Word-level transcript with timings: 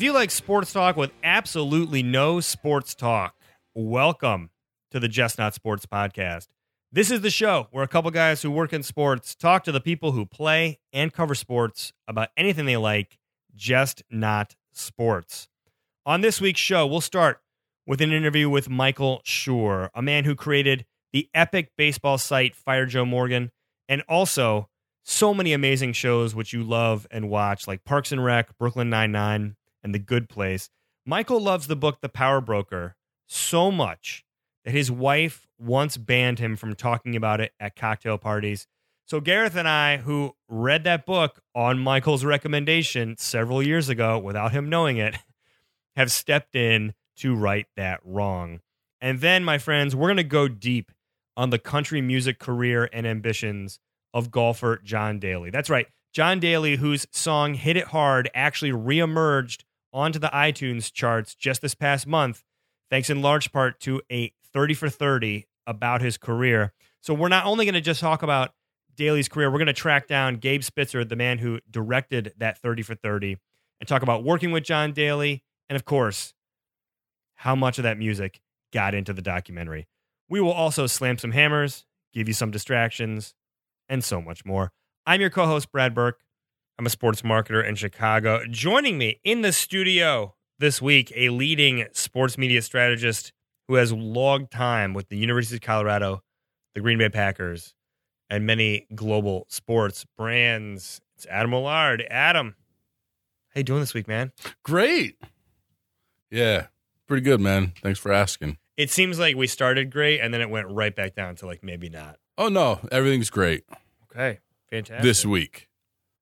If 0.00 0.04
you 0.04 0.14
like 0.14 0.30
sports 0.30 0.72
talk 0.72 0.96
with 0.96 1.10
absolutely 1.22 2.02
no 2.02 2.40
sports 2.40 2.94
talk, 2.94 3.34
welcome 3.74 4.48
to 4.92 4.98
the 4.98 5.08
Just 5.08 5.36
Not 5.36 5.52
Sports 5.52 5.84
podcast. 5.84 6.46
This 6.90 7.10
is 7.10 7.20
the 7.20 7.28
show 7.28 7.68
where 7.70 7.84
a 7.84 7.86
couple 7.86 8.10
guys 8.10 8.40
who 8.40 8.50
work 8.50 8.72
in 8.72 8.82
sports 8.82 9.34
talk 9.34 9.62
to 9.64 9.72
the 9.72 9.80
people 9.80 10.12
who 10.12 10.24
play 10.24 10.78
and 10.90 11.12
cover 11.12 11.34
sports 11.34 11.92
about 12.08 12.30
anything 12.34 12.64
they 12.64 12.78
like, 12.78 13.18
just 13.54 14.02
not 14.10 14.56
sports. 14.72 15.49
On 16.10 16.22
this 16.22 16.40
week's 16.40 16.58
show, 16.58 16.88
we'll 16.88 17.00
start 17.00 17.40
with 17.86 18.00
an 18.00 18.10
interview 18.10 18.50
with 18.50 18.68
Michael 18.68 19.22
Schur, 19.24 19.90
a 19.94 20.02
man 20.02 20.24
who 20.24 20.34
created 20.34 20.84
the 21.12 21.30
epic 21.34 21.70
baseball 21.78 22.18
site 22.18 22.56
Fire 22.56 22.84
Joe 22.84 23.04
Morgan, 23.04 23.52
and 23.88 24.02
also 24.08 24.68
so 25.04 25.32
many 25.32 25.52
amazing 25.52 25.92
shows 25.92 26.34
which 26.34 26.52
you 26.52 26.64
love 26.64 27.06
and 27.12 27.30
watch, 27.30 27.68
like 27.68 27.84
Parks 27.84 28.10
and 28.10 28.24
Rec, 28.24 28.58
Brooklyn 28.58 28.90
Nine-Nine, 28.90 29.54
and 29.84 29.94
The 29.94 30.00
Good 30.00 30.28
Place. 30.28 30.68
Michael 31.06 31.40
loves 31.40 31.68
the 31.68 31.76
book 31.76 32.00
The 32.00 32.08
Power 32.08 32.40
Broker 32.40 32.96
so 33.28 33.70
much 33.70 34.24
that 34.64 34.72
his 34.72 34.90
wife 34.90 35.46
once 35.60 35.96
banned 35.96 36.40
him 36.40 36.56
from 36.56 36.74
talking 36.74 37.14
about 37.14 37.40
it 37.40 37.52
at 37.60 37.76
cocktail 37.76 38.18
parties. 38.18 38.66
So 39.04 39.20
Gareth 39.20 39.54
and 39.54 39.68
I, 39.68 39.98
who 39.98 40.34
read 40.48 40.82
that 40.82 41.06
book 41.06 41.40
on 41.54 41.78
Michael's 41.78 42.24
recommendation 42.24 43.14
several 43.16 43.62
years 43.62 43.88
ago 43.88 44.18
without 44.18 44.50
him 44.50 44.68
knowing 44.68 44.96
it, 44.96 45.14
have 45.96 46.10
stepped 46.12 46.54
in 46.54 46.94
to 47.16 47.34
right 47.34 47.66
that 47.76 48.00
wrong. 48.04 48.60
And 49.00 49.20
then, 49.20 49.44
my 49.44 49.58
friends, 49.58 49.96
we're 49.96 50.08
going 50.08 50.16
to 50.18 50.24
go 50.24 50.48
deep 50.48 50.92
on 51.36 51.50
the 51.50 51.58
country 51.58 52.00
music 52.00 52.38
career 52.38 52.88
and 52.92 53.06
ambitions 53.06 53.78
of 54.12 54.30
golfer 54.30 54.80
John 54.82 55.18
Daly. 55.18 55.50
That's 55.50 55.70
right. 55.70 55.86
John 56.12 56.40
Daly, 56.40 56.76
whose 56.76 57.06
song 57.12 57.54
Hit 57.54 57.76
It 57.76 57.88
Hard 57.88 58.28
actually 58.34 58.72
reemerged 58.72 59.62
onto 59.92 60.18
the 60.18 60.28
iTunes 60.28 60.92
charts 60.92 61.34
just 61.34 61.62
this 61.62 61.74
past 61.74 62.06
month, 62.06 62.42
thanks 62.90 63.10
in 63.10 63.22
large 63.22 63.52
part 63.52 63.80
to 63.80 64.02
a 64.10 64.32
30 64.52 64.74
for 64.74 64.88
30 64.88 65.46
about 65.66 66.02
his 66.02 66.18
career. 66.18 66.72
So 67.00 67.14
we're 67.14 67.28
not 67.28 67.46
only 67.46 67.64
going 67.64 67.74
to 67.74 67.80
just 67.80 68.00
talk 68.00 68.22
about 68.22 68.52
Daly's 68.96 69.28
career, 69.28 69.50
we're 69.50 69.58
going 69.58 69.66
to 69.66 69.72
track 69.72 70.08
down 70.08 70.36
Gabe 70.36 70.62
Spitzer, 70.62 71.04
the 71.04 71.16
man 71.16 71.38
who 71.38 71.60
directed 71.70 72.34
that 72.38 72.58
30 72.58 72.82
for 72.82 72.94
30, 72.94 73.38
and 73.80 73.88
talk 73.88 74.02
about 74.02 74.24
working 74.24 74.50
with 74.50 74.64
John 74.64 74.92
Daly 74.92 75.42
and, 75.70 75.76
of 75.76 75.84
course, 75.86 76.34
how 77.36 77.54
much 77.54 77.78
of 77.78 77.84
that 77.84 77.96
music 77.96 78.40
got 78.72 78.94
into 78.94 79.12
the 79.12 79.22
documentary. 79.22 79.86
We 80.28 80.40
will 80.40 80.52
also 80.52 80.86
slam 80.86 81.16
some 81.16 81.30
hammers, 81.30 81.86
give 82.12 82.28
you 82.28 82.34
some 82.34 82.50
distractions, 82.50 83.34
and 83.88 84.04
so 84.04 84.20
much 84.20 84.44
more. 84.44 84.72
I'm 85.06 85.20
your 85.20 85.30
co 85.30 85.46
host, 85.46 85.72
Brad 85.72 85.94
Burke. 85.94 86.20
I'm 86.78 86.86
a 86.86 86.90
sports 86.90 87.22
marketer 87.22 87.66
in 87.66 87.76
Chicago. 87.76 88.44
Joining 88.50 88.98
me 88.98 89.20
in 89.24 89.42
the 89.42 89.52
studio 89.52 90.34
this 90.58 90.82
week, 90.82 91.12
a 91.14 91.28
leading 91.28 91.86
sports 91.92 92.36
media 92.36 92.62
strategist 92.62 93.32
who 93.68 93.74
has 93.74 93.92
logged 93.92 94.50
time 94.50 94.92
with 94.92 95.08
the 95.08 95.16
University 95.16 95.56
of 95.56 95.62
Colorado, 95.62 96.22
the 96.74 96.80
Green 96.80 96.98
Bay 96.98 97.08
Packers, 97.08 97.74
and 98.28 98.44
many 98.44 98.86
global 98.94 99.46
sports 99.48 100.04
brands. 100.18 101.00
It's 101.16 101.26
Adam 101.26 101.52
Millard. 101.52 102.04
Adam, 102.10 102.56
how 103.54 103.60
you 103.60 103.64
doing 103.64 103.80
this 103.80 103.94
week, 103.94 104.08
man? 104.08 104.32
Great. 104.64 105.16
Yeah, 106.30 106.66
pretty 107.06 107.22
good, 107.22 107.40
man. 107.40 107.72
Thanks 107.82 107.98
for 107.98 108.12
asking. 108.12 108.58
It 108.76 108.90
seems 108.90 109.18
like 109.18 109.36
we 109.36 109.46
started 109.46 109.90
great 109.90 110.20
and 110.20 110.32
then 110.32 110.40
it 110.40 110.48
went 110.50 110.68
right 110.68 110.94
back 110.94 111.14
down 111.14 111.36
to 111.36 111.46
like 111.46 111.62
maybe 111.62 111.88
not. 111.88 112.16
Oh 112.38 112.48
no, 112.48 112.80
everything's 112.90 113.28
great 113.30 113.64
Okay, 114.10 114.38
fantastic. 114.70 115.02
this 115.02 115.26
week. 115.26 115.68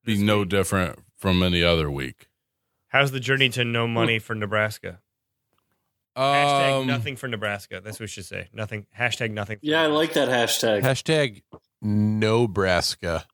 Be 0.03 0.15
This 0.15 0.21
no 0.21 0.39
week. 0.39 0.49
different 0.49 0.99
from 1.17 1.41
any 1.43 1.63
other 1.63 1.89
week. 1.89 2.27
How's 2.89 3.11
the 3.11 3.19
journey 3.19 3.49
to 3.49 3.63
no 3.63 3.87
money 3.87 4.19
for 4.19 4.33
Nebraska? 4.35 4.99
Hashtag 6.17 6.81
Um, 6.81 6.87
nothing 6.87 7.15
for 7.15 7.27
Nebraska. 7.29 7.79
That's 7.81 7.97
what 7.97 8.01
we 8.05 8.07
should 8.07 8.25
say. 8.25 8.49
Nothing. 8.51 8.87
Hashtag 8.97 9.31
nothing. 9.31 9.59
For 9.59 9.65
Yeah, 9.67 9.83
I 9.83 9.85
like 9.85 10.13
that 10.13 10.27
hashtag. 10.27 10.81
Hashtag 10.81 11.43
no 11.81 12.47
Braska. 12.47 13.25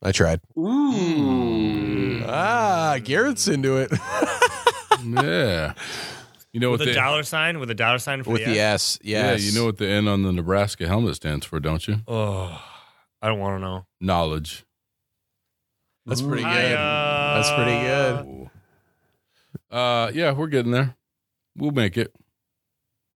I 0.00 0.12
tried. 0.12 0.40
Ooh. 0.56 2.22
Ah, 2.26 2.98
Gareth's 3.04 3.48
into 3.48 3.76
it. 3.76 3.90
Yeah. 5.04 5.74
You 6.52 6.58
know 6.60 6.70
with 6.72 6.80
what 6.80 6.88
a 6.88 6.92
the 6.92 6.96
dollar 6.96 7.22
sign. 7.22 7.60
With 7.60 7.70
a 7.70 7.74
dollar 7.74 7.98
sign 7.98 8.22
for 8.24 8.30
With 8.30 8.44
the 8.44 8.58
S. 8.58 8.96
S. 8.96 8.98
Yes. 9.02 9.40
yeah, 9.42 9.50
you 9.50 9.56
know 9.56 9.64
what 9.66 9.78
the 9.78 9.86
N 9.86 10.08
on 10.08 10.22
the 10.22 10.32
Nebraska 10.32 10.88
helmet 10.88 11.14
stands 11.14 11.46
for, 11.46 11.60
don't 11.60 11.86
you? 11.86 11.98
Oh, 12.08 12.60
I 13.22 13.28
don't 13.28 13.38
want 13.38 13.60
to 13.60 13.64
know. 13.64 13.86
Knowledge. 14.00 14.64
That's 16.06 16.22
pretty 16.22 16.42
good. 16.42 16.48
Hi-ya. 16.50 17.34
That's 17.34 17.50
pretty 17.54 17.80
good. 17.80 18.50
Uh, 19.70 20.10
yeah, 20.12 20.32
we're 20.32 20.48
getting 20.48 20.72
there. 20.72 20.96
We'll 21.56 21.70
make 21.70 21.96
it. 21.96 22.12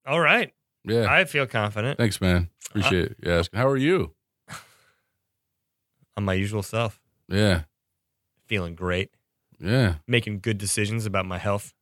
All 0.06 0.21
right. 0.21 0.53
Yeah. 0.84 1.06
I 1.12 1.25
feel 1.25 1.47
confident. 1.47 1.99
Thanks, 1.99 2.21
man. 2.21 2.51
Appreciate 2.69 3.15
you 3.25 3.33
asking. 3.33 3.59
How 3.59 3.66
are 3.66 3.77
you? 3.77 4.12
I'm 6.16 6.25
my 6.25 6.34
usual 6.34 6.62
self. 6.62 7.01
Yeah. 7.28 7.62
Feeling 8.47 8.75
great. 8.77 9.11
Yeah. 9.59 9.95
Making 10.06 10.41
good 10.41 10.59
decisions 10.59 11.06
about 11.06 11.27
my 11.27 11.39
health. 11.39 11.74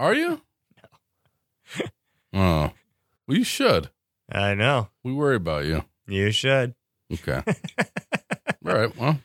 Are 0.00 0.14
you? 0.14 0.40
No. 1.78 1.84
oh. 2.32 2.72
Well, 3.28 3.36
you 3.36 3.44
should. 3.44 3.90
I 4.32 4.54
know. 4.54 4.88
We 5.04 5.12
worry 5.12 5.36
about 5.36 5.66
you. 5.66 5.84
You 6.06 6.30
should. 6.30 6.74
Okay. 7.12 7.42
All 7.46 7.54
right. 8.62 8.96
Well, 8.96 9.18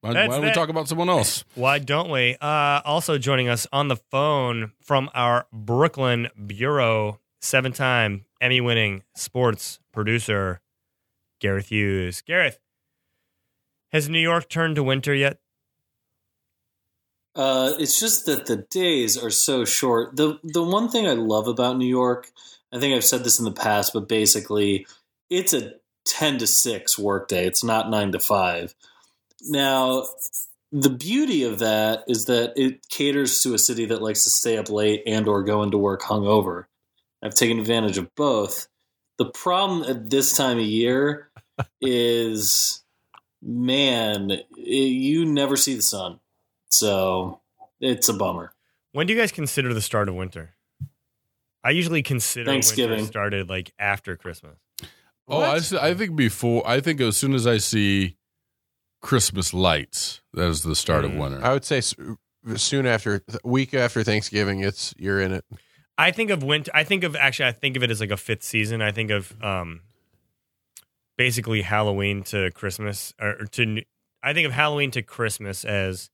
why, 0.00 0.12
why 0.14 0.26
don't 0.26 0.42
we 0.42 0.52
talk 0.52 0.70
about 0.70 0.88
someone 0.88 1.10
else? 1.10 1.44
Why 1.54 1.78
don't 1.78 2.10
we? 2.10 2.34
Uh, 2.40 2.80
also 2.86 3.18
joining 3.18 3.50
us 3.50 3.66
on 3.74 3.88
the 3.88 3.96
phone 3.96 4.72
from 4.80 5.10
our 5.12 5.46
Brooklyn 5.52 6.28
bureau, 6.46 7.20
seven 7.42 7.72
time 7.72 8.24
Emmy 8.40 8.62
winning 8.62 9.02
sports 9.14 9.80
producer, 9.92 10.62
Gareth 11.40 11.66
Hughes. 11.68 12.22
Gareth, 12.22 12.58
has 13.92 14.08
New 14.08 14.18
York 14.18 14.48
turned 14.48 14.76
to 14.76 14.82
winter 14.82 15.14
yet? 15.14 15.40
Uh, 17.34 17.74
it's 17.78 18.00
just 18.00 18.26
that 18.26 18.46
the 18.46 18.56
days 18.70 19.16
are 19.16 19.30
so 19.30 19.64
short. 19.64 20.16
the 20.16 20.38
The 20.42 20.62
one 20.62 20.88
thing 20.88 21.06
I 21.06 21.12
love 21.12 21.46
about 21.46 21.78
New 21.78 21.86
York, 21.86 22.30
I 22.72 22.78
think 22.78 22.94
I've 22.94 23.04
said 23.04 23.24
this 23.24 23.38
in 23.38 23.44
the 23.44 23.52
past, 23.52 23.92
but 23.92 24.08
basically, 24.08 24.86
it's 25.28 25.54
a 25.54 25.74
ten 26.04 26.38
to 26.38 26.46
six 26.46 26.98
workday. 26.98 27.46
It's 27.46 27.62
not 27.62 27.90
nine 27.90 28.12
to 28.12 28.18
five. 28.18 28.74
Now, 29.42 30.06
the 30.72 30.90
beauty 30.90 31.44
of 31.44 31.60
that 31.60 32.04
is 32.06 32.26
that 32.26 32.52
it 32.56 32.88
caters 32.88 33.42
to 33.42 33.54
a 33.54 33.58
city 33.58 33.86
that 33.86 34.02
likes 34.02 34.24
to 34.24 34.30
stay 34.30 34.56
up 34.56 34.70
late 34.70 35.02
and 35.06 35.26
or 35.26 35.42
go 35.42 35.62
into 35.62 35.78
work 35.78 36.02
hungover. 36.02 36.64
I've 37.22 37.34
taken 37.34 37.58
advantage 37.58 37.98
of 37.98 38.14
both. 38.14 38.68
The 39.18 39.26
problem 39.26 39.82
at 39.82 40.08
this 40.08 40.36
time 40.36 40.58
of 40.58 40.64
year 40.64 41.30
is, 41.80 42.82
man, 43.42 44.30
it, 44.30 44.46
you 44.56 45.26
never 45.26 45.56
see 45.56 45.74
the 45.74 45.82
sun. 45.82 46.20
So 46.70 47.40
it's 47.80 48.08
a 48.08 48.14
bummer. 48.14 48.52
When 48.92 49.06
do 49.06 49.12
you 49.12 49.18
guys 49.18 49.32
consider 49.32 49.72
the 49.74 49.80
start 49.80 50.08
of 50.08 50.14
winter? 50.14 50.54
I 51.62 51.70
usually 51.70 52.02
consider 52.02 52.50
winter 52.50 52.52
Thanksgiving. 52.66 53.04
started 53.06 53.48
like 53.48 53.72
after 53.78 54.16
Christmas. 54.16 54.56
Oh, 55.28 55.42
I 55.42 55.94
think 55.94 56.16
before. 56.16 56.66
I 56.66 56.80
think 56.80 57.00
as 57.00 57.16
soon 57.16 57.34
as 57.34 57.46
I 57.46 57.58
see 57.58 58.16
Christmas 59.00 59.54
lights, 59.54 60.22
that 60.32 60.48
is 60.48 60.62
the 60.62 60.74
start 60.74 61.04
Mm. 61.04 61.12
of 61.12 61.14
winter. 61.18 61.44
I 61.44 61.52
would 61.52 61.64
say 61.64 61.80
soon 62.56 62.86
after, 62.86 63.22
week 63.44 63.72
after 63.74 64.02
Thanksgiving, 64.02 64.60
it's 64.60 64.92
you're 64.98 65.20
in 65.20 65.32
it. 65.32 65.44
I 65.98 66.10
think 66.10 66.30
of 66.30 66.42
winter. 66.42 66.70
I 66.74 66.82
think 66.82 67.04
of 67.04 67.14
actually. 67.14 67.48
I 67.48 67.52
think 67.52 67.76
of 67.76 67.82
it 67.82 67.90
as 67.90 68.00
like 68.00 68.10
a 68.10 68.16
fifth 68.16 68.42
season. 68.42 68.80
I 68.82 68.90
think 68.90 69.10
of 69.10 69.34
um, 69.42 69.82
basically 71.18 71.62
Halloween 71.62 72.22
to 72.24 72.50
Christmas, 72.52 73.12
or, 73.20 73.42
or 73.42 73.46
to. 73.46 73.62
N- 73.62 73.82
I 74.22 74.32
think 74.32 74.46
of 74.46 74.52
Halloween 74.52 74.90
to 74.92 75.02
Christmas 75.02 75.64
as 75.64 76.10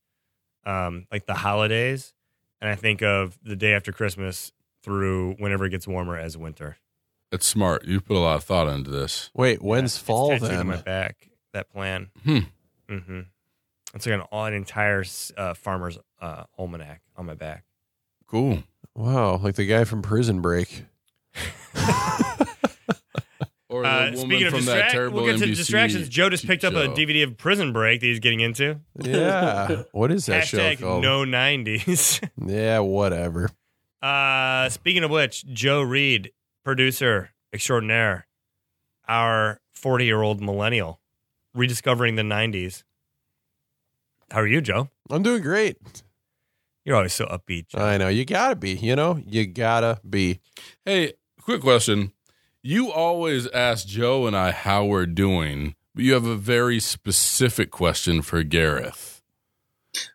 um, 0.66 1.06
like 1.10 1.24
the 1.24 1.34
holidays, 1.34 2.12
and 2.60 2.68
I 2.68 2.74
think 2.74 3.02
of 3.02 3.38
the 3.42 3.56
day 3.56 3.72
after 3.72 3.92
Christmas 3.92 4.52
through 4.82 5.34
whenever 5.38 5.64
it 5.64 5.70
gets 5.70 5.88
warmer 5.88 6.18
as 6.18 6.36
winter. 6.36 6.76
That's 7.30 7.46
smart. 7.46 7.84
You 7.86 8.00
put 8.00 8.16
a 8.16 8.20
lot 8.20 8.36
of 8.36 8.44
thought 8.44 8.68
into 8.68 8.90
this. 8.90 9.30
Wait, 9.34 9.62
when's 9.62 9.94
It's 9.94 9.98
fall 9.98 10.30
tattooed 10.30 10.50
on 10.50 10.56
then? 10.56 10.66
my 10.66 10.76
back. 10.76 11.30
That 11.54 11.70
plan. 11.70 12.10
Hmm. 12.24 12.38
Mm-hmm. 12.88 13.20
It's 13.94 14.06
like 14.06 14.20
an, 14.20 14.22
an 14.30 14.52
entire 14.54 15.04
uh, 15.36 15.54
farmer's 15.54 15.98
uh, 16.20 16.44
almanac 16.58 17.00
on 17.16 17.26
my 17.26 17.34
back. 17.34 17.64
Cool. 18.26 18.62
Wow, 18.94 19.36
like 19.38 19.54
the 19.56 19.66
guy 19.66 19.84
from 19.84 20.02
Prison 20.02 20.40
Break. 20.40 20.84
Or 23.76 23.80
Or 23.80 23.82
the 23.82 23.88
Uh, 23.88 24.00
woman 24.12 24.16
speaking 24.18 24.46
of 24.46 24.52
from 24.54 24.64
that 24.64 24.72
distract, 24.72 24.92
terrible 24.92 25.22
we'll 25.22 25.32
get 25.32 25.38
to 25.40 25.46
NBC 25.46 25.56
distractions. 25.56 26.08
Joe 26.08 26.30
just 26.30 26.46
picked 26.46 26.64
up 26.64 26.74
a 26.74 26.86
show. 26.86 26.94
DVD 26.94 27.24
of 27.24 27.36
Prison 27.36 27.72
Break 27.72 28.00
that 28.00 28.06
he's 28.06 28.20
getting 28.20 28.40
into. 28.40 28.80
Yeah. 29.00 29.82
What 29.92 30.10
is 30.12 30.26
that 30.26 30.46
show 30.46 30.58
Hashtag 30.58 30.80
called? 30.80 31.02
no 31.02 31.24
90s. 31.24 32.26
Yeah, 32.46 32.78
whatever. 32.80 33.50
Uh, 34.02 34.68
speaking 34.68 35.04
of 35.04 35.10
which, 35.10 35.44
Joe 35.52 35.82
Reed, 35.82 36.32
producer 36.64 37.30
extraordinaire, 37.52 38.26
our 39.08 39.60
40 39.72 40.04
year 40.04 40.22
old 40.22 40.40
millennial, 40.40 41.00
rediscovering 41.54 42.14
the 42.16 42.22
90s. 42.22 42.82
How 44.30 44.40
are 44.40 44.46
you, 44.46 44.60
Joe? 44.60 44.88
I'm 45.10 45.22
doing 45.22 45.42
great. 45.42 45.76
You're 46.84 46.96
always 46.96 47.12
so 47.14 47.26
upbeat. 47.26 47.68
Joe. 47.68 47.78
I 47.80 47.96
know. 47.98 48.08
You 48.08 48.24
gotta 48.24 48.56
be, 48.56 48.72
you 48.74 48.94
know? 48.96 49.20
You 49.26 49.46
gotta 49.46 50.00
be. 50.08 50.40
Hey, 50.84 51.14
quick 51.40 51.60
question. 51.60 52.12
You 52.66 52.90
always 52.90 53.46
ask 53.50 53.86
Joe 53.86 54.26
and 54.26 54.36
I 54.36 54.50
how 54.50 54.84
we're 54.86 55.06
doing, 55.06 55.76
but 55.94 56.02
you 56.02 56.14
have 56.14 56.26
a 56.26 56.34
very 56.34 56.80
specific 56.80 57.70
question 57.70 58.22
for 58.22 58.42
Gareth. 58.42 59.22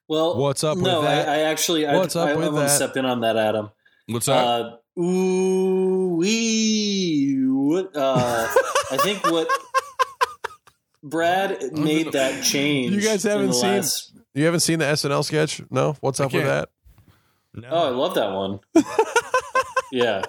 Well, 0.09 0.36
What's 0.36 0.62
up 0.62 0.75
with 0.75 0.83
no, 0.83 1.01
that? 1.03 1.30
I, 1.30 1.36
I 1.36 1.38
actually, 1.44 1.88
I, 1.88 1.95
What's 1.95 2.18
up 2.18 2.27
I, 2.27 2.36
with 2.36 2.44
I 2.44 2.50
want 2.50 2.68
that? 2.68 2.75
step 2.75 2.98
in 2.98 3.06
on 3.06 3.21
that, 3.21 3.38
Adam. 3.38 3.69
What's 4.07 4.27
up? 4.27 4.81
Uh, 4.98 5.01
ooh, 5.01 6.15
wee. 6.18 7.38
What? 7.48 7.95
Uh, 7.95 8.48
I 8.92 8.97
think 8.97 9.24
what 9.31 9.47
Brad 11.04 11.71
made 11.71 12.12
that 12.12 12.44
change. 12.44 12.94
You 12.94 13.01
guys 13.01 13.24
haven't 13.24 13.54
seen- 13.54 13.69
last- 13.77 14.12
You 14.33 14.44
haven't 14.44 14.59
seen 14.59 14.80
the 14.80 14.86
SNL 14.86 15.24
sketch? 15.24 15.62
No? 15.71 15.95
What's 16.01 16.19
up 16.19 16.33
with 16.33 16.44
that? 16.44 16.68
No. 17.54 17.69
Oh, 17.71 17.88
I 17.88 17.92
love 17.92 18.15
that 18.15 18.33
one. 18.33 18.59
yeah, 19.94 20.24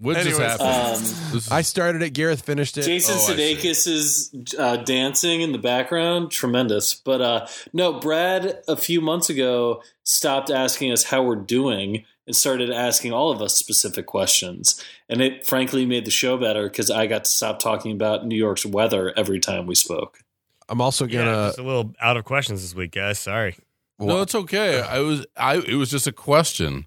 what 0.00 0.16
just 0.16 0.26
anyways, 0.28 0.50
happened? 0.60 0.96
um, 0.96 1.36
is- 1.36 1.50
I 1.50 1.62
started 1.62 2.02
it. 2.02 2.10
Gareth 2.10 2.42
finished 2.42 2.76
it. 2.78 2.82
Jason 2.82 3.14
Oh, 3.18 3.32
Sudeikis 3.32 3.86
is 3.86 4.34
uh, 4.58 4.76
dancing 4.78 5.40
in 5.42 5.52
the 5.52 5.58
background, 5.58 6.30
tremendous. 6.30 6.94
But 6.94 7.20
uh, 7.20 7.46
no, 7.72 7.92
Brad 8.00 8.62
a 8.66 8.76
few 8.76 9.00
months 9.00 9.30
ago 9.30 9.82
stopped 10.04 10.50
asking 10.50 10.90
us 10.92 11.04
how 11.04 11.22
we're 11.22 11.36
doing 11.36 12.04
and 12.26 12.34
started 12.34 12.70
asking 12.70 13.12
all 13.12 13.30
of 13.30 13.40
us 13.42 13.56
specific 13.56 14.06
questions, 14.06 14.82
and 15.08 15.20
it 15.20 15.46
frankly 15.46 15.84
made 15.86 16.04
the 16.04 16.10
show 16.10 16.36
better 16.36 16.64
because 16.68 16.90
I 16.90 17.06
got 17.06 17.24
to 17.24 17.30
stop 17.30 17.58
talking 17.58 17.92
about 17.92 18.26
New 18.26 18.36
York's 18.36 18.64
weather 18.64 19.12
every 19.16 19.40
time 19.40 19.66
we 19.66 19.74
spoke. 19.74 20.20
I'm 20.68 20.80
also 20.80 21.06
yeah, 21.06 21.18
gonna. 21.24 21.46
just 21.48 21.58
a 21.58 21.62
little 21.62 21.92
out 22.00 22.16
of 22.16 22.24
questions 22.24 22.62
this 22.62 22.74
week, 22.74 22.92
guys. 22.92 23.18
Sorry. 23.18 23.56
no, 23.98 24.22
it's 24.22 24.34
okay. 24.34 24.80
I 24.80 25.00
was 25.00 25.26
I 25.36 25.56
it 25.56 25.74
was 25.74 25.90
just 25.90 26.06
a 26.06 26.12
question. 26.12 26.86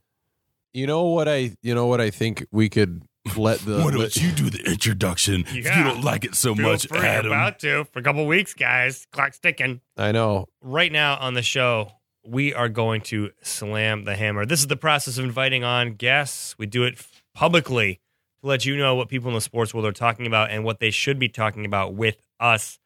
You 0.73 0.87
know 0.87 1.03
what 1.03 1.27
I? 1.27 1.55
You 1.61 1.75
know 1.75 1.85
what 1.85 2.01
I 2.01 2.09
think 2.09 2.45
we 2.51 2.69
could 2.69 3.03
let 3.37 3.59
the. 3.59 3.77
let- 3.97 4.15
you 4.15 4.31
do 4.31 4.49
the 4.49 4.63
introduction 4.69 5.45
Yeah. 5.51 5.59
If 5.59 5.77
you 5.77 5.83
don't 5.83 6.03
like 6.03 6.25
it 6.25 6.35
so 6.35 6.55
Feel 6.55 6.77
free. 6.77 6.99
About 6.99 7.59
to 7.59 7.85
for 7.85 7.99
a 7.99 8.03
couple 8.03 8.25
weeks, 8.25 8.53
guys. 8.53 9.07
Clock's 9.11 9.39
ticking. 9.39 9.81
I 9.97 10.11
know. 10.11 10.47
right 10.61 10.91
now 10.91 11.17
on 11.17 11.33
the 11.33 11.41
show, 11.41 11.91
we 12.25 12.53
are 12.53 12.69
going 12.69 13.01
to 13.01 13.31
slam 13.41 14.05
the 14.05 14.15
hammer. 14.15 14.45
This 14.45 14.59
is 14.59 14.67
the 14.67 14.77
process 14.77 15.17
of 15.17 15.25
inviting 15.25 15.63
on 15.63 15.93
guests. 15.93 16.55
We 16.57 16.65
do 16.65 16.83
it 16.83 17.05
publicly 17.35 17.99
to 18.41 18.47
let 18.47 18.65
you 18.65 18.77
know 18.77 18.95
what 18.95 19.09
people 19.09 19.29
in 19.29 19.35
the 19.35 19.41
sports 19.41 19.73
world 19.73 19.85
are 19.85 19.91
talking 19.91 20.25
about 20.25 20.49
and 20.49 20.63
what 20.63 20.79
they 20.79 20.91
should 20.91 21.19
be 21.19 21.29
talking 21.29 21.65
about 21.65 21.93
with 21.93 22.17
us. 22.39 22.79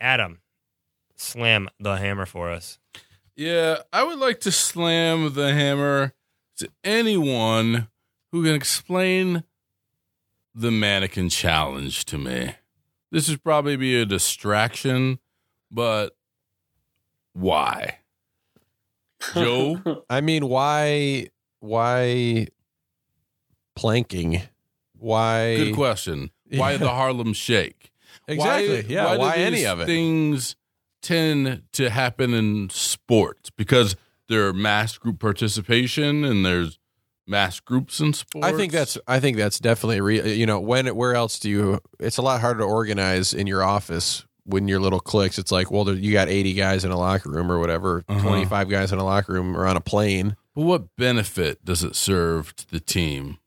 Adam, 0.00 0.40
slam 1.16 1.68
the 1.78 1.96
hammer 1.96 2.26
for 2.26 2.50
us. 2.50 2.78
Yeah, 3.36 3.78
I 3.92 4.02
would 4.04 4.18
like 4.18 4.40
to 4.40 4.52
slam 4.52 5.32
the 5.34 5.52
hammer 5.54 6.12
to 6.62 6.70
anyone 6.84 7.88
who 8.30 8.44
can 8.44 8.54
explain 8.54 9.42
the 10.54 10.70
mannequin 10.70 11.28
challenge 11.28 12.04
to 12.06 12.18
me. 12.18 12.54
This 13.10 13.28
would 13.28 13.42
probably 13.42 13.76
be 13.76 14.00
a 14.00 14.06
distraction, 14.06 15.18
but 15.70 16.16
why? 17.32 17.98
Joe? 19.34 20.04
I 20.10 20.20
mean, 20.20 20.48
why? 20.48 21.28
Why? 21.60 22.46
Planking. 23.74 24.42
Why? 24.98 25.56
Good 25.56 25.74
question. 25.74 26.30
Why 26.50 26.76
the 26.78 26.88
Harlem 26.88 27.32
Shake? 27.32 27.92
Exactly. 28.28 28.86
yeah. 28.88 29.14
do 29.14 29.18
Why, 29.18 29.34
any 29.34 29.66
of 29.66 29.80
it? 29.80 29.86
Things 29.86 30.54
tend 31.02 31.62
to 31.72 31.90
happen 31.90 32.32
in 32.34 32.70
sports 32.70 33.50
because 33.50 33.96
there 34.32 34.48
are 34.48 34.52
mass 34.52 34.98
group 34.98 35.18
participation 35.20 36.24
and 36.24 36.44
there's 36.44 36.78
mass 37.26 37.60
groups 37.60 38.00
in 38.00 38.12
sports. 38.12 38.46
I 38.46 38.52
think 38.52 38.72
that's. 38.72 38.98
I 39.06 39.20
think 39.20 39.36
that's 39.36 39.58
definitely. 39.58 40.00
Re, 40.00 40.32
you 40.34 40.46
know, 40.46 40.58
when? 40.60 40.86
Where 40.96 41.14
else 41.14 41.38
do 41.38 41.48
you? 41.50 41.80
It's 42.00 42.16
a 42.18 42.22
lot 42.22 42.40
harder 42.40 42.60
to 42.60 42.64
organize 42.64 43.32
in 43.34 43.46
your 43.46 43.62
office 43.62 44.24
when 44.44 44.66
your 44.66 44.80
little 44.80 44.98
cliques. 45.00 45.38
It's 45.38 45.52
like, 45.52 45.70
well, 45.70 45.84
there, 45.84 45.94
you 45.94 46.12
got 46.12 46.28
eighty 46.28 46.52
guys 46.54 46.84
in 46.84 46.90
a 46.90 46.98
locker 46.98 47.30
room 47.30 47.50
or 47.52 47.58
whatever, 47.60 48.02
Uh-huh. 48.08 48.20
twenty 48.20 48.44
five 48.44 48.68
guys 48.68 48.90
in 48.92 48.98
a 48.98 49.04
locker 49.04 49.32
room 49.34 49.56
or 49.56 49.66
on 49.66 49.76
a 49.76 49.80
plane 49.80 50.36
But 50.54 50.62
what 50.62 50.96
benefit 50.96 51.64
does 51.64 51.84
it 51.84 51.94
serve 51.94 52.54
to 52.56 52.70
the 52.70 52.80
team? 52.80 53.38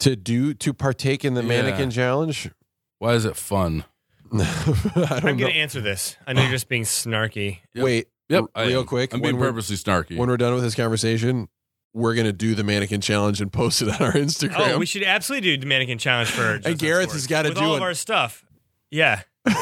to 0.00 0.14
do 0.14 0.54
to 0.54 0.72
partake 0.72 1.24
in 1.24 1.34
the 1.34 1.42
Yeah. 1.42 1.48
mannequin 1.48 1.90
challenge. 1.90 2.50
Why 2.98 3.14
is 3.14 3.24
it 3.24 3.36
fun? 3.36 3.84
I 4.32 5.20
I'm 5.24 5.36
going 5.36 5.52
to 5.52 5.58
answer 5.58 5.80
this. 5.80 6.16
I 6.26 6.32
know 6.32 6.42
you're 6.42 6.50
just 6.50 6.68
being 6.68 6.82
snarky. 6.84 7.58
Yep. 7.74 7.84
Wait, 7.84 8.06
Yep, 8.28 8.42
r- 8.42 8.48
I 8.54 8.66
real 8.66 8.80
am. 8.80 8.86
quick. 8.86 9.12
I'm 9.14 9.20
being 9.20 9.36
we're- 9.36 9.50
purposely 9.50 9.76
snarky. 9.76 10.16
when 10.16 10.28
we're 10.28 10.36
done 10.36 10.54
with 10.54 10.62
this 10.62 10.74
conversation, 10.74 11.48
we're 11.94 12.14
gonna 12.14 12.32
do 12.32 12.54
the 12.54 12.62
mannequin 12.64 13.00
challenge 13.00 13.40
and 13.40 13.52
post 13.52 13.80
it 13.82 13.88
on 13.88 14.02
our 14.06 14.12
Instagram. 14.12 14.74
Oh, 14.74 14.78
we 14.78 14.86
should 14.86 15.02
absolutely 15.02 15.56
do 15.56 15.60
the 15.60 15.66
mannequin 15.66 15.98
challenge 15.98 16.28
for. 16.30 16.56
Just 16.58 16.66
on 16.68 16.74
Gareth 16.76 17.12
has 17.12 17.26
gotta 17.26 17.54
do 17.54 17.60
all 17.60 17.72
it. 17.74 17.76
of 17.76 17.82
our 17.82 17.94
stuff. 17.94 18.44
Yeah. 18.90 19.22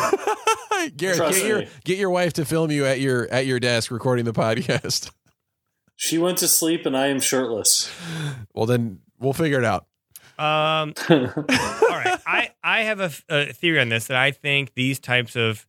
Gareth, 0.97 1.17
Trust 1.17 1.39
get 1.39 1.47
your 1.47 1.59
me. 1.61 1.69
get 1.85 1.99
your 1.99 2.11
wife 2.11 2.35
to 2.35 2.45
film 2.45 2.71
you 2.71 2.85
at 2.85 3.01
your 3.01 3.29
at 3.31 3.47
your 3.47 3.59
desk 3.61 3.91
recording 3.91 4.25
the 4.25 4.33
podcast. 4.33 5.11
She 5.99 6.19
went 6.19 6.37
to 6.39 6.47
sleep 6.49 6.85
and 6.85 6.95
I 6.95 7.07
am 7.07 7.21
shirtless. 7.21 7.91
Well, 8.55 8.67
then 8.67 8.99
we'll 9.19 9.33
figure 9.33 9.59
it 9.59 9.65
out. 9.65 9.87
Um, 10.39 10.93
all 11.09 11.17
right. 11.89 12.21
I, 12.27 12.51
I 12.63 12.83
have 12.83 13.01
a, 13.01 13.11
a 13.31 13.53
theory 13.55 13.81
on 13.81 13.89
this 13.89 14.09
that 14.09 14.17
I 14.19 14.31
think 14.31 14.75
these 14.75 14.99
types 14.99 15.37
of 15.37 15.67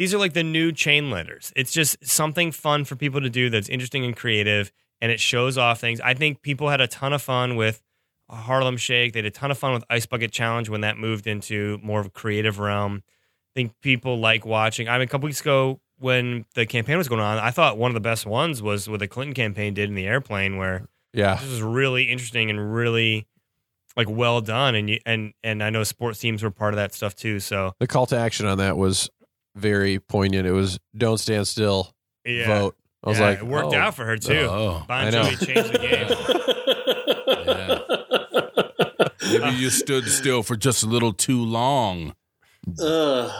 these 0.00 0.14
are 0.14 0.18
like 0.18 0.32
the 0.32 0.42
new 0.42 0.72
chain 0.72 1.10
letters. 1.10 1.52
It's 1.54 1.70
just 1.70 2.02
something 2.02 2.52
fun 2.52 2.86
for 2.86 2.96
people 2.96 3.20
to 3.20 3.28
do 3.28 3.50
that's 3.50 3.68
interesting 3.68 4.02
and 4.02 4.16
creative, 4.16 4.72
and 5.02 5.12
it 5.12 5.20
shows 5.20 5.58
off 5.58 5.78
things. 5.78 6.00
I 6.00 6.14
think 6.14 6.40
people 6.40 6.70
had 6.70 6.80
a 6.80 6.86
ton 6.86 7.12
of 7.12 7.20
fun 7.20 7.54
with 7.54 7.82
Harlem 8.30 8.78
Shake. 8.78 9.12
They 9.12 9.18
had 9.18 9.26
a 9.26 9.30
ton 9.30 9.50
of 9.50 9.58
fun 9.58 9.74
with 9.74 9.84
Ice 9.90 10.06
Bucket 10.06 10.32
Challenge 10.32 10.70
when 10.70 10.80
that 10.80 10.96
moved 10.96 11.26
into 11.26 11.78
more 11.82 12.00
of 12.00 12.06
a 12.06 12.10
creative 12.10 12.58
realm. 12.58 13.02
I 13.04 13.52
think 13.54 13.78
people 13.82 14.18
like 14.18 14.46
watching. 14.46 14.88
I 14.88 14.94
mean, 14.94 15.02
a 15.02 15.06
couple 15.06 15.26
weeks 15.26 15.42
ago 15.42 15.82
when 15.98 16.46
the 16.54 16.64
campaign 16.64 16.96
was 16.96 17.06
going 17.06 17.20
on, 17.20 17.36
I 17.36 17.50
thought 17.50 17.76
one 17.76 17.90
of 17.90 17.94
the 17.94 18.00
best 18.00 18.24
ones 18.24 18.62
was 18.62 18.88
what 18.88 19.00
the 19.00 19.08
Clinton 19.08 19.34
campaign 19.34 19.74
did 19.74 19.90
in 19.90 19.96
the 19.96 20.06
airplane, 20.06 20.56
where 20.56 20.88
Yeah, 21.12 21.34
this 21.34 21.50
is 21.50 21.60
really 21.60 22.04
interesting 22.04 22.48
and 22.48 22.72
really 22.74 23.26
like 23.98 24.08
well 24.08 24.40
done 24.40 24.76
and 24.76 24.88
you 24.88 24.98
and 25.04 25.34
and 25.44 25.62
I 25.62 25.68
know 25.68 25.82
sports 25.82 26.20
teams 26.20 26.42
were 26.42 26.50
part 26.50 26.72
of 26.72 26.76
that 26.76 26.94
stuff 26.94 27.16
too 27.16 27.40
so 27.40 27.72
the 27.80 27.88
call 27.88 28.06
to 28.06 28.16
action 28.16 28.46
on 28.46 28.58
that 28.58 28.76
was 28.76 29.10
very 29.54 29.98
poignant. 29.98 30.46
It 30.46 30.52
was 30.52 30.78
"Don't 30.96 31.18
stand 31.18 31.46
still, 31.48 31.94
yeah 32.24 32.46
vote." 32.46 32.76
I 33.02 33.08
was 33.08 33.18
Yeah, 33.18 33.24
like, 33.30 33.38
it 33.38 33.46
worked 33.46 33.72
oh. 33.74 33.78
out 33.78 33.94
for 33.94 34.04
her 34.04 34.18
too 34.18 34.34
Oh. 34.50 34.84
Bon 34.86 35.06
I 35.06 35.10
know. 35.10 35.22
Jovi 35.22 35.46
changed 35.46 35.72
the 35.72 35.78
game 39.30 39.40
Maybe 39.40 39.56
you 39.56 39.70
stood 39.70 40.04
still 40.06 40.42
for 40.42 40.54
just 40.56 40.82
a 40.82 40.86
little 40.86 41.12
too 41.14 41.42
long. 41.42 42.14
Ugh. 42.78 43.30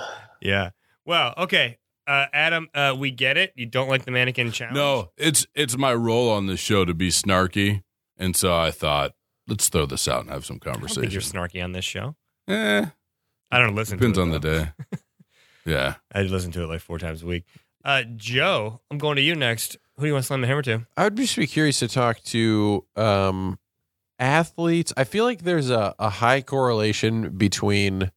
yeah 0.41 0.71
well 1.05 1.35
okay 1.37 1.77
uh, 2.07 2.25
Adam 2.33 2.69
uh, 2.75 2.97
we 2.99 3.11
get 3.11 3.37
it 3.37 3.53
you 3.55 3.67
don't 3.67 3.89
like 3.91 4.07
the 4.07 4.11
mannequin 4.11 4.51
challenge 4.51 4.77
No, 4.77 5.11
it's 5.19 5.47
it's 5.55 5.77
my 5.77 5.93
role 5.93 6.31
on 6.31 6.47
this 6.47 6.59
show 6.59 6.87
to 6.87 6.95
be 6.95 7.11
snarky, 7.11 7.83
and 8.17 8.35
so 8.35 8.57
I 8.59 8.71
thought 8.71 9.13
let's 9.47 9.69
throw 9.69 9.85
this 9.85 10.09
out 10.09 10.23
and 10.23 10.31
have 10.31 10.47
some 10.47 10.59
I 10.65 10.71
don't 10.73 10.89
think 10.89 11.13
you're 11.13 11.21
snarky 11.21 11.63
on 11.63 11.73
this 11.73 11.85
show 11.85 12.17
Eh, 12.49 12.87
I 13.51 13.59
don't 13.59 13.75
listen 13.75 13.99
depends 13.99 14.17
to 14.17 14.23
it, 14.23 14.25
on 14.25 14.31
the 14.31 14.41
day. 14.41 14.73
Yeah, 15.65 15.95
I 16.13 16.23
listen 16.23 16.53
to 16.53 16.63
it 16.63 16.67
like 16.69 16.81
four 16.81 16.99
times 16.99 17.23
a 17.23 17.27
week 17.27 17.45
uh, 17.85 18.03
Joe 18.17 18.81
I'm 18.91 18.99
going 18.99 19.17
to 19.17 19.23
you 19.23 19.35
next 19.35 19.77
who 19.97 20.03
do 20.03 20.09
you 20.09 20.13
want 20.15 20.25
to 20.25 20.27
slam 20.27 20.41
the 20.41 20.47
hammer 20.47 20.63
to 20.63 20.87
I 20.97 21.05
would 21.05 21.17
just 21.17 21.37
be 21.37 21.47
curious 21.47 21.79
to 21.81 21.89
talk 21.89 22.23
to 22.25 22.85
um, 22.97 23.59
athletes. 24.19 24.93
I 24.97 25.05
feel 25.05 25.25
like 25.25 25.43
there's 25.43 25.71
a, 25.71 25.95
a 25.99 26.11
high 26.11 26.43
correlation 26.43 27.37
between 27.37 28.11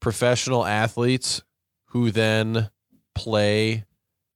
professional 0.00 0.64
athletes 0.64 1.42
who 1.86 2.10
then 2.10 2.70
play 3.14 3.84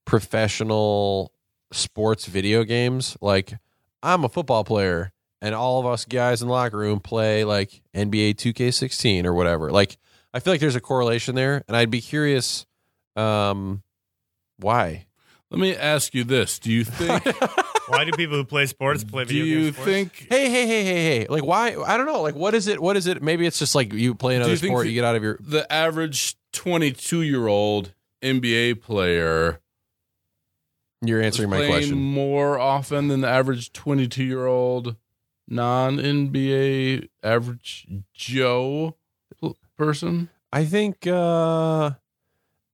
professional 0.05 1.33
sports 1.73 2.27
video 2.27 2.65
games. 2.65 3.17
Like, 3.21 3.55
I'm 4.03 4.25
a 4.25 4.29
football 4.29 4.65
player, 4.65 5.13
and 5.41 5.55
all 5.55 5.81
of 5.81 5.87
us 5.87 6.05
guys 6.05 6.43
in 6.43 6.49
the 6.49 6.55
locker 6.55 6.77
room 6.77 7.01
play 7.01 7.45
like 7.45 7.83
NBA 7.95 8.35
2K16 8.35 9.25
or 9.25 9.33
whatever. 9.33 9.71
Like, 9.71 9.97
I 10.35 10.41
feel 10.41 10.53
like 10.53 10.61
there's 10.61 10.77
a 10.77 10.81
correlation 10.81 11.35
there, 11.37 11.65
and 11.69 11.77
I'd 11.77 11.91
be 11.91 12.01
curious 12.03 12.67
um, 13.17 13.83
why. 14.59 15.07
Let 15.51 15.61
me 15.61 15.75
ask 15.77 16.13
you 16.15 16.25
this: 16.25 16.59
Do 16.59 16.71
you 16.73 16.85
think? 16.85 17.25
Why 17.87 18.07
do 18.07 18.13
people 18.13 18.37
who 18.37 18.45
play 18.45 18.65
sports 18.65 19.05
play 19.05 19.25
do 19.25 19.29
video 19.29 19.45
you 19.45 19.61
games? 19.65 19.75
sports? 19.75 19.91
think? 19.91 20.27
Hey, 20.31 20.49
hey, 20.49 20.67
hey, 20.67 20.85
hey, 20.85 21.05
hey! 21.05 21.27
Like, 21.29 21.45
why? 21.45 21.77
I 21.87 21.99
don't 21.99 22.07
know. 22.07 22.23
Like, 22.23 22.35
what 22.35 22.55
is 22.55 22.67
it? 22.67 22.81
What 22.81 22.97
is 22.97 23.07
it? 23.07 23.23
Maybe 23.23 23.47
it's 23.47 23.59
just 23.59 23.75
like 23.75 23.93
you 23.93 24.15
play 24.15 24.37
another 24.37 24.53
you 24.53 24.57
think 24.57 24.71
sport, 24.71 24.85
that- 24.85 24.89
you 24.89 24.95
get 24.95 25.05
out 25.05 25.17
of 25.17 25.23
your. 25.23 25.37
the 25.39 25.71
average 25.71 26.35
22 26.55 27.21
year 27.21 27.47
old 27.47 27.93
NBA 28.23 28.81
player 28.81 29.61
You're 31.03 31.21
answering 31.21 31.51
my 31.51 31.67
question. 31.67 31.99
more 31.99 32.59
often 32.59 33.09
than 33.09 33.21
the 33.21 33.29
average 33.29 33.71
22 33.75 34.25
year 34.25 34.47
old 34.47 34.97
non 35.47 35.99
NBA 35.99 37.09
average 37.23 37.87
Joe 38.15 38.97
pl- 38.97 38.99
person? 39.77 40.29
I 40.53 40.65
think. 40.65 41.07
uh 41.07 41.93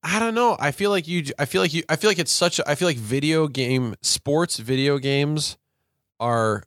I 0.02 0.18
don't 0.18 0.34
know. 0.34 0.56
I 0.58 0.70
feel 0.70 0.88
like 0.90 1.06
you. 1.06 1.24
I 1.38 1.44
feel 1.44 1.60
like 1.60 1.74
you. 1.74 1.82
I 1.88 1.96
feel 1.96 2.08
like 2.08 2.18
it's 2.18 2.32
such. 2.32 2.58
A, 2.58 2.68
I 2.70 2.74
feel 2.74 2.88
like 2.88 2.96
video 2.96 3.48
game 3.48 3.94
sports 4.00 4.56
video 4.58 4.96
games 4.98 5.58
are 6.18 6.62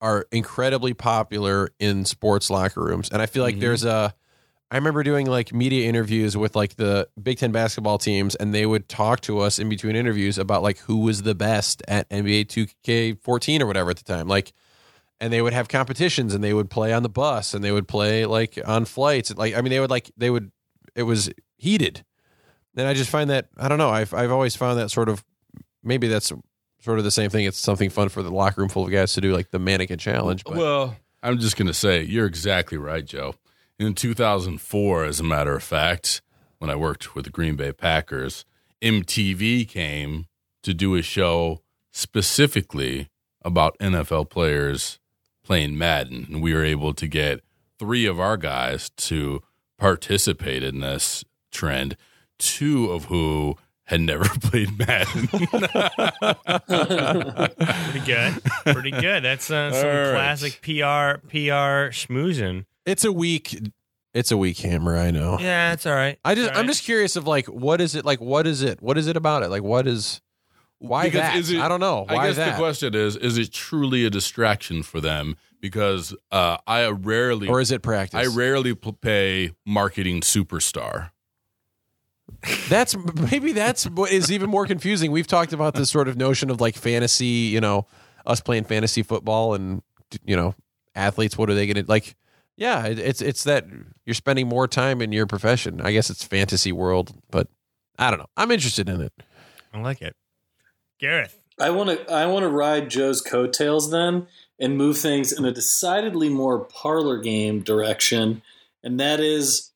are 0.00 0.26
incredibly 0.32 0.94
popular 0.94 1.68
in 1.78 2.04
sports 2.04 2.50
locker 2.50 2.82
rooms, 2.82 3.08
and 3.12 3.22
I 3.22 3.26
feel 3.26 3.44
like 3.44 3.56
Mhm. 3.56 3.60
there's 3.60 3.84
a. 3.84 4.14
I 4.70 4.76
remember 4.76 5.02
doing 5.02 5.26
like 5.26 5.52
media 5.52 5.86
interviews 5.88 6.34
with 6.36 6.56
like 6.56 6.76
the 6.76 7.06
Big 7.22 7.38
Ten 7.38 7.52
basketball 7.52 7.98
teams, 7.98 8.34
and 8.34 8.52
they 8.54 8.66
would 8.66 8.88
talk 8.88 9.20
to 9.22 9.38
us 9.38 9.58
in 9.60 9.68
between 9.68 9.94
interviews 9.94 10.38
about 10.38 10.62
like 10.62 10.78
who 10.78 10.96
was 10.98 11.22
the 11.22 11.34
best 11.34 11.82
at 11.86 12.08
NBA 12.08 12.46
2K14 12.46 13.60
or 13.60 13.66
whatever 13.66 13.90
at 13.90 13.98
the 13.98 14.04
time. 14.04 14.26
Like, 14.28 14.52
and 15.22 15.32
they 15.32 15.40
would 15.40 15.52
have 15.52 15.68
competitions, 15.68 16.34
and 16.34 16.42
they 16.42 16.52
would 16.52 16.68
play 16.68 16.92
on 16.92 17.04
the 17.04 17.08
bus, 17.08 17.54
and 17.54 17.62
they 17.62 17.70
would 17.70 17.86
play 17.86 18.26
like 18.26 18.58
on 18.66 18.84
flights. 18.84 19.32
Like, 19.36 19.56
I 19.56 19.60
mean, 19.60 19.70
they 19.70 19.78
would 19.78 19.88
like 19.88 20.10
they 20.16 20.30
would. 20.30 20.50
It 20.96 21.04
was 21.04 21.30
heated, 21.56 22.04
and 22.76 22.88
I 22.88 22.92
just 22.92 23.08
find 23.08 23.30
that 23.30 23.46
I 23.56 23.68
don't 23.68 23.78
know. 23.78 23.88
I've 23.88 24.12
I've 24.12 24.32
always 24.32 24.56
found 24.56 24.80
that 24.80 24.90
sort 24.90 25.08
of 25.08 25.24
maybe 25.84 26.08
that's 26.08 26.32
sort 26.80 26.98
of 26.98 27.04
the 27.04 27.12
same 27.12 27.30
thing. 27.30 27.44
It's 27.44 27.56
something 27.56 27.88
fun 27.88 28.08
for 28.08 28.24
the 28.24 28.32
locker 28.32 28.60
room 28.60 28.68
full 28.68 28.84
of 28.84 28.90
guys 28.90 29.12
to 29.12 29.20
do, 29.20 29.32
like 29.32 29.52
the 29.52 29.60
mannequin 29.60 29.98
challenge. 29.98 30.42
But 30.42 30.56
Well, 30.56 30.96
I'm 31.22 31.38
just 31.38 31.56
going 31.56 31.68
to 31.68 31.74
say 31.74 32.02
you're 32.02 32.26
exactly 32.26 32.76
right, 32.76 33.06
Joe. 33.06 33.36
In 33.78 33.94
2004, 33.94 35.04
as 35.04 35.20
a 35.20 35.24
matter 35.24 35.54
of 35.54 35.62
fact, 35.62 36.20
when 36.58 36.68
I 36.68 36.74
worked 36.74 37.14
with 37.14 37.26
the 37.26 37.30
Green 37.30 37.54
Bay 37.54 37.72
Packers, 37.72 38.44
MTV 38.82 39.68
came 39.68 40.26
to 40.64 40.74
do 40.74 40.96
a 40.96 41.02
show 41.02 41.62
specifically 41.92 43.08
about 43.44 43.78
NFL 43.78 44.28
players 44.28 44.98
playing 45.44 45.76
Madden. 45.78 46.26
And 46.30 46.42
we 46.42 46.54
were 46.54 46.64
able 46.64 46.94
to 46.94 47.06
get 47.06 47.40
three 47.78 48.06
of 48.06 48.18
our 48.20 48.36
guys 48.36 48.90
to 48.90 49.42
participate 49.78 50.62
in 50.62 50.80
this 50.80 51.24
trend, 51.50 51.96
two 52.38 52.90
of 52.92 53.06
who 53.06 53.56
had 53.86 54.00
never 54.00 54.24
played 54.40 54.78
Madden. 54.78 55.26
Pretty 56.72 58.00
good. 58.06 58.42
Pretty 58.66 58.90
good. 58.90 59.22
That's 59.24 59.50
uh, 59.50 59.72
some 59.72 59.86
All 59.88 59.94
right. 59.94 60.10
classic 60.12 60.60
PR 60.62 61.18
PR 61.28 61.90
schmoozing. 61.92 62.64
it's 62.86 63.04
a 63.04 63.12
weak, 63.12 63.58
it's 64.14 64.30
a 64.30 64.36
weak 64.36 64.58
hammer. 64.58 64.96
I 64.96 65.10
know. 65.10 65.36
Yeah, 65.40 65.72
it's 65.72 65.84
all 65.86 65.94
right. 65.94 66.18
I 66.24 66.34
just 66.34 66.48
All 66.48 66.54
right. 66.54 66.60
I'm 66.60 66.66
just 66.68 66.84
curious 66.84 67.16
of 67.16 67.26
like 67.26 67.46
what 67.46 67.80
is 67.80 67.94
it 67.94 68.04
like? 68.04 68.20
What 68.20 68.46
is 68.46 68.62
it? 68.62 68.80
What 68.80 68.96
is 68.96 69.08
it 69.08 69.16
about 69.16 69.42
it? 69.42 69.48
Like 69.48 69.62
what 69.62 69.86
is 69.86 70.21
why 70.82 71.04
Because 71.04 71.20
that? 71.20 71.36
is 71.36 71.50
it- 71.50 71.60
I 71.60 71.68
don't 71.68 71.80
know. 71.80 72.04
Why 72.08 72.16
I 72.16 72.26
guess 72.26 72.36
that? 72.36 72.50
the 72.52 72.56
question 72.58 72.94
is: 72.94 73.16
Is 73.16 73.38
it 73.38 73.52
truly 73.52 74.04
a 74.04 74.10
distraction 74.10 74.82
for 74.82 75.00
them? 75.00 75.36
Because 75.60 76.12
uh, 76.32 76.56
I 76.66 76.88
rarely, 76.90 77.46
or 77.48 77.60
is 77.60 77.70
it 77.70 77.82
practice? 77.82 78.18
I 78.18 78.26
rarely 78.36 78.74
pl- 78.74 78.94
pay 78.94 79.52
marketing 79.64 80.20
superstar. 80.22 81.10
That's 82.68 82.96
maybe 83.30 83.52
that's 83.52 83.84
what 83.88 84.10
is 84.10 84.32
even 84.32 84.50
more 84.50 84.66
confusing. 84.66 85.12
We've 85.12 85.26
talked 85.26 85.52
about 85.52 85.74
this 85.74 85.90
sort 85.90 86.08
of 86.08 86.16
notion 86.16 86.50
of 86.50 86.60
like 86.60 86.74
fantasy, 86.76 87.26
you 87.26 87.60
know, 87.60 87.86
us 88.26 88.40
playing 88.40 88.64
fantasy 88.64 89.02
football 89.04 89.54
and 89.54 89.82
you 90.24 90.34
know, 90.34 90.54
athletes. 90.96 91.38
What 91.38 91.48
are 91.50 91.54
they 91.54 91.66
going 91.66 91.84
to 91.84 91.88
like? 91.88 92.16
Yeah, 92.56 92.86
it, 92.86 92.98
it's 92.98 93.22
it's 93.22 93.44
that 93.44 93.66
you're 94.04 94.14
spending 94.14 94.48
more 94.48 94.66
time 94.66 95.00
in 95.00 95.12
your 95.12 95.26
profession. 95.26 95.80
I 95.80 95.92
guess 95.92 96.10
it's 96.10 96.24
fantasy 96.24 96.72
world, 96.72 97.12
but 97.30 97.46
I 97.98 98.10
don't 98.10 98.18
know. 98.18 98.26
I'm 98.36 98.50
interested 98.50 98.88
in 98.88 99.00
it. 99.00 99.12
I 99.72 99.80
like 99.80 100.02
it. 100.02 100.16
Gareth. 101.02 101.36
I 101.58 101.70
want 101.70 101.90
to 101.90 102.10
I 102.10 102.26
want 102.26 102.44
to 102.44 102.48
ride 102.48 102.88
Joe's 102.88 103.20
coattails 103.20 103.90
then 103.90 104.28
and 104.58 104.78
move 104.78 104.96
things 104.96 105.32
in 105.32 105.44
a 105.44 105.52
decidedly 105.52 106.28
more 106.28 106.60
parlor 106.60 107.18
game 107.18 107.60
direction, 107.60 108.40
and 108.84 109.00
that 109.00 109.18
is, 109.18 109.72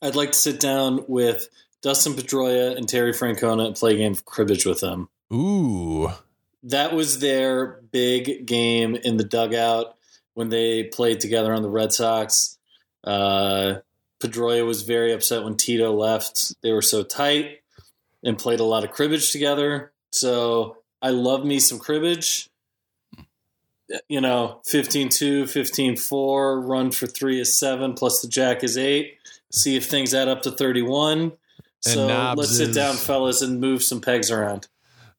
I'd 0.00 0.14
like 0.14 0.30
to 0.30 0.38
sit 0.38 0.60
down 0.60 1.04
with 1.08 1.48
Dustin 1.82 2.14
Pedroia 2.14 2.76
and 2.76 2.88
Terry 2.88 3.12
Francona 3.12 3.66
and 3.66 3.76
play 3.76 3.94
a 3.94 3.98
game 3.98 4.12
of 4.12 4.24
cribbage 4.24 4.64
with 4.64 4.80
them. 4.80 5.08
Ooh, 5.32 6.10
That 6.62 6.94
was 6.94 7.18
their 7.18 7.82
big 7.90 8.46
game 8.46 8.94
in 8.94 9.16
the 9.16 9.24
dugout 9.24 9.96
when 10.34 10.48
they 10.48 10.84
played 10.84 11.20
together 11.20 11.52
on 11.52 11.62
the 11.62 11.68
Red 11.68 11.92
Sox. 11.92 12.56
Uh, 13.02 13.80
Pedroia 14.20 14.64
was 14.64 14.82
very 14.82 15.12
upset 15.12 15.42
when 15.42 15.56
Tito 15.56 15.92
left. 15.92 16.54
They 16.62 16.72
were 16.72 16.82
so 16.82 17.02
tight 17.02 17.62
and 18.22 18.38
played 18.38 18.60
a 18.60 18.64
lot 18.64 18.84
of 18.84 18.92
cribbage 18.92 19.32
together. 19.32 19.92
So 20.14 20.78
I 21.02 21.10
love 21.10 21.44
me 21.44 21.58
some 21.58 21.78
cribbage. 21.78 22.48
You 24.08 24.20
know, 24.20 24.60
15 24.64 25.10
2, 25.10 25.46
15 25.46 25.96
4, 25.96 26.60
run 26.60 26.90
for 26.90 27.06
three 27.06 27.38
is 27.38 27.58
seven, 27.58 27.92
plus 27.92 28.22
the 28.22 28.28
jack 28.28 28.64
is 28.64 28.78
eight. 28.78 29.18
See 29.52 29.76
if 29.76 29.86
things 29.86 30.14
add 30.14 30.28
up 30.28 30.42
to 30.42 30.50
31. 30.50 31.32
So 31.80 32.34
let's 32.36 32.56
sit 32.56 32.70
is- 32.70 32.76
down, 32.76 32.96
fellas, 32.96 33.42
and 33.42 33.60
move 33.60 33.82
some 33.82 34.00
pegs 34.00 34.30
around. 34.30 34.68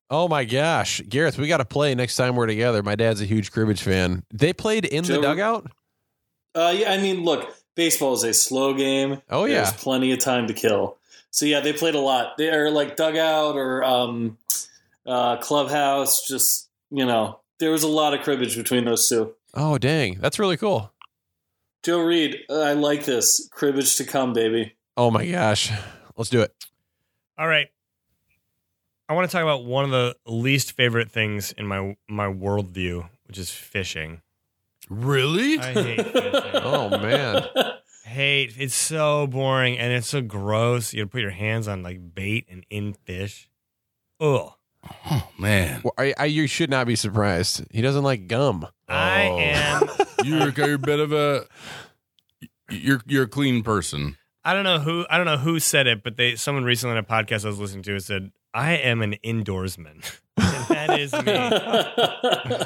oh 0.10 0.28
my 0.28 0.46
gosh, 0.46 1.02
Gareth, 1.08 1.38
we 1.38 1.48
got 1.48 1.58
to 1.58 1.66
play 1.66 1.94
next 1.94 2.16
time 2.16 2.36
we're 2.36 2.48
together. 2.48 2.82
My 2.82 2.96
dad's 2.96 3.22
a 3.22 3.26
huge 3.26 3.52
cribbage 3.52 3.84
fan. 3.84 4.24
They 4.34 4.54
played 4.54 4.86
in 4.86 5.04
the 5.04 5.22
dugout. 5.22 5.68
Uh, 6.56 6.74
yeah, 6.76 6.92
I 6.92 6.98
mean, 6.98 7.24
look, 7.24 7.54
baseball 7.76 8.14
is 8.14 8.24
a 8.24 8.34
slow 8.34 8.74
game. 8.74 9.22
Oh, 9.30 9.46
yeah. 9.46 9.56
There's 9.64 9.74
plenty 9.74 10.12
of 10.12 10.20
time 10.20 10.48
to 10.48 10.54
kill. 10.54 10.98
So 11.30 11.46
yeah, 11.46 11.60
they 11.60 11.74
played 11.74 11.96
a 11.96 12.00
lot. 12.00 12.38
They're 12.38 12.72
like 12.72 12.96
dugout 12.96 13.58
or 13.58 13.84
um, 13.84 14.38
uh, 15.06 15.38
clubhouse. 15.38 16.28
Just 16.28 16.70
you 16.90 17.06
know, 17.06 17.40
there 17.60 17.72
was 17.72 17.84
a 17.84 17.88
lot 17.88 18.14
of 18.14 18.22
cribbage 18.22 18.56
between 18.56 18.86
those 18.86 19.08
two. 19.08 19.36
Oh 19.54 19.78
dang, 19.78 20.20
that's 20.20 20.40
really 20.40 20.58
cool. 20.58 20.92
Joe 21.84 22.02
Reed, 22.02 22.40
uh, 22.50 22.62
I 22.62 22.74
like 22.74 23.06
this 23.06 23.48
cribbage 23.52 23.96
to 23.98 24.06
come, 24.06 24.34
baby. 24.34 24.76
Oh 24.98 25.12
my 25.12 25.26
gosh, 25.26 25.72
let's 26.18 26.30
do 26.30 26.42
it. 26.42 26.54
All 27.38 27.48
right. 27.48 27.68
I 29.08 29.14
want 29.14 29.30
to 29.30 29.32
talk 29.32 29.44
about 29.44 29.66
one 29.66 29.86
of 29.86 29.92
the 29.92 30.16
least 30.26 30.72
favorite 30.72 31.12
things 31.12 31.52
in 31.52 31.68
my 31.68 31.96
my 32.08 32.28
worldview, 32.28 33.08
which 33.28 33.38
is 33.38 33.52
fishing. 33.52 34.22
Really? 34.90 35.60
I 35.60 35.74
hate 35.74 36.08
fishing. 36.08 36.42
Oh 36.56 36.90
man. 36.90 37.46
hate 38.06 38.54
it's 38.58 38.76
so 38.76 39.28
boring 39.28 39.78
and 39.78 39.92
it's 39.92 40.08
so 40.08 40.22
gross. 40.22 40.94
You 40.94 41.06
put 41.08 41.22
your 41.22 41.32
hands 41.32 41.68
on 41.68 41.84
like 41.84 42.16
bait 42.16 42.46
and 42.50 42.66
in 42.70 42.94
fish. 42.94 43.50
Ugh. 44.20 44.54
Oh 45.08 45.30
man, 45.38 45.82
Well, 45.84 45.94
I, 45.98 46.14
I, 46.18 46.26
you 46.26 46.48
should 46.48 46.70
not 46.70 46.88
be 46.88 46.96
surprised. 46.96 47.64
He 47.72 47.82
doesn't 47.82 48.04
like 48.04 48.28
gum. 48.28 48.68
I 48.88 49.28
Oh. 49.28 49.40
am 49.40 49.90
you're, 50.24 50.50
you're 50.58 50.74
a 50.76 50.80
bit 50.80 51.00
of 51.00 51.12
a 51.14 51.46
you're 52.70 53.02
you're 53.06 53.24
a 53.24 53.28
clean 53.28 53.64
person. 53.64 54.18
I 54.44 54.54
don't 54.54 54.64
know 54.64 54.80
who 54.80 55.06
I 55.10 55.18
don't 55.18 55.26
know 55.26 55.38
who 55.38 55.60
said 55.60 55.88
it, 55.88 56.04
but 56.04 56.18
they 56.18 56.36
someone 56.36 56.64
recently 56.64 56.92
on 56.92 56.98
a 56.98 57.04
podcast 57.04 57.46
I 57.46 57.48
was 57.50 57.60
listening 57.60 57.84
to 57.84 58.00
said, 58.00 58.32
I 58.54 58.74
am 58.74 59.02
an 59.02 59.16
indoorsman. 59.24 60.04
and 60.38 60.66
that 60.68 61.00
is 61.00 61.12
me. 61.14 61.32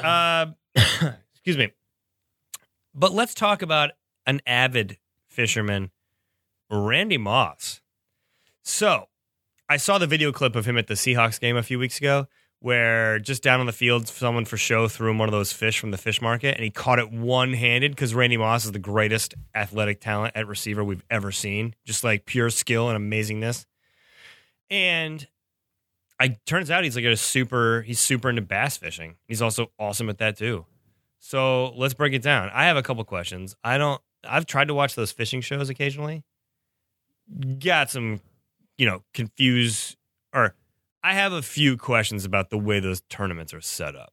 Uh, 0.02 0.46
excuse 1.34 1.56
me. 1.56 1.72
But 2.94 3.12
let's 3.12 3.34
talk 3.34 3.62
about 3.62 3.90
an 4.26 4.40
avid 4.46 4.98
fisherman, 5.28 5.90
Randy 6.70 7.18
Moss. 7.18 7.80
So, 8.62 9.08
I 9.70 9.76
saw 9.76 9.98
the 9.98 10.08
video 10.08 10.32
clip 10.32 10.56
of 10.56 10.66
him 10.66 10.76
at 10.76 10.88
the 10.88 10.94
Seahawks 10.94 11.38
game 11.38 11.56
a 11.56 11.62
few 11.62 11.78
weeks 11.78 11.96
ago, 11.98 12.26
where 12.58 13.20
just 13.20 13.40
down 13.40 13.60
on 13.60 13.66
the 13.66 13.72
field, 13.72 14.08
someone 14.08 14.44
for 14.44 14.56
show 14.56 14.88
threw 14.88 15.12
him 15.12 15.18
one 15.18 15.28
of 15.28 15.32
those 15.32 15.52
fish 15.52 15.78
from 15.78 15.92
the 15.92 15.96
fish 15.96 16.20
market, 16.20 16.56
and 16.56 16.64
he 16.64 16.70
caught 16.70 16.98
it 16.98 17.12
one 17.12 17.52
handed 17.52 17.92
because 17.92 18.12
Randy 18.12 18.36
Moss 18.36 18.64
is 18.64 18.72
the 18.72 18.80
greatest 18.80 19.36
athletic 19.54 20.00
talent 20.00 20.32
at 20.34 20.48
receiver 20.48 20.82
we've 20.82 21.04
ever 21.08 21.30
seen, 21.30 21.76
just 21.86 22.02
like 22.02 22.26
pure 22.26 22.50
skill 22.50 22.90
and 22.90 22.98
amazingness. 22.98 23.64
And 24.70 25.28
I 26.18 26.36
turns 26.46 26.68
out 26.68 26.82
he's 26.82 26.96
like 26.96 27.04
a 27.04 27.16
super 27.16 27.82
he's 27.82 28.00
super 28.00 28.28
into 28.28 28.42
bass 28.42 28.76
fishing. 28.76 29.14
He's 29.28 29.40
also 29.40 29.70
awesome 29.78 30.10
at 30.10 30.18
that 30.18 30.36
too. 30.36 30.66
So 31.20 31.72
let's 31.76 31.94
break 31.94 32.12
it 32.12 32.22
down. 32.22 32.50
I 32.52 32.64
have 32.64 32.76
a 32.76 32.82
couple 32.82 33.04
questions. 33.04 33.54
I 33.62 33.78
don't 33.78 34.02
I've 34.28 34.46
tried 34.46 34.66
to 34.66 34.74
watch 34.74 34.96
those 34.96 35.12
fishing 35.12 35.40
shows 35.40 35.70
occasionally. 35.70 36.24
Got 37.60 37.90
some, 37.90 38.20
you 38.80 38.86
know, 38.86 39.02
confuse 39.14 39.96
or 40.34 40.54
I 41.02 41.12
have 41.14 41.32
a 41.32 41.42
few 41.42 41.76
questions 41.76 42.24
about 42.24 42.48
the 42.50 42.58
way 42.58 42.80
those 42.80 43.02
tournaments 43.10 43.52
are 43.52 43.60
set 43.60 43.94
up. 43.94 44.12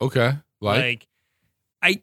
Okay, 0.00 0.32
like, 0.60 0.80
Like, 0.82 1.06
I 1.82 2.02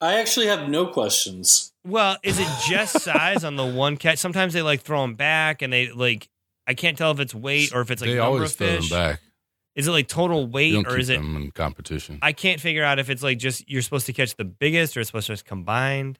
I 0.00 0.20
actually 0.20 0.46
have 0.48 0.68
no 0.68 0.86
questions. 0.86 1.72
well, 1.84 2.16
is 2.22 2.38
it 2.38 2.48
just 2.68 3.00
size 3.02 3.42
on 3.44 3.56
the 3.56 3.64
one 3.66 3.96
catch? 3.96 4.18
Sometimes 4.18 4.52
they 4.52 4.60
like 4.62 4.82
throw 4.82 5.00
them 5.02 5.14
back 5.14 5.62
and 5.62 5.72
they 5.72 5.90
like 5.90 6.28
I 6.66 6.74
can't 6.74 6.98
tell 6.98 7.10
if 7.12 7.20
it's 7.20 7.34
weight 7.34 7.74
or 7.74 7.80
if 7.80 7.90
it's 7.90 8.02
like 8.02 8.10
they 8.10 8.16
number 8.16 8.26
always 8.36 8.50
of 8.52 8.58
throw 8.58 8.66
them 8.66 8.80
fish. 8.82 8.90
back. 8.90 9.20
Is 9.76 9.86
it 9.88 9.92
like 9.92 10.08
total 10.08 10.42
You 10.42 10.46
weight 10.48 10.72
don't 10.74 10.86
or 10.86 10.90
keep 10.90 11.00
is 11.00 11.10
it? 11.10 11.16
them 11.18 11.36
in 11.36 11.50
competition. 11.52 12.18
I 12.22 12.32
can't 12.32 12.60
figure 12.60 12.82
out 12.84 12.98
if 12.98 13.08
it's 13.10 13.22
like 13.22 13.38
just 13.38 13.68
you're 13.70 13.82
supposed 13.82 14.06
to 14.06 14.12
catch 14.12 14.34
the 14.36 14.44
biggest 14.44 14.96
or 14.96 15.00
it's 15.00 15.08
supposed 15.08 15.26
to 15.28 15.32
just 15.34 15.44
combined. 15.44 16.18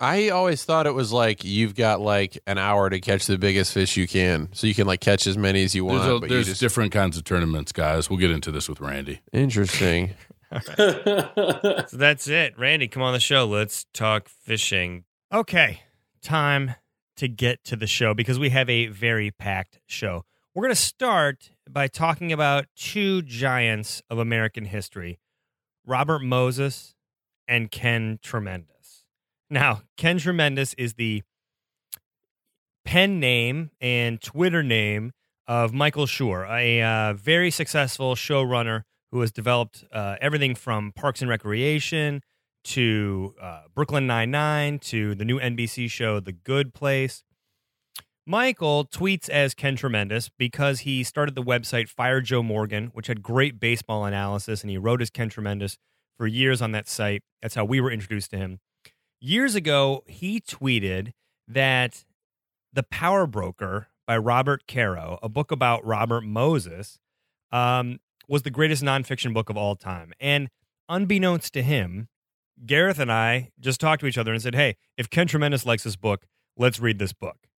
I 0.00 0.28
always 0.28 0.64
thought 0.64 0.86
it 0.86 0.94
was 0.94 1.12
like 1.12 1.44
you've 1.44 1.74
got 1.74 2.00
like 2.00 2.38
an 2.46 2.56
hour 2.58 2.88
to 2.88 3.00
catch 3.00 3.26
the 3.26 3.36
biggest 3.36 3.72
fish 3.72 3.96
you 3.96 4.06
can, 4.06 4.48
so 4.52 4.66
you 4.66 4.74
can 4.74 4.86
like 4.86 5.00
catch 5.00 5.26
as 5.26 5.36
many 5.36 5.64
as 5.64 5.74
you 5.74 5.84
want. 5.84 6.02
There's, 6.02 6.16
a, 6.16 6.20
but 6.20 6.28
there's 6.28 6.46
you 6.46 6.52
just 6.52 6.60
different 6.60 6.92
kinds 6.92 7.16
of 7.16 7.24
tournaments, 7.24 7.72
guys. 7.72 8.08
We'll 8.08 8.18
get 8.18 8.30
into 8.30 8.50
this 8.52 8.68
with 8.68 8.80
Randy. 8.80 9.20
interesting. 9.32 10.14
So 10.78 11.86
that's 11.92 12.26
it. 12.26 12.58
Randy, 12.58 12.88
come 12.88 13.02
on 13.02 13.12
the 13.12 13.20
show. 13.20 13.44
Let's 13.44 13.84
talk 13.92 14.28
fishing. 14.28 15.04
Okay, 15.30 15.82
time 16.22 16.74
to 17.16 17.28
get 17.28 17.64
to 17.64 17.76
the 17.76 17.86
show 17.86 18.14
because 18.14 18.38
we 18.38 18.48
have 18.48 18.70
a 18.70 18.86
very 18.86 19.30
packed 19.30 19.78
show. 19.86 20.24
We're 20.54 20.62
going 20.62 20.74
to 20.74 20.80
start 20.80 21.50
by 21.68 21.86
talking 21.86 22.32
about 22.32 22.64
two 22.76 23.20
giants 23.22 24.02
of 24.08 24.18
American 24.18 24.64
history 24.64 25.18
Robert 25.86 26.20
Moses 26.22 26.94
and 27.46 27.70
Ken 27.70 28.18
Tremendous. 28.22 28.77
Now, 29.50 29.82
Ken 29.96 30.18
Tremendous 30.18 30.74
is 30.74 30.94
the 30.94 31.22
pen 32.84 33.18
name 33.18 33.70
and 33.80 34.20
Twitter 34.20 34.62
name 34.62 35.12
of 35.46 35.72
Michael 35.72 36.04
Schur, 36.04 36.46
a 36.50 36.82
uh, 36.82 37.14
very 37.14 37.50
successful 37.50 38.14
showrunner 38.14 38.82
who 39.10 39.20
has 39.22 39.32
developed 39.32 39.84
uh, 39.90 40.16
everything 40.20 40.54
from 40.54 40.92
Parks 40.92 41.22
and 41.22 41.30
Recreation 41.30 42.20
to 42.64 43.34
uh, 43.40 43.62
Brooklyn 43.74 44.06
Nine 44.06 44.30
Nine 44.30 44.78
to 44.80 45.14
the 45.14 45.24
new 45.24 45.40
NBC 45.40 45.90
show 45.90 46.20
The 46.20 46.32
Good 46.32 46.74
Place. 46.74 47.24
Michael 48.26 48.84
tweets 48.84 49.30
as 49.30 49.54
Ken 49.54 49.76
Tremendous 49.76 50.28
because 50.28 50.80
he 50.80 51.02
started 51.02 51.34
the 51.34 51.42
website 51.42 51.88
Fire 51.88 52.20
Joe 52.20 52.42
Morgan, 52.42 52.88
which 52.92 53.06
had 53.06 53.22
great 53.22 53.58
baseball 53.58 54.04
analysis, 54.04 54.60
and 54.60 54.68
he 54.68 54.76
wrote 54.76 55.00
as 55.00 55.08
Ken 55.08 55.30
Tremendous 55.30 55.78
for 56.18 56.26
years 56.26 56.60
on 56.60 56.72
that 56.72 56.86
site. 56.86 57.22
That's 57.40 57.54
how 57.54 57.64
we 57.64 57.80
were 57.80 57.90
introduced 57.90 58.30
to 58.32 58.36
him. 58.36 58.58
Years 59.20 59.56
ago, 59.56 60.04
he 60.06 60.40
tweeted 60.40 61.12
that 61.48 62.04
The 62.72 62.84
Power 62.84 63.26
Broker 63.26 63.88
by 64.06 64.16
Robert 64.16 64.62
Caro, 64.68 65.18
a 65.22 65.28
book 65.28 65.50
about 65.50 65.84
Robert 65.84 66.20
Moses, 66.20 67.00
um, 67.50 67.98
was 68.28 68.42
the 68.42 68.50
greatest 68.50 68.82
nonfiction 68.82 69.34
book 69.34 69.50
of 69.50 69.56
all 69.56 69.74
time. 69.74 70.12
And 70.20 70.50
unbeknownst 70.88 71.52
to 71.54 71.62
him, 71.62 72.08
Gareth 72.64 73.00
and 73.00 73.10
I 73.10 73.50
just 73.58 73.80
talked 73.80 74.00
to 74.00 74.06
each 74.06 74.18
other 74.18 74.32
and 74.32 74.40
said, 74.40 74.54
Hey, 74.54 74.76
if 74.96 75.10
Ken 75.10 75.26
Tremendous 75.26 75.66
likes 75.66 75.82
this 75.82 75.96
book, 75.96 76.26
let's 76.56 76.78
read 76.78 77.00
this 77.00 77.12
book. 77.12 77.48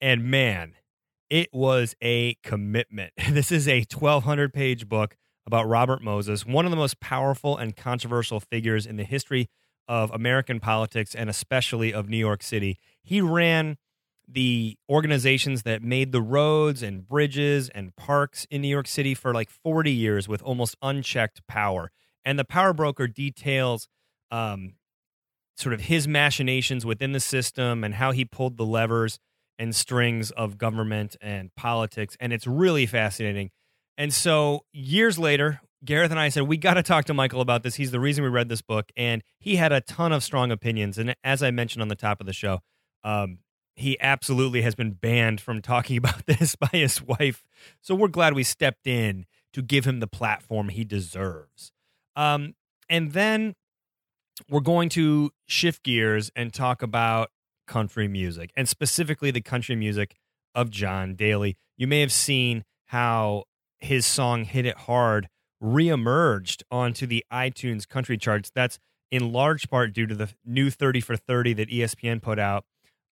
And 0.00 0.24
man, 0.24 0.74
it 1.28 1.50
was 1.52 1.94
a 2.02 2.36
commitment. 2.42 3.12
This 3.30 3.52
is 3.52 3.68
a 3.68 3.84
1,200 3.90 4.54
page 4.54 4.88
book 4.88 5.16
about 5.46 5.68
Robert 5.68 6.02
Moses, 6.02 6.46
one 6.46 6.64
of 6.64 6.70
the 6.70 6.76
most 6.76 7.00
powerful 7.00 7.56
and 7.56 7.76
controversial 7.76 8.40
figures 8.40 8.86
in 8.86 8.96
the 8.96 9.04
history 9.04 9.48
of 9.92 10.10
American 10.10 10.58
politics 10.58 11.14
and 11.14 11.28
especially 11.28 11.92
of 11.92 12.08
New 12.08 12.16
York 12.16 12.42
City. 12.42 12.78
He 13.02 13.20
ran 13.20 13.76
the 14.26 14.78
organizations 14.88 15.64
that 15.64 15.82
made 15.82 16.12
the 16.12 16.22
roads 16.22 16.82
and 16.82 17.06
bridges 17.06 17.68
and 17.68 17.94
parks 17.94 18.46
in 18.50 18.62
New 18.62 18.68
York 18.68 18.88
City 18.88 19.12
for 19.12 19.34
like 19.34 19.50
40 19.50 19.92
years 19.92 20.26
with 20.26 20.40
almost 20.40 20.76
unchecked 20.80 21.46
power. 21.46 21.90
And 22.24 22.38
the 22.38 22.44
power 22.46 22.72
broker 22.72 23.06
details 23.06 23.86
um, 24.30 24.76
sort 25.58 25.74
of 25.74 25.82
his 25.82 26.08
machinations 26.08 26.86
within 26.86 27.12
the 27.12 27.20
system 27.20 27.84
and 27.84 27.92
how 27.92 28.12
he 28.12 28.24
pulled 28.24 28.56
the 28.56 28.64
levers 28.64 29.18
and 29.58 29.76
strings 29.76 30.30
of 30.30 30.56
government 30.56 31.16
and 31.20 31.54
politics. 31.54 32.16
And 32.18 32.32
it's 32.32 32.46
really 32.46 32.86
fascinating. 32.86 33.50
And 33.98 34.14
so 34.14 34.64
years 34.72 35.18
later, 35.18 35.60
Gareth 35.84 36.10
and 36.10 36.20
I 36.20 36.28
said, 36.28 36.44
we 36.44 36.56
got 36.56 36.74
to 36.74 36.82
talk 36.82 37.06
to 37.06 37.14
Michael 37.14 37.40
about 37.40 37.62
this. 37.62 37.74
He's 37.74 37.90
the 37.90 38.00
reason 38.00 38.22
we 38.22 38.30
read 38.30 38.48
this 38.48 38.62
book. 38.62 38.90
And 38.96 39.22
he 39.38 39.56
had 39.56 39.72
a 39.72 39.80
ton 39.80 40.12
of 40.12 40.22
strong 40.22 40.50
opinions. 40.52 40.98
And 40.98 41.14
as 41.24 41.42
I 41.42 41.50
mentioned 41.50 41.82
on 41.82 41.88
the 41.88 41.96
top 41.96 42.20
of 42.20 42.26
the 42.26 42.32
show, 42.32 42.60
um, 43.02 43.38
he 43.74 43.98
absolutely 44.00 44.62
has 44.62 44.74
been 44.74 44.92
banned 44.92 45.40
from 45.40 45.60
talking 45.60 45.96
about 45.98 46.26
this 46.26 46.54
by 46.54 46.68
his 46.72 47.02
wife. 47.02 47.44
So 47.80 47.94
we're 47.94 48.08
glad 48.08 48.34
we 48.34 48.44
stepped 48.44 48.86
in 48.86 49.26
to 49.52 49.62
give 49.62 49.84
him 49.84 50.00
the 50.00 50.06
platform 50.06 50.68
he 50.68 50.84
deserves. 50.84 51.72
Um, 52.16 52.54
and 52.88 53.12
then 53.12 53.54
we're 54.48 54.60
going 54.60 54.88
to 54.90 55.30
shift 55.46 55.82
gears 55.82 56.30
and 56.34 56.52
talk 56.52 56.82
about 56.82 57.30
country 57.66 58.08
music 58.08 58.50
and 58.56 58.68
specifically 58.68 59.30
the 59.30 59.40
country 59.40 59.76
music 59.76 60.16
of 60.54 60.70
John 60.70 61.14
Daly. 61.14 61.56
You 61.76 61.86
may 61.86 62.00
have 62.00 62.12
seen 62.12 62.64
how 62.86 63.44
his 63.80 64.06
song 64.06 64.44
Hit 64.44 64.66
It 64.66 64.76
Hard 64.76 65.28
reemerged 65.62 66.62
onto 66.70 67.06
the 67.06 67.24
iTunes 67.32 67.88
country 67.88 68.18
charts. 68.18 68.50
That's 68.54 68.78
in 69.10 69.32
large 69.32 69.68
part 69.68 69.92
due 69.92 70.06
to 70.06 70.14
the 70.14 70.30
new 70.44 70.70
30 70.70 71.00
for 71.00 71.16
30 71.16 71.54
that 71.54 71.70
ESPN 71.70 72.20
put 72.20 72.38
out 72.38 72.64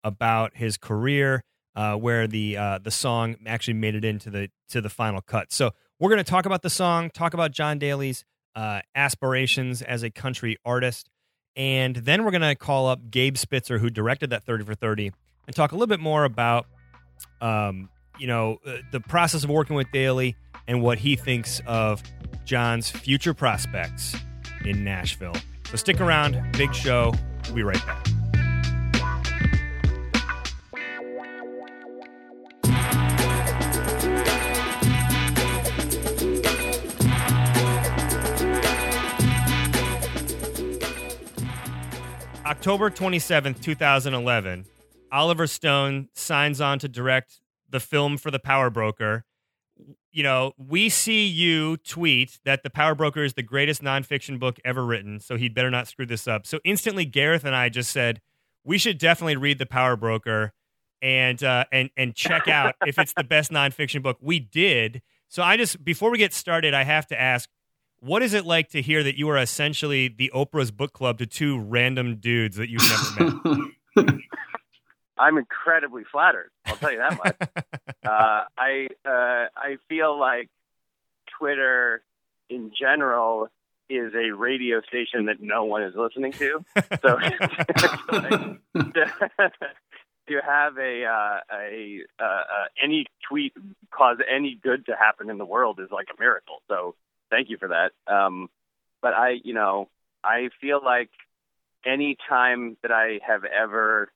about 0.02 0.56
his 0.56 0.76
career, 0.76 1.44
uh, 1.76 1.94
where 1.94 2.26
the 2.26 2.56
uh, 2.56 2.78
the 2.78 2.90
song 2.90 3.36
actually 3.46 3.74
made 3.74 3.94
it 3.94 4.04
into 4.04 4.30
the 4.30 4.50
to 4.70 4.80
the 4.80 4.88
final 4.88 5.20
cut. 5.20 5.52
So 5.52 5.70
we're 5.98 6.08
going 6.08 6.24
to 6.24 6.30
talk 6.30 6.46
about 6.46 6.62
the 6.62 6.70
song, 6.70 7.10
talk 7.10 7.34
about 7.34 7.52
John 7.52 7.78
Daly's 7.78 8.24
uh, 8.56 8.80
aspirations 8.94 9.82
as 9.82 10.02
a 10.02 10.10
country 10.10 10.56
artist, 10.64 11.10
and 11.54 11.96
then 11.96 12.24
we're 12.24 12.30
going 12.30 12.40
to 12.40 12.54
call 12.54 12.88
up 12.88 13.10
Gabe 13.10 13.36
Spitzer, 13.36 13.78
who 13.78 13.90
directed 13.90 14.30
that 14.30 14.44
30 14.44 14.64
for 14.64 14.74
30, 14.74 15.12
and 15.46 15.54
talk 15.54 15.72
a 15.72 15.74
little 15.74 15.86
bit 15.86 16.00
more 16.00 16.24
about, 16.24 16.66
um, 17.40 17.90
you 18.18 18.26
know, 18.26 18.58
uh, 18.66 18.78
the 18.90 19.00
process 19.00 19.44
of 19.44 19.50
working 19.50 19.76
with 19.76 19.90
Daly 19.92 20.36
and 20.66 20.82
what 20.82 20.98
he 20.98 21.16
thinks 21.16 21.60
of 21.66 22.02
John's 22.44 22.90
future 22.90 23.34
prospects 23.34 24.16
in 24.64 24.84
Nashville. 24.84 25.36
So 25.70 25.76
stick 25.76 26.00
around, 26.00 26.40
big 26.52 26.74
show. 26.74 27.12
We'll 27.46 27.54
be 27.54 27.62
right 27.62 27.86
back. 27.86 28.06
October 42.44 42.90
27th, 42.90 43.62
2011, 43.62 44.66
Oliver 45.12 45.46
Stone 45.46 46.08
signs 46.14 46.60
on 46.60 46.78
to 46.80 46.88
direct 46.88 47.40
the 47.70 47.80
film 47.80 48.18
for 48.18 48.30
The 48.30 48.38
Power 48.38 48.70
Broker. 48.70 49.24
You 50.12 50.22
know, 50.22 50.52
we 50.58 50.88
see 50.88 51.26
you 51.26 51.76
tweet 51.76 52.40
that 52.44 52.62
The 52.62 52.70
Power 52.70 52.94
Broker 52.94 53.22
is 53.22 53.34
the 53.34 53.42
greatest 53.42 53.82
nonfiction 53.82 54.40
book 54.40 54.58
ever 54.64 54.84
written, 54.84 55.20
so 55.20 55.36
he'd 55.36 55.54
better 55.54 55.70
not 55.70 55.86
screw 55.86 56.06
this 56.06 56.26
up. 56.26 56.46
So 56.46 56.58
instantly, 56.64 57.04
Gareth 57.04 57.44
and 57.44 57.54
I 57.54 57.68
just 57.68 57.90
said, 57.90 58.20
we 58.64 58.76
should 58.78 58.98
definitely 58.98 59.36
read 59.36 59.58
The 59.58 59.66
Power 59.66 59.96
Broker 59.96 60.52
and 61.02 61.42
uh, 61.42 61.64
and 61.72 61.90
and 61.96 62.14
check 62.14 62.48
out 62.48 62.74
if 62.86 62.98
it's 62.98 63.14
the 63.14 63.24
best 63.24 63.50
nonfiction 63.50 64.02
book. 64.02 64.18
We 64.20 64.38
did. 64.38 65.02
So 65.28 65.42
I 65.42 65.56
just 65.56 65.82
before 65.84 66.10
we 66.10 66.18
get 66.18 66.32
started, 66.32 66.74
I 66.74 66.84
have 66.84 67.06
to 67.08 67.20
ask, 67.20 67.48
what 68.00 68.22
is 68.22 68.34
it 68.34 68.44
like 68.44 68.70
to 68.70 68.82
hear 68.82 69.02
that 69.02 69.16
you 69.16 69.28
are 69.28 69.38
essentially 69.38 70.08
the 70.08 70.30
Oprah's 70.34 70.70
book 70.70 70.92
club 70.92 71.18
to 71.18 71.26
two 71.26 71.58
random 71.58 72.16
dudes 72.16 72.56
that 72.56 72.68
you've 72.68 72.82
never 73.16 73.68
met? 73.96 74.14
I'm 75.20 75.36
incredibly 75.38 76.02
flattered. 76.10 76.50
I'll 76.66 76.76
tell 76.76 76.90
you 76.90 76.98
that 76.98 77.18
much. 77.22 77.36
uh, 78.04 78.44
I 78.56 78.88
uh, 79.04 79.46
I 79.54 79.76
feel 79.88 80.18
like 80.18 80.48
Twitter 81.38 82.02
in 82.48 82.72
general 82.78 83.48
is 83.90 84.14
a 84.14 84.30
radio 84.34 84.80
station 84.82 85.26
that 85.26 85.40
no 85.40 85.64
one 85.64 85.82
is 85.82 85.94
listening 85.94 86.32
to. 86.32 86.64
So 87.02 87.18
to 90.28 90.40
have 90.42 90.78
a 90.78 91.04
uh, 91.04 91.40
a 91.52 92.00
uh, 92.18 92.24
uh, 92.24 92.66
any 92.82 93.06
tweet 93.28 93.52
cause 93.90 94.18
any 94.28 94.58
good 94.62 94.86
to 94.86 94.96
happen 94.96 95.28
in 95.28 95.36
the 95.38 95.44
world 95.44 95.80
is 95.80 95.90
like 95.90 96.08
a 96.16 96.20
miracle. 96.20 96.62
So 96.68 96.94
thank 97.30 97.50
you 97.50 97.58
for 97.58 97.68
that. 97.68 97.92
Um, 98.12 98.48
but 99.02 99.12
I, 99.12 99.40
you 99.42 99.54
know, 99.54 99.88
I 100.24 100.48
feel 100.60 100.80
like 100.82 101.10
any 101.84 102.16
time 102.28 102.76
that 102.82 102.92
I 102.92 103.20
have 103.26 103.44
ever 103.44 104.10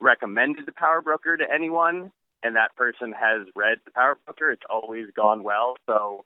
recommended 0.00 0.66
the 0.66 0.72
Power 0.72 1.00
Broker 1.02 1.36
to 1.36 1.44
anyone, 1.52 2.12
and 2.42 2.56
that 2.56 2.74
person 2.76 3.12
has 3.12 3.46
read 3.54 3.78
the 3.84 3.90
Power 3.90 4.18
Broker, 4.24 4.50
it's 4.50 4.62
always 4.68 5.06
gone 5.14 5.42
well. 5.42 5.76
So 5.86 6.24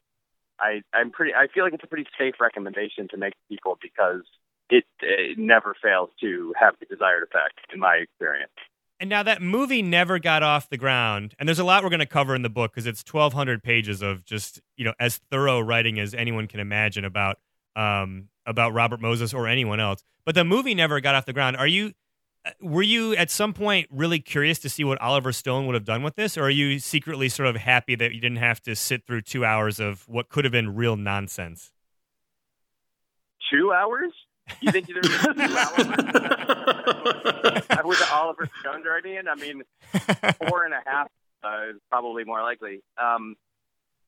I, 0.59 0.83
I'm 0.92 1.11
pretty. 1.11 1.33
I 1.35 1.46
feel 1.52 1.64
like 1.64 1.72
it's 1.72 1.85
a 1.85 1.87
pretty 1.87 2.09
safe 2.18 2.35
recommendation 2.40 3.09
to 3.09 3.16
make 3.16 3.35
people 3.48 3.78
because 3.80 4.22
it, 4.68 4.85
it 5.00 5.38
never 5.38 5.74
fails 5.83 6.11
to 6.20 6.52
have 6.59 6.74
the 6.80 6.87
desired 6.87 7.22
effect, 7.22 7.59
in 7.72 7.80
my 7.80 7.96
experience. 7.96 8.52
And 9.00 9.09
now 9.09 9.22
that 9.22 9.40
movie 9.40 9.80
never 9.80 10.18
got 10.18 10.42
off 10.42 10.68
the 10.68 10.76
ground, 10.76 11.35
and 11.38 11.48
there's 11.48 11.59
a 11.59 11.64
lot 11.64 11.83
we're 11.83 11.88
going 11.88 12.00
to 12.00 12.06
cover 12.06 12.35
in 12.35 12.42
the 12.42 12.50
book 12.50 12.72
because 12.72 12.87
it's 12.87 13.02
1,200 13.11 13.62
pages 13.62 14.02
of 14.02 14.24
just 14.24 14.61
you 14.76 14.85
know 14.85 14.92
as 15.00 15.16
thorough 15.30 15.61
writing 15.61 15.98
as 15.98 16.14
anyone 16.14 16.46
can 16.46 16.61
imagine 16.61 17.04
about 17.04 17.38
um, 17.76 18.28
about 18.46 18.74
Robert 18.74 19.00
Moses 19.00 19.33
or 19.33 19.46
anyone 19.48 19.80
else. 19.80 20.02
But 20.26 20.35
the 20.35 20.44
movie 20.44 20.74
never 20.74 21.00
got 21.00 21.14
off 21.14 21.24
the 21.24 21.33
ground. 21.33 21.56
Are 21.56 21.66
you 21.66 21.92
were 22.61 22.83
you 22.83 23.14
at 23.16 23.31
some 23.31 23.53
point 23.53 23.88
really 23.90 24.18
curious 24.18 24.59
to 24.61 24.68
see 24.68 24.85
what 24.85 25.00
Oliver 25.00 25.33
Stone 25.33 25.66
would 25.66 25.74
have 25.74 25.85
done 25.85 26.03
with 26.03 26.16
this, 26.16 26.38
or 26.38 26.44
are 26.44 26.50
you 26.50 26.79
secretly 26.79 27.29
sort 27.29 27.48
of 27.48 27.57
happy 27.57 27.94
that 27.96 28.14
you 28.14 28.20
didn't 28.20 28.38
have 28.38 28.62
to 28.62 28.74
sit 28.74 29.07
through 29.07 29.22
two 29.22 29.44
hours 29.44 29.79
of 29.79 30.09
what 30.09 30.29
could 30.29 30.44
have 30.44 30.53
been 30.53 30.74
real 30.74 30.96
nonsense? 30.96 31.70
Two 33.53 33.72
hours? 33.72 34.12
You 34.61 34.72
think 34.72 34.88
there's 34.88 35.07
two 35.07 35.31
hours 35.31 35.76
with 37.85 37.98
the 37.98 38.09
Oliver 38.12 38.48
Stone 38.61 38.85
Guardian? 38.85 39.29
I 39.29 39.35
mean, 39.35 39.62
four 40.48 40.64
and 40.64 40.74
a 40.74 40.81
half 40.85 41.09
uh, 41.44 41.70
is 41.70 41.76
probably 41.90 42.24
more 42.24 42.42
likely. 42.42 42.83
Um, 43.00 43.37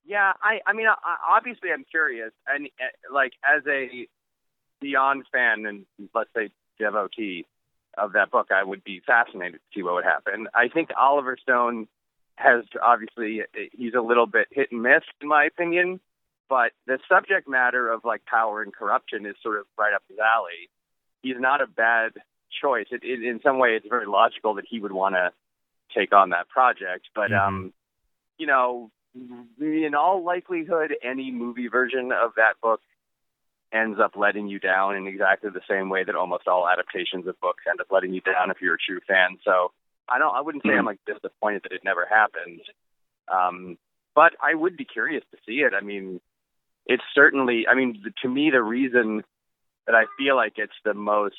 yeah, 0.05 0.33
I, 0.42 0.61
I 0.66 0.73
mean, 0.73 0.88
I, 0.88 1.37
obviously, 1.37 1.71
I'm 1.73 1.85
curious, 1.90 2.33
and 2.47 2.68
uh, 2.81 3.14
like 3.14 3.33
as 3.45 3.62
a 3.68 4.09
Beyond 4.81 5.25
fan 5.31 5.64
and 5.64 5.87
let's 6.12 6.31
say 6.35 6.51
devotee 6.77 7.47
of 7.98 8.12
that 8.12 8.31
book, 8.31 8.48
I 8.50 8.62
would 8.64 8.85
be 8.85 9.00
fascinated 9.07 9.55
to 9.61 9.78
see 9.78 9.83
what 9.83 9.94
would 9.94 10.05
happen. 10.05 10.48
I 10.55 10.68
think 10.68 10.90
Oliver 10.98 11.37
Stone 11.40 11.88
has 12.37 12.64
obviously 12.83 13.42
he's 13.72 13.94
a 13.94 14.00
little 14.00 14.26
bit 14.26 14.48
hit 14.50 14.72
and 14.72 14.83
miss 14.83 15.02
in 15.20 15.28
my 15.28 15.44
opinion, 15.44 16.00
but 16.48 16.72
the 16.87 16.98
subject 17.09 17.48
matter 17.48 17.90
of 17.90 18.05
like 18.05 18.24
power 18.24 18.62
and 18.62 18.72
corruption 18.74 19.26
is 19.26 19.37
sort 19.42 19.59
of 19.59 19.66
right 19.78 19.92
up 19.94 20.02
his 20.09 20.18
alley. 20.18 20.70
He's 21.22 21.38
not 21.38 21.61
a 21.61 21.66
bad 21.66 22.12
choice. 22.61 22.87
It, 22.90 23.05
it, 23.05 23.22
in 23.22 23.40
some 23.42 23.59
way, 23.59 23.76
it's 23.76 23.87
very 23.88 24.07
logical 24.07 24.55
that 24.55 24.64
he 24.68 24.81
would 24.81 24.92
want 24.92 25.14
to 25.14 25.33
take 25.94 26.12
on 26.14 26.31
that 26.31 26.48
project, 26.48 27.09
but 27.14 27.31
Mhm. 27.31 27.38
um, 27.46 27.72
you 28.38 28.46
know, 28.46 28.90
in 29.61 29.94
all 29.94 30.24
likelihood, 30.24 30.96
any 31.02 31.31
movie 31.31 31.68
version 31.68 32.12
of 32.12 32.35
that 32.37 32.59
book 32.62 32.81
ends 33.73 33.99
up 33.99 34.13
letting 34.17 34.49
you 34.49 34.59
down 34.59 34.97
in 34.97 35.07
exactly 35.07 35.51
the 35.51 35.63
same 35.69 35.89
way 35.89 36.05
that 36.05 36.15
almost 36.15 36.47
all 36.47 36.69
adaptations 36.69 37.27
of 37.27 37.41
books 37.41 37.65
end 37.69 37.81
up 37.81 37.87
letting 37.91 38.13
you 38.13 38.21
down 38.21 38.51
if 38.51 38.59
you're 38.61 38.75
a 38.75 38.79
true 38.79 39.01
fan. 39.09 39.39
So 39.45 39.73
I 40.09 40.19
don't, 40.19 40.35
I 40.35 40.41
wouldn't 40.41 40.65
say 40.65 40.73
I'm 40.73 40.85
like 40.85 41.01
disappointed 41.07 41.63
that 41.63 41.73
it 41.73 41.83
never 41.85 42.07
happened. 42.07 42.61
Um, 43.33 43.79
but 44.15 44.33
I 44.43 44.55
would 44.55 44.77
be 44.77 44.85
curious 44.85 45.25
to 45.31 45.39
see 45.47 45.61
it. 45.61 45.73
I 45.75 45.81
mean, 45.81 46.21
it's 46.87 47.03
certainly, 47.15 47.67
I 47.67 47.75
mean, 47.75 48.03
to 48.23 48.29
me, 48.29 48.51
the 48.51 48.63
reason 48.63 49.23
that 49.87 49.95
I 49.95 50.05
feel 50.19 50.37
like 50.37 50.55
it's 50.57 50.73
the 50.85 50.95
most, 50.95 51.37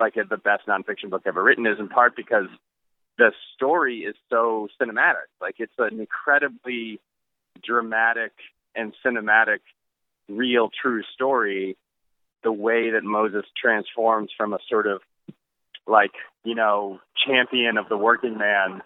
like 0.00 0.14
the 0.14 0.36
best 0.36 0.66
nonfiction 0.66 1.10
book 1.10 1.22
ever 1.26 1.42
written 1.42 1.66
is 1.66 1.78
in 1.78 1.88
part 1.88 2.16
because 2.16 2.48
the 3.18 3.32
story 3.54 4.00
is 4.00 4.14
so 4.30 4.68
cinematic. 4.80 5.28
Like 5.40 5.56
it's 5.58 5.72
an 5.78 6.00
incredibly 6.00 7.00
dramatic 7.62 8.32
and 8.74 8.92
cinematic, 9.04 9.60
real, 10.28 10.70
true 10.82 11.02
story. 11.14 11.76
The 12.42 12.52
way 12.52 12.90
that 12.90 13.02
Moses 13.02 13.44
transforms 13.60 14.30
from 14.36 14.52
a 14.52 14.58
sort 14.68 14.86
of 14.86 15.00
like, 15.86 16.12
you 16.44 16.54
know, 16.54 17.00
champion 17.26 17.76
of 17.76 17.88
the 17.88 17.96
working 17.96 18.38
man 18.38 18.82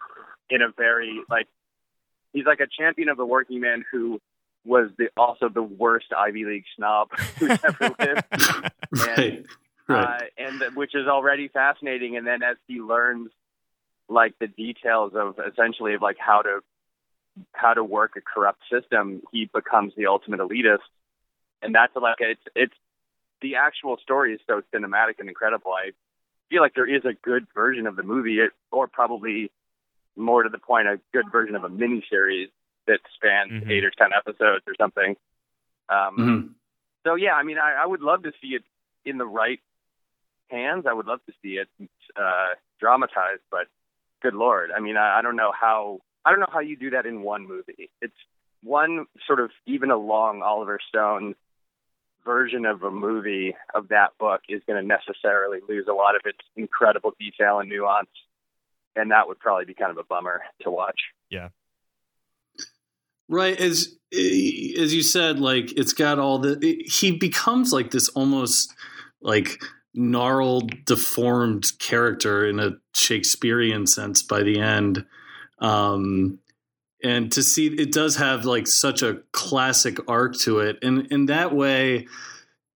in 0.48 0.62
a 0.62 0.68
very 0.76 1.20
like 1.28 1.46
he's 2.32 2.46
like 2.46 2.60
a 2.60 2.66
champion 2.66 3.08
of 3.08 3.16
the 3.16 3.26
working 3.26 3.60
man 3.60 3.84
who 3.90 4.20
was 4.64 4.90
the 4.98 5.08
also 5.16 5.48
the 5.48 5.62
worst 5.62 6.06
Ivy 6.16 6.44
League 6.44 6.64
snob 6.76 7.10
who's 7.38 7.50
ever 7.64 7.94
lived. 7.98 8.22
right. 8.92 9.46
Right. 9.88 10.04
Uh, 10.04 10.18
and 10.38 10.60
th- 10.60 10.72
which 10.74 10.94
is 10.94 11.08
already 11.08 11.48
fascinating. 11.48 12.16
And 12.16 12.24
then 12.24 12.42
as 12.42 12.56
he 12.68 12.80
learns 12.80 13.30
like 14.08 14.34
the 14.38 14.46
details 14.46 15.12
of 15.14 15.38
essentially 15.38 15.94
of 15.94 16.02
like 16.02 16.16
how 16.18 16.42
to 16.42 16.60
how 17.52 17.74
to 17.74 17.82
work 17.82 18.12
a 18.16 18.20
corrupt 18.20 18.60
system, 18.70 19.22
he 19.32 19.50
becomes 19.52 19.92
the 19.96 20.06
ultimate 20.06 20.40
elitist. 20.40 20.78
And 21.62 21.74
that's 21.74 21.94
like 21.96 22.16
it's 22.20 22.42
it's 22.54 22.74
the 23.42 23.56
actual 23.56 23.96
story 23.98 24.34
is 24.34 24.40
so 24.46 24.62
cinematic 24.74 25.18
and 25.18 25.28
incredible. 25.28 25.72
I 25.72 25.92
feel 26.48 26.62
like 26.62 26.74
there 26.74 26.88
is 26.88 27.04
a 27.04 27.12
good 27.12 27.46
version 27.54 27.86
of 27.86 27.96
the 27.96 28.02
movie, 28.02 28.38
or 28.70 28.86
probably 28.86 29.50
more 30.16 30.42
to 30.42 30.48
the 30.48 30.58
point, 30.58 30.88
a 30.88 31.00
good 31.12 31.30
version 31.30 31.54
of 31.54 31.64
a 31.64 31.68
miniseries 31.68 32.50
that 32.86 33.00
spans 33.14 33.52
Mhm. 33.52 33.70
eight 33.70 33.84
or 33.84 33.90
ten 33.90 34.12
episodes 34.12 34.64
or 34.66 34.74
something. 34.76 35.16
Um, 35.88 36.16
Mhm. 36.16 36.54
so 37.04 37.14
yeah, 37.14 37.34
I 37.34 37.42
mean, 37.42 37.58
I, 37.58 37.74
I 37.74 37.86
would 37.86 38.02
love 38.02 38.22
to 38.24 38.32
see 38.40 38.54
it 38.54 38.64
in 39.04 39.18
the 39.18 39.26
right 39.26 39.60
hands. 40.50 40.86
I 40.86 40.92
would 40.92 41.06
love 41.06 41.24
to 41.26 41.32
see 41.42 41.58
it 41.58 41.68
uh, 42.16 42.54
dramatized, 42.78 43.42
but 43.50 43.68
good 44.22 44.34
lord, 44.34 44.70
I 44.70 44.80
mean, 44.80 44.96
I, 44.96 45.18
I 45.18 45.22
don't 45.22 45.36
know 45.36 45.52
how 45.52 46.00
I 46.24 46.30
don't 46.30 46.40
know 46.40 46.50
how 46.52 46.60
you 46.60 46.76
do 46.76 46.90
that 46.90 47.06
in 47.06 47.22
one 47.22 47.46
movie. 47.46 47.90
It's 48.02 48.16
one 48.62 49.06
sort 49.26 49.40
of 49.40 49.50
even 49.66 49.90
a 49.90 49.96
long 49.96 50.42
Oliver 50.42 50.78
Stone 50.88 51.34
version 52.24 52.66
of 52.66 52.82
a 52.82 52.90
movie 52.90 53.54
of 53.74 53.88
that 53.88 54.16
book 54.18 54.42
is 54.48 54.62
going 54.66 54.80
to 54.80 54.86
necessarily 54.86 55.58
lose 55.68 55.86
a 55.88 55.92
lot 55.92 56.16
of 56.16 56.22
its 56.24 56.38
incredible 56.56 57.14
detail 57.18 57.60
and 57.60 57.68
nuance, 57.68 58.10
and 58.96 59.10
that 59.10 59.28
would 59.28 59.38
probably 59.38 59.64
be 59.64 59.74
kind 59.74 59.90
of 59.90 59.98
a 59.98 60.04
bummer 60.04 60.42
to 60.62 60.70
watch. 60.70 61.00
Yeah. 61.30 61.48
Right, 63.28 63.58
as 63.60 63.96
as 64.12 64.92
you 64.92 65.02
said, 65.02 65.38
like 65.38 65.72
it's 65.78 65.92
got 65.92 66.18
all 66.18 66.40
the. 66.40 66.58
It, 66.60 66.90
he 66.90 67.12
becomes 67.12 67.72
like 67.72 67.92
this 67.92 68.08
almost 68.08 68.74
like 69.20 69.62
gnarled, 69.94 70.84
deformed 70.84 71.78
character 71.78 72.44
in 72.44 72.58
a 72.58 72.72
Shakespearean 72.92 73.86
sense 73.86 74.22
by 74.22 74.42
the 74.42 74.58
end. 74.58 75.04
Um, 75.60 76.40
and 77.02 77.32
to 77.32 77.42
see 77.42 77.66
it 77.66 77.92
does 77.92 78.16
have 78.16 78.44
like 78.44 78.66
such 78.66 79.02
a 79.02 79.20
classic 79.32 79.98
arc 80.08 80.36
to 80.40 80.60
it, 80.60 80.78
and 80.82 81.06
in 81.12 81.26
that 81.26 81.54
way, 81.54 82.06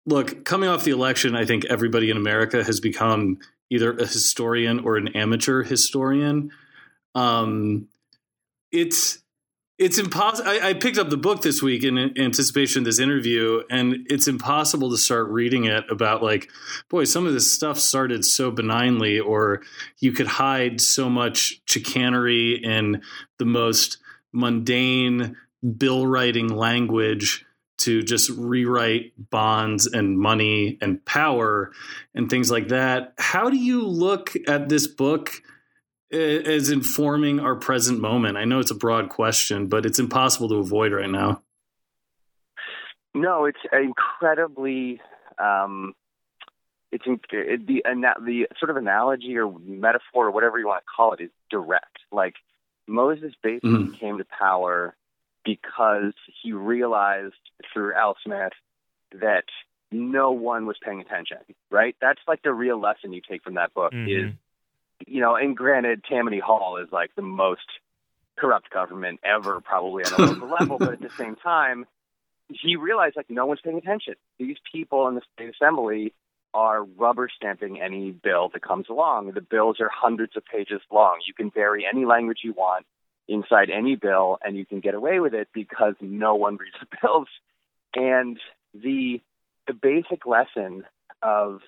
look, 0.07 0.45
coming 0.45 0.69
off 0.69 0.85
the 0.85 0.91
election, 0.91 1.35
I 1.37 1.45
think 1.45 1.65
everybody 1.67 2.11
in 2.11 2.17
America 2.17 2.63
has 2.65 2.81
become 2.81 3.39
either 3.71 3.93
a 3.93 4.07
historian 4.07 4.81
or 4.81 4.97
an 4.97 5.09
amateur 5.09 5.63
historian. 5.63 6.51
Um, 7.15 7.89
it's 8.71 9.19
it's 9.79 9.99
impossible. 9.99 10.49
I, 10.49 10.69
I 10.69 10.75
picked 10.75 10.99
up 10.99 11.11
the 11.11 11.17
book 11.17 11.43
this 11.43 11.63
week 11.63 11.83
in 11.83 11.99
anticipation 12.19 12.81
of 12.81 12.85
this 12.85 13.01
interview, 13.01 13.63
and 13.71 14.07
it's 14.09 14.29
impossible 14.29 14.91
to 14.91 14.99
start 14.99 15.29
reading 15.29 15.65
it 15.65 15.85
about 15.91 16.23
like, 16.23 16.51
boy, 16.89 17.05
some 17.05 17.27
of 17.27 17.33
this 17.33 17.53
stuff 17.53 17.79
started 17.79 18.25
so 18.25 18.51
benignly, 18.51 19.19
or 19.19 19.63
you 19.99 20.13
could 20.13 20.27
hide 20.27 20.81
so 20.81 21.09
much 21.09 21.61
chicanery 21.67 22.55
in 22.63 23.03
the 23.39 23.45
most 23.45 23.99
mundane 24.33 25.37
bill 25.77 26.07
writing 26.07 26.49
language 26.49 27.45
to 27.79 28.03
just 28.03 28.31
rewrite 28.31 29.13
bonds 29.31 29.87
and 29.87 30.19
money 30.19 30.79
and 30.81 31.05
power 31.05 31.73
and 32.15 32.31
things 32.31 32.51
like 32.51 32.69
that. 32.69 33.15
How 33.19 33.51
do 33.51 33.57
you 33.57 33.87
look 33.87 34.35
at 34.47 34.69
this 34.69 34.87
book? 34.87 35.43
as 36.13 36.69
informing 36.69 37.41
our 37.41 37.57
present 37.57 38.01
moment? 38.01 38.37
I 38.37 38.45
know 38.45 38.59
it's 38.59 38.71
a 38.71 38.75
broad 38.75 39.09
question, 39.09 39.69
but 39.69 39.87
it's 39.87 39.99
impossible 39.99 40.49
to 40.51 40.57
avoid 40.57 40.93
right 40.93 41.09
now. 41.09 41.43
No, 43.15 43.47
it's 43.47 43.59
incredibly. 43.73 45.01
Um, 45.39 45.95
it's 46.91 47.05
in, 47.07 47.19
it, 47.31 47.67
the 47.67 47.83
the 48.25 48.47
sort 48.59 48.71
of 48.71 48.77
analogy 48.77 49.37
or 49.37 49.51
metaphor 49.59 50.27
or 50.27 50.31
whatever 50.31 50.59
you 50.59 50.67
want 50.67 50.83
to 50.83 50.87
call 50.95 51.15
it 51.15 51.21
is 51.23 51.31
direct. 51.51 51.99
Like 52.11 52.35
Moses 52.87 53.35
basically 53.43 53.71
Mhm. 53.89 53.99
came 53.99 54.19
to 54.19 54.25
power 54.25 54.97
because 55.45 56.15
he 56.27 56.53
realized 56.53 57.35
through 57.73 57.95
Al 57.95 58.17
Smith 58.23 58.53
that 59.13 59.45
no 59.91 60.33
one 60.33 60.67
was 60.67 60.79
paying 60.79 61.01
attention. 61.01 61.39
Right? 61.71 61.97
That's 62.01 62.21
like 62.27 62.43
the 62.43 62.53
real 62.53 62.79
lesson 62.79 63.13
you 63.13 63.21
take 63.21 63.43
from 63.43 63.55
that 63.55 63.75
book 63.75 63.93
is 64.09 64.31
Mhm. 64.33 64.39
you 65.07 65.21
know, 65.21 65.35
and 65.35 65.57
granted, 65.57 66.05
Tammany 66.05 66.39
Hall 66.39 66.77
is 66.77 66.93
like 66.93 67.13
the 67.17 67.23
most 67.23 67.67
corrupt 68.37 68.71
government 68.71 69.19
ever, 69.25 69.61
probably 69.61 70.05
on 70.05 70.13
a 70.13 70.17
local 70.17 70.49
level, 70.49 70.79
but 70.79 70.93
at 70.93 71.01
the 71.01 71.11
same 71.19 71.35
time, 71.37 71.87
he 72.49 72.77
realized 72.77 73.17
like 73.17 73.29
no 73.29 73.47
one's 73.47 73.61
paying 73.61 73.79
attention. 73.79 74.15
These 74.39 74.59
people 74.71 75.09
in 75.09 75.17
the 75.17 75.23
state 75.35 75.51
assembly 75.51 76.13
are 76.55 76.85
rubber 76.85 77.29
stamping 77.35 77.81
any 77.81 78.11
bill 78.11 78.51
that 78.53 78.63
comes 78.63 78.87
along. 78.89 79.33
The 79.33 79.41
bills 79.41 79.79
are 79.81 79.91
hundreds 79.93 80.37
of 80.37 80.45
pages 80.45 80.81
long. 80.91 81.19
You 81.27 81.35
can 81.35 81.51
vary 81.51 81.87
any 81.91 82.05
language 82.05 82.39
you 82.43 82.53
want 82.53 82.87
inside 83.29 83.71
any 83.71 83.97
bill, 83.97 84.39
and 84.43 84.57
you 84.57 84.67
can 84.67 84.81
get 84.81 84.95
away 84.95 85.21
with 85.21 85.35
it 85.35 85.49
because 85.55 85.95
no 86.01 86.35
one 86.35 86.57
reads 86.57 86.77
the 86.81 86.97
bills. 87.03 87.29
And 87.95 88.39
the 88.75 89.21
the 89.67 89.75
basic 89.75 90.27
lesson 90.27 90.85
of 91.23 91.61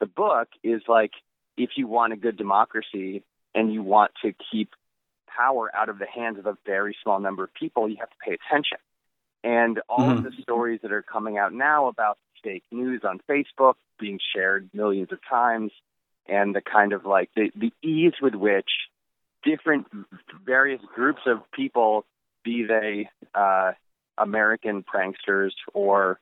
the 0.00 0.06
book 0.06 0.48
is 0.62 0.82
like 0.88 1.12
if 1.56 1.70
you 1.76 1.86
want 1.86 2.12
a 2.12 2.16
good 2.16 2.36
democracy 2.36 3.22
and 3.54 3.72
you 3.72 3.82
want 3.82 4.12
to 4.24 4.32
keep 4.50 4.70
power 5.26 5.70
out 5.74 5.88
of 5.88 5.98
the 5.98 6.06
hands 6.06 6.38
of 6.38 6.46
a 6.46 6.56
very 6.64 6.96
small 7.02 7.20
number 7.20 7.44
of 7.44 7.52
people, 7.54 7.88
you 7.88 7.96
have 8.00 8.10
to 8.10 8.16
pay 8.24 8.34
attention. 8.34 8.78
And 9.44 9.80
all 9.88 10.10
of 10.10 10.18
mm-hmm. 10.18 10.24
the 10.24 10.42
stories 10.42 10.80
that 10.82 10.92
are 10.92 11.02
coming 11.02 11.36
out 11.36 11.52
now 11.52 11.88
about 11.88 12.18
fake 12.42 12.64
news 12.70 13.02
on 13.04 13.20
Facebook 13.28 13.74
being 13.98 14.18
shared 14.34 14.68
millions 14.72 15.12
of 15.12 15.18
times, 15.28 15.72
and 16.28 16.54
the 16.54 16.60
kind 16.60 16.92
of 16.92 17.04
like 17.04 17.30
the, 17.36 17.50
the 17.56 17.72
ease 17.82 18.14
with 18.20 18.34
which 18.34 18.68
different 19.44 19.86
various 20.44 20.80
groups 20.94 21.22
of 21.26 21.38
people, 21.52 22.04
be 22.44 22.64
they 22.64 23.08
uh, 23.34 23.72
American 24.18 24.84
pranksters 24.84 25.50
or 25.72 26.18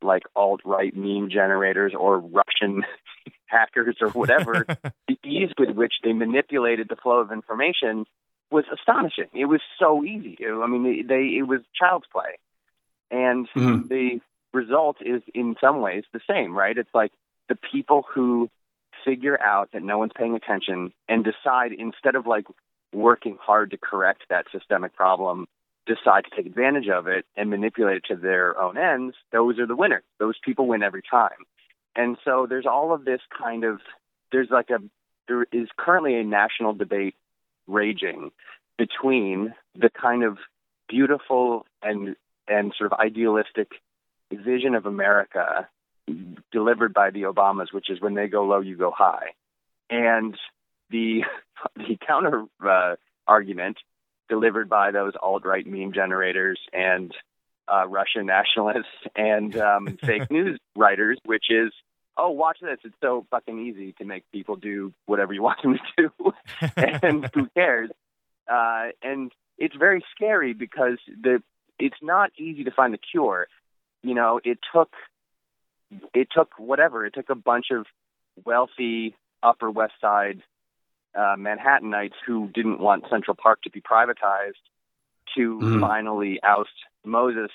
like 0.00 0.22
alt 0.36 0.60
right 0.64 0.94
meme 0.94 1.28
generators 1.30 1.92
or 1.98 2.18
Russian 2.18 2.84
hackers 3.46 3.96
or 4.00 4.08
whatever, 4.10 4.66
the 5.08 5.18
ease 5.24 5.50
with 5.58 5.70
which 5.70 5.94
they 6.04 6.12
manipulated 6.12 6.88
the 6.88 6.96
flow 6.96 7.18
of 7.18 7.32
information 7.32 8.04
was 8.50 8.64
astonishing. 8.72 9.28
It 9.34 9.46
was 9.46 9.60
so 9.78 10.04
easy. 10.04 10.38
I 10.46 10.66
mean, 10.66 11.06
they 11.06 11.36
it 11.38 11.46
was 11.46 11.60
child's 11.78 12.06
play, 12.12 12.38
and 13.10 13.48
Mhm. 13.54 13.88
the 13.88 14.20
result 14.58 14.96
is 15.00 15.22
in 15.34 15.56
some 15.60 15.80
ways 15.80 16.04
the 16.12 16.20
same, 16.28 16.56
right? 16.56 16.76
It's 16.76 16.94
like 16.94 17.12
the 17.48 17.58
people 17.72 18.04
who 18.12 18.50
figure 19.04 19.40
out 19.40 19.70
that 19.72 19.82
no 19.82 19.98
one's 19.98 20.12
paying 20.14 20.34
attention 20.34 20.92
and 21.08 21.24
decide 21.24 21.72
instead 21.72 22.14
of 22.14 22.26
like 22.26 22.46
working 22.92 23.38
hard 23.40 23.70
to 23.70 23.78
correct 23.78 24.22
that 24.28 24.46
systemic 24.52 24.94
problem, 24.94 25.46
decide 25.86 26.24
to 26.24 26.36
take 26.36 26.46
advantage 26.46 26.88
of 26.88 27.06
it 27.06 27.24
and 27.36 27.50
manipulate 27.50 27.98
it 27.98 28.04
to 28.08 28.16
their 28.16 28.60
own 28.60 28.76
ends, 28.76 29.14
those 29.32 29.58
are 29.58 29.66
the 29.66 29.76
winners. 29.76 30.02
Those 30.18 30.34
people 30.44 30.66
win 30.66 30.82
every 30.82 31.02
time. 31.08 31.40
And 31.96 32.16
so 32.24 32.46
there's 32.48 32.66
all 32.66 32.92
of 32.92 33.04
this 33.04 33.20
kind 33.36 33.64
of 33.64 33.80
there's 34.32 34.50
like 34.50 34.70
a 34.70 34.78
there 35.28 35.46
is 35.52 35.68
currently 35.76 36.16
a 36.16 36.24
national 36.24 36.74
debate 36.74 37.14
raging 37.66 38.30
between 38.76 39.54
the 39.74 39.90
kind 39.90 40.22
of 40.24 40.38
beautiful 40.88 41.66
and 41.82 42.16
and 42.46 42.72
sort 42.76 42.92
of 42.92 42.98
idealistic 42.98 43.68
vision 44.36 44.74
of 44.74 44.86
America 44.86 45.68
delivered 46.52 46.94
by 46.94 47.10
the 47.10 47.22
Obamas, 47.22 47.72
which 47.72 47.90
is 47.90 48.00
when 48.00 48.14
they 48.14 48.28
go 48.28 48.44
low, 48.44 48.60
you 48.60 48.76
go 48.76 48.90
high, 48.90 49.30
and 49.90 50.36
the 50.90 51.22
the 51.76 51.98
counter 52.06 52.44
uh, 52.66 52.96
argument 53.26 53.78
delivered 54.28 54.68
by 54.68 54.90
those 54.90 55.12
alt 55.20 55.44
right 55.44 55.66
meme 55.66 55.92
generators 55.92 56.58
and 56.72 57.12
uh, 57.72 57.86
Russian 57.86 58.26
nationalists 58.26 58.86
and 59.16 59.56
um, 59.58 59.98
fake 60.04 60.30
news 60.30 60.58
writers, 60.76 61.18
which 61.24 61.46
is, 61.50 61.72
oh, 62.16 62.30
watch 62.30 62.58
this. 62.60 62.78
It's 62.84 62.94
so 63.02 63.26
fucking 63.30 63.58
easy 63.58 63.92
to 63.98 64.04
make 64.04 64.24
people 64.32 64.56
do 64.56 64.92
whatever 65.06 65.32
you 65.32 65.42
want 65.42 65.62
them 65.62 65.78
to 65.78 66.10
do, 66.18 66.32
and 66.76 67.28
who 67.34 67.48
cares? 67.54 67.90
Uh, 68.50 68.88
and 69.02 69.30
it's 69.58 69.76
very 69.76 70.02
scary 70.14 70.54
because 70.54 70.98
the 71.22 71.42
it's 71.78 71.98
not 72.02 72.32
easy 72.38 72.64
to 72.64 72.70
find 72.70 72.92
the 72.92 72.98
cure. 72.98 73.46
You 74.02 74.14
know, 74.14 74.40
it 74.44 74.58
took 74.72 74.90
it 76.14 76.28
took 76.30 76.58
whatever. 76.58 77.06
It 77.06 77.14
took 77.14 77.30
a 77.30 77.34
bunch 77.34 77.66
of 77.70 77.86
wealthy 78.44 79.16
Upper 79.42 79.70
West 79.70 79.94
Side 80.00 80.42
uh, 81.14 81.36
Manhattanites 81.36 82.14
who 82.26 82.48
didn't 82.48 82.80
want 82.80 83.04
Central 83.10 83.34
Park 83.34 83.62
to 83.62 83.70
be 83.70 83.80
privatized 83.80 84.62
to 85.36 85.58
Mhm. 85.58 85.80
finally 85.80 86.40
oust 86.42 86.84
Moses. 87.04 87.50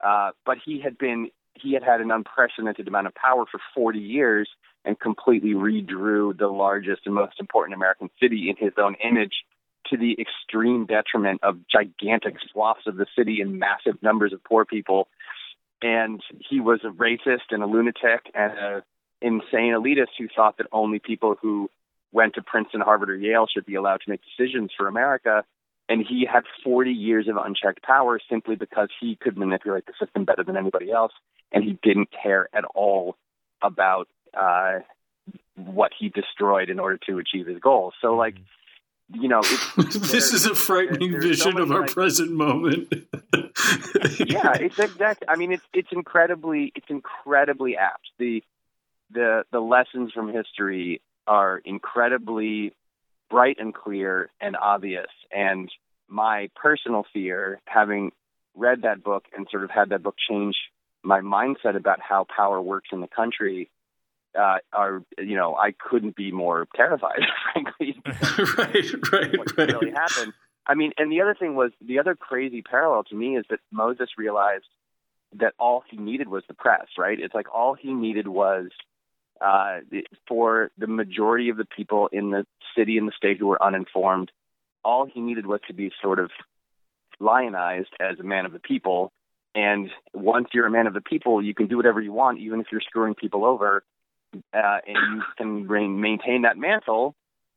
Uh, 0.00 0.32
but 0.44 0.58
he 0.58 0.80
had 0.80 0.98
been 0.98 1.30
he 1.54 1.72
had 1.72 1.82
had 1.82 2.02
an 2.02 2.10
unprecedented 2.10 2.86
amount 2.86 3.06
of 3.06 3.14
power 3.14 3.46
for 3.46 3.58
40 3.74 3.98
years 3.98 4.48
and 4.84 4.98
completely 5.00 5.54
redrew 5.54 6.36
the 6.36 6.48
largest 6.48 7.06
and 7.06 7.14
most 7.14 7.40
important 7.40 7.74
American 7.74 8.10
city 8.20 8.50
in 8.50 8.56
his 8.56 8.74
own 8.76 8.94
image 8.96 9.44
to 9.86 9.96
the 9.96 10.20
extreme 10.20 10.84
detriment 10.84 11.42
of 11.42 11.66
gigantic 11.66 12.36
swaths 12.50 12.86
of 12.86 12.96
the 12.96 13.06
city 13.16 13.40
and 13.40 13.58
massive 13.58 14.02
numbers 14.02 14.32
of 14.32 14.44
poor 14.44 14.64
people. 14.66 15.08
And 15.82 16.20
he 16.48 16.60
was 16.60 16.80
a 16.84 16.88
racist 16.88 17.50
and 17.50 17.62
a 17.62 17.66
lunatic 17.66 18.30
and 18.34 18.52
a 18.52 18.82
insane 19.20 19.72
elitist 19.72 20.14
who 20.18 20.28
thought 20.34 20.58
that 20.58 20.66
only 20.72 20.98
people 20.98 21.36
who 21.40 21.70
went 22.12 22.34
to 22.34 22.42
Princeton, 22.42 22.80
Harvard, 22.80 23.10
or 23.10 23.16
Yale 23.16 23.46
should 23.46 23.66
be 23.66 23.74
allowed 23.74 24.00
to 24.02 24.10
make 24.10 24.20
decisions 24.22 24.70
for 24.76 24.88
America. 24.88 25.44
And 25.88 26.04
he 26.06 26.26
had 26.30 26.44
40 26.64 26.90
years 26.90 27.28
of 27.28 27.36
unchecked 27.36 27.82
power 27.82 28.18
simply 28.28 28.56
because 28.56 28.88
he 29.00 29.16
could 29.16 29.36
manipulate 29.36 29.86
the 29.86 29.92
system 30.00 30.24
better 30.24 30.42
than 30.42 30.56
anybody 30.56 30.90
else. 30.90 31.12
And 31.52 31.62
he 31.62 31.78
didn't 31.82 32.08
care 32.10 32.48
at 32.52 32.64
all 32.74 33.16
about 33.62 34.08
uh, 34.34 34.80
what 35.54 35.92
he 35.98 36.08
destroyed 36.08 36.70
in 36.70 36.80
order 36.80 36.98
to 37.08 37.18
achieve 37.18 37.46
his 37.46 37.58
goals. 37.58 37.94
So, 38.00 38.14
like, 38.14 38.34
you 39.12 39.28
know, 39.28 39.40
it's, 39.40 39.94
this 40.12 40.32
is 40.32 40.46
a 40.46 40.54
frightening 40.54 41.12
there- 41.12 41.20
there's 41.22 41.40
so 41.42 41.46
vision 41.50 41.60
of 41.62 41.70
our 41.72 41.82
like- 41.82 41.90
present 41.92 42.32
moment. 42.32 42.88
yeah, 44.18 44.54
it's 44.54 44.78
exactly. 44.78 45.28
I 45.28 45.36
mean, 45.36 45.52
it's 45.52 45.64
it's 45.72 45.88
incredibly 45.92 46.72
it's 46.74 46.86
incredibly 46.88 47.76
apt. 47.76 48.08
The 48.18 48.42
the 49.10 49.44
the 49.52 49.60
lessons 49.60 50.12
from 50.12 50.32
history 50.32 51.00
are 51.26 51.58
incredibly 51.64 52.72
bright 53.30 53.56
and 53.58 53.74
clear 53.74 54.30
and 54.40 54.56
obvious. 54.56 55.06
And 55.34 55.70
my 56.08 56.50
personal 56.54 57.04
fear, 57.12 57.60
having 57.66 58.12
read 58.54 58.82
that 58.82 59.02
book 59.02 59.24
and 59.36 59.46
sort 59.50 59.64
of 59.64 59.70
had 59.70 59.90
that 59.90 60.02
book 60.02 60.14
change 60.28 60.54
my 61.02 61.20
mindset 61.20 61.76
about 61.76 62.00
how 62.00 62.26
power 62.34 62.60
works 62.60 62.88
in 62.92 63.00
the 63.00 63.08
country, 63.08 63.68
uh, 64.38 64.58
are 64.72 65.02
you 65.18 65.36
know 65.36 65.56
I 65.56 65.72
couldn't 65.72 66.16
be 66.16 66.32
more 66.32 66.66
terrified, 66.74 67.20
frankly. 67.52 68.00
right, 68.06 69.12
right, 69.12 69.38
what 69.38 69.56
right. 69.56 69.72
really 69.72 69.90
happened. 69.90 70.32
I 70.66 70.74
mean, 70.74 70.92
and 70.98 71.12
the 71.12 71.20
other 71.20 71.34
thing 71.38 71.54
was 71.54 71.70
the 71.80 71.98
other 71.98 72.14
crazy 72.14 72.62
parallel 72.62 73.04
to 73.04 73.14
me 73.14 73.36
is 73.36 73.44
that 73.50 73.60
Moses 73.70 74.10
realized 74.18 74.64
that 75.36 75.54
all 75.58 75.82
he 75.88 75.96
needed 75.96 76.28
was 76.28 76.42
the 76.48 76.54
press, 76.54 76.86
right? 76.98 77.18
It's 77.18 77.34
like 77.34 77.52
all 77.54 77.74
he 77.74 77.92
needed 77.92 78.26
was 78.26 78.70
uh, 79.40 79.80
for 80.26 80.70
the 80.78 80.86
majority 80.86 81.48
of 81.50 81.56
the 81.56 81.66
people 81.66 82.08
in 82.12 82.30
the 82.30 82.46
city 82.76 82.98
and 82.98 83.06
the 83.06 83.12
state 83.16 83.38
who 83.38 83.46
were 83.46 83.62
uninformed, 83.62 84.30
all 84.84 85.06
he 85.06 85.20
needed 85.20 85.46
was 85.46 85.60
to 85.68 85.74
be 85.74 85.90
sort 86.00 86.18
of 86.18 86.30
lionized 87.20 87.90
as 88.00 88.18
a 88.18 88.22
man 88.22 88.46
of 88.46 88.52
the 88.52 88.58
people. 88.58 89.12
And 89.54 89.90
once 90.12 90.48
you're 90.52 90.66
a 90.66 90.70
man 90.70 90.86
of 90.86 90.94
the 90.94 91.00
people, 91.00 91.42
you 91.42 91.54
can 91.54 91.66
do 91.66 91.76
whatever 91.76 92.00
you 92.00 92.12
want, 92.12 92.38
even 92.40 92.60
if 92.60 92.66
you're 92.70 92.80
screwing 92.80 93.14
people 93.14 93.44
over, 93.44 93.82
uh, 94.54 94.78
and 94.86 95.16
you 95.16 95.22
can 95.36 96.00
maintain 96.00 96.42
that 96.42 96.56
mantle. 96.56 97.14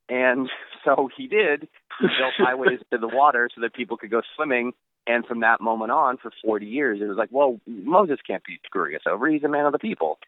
And 0.09 0.49
so 0.83 1.09
he 1.15 1.27
did. 1.27 1.67
He 1.99 2.07
built 2.07 2.33
highways 2.37 2.79
to 2.91 2.97
the 2.97 3.07
water 3.07 3.49
so 3.53 3.61
that 3.61 3.73
people 3.73 3.97
could 3.97 4.11
go 4.11 4.21
swimming. 4.35 4.73
And 5.07 5.25
from 5.25 5.39
that 5.39 5.61
moment 5.61 5.91
on, 5.91 6.17
for 6.17 6.31
40 6.43 6.65
years, 6.65 6.99
it 7.01 7.05
was 7.05 7.17
like, 7.17 7.29
well, 7.31 7.59
Moses 7.65 8.19
can't 8.25 8.43
be 8.43 8.59
screwing 8.65 8.95
us 8.95 9.01
over. 9.09 9.27
He's 9.27 9.43
a 9.43 9.49
man 9.49 9.65
of 9.65 9.71
the 9.71 9.79
people. 9.79 10.19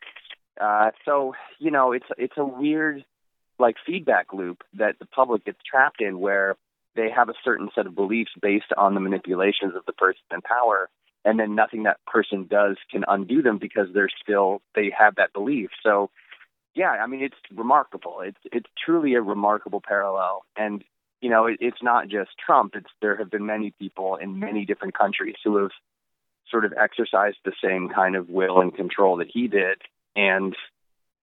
Uh, 0.60 0.92
so 1.06 1.34
you 1.60 1.72
know, 1.72 1.92
it's 1.92 2.06
it's 2.18 2.38
a 2.38 2.46
weird 2.46 3.04
like 3.60 3.76
feedback 3.86 4.34
loop 4.34 4.64
that 4.74 4.98
the 5.00 5.06
public 5.06 5.46
gets 5.46 5.60
trapped 5.64 6.02
in, 6.02 6.20
where 6.20 6.56
they 6.96 7.10
have 7.10 7.30
a 7.30 7.34
certain 7.44 7.70
set 7.74 7.88
of 7.88 7.96
beliefs 7.96 8.32
based 8.42 8.74
on 8.78 8.94
the 8.94 9.00
manipulations 9.00 9.76
of 9.76 9.86
the 9.86 9.94
person 9.94 10.22
in 10.32 10.42
power, 10.42 10.90
and 11.24 11.40
then 11.40 11.56
nothing 11.56 11.84
that 11.84 11.98
person 12.06 12.48
does 12.50 12.78
can 12.92 13.04
undo 13.08 13.42
them 13.42 13.60
because 13.60 13.88
they're 13.94 14.10
still 14.22 14.62
they 14.76 14.92
have 14.98 15.16
that 15.16 15.34
belief. 15.34 15.70
So 15.84 16.10
yeah, 16.73 16.91
I 16.91 17.07
mean, 17.07 17.21
it's 17.21 17.36
remarkable. 17.53 18.21
It's 18.21 18.38
it's 18.45 18.69
truly 18.84 19.15
a 19.15 19.21
remarkable 19.21 19.81
parallel, 19.81 20.45
and 20.55 20.84
you 21.21 21.29
know, 21.29 21.45
it, 21.45 21.57
it's 21.60 21.81
not 21.81 22.07
just 22.07 22.31
Trump. 22.43 22.75
It's 22.75 22.89
there 23.01 23.17
have 23.17 23.29
been 23.29 23.45
many 23.45 23.71
people 23.71 24.15
in 24.15 24.39
many 24.39 24.65
different 24.65 24.97
countries 24.97 25.36
who 25.43 25.57
have 25.57 25.71
sort 26.49 26.65
of 26.65 26.73
exercised 26.73 27.38
the 27.45 27.53
same 27.63 27.89
kind 27.89 28.15
of 28.15 28.29
will 28.29 28.60
and 28.62 28.75
control 28.75 29.17
that 29.17 29.27
he 29.31 29.47
did, 29.47 29.81
and 30.15 30.55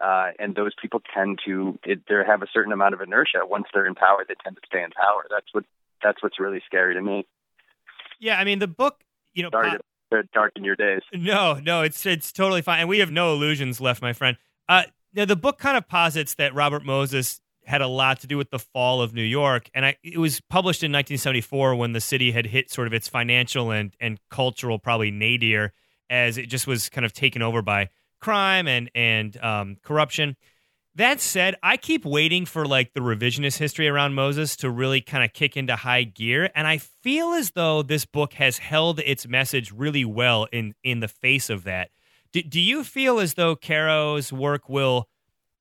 uh, 0.00 0.30
and 0.38 0.54
those 0.54 0.72
people 0.80 1.00
tend 1.14 1.40
to 1.46 1.78
it, 1.84 2.00
they 2.08 2.14
have 2.26 2.42
a 2.42 2.48
certain 2.52 2.72
amount 2.72 2.94
of 2.94 3.00
inertia. 3.00 3.40
Once 3.44 3.66
they're 3.72 3.86
in 3.86 3.94
power, 3.94 4.24
they 4.28 4.34
tend 4.44 4.56
to 4.56 4.62
stay 4.66 4.82
in 4.82 4.90
power. 4.90 5.26
That's 5.30 5.52
what 5.52 5.64
that's 6.02 6.22
what's 6.22 6.38
really 6.38 6.62
scary 6.66 6.94
to 6.94 7.02
me. 7.02 7.26
Yeah, 8.20 8.38
I 8.38 8.44
mean 8.44 8.58
the 8.58 8.68
book, 8.68 9.00
you 9.32 9.42
know, 9.42 9.50
Sorry 9.50 9.78
to 10.10 10.22
darken 10.32 10.64
your 10.64 10.76
days. 10.76 11.02
No, 11.12 11.54
no, 11.54 11.82
it's 11.82 12.04
it's 12.06 12.32
totally 12.32 12.62
fine, 12.62 12.80
and 12.80 12.88
we 12.88 12.98
have 12.98 13.10
no 13.10 13.32
illusions 13.32 13.80
left, 13.80 14.02
my 14.02 14.12
friend. 14.12 14.36
Uh, 14.68 14.84
now 15.18 15.24
the 15.24 15.36
book 15.36 15.58
kind 15.58 15.76
of 15.76 15.88
posits 15.88 16.34
that 16.36 16.54
Robert 16.54 16.84
Moses 16.84 17.40
had 17.66 17.82
a 17.82 17.88
lot 17.88 18.20
to 18.20 18.26
do 18.28 18.38
with 18.38 18.50
the 18.50 18.58
fall 18.58 19.02
of 19.02 19.12
New 19.12 19.22
York, 19.22 19.68
and 19.74 19.84
I, 19.84 19.96
it 20.02 20.16
was 20.16 20.40
published 20.40 20.82
in 20.82 20.92
1974 20.92 21.74
when 21.74 21.92
the 21.92 22.00
city 22.00 22.30
had 22.30 22.46
hit 22.46 22.70
sort 22.70 22.86
of 22.86 22.94
its 22.94 23.08
financial 23.08 23.72
and 23.72 23.94
and 24.00 24.20
cultural 24.30 24.78
probably 24.78 25.10
nadir 25.10 25.72
as 26.08 26.38
it 26.38 26.46
just 26.46 26.66
was 26.66 26.88
kind 26.88 27.04
of 27.04 27.12
taken 27.12 27.42
over 27.42 27.60
by 27.60 27.88
crime 28.20 28.68
and 28.68 28.90
and 28.94 29.36
um, 29.42 29.76
corruption. 29.82 30.36
That 30.94 31.20
said, 31.20 31.56
I 31.62 31.76
keep 31.76 32.04
waiting 32.04 32.46
for 32.46 32.64
like 32.64 32.92
the 32.92 33.00
revisionist 33.00 33.58
history 33.58 33.88
around 33.88 34.14
Moses 34.14 34.56
to 34.56 34.70
really 34.70 35.00
kind 35.00 35.24
of 35.24 35.32
kick 35.32 35.56
into 35.56 35.74
high 35.74 36.04
gear, 36.04 36.50
and 36.54 36.66
I 36.66 36.78
feel 36.78 37.32
as 37.32 37.50
though 37.50 37.82
this 37.82 38.06
book 38.06 38.34
has 38.34 38.58
held 38.58 39.00
its 39.00 39.26
message 39.26 39.72
really 39.72 40.04
well 40.04 40.46
in 40.52 40.74
in 40.84 41.00
the 41.00 41.08
face 41.08 41.50
of 41.50 41.64
that. 41.64 41.90
Do, 42.32 42.42
do 42.42 42.60
you 42.60 42.84
feel 42.84 43.20
as 43.20 43.34
though 43.34 43.56
Caro's 43.56 44.32
work 44.32 44.68
will, 44.68 45.08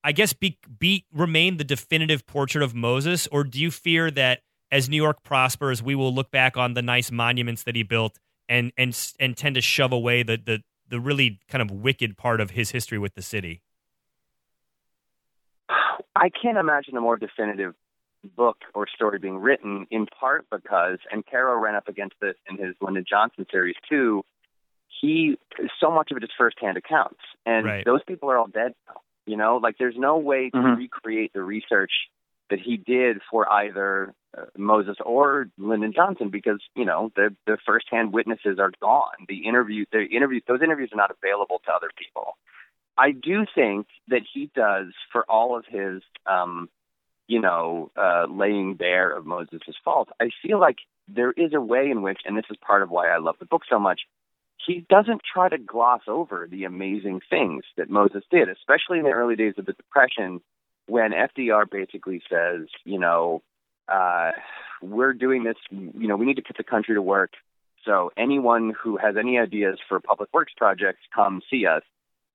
I 0.03 0.11
guess, 0.11 0.33
be 0.33 0.57
be 0.79 1.05
remain 1.13 1.57
the 1.57 1.63
definitive 1.63 2.25
portrait 2.25 2.63
of 2.63 2.75
Moses, 2.75 3.27
or 3.27 3.43
do 3.43 3.59
you 3.59 3.71
fear 3.71 4.11
that 4.11 4.41
as 4.71 4.89
New 4.89 4.97
York 4.97 5.23
prospers, 5.23 5.81
we 5.81 5.95
will 5.95 6.13
look 6.13 6.31
back 6.31 6.57
on 6.57 6.73
the 6.73 6.81
nice 6.81 7.11
monuments 7.11 7.63
that 7.63 7.75
he 7.75 7.83
built 7.83 8.19
and 8.49 8.71
and 8.77 8.97
and 9.19 9.37
tend 9.37 9.55
to 9.55 9.61
shove 9.61 9.91
away 9.91 10.23
the 10.23 10.37
the 10.37 10.63
the 10.89 10.99
really 10.99 11.39
kind 11.49 11.61
of 11.61 11.71
wicked 11.71 12.17
part 12.17 12.41
of 12.41 12.51
his 12.51 12.71
history 12.71 12.97
with 12.97 13.15
the 13.15 13.21
city? 13.21 13.61
I 16.15 16.29
can't 16.29 16.57
imagine 16.57 16.97
a 16.97 17.01
more 17.01 17.17
definitive 17.17 17.75
book 18.35 18.57
or 18.73 18.87
story 18.87 19.19
being 19.19 19.37
written, 19.37 19.85
in 19.91 20.07
part 20.07 20.45
because, 20.49 20.97
and 21.11 21.23
Caro 21.25 21.57
ran 21.59 21.75
up 21.75 21.87
against 21.87 22.15
this 22.19 22.35
in 22.49 22.57
his 22.57 22.75
Lyndon 22.81 23.05
Johnson 23.07 23.45
series 23.51 23.75
too. 23.87 24.23
He 24.99 25.37
so 25.79 25.91
much 25.91 26.11
of 26.11 26.17
it 26.17 26.23
is 26.23 26.29
firsthand 26.37 26.77
accounts, 26.77 27.19
and 27.45 27.65
Right. 27.65 27.85
those 27.85 28.03
people 28.03 28.29
are 28.31 28.37
all 28.37 28.47
dead. 28.47 28.73
now. 28.87 29.01
You 29.25 29.35
know, 29.37 29.57
like 29.57 29.77
there's 29.77 29.97
no 29.97 30.17
way 30.17 30.49
to 30.49 30.57
Mhm. 30.57 30.77
recreate 30.77 31.33
the 31.33 31.43
research 31.43 31.91
that 32.49 32.59
he 32.59 32.77
did 32.77 33.21
for 33.29 33.51
either 33.51 34.13
uh, 34.37 34.45
Moses 34.55 34.97
or 35.05 35.49
Lyndon 35.57 35.91
Johnson 35.93 36.29
because 36.29 36.61
you 36.75 36.85
know 36.85 37.11
the 37.15 37.35
the 37.45 37.57
firsthand 37.65 38.13
witnesses 38.13 38.57
are 38.59 38.71
gone. 38.81 39.25
The 39.27 39.45
interview, 39.45 39.85
the 39.91 40.05
interviews, 40.05 40.43
those 40.47 40.61
interviews 40.61 40.91
are 40.93 40.97
not 40.97 41.11
available 41.11 41.59
to 41.65 41.73
other 41.73 41.89
people. 41.97 42.37
I 42.97 43.11
do 43.11 43.45
think 43.53 43.87
that 44.07 44.23
he 44.33 44.49
does 44.55 44.93
for 45.11 45.23
all 45.29 45.55
of 45.57 45.65
his, 45.67 46.01
um, 46.25 46.69
you 47.27 47.39
know, 47.39 47.91
uh, 47.95 48.25
laying 48.29 48.73
bare 48.75 49.11
of 49.11 49.25
Moses' 49.25 49.75
fault. 49.83 50.09
I 50.19 50.29
feel 50.41 50.59
like 50.59 50.77
there 51.07 51.31
is 51.31 51.53
a 51.53 51.61
way 51.61 51.89
in 51.91 52.01
which, 52.01 52.21
and 52.25 52.37
this 52.37 52.45
is 52.49 52.57
part 52.57 52.81
of 52.81 52.89
why 52.89 53.09
I 53.09 53.17
love 53.17 53.35
the 53.39 53.45
book 53.45 53.63
so 53.69 53.77
much. 53.79 54.01
He 54.67 54.85
doesn't 54.89 55.21
try 55.33 55.47
to 55.47 55.57
gloss 55.57 56.01
over 56.07 56.47
the 56.49 56.65
amazing 56.65 57.21
things 57.29 57.63
that 57.77 57.89
Moses 57.89 58.23
did, 58.29 58.49
especially 58.49 58.99
in 58.99 59.05
the 59.05 59.11
early 59.11 59.37
days 59.37 59.53
of 59.57 59.65
the 59.65 59.71
Depression, 59.71 60.41
when 60.87 61.11
FDR 61.11 61.69
basically 61.69 62.21
says, 62.29 62.67
you 62.83 62.99
know, 62.99 63.41
uh, 63.87 64.31
we're 64.81 65.13
doing 65.13 65.45
this, 65.45 65.55
you 65.71 66.07
know, 66.07 66.17
we 66.17 66.25
need 66.25 66.35
to 66.35 66.41
put 66.41 66.57
the 66.57 66.63
country 66.63 66.95
to 66.95 67.01
work. 67.01 67.31
So 67.85 68.11
anyone 68.17 68.73
who 68.77 68.97
has 68.97 69.15
any 69.17 69.39
ideas 69.39 69.79
for 69.87 70.01
public 70.01 70.29
works 70.33 70.51
projects, 70.55 70.99
come 71.15 71.41
see 71.49 71.65
us. 71.65 71.83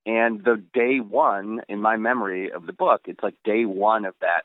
And 0.07 0.43
the 0.43 0.63
day 0.73 0.99
one, 1.01 1.61
in 1.69 1.81
my 1.81 1.97
memory 1.97 2.51
of 2.51 2.67
the 2.67 2.73
book, 2.73 3.03
it's 3.07 3.23
like 3.23 3.35
day 3.45 3.67
one 3.67 4.07
of 4.07 4.15
that 4.21 4.45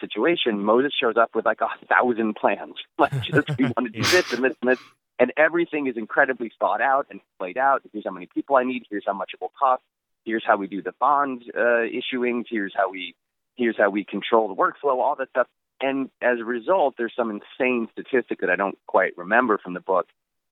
situation. 0.00 0.60
Moses 0.60 0.92
shows 0.98 1.16
up 1.16 1.30
with 1.34 1.44
like 1.44 1.60
a 1.60 1.86
thousand 1.86 2.36
plans, 2.36 2.76
like 2.98 3.12
just 3.22 3.48
we 3.58 3.64
want 3.64 3.92
to 3.92 4.00
do 4.00 4.02
this 4.02 4.32
and 4.32 4.44
this 4.44 4.56
and 4.62 4.70
this, 4.70 4.78
and 5.18 5.32
everything 5.36 5.86
is 5.86 5.96
incredibly 5.96 6.52
thought 6.58 6.80
out 6.80 7.06
and 7.10 7.20
played 7.38 7.58
out. 7.58 7.82
Here's 7.92 8.04
how 8.04 8.10
many 8.10 8.26
people 8.26 8.56
I 8.56 8.64
need. 8.64 8.84
Here's 8.90 9.04
how 9.06 9.12
much 9.12 9.30
it 9.34 9.40
will 9.40 9.52
cost. 9.58 9.82
Here's 10.24 10.44
how 10.46 10.56
we 10.56 10.66
do 10.66 10.82
the 10.82 10.94
bond 10.98 11.44
uh, 11.56 11.82
issuing. 11.82 12.44
Here's 12.48 12.72
how 12.74 12.90
we 12.90 13.14
here's 13.56 13.76
how 13.76 13.90
we 13.90 14.04
control 14.04 14.48
the 14.48 14.54
workflow. 14.54 14.98
All 14.98 15.16
that 15.18 15.30
stuff. 15.30 15.46
And 15.80 16.08
as 16.22 16.38
a 16.40 16.44
result, 16.44 16.94
there's 16.96 17.12
some 17.16 17.30
insane 17.30 17.88
statistic 17.92 18.40
that 18.40 18.50
I 18.50 18.56
don't 18.56 18.78
quite 18.86 19.16
remember 19.16 19.58
from 19.58 19.74
the 19.74 19.80
book. 19.80 20.06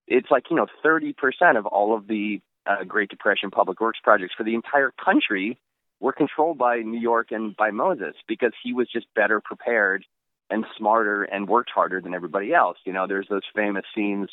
It's 0.06 0.30
like 0.30 0.44
you 0.50 0.56
know, 0.56 0.66
30% 0.84 1.14
of 1.56 1.66
all 1.66 1.96
of 1.96 2.06
the 2.06 2.40
uh, 2.66 2.84
Great 2.84 3.08
Depression 3.08 3.50
public 3.50 3.80
works 3.80 3.98
projects 4.02 4.34
for 4.36 4.44
the 4.44 4.54
entire 4.54 4.92
country 5.02 5.58
were 6.00 6.12
controlled 6.12 6.58
by 6.58 6.78
New 6.78 7.00
York 7.00 7.30
and 7.30 7.56
by 7.56 7.70
Moses 7.70 8.14
because 8.26 8.52
he 8.62 8.72
was 8.72 8.88
just 8.92 9.06
better 9.14 9.40
prepared 9.40 10.04
and 10.50 10.66
smarter 10.76 11.22
and 11.22 11.48
worked 11.48 11.70
harder 11.74 12.00
than 12.00 12.12
everybody 12.12 12.52
else. 12.52 12.76
You 12.84 12.92
know, 12.92 13.06
there's 13.06 13.28
those 13.28 13.42
famous 13.54 13.84
scenes. 13.94 14.28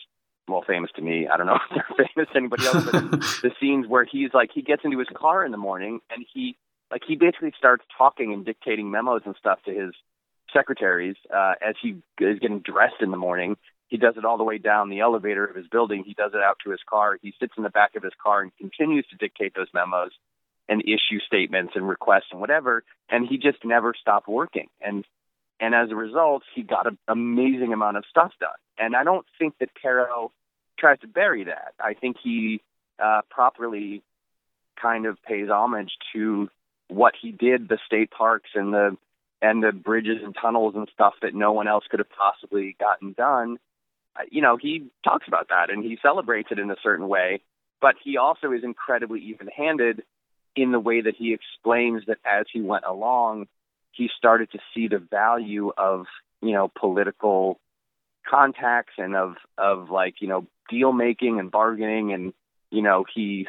Well, 0.49 0.63
famous 0.65 0.91
to 0.95 1.01
me. 1.01 1.27
I 1.27 1.37
don't 1.37 1.47
know 1.47 1.59
if 1.71 1.85
they're 1.97 2.07
famous 2.15 2.29
to 2.31 2.37
anybody 2.37 2.65
else, 2.65 2.85
but 2.85 2.93
the 3.41 3.51
scenes 3.59 3.87
where 3.87 4.05
he's 4.05 4.33
like 4.33 4.49
he 4.53 4.61
gets 4.61 4.83
into 4.83 4.99
his 4.99 5.07
car 5.15 5.45
in 5.45 5.51
the 5.51 5.57
morning 5.57 5.99
and 6.09 6.25
he 6.33 6.57
like 6.91 7.03
he 7.07 7.15
basically 7.15 7.53
starts 7.57 7.85
talking 7.97 8.33
and 8.33 8.45
dictating 8.45 8.91
memos 8.91 9.21
and 9.25 9.35
stuff 9.37 9.59
to 9.65 9.71
his 9.71 9.93
secretaries 10.53 11.15
uh, 11.33 11.53
as 11.61 11.75
he 11.81 11.97
is 12.19 12.39
getting 12.39 12.59
dressed 12.59 13.01
in 13.01 13.11
the 13.11 13.17
morning. 13.17 13.57
He 13.87 13.97
does 13.97 14.15
it 14.17 14.25
all 14.25 14.37
the 14.37 14.43
way 14.43 14.57
down 14.59 14.89
the 14.89 14.99
elevator 14.99 15.45
of 15.45 15.55
his 15.55 15.67
building. 15.67 16.03
He 16.05 16.13
does 16.13 16.31
it 16.33 16.41
out 16.41 16.57
to 16.63 16.71
his 16.71 16.79
car. 16.87 17.17
He 17.21 17.33
sits 17.39 17.53
in 17.57 17.63
the 17.63 17.69
back 17.69 17.95
of 17.95 18.03
his 18.03 18.13
car 18.21 18.41
and 18.41 18.55
continues 18.57 19.05
to 19.07 19.17
dictate 19.17 19.53
those 19.55 19.67
memos 19.73 20.11
and 20.67 20.81
issue 20.83 21.19
statements 21.25 21.73
and 21.75 21.87
requests 21.87 22.27
and 22.31 22.39
whatever. 22.39 22.83
And 23.09 23.27
he 23.27 23.37
just 23.37 23.65
never 23.65 23.93
stopped 23.99 24.27
working. 24.27 24.67
And 24.81 25.05
and 25.59 25.75
as 25.75 25.91
a 25.91 25.95
result, 25.95 26.43
he 26.55 26.63
got 26.63 26.87
an 26.87 26.97
amazing 27.07 27.73
amount 27.73 27.97
of 27.97 28.05
stuff 28.09 28.31
done. 28.39 28.49
And 28.77 28.95
I 28.95 29.03
don't 29.03 29.25
think 29.37 29.55
that 29.59 29.69
Caro 29.81 30.31
tries 30.79 30.99
to 30.99 31.07
bury 31.07 31.43
that. 31.45 31.73
I 31.79 31.93
think 31.93 32.17
he 32.23 32.61
uh, 33.03 33.21
properly 33.29 34.01
kind 34.81 35.05
of 35.05 35.21
pays 35.23 35.49
homage 35.49 35.91
to 36.13 36.49
what 36.87 37.13
he 37.21 37.31
did, 37.31 37.69
the 37.69 37.77
state 37.85 38.11
parks 38.11 38.49
and 38.55 38.73
the 38.73 38.97
and 39.41 39.63
the 39.63 39.71
bridges 39.71 40.17
and 40.23 40.35
tunnels 40.39 40.75
and 40.75 40.89
stuff 40.93 41.13
that 41.21 41.33
no 41.33 41.53
one 41.53 41.67
else 41.67 41.85
could 41.89 41.99
have 41.99 42.09
possibly 42.09 42.75
gotten 42.77 43.13
done. 43.13 43.57
Uh, 44.17 44.23
You 44.29 44.41
know, 44.41 44.57
he 44.57 44.87
talks 45.03 45.27
about 45.27 45.47
that 45.49 45.69
and 45.69 45.83
he 45.83 45.97
celebrates 46.01 46.49
it 46.51 46.59
in 46.59 46.69
a 46.69 46.75
certain 46.83 47.07
way, 47.07 47.41
but 47.79 47.95
he 48.03 48.17
also 48.17 48.51
is 48.51 48.63
incredibly 48.65 49.21
even-handed 49.21 50.03
in 50.57 50.71
the 50.73 50.79
way 50.79 50.99
that 50.99 51.15
he 51.15 51.33
explains 51.33 52.03
that 52.07 52.17
as 52.25 52.47
he 52.51 52.59
went 52.59 52.83
along, 52.85 53.47
he 53.91 54.09
started 54.17 54.51
to 54.51 54.59
see 54.73 54.89
the 54.89 54.97
value 54.97 55.71
of, 55.77 56.05
you 56.41 56.51
know, 56.51 56.69
political 56.77 57.59
contacts 58.29 58.93
and 58.97 59.15
of 59.15 59.35
of 59.57 59.89
like, 59.89 60.15
you 60.21 60.27
know, 60.27 60.47
deal 60.69 60.91
making 60.93 61.39
and 61.39 61.51
bargaining. 61.51 62.13
And 62.13 62.33
you 62.71 62.81
know, 62.81 63.05
he 63.13 63.47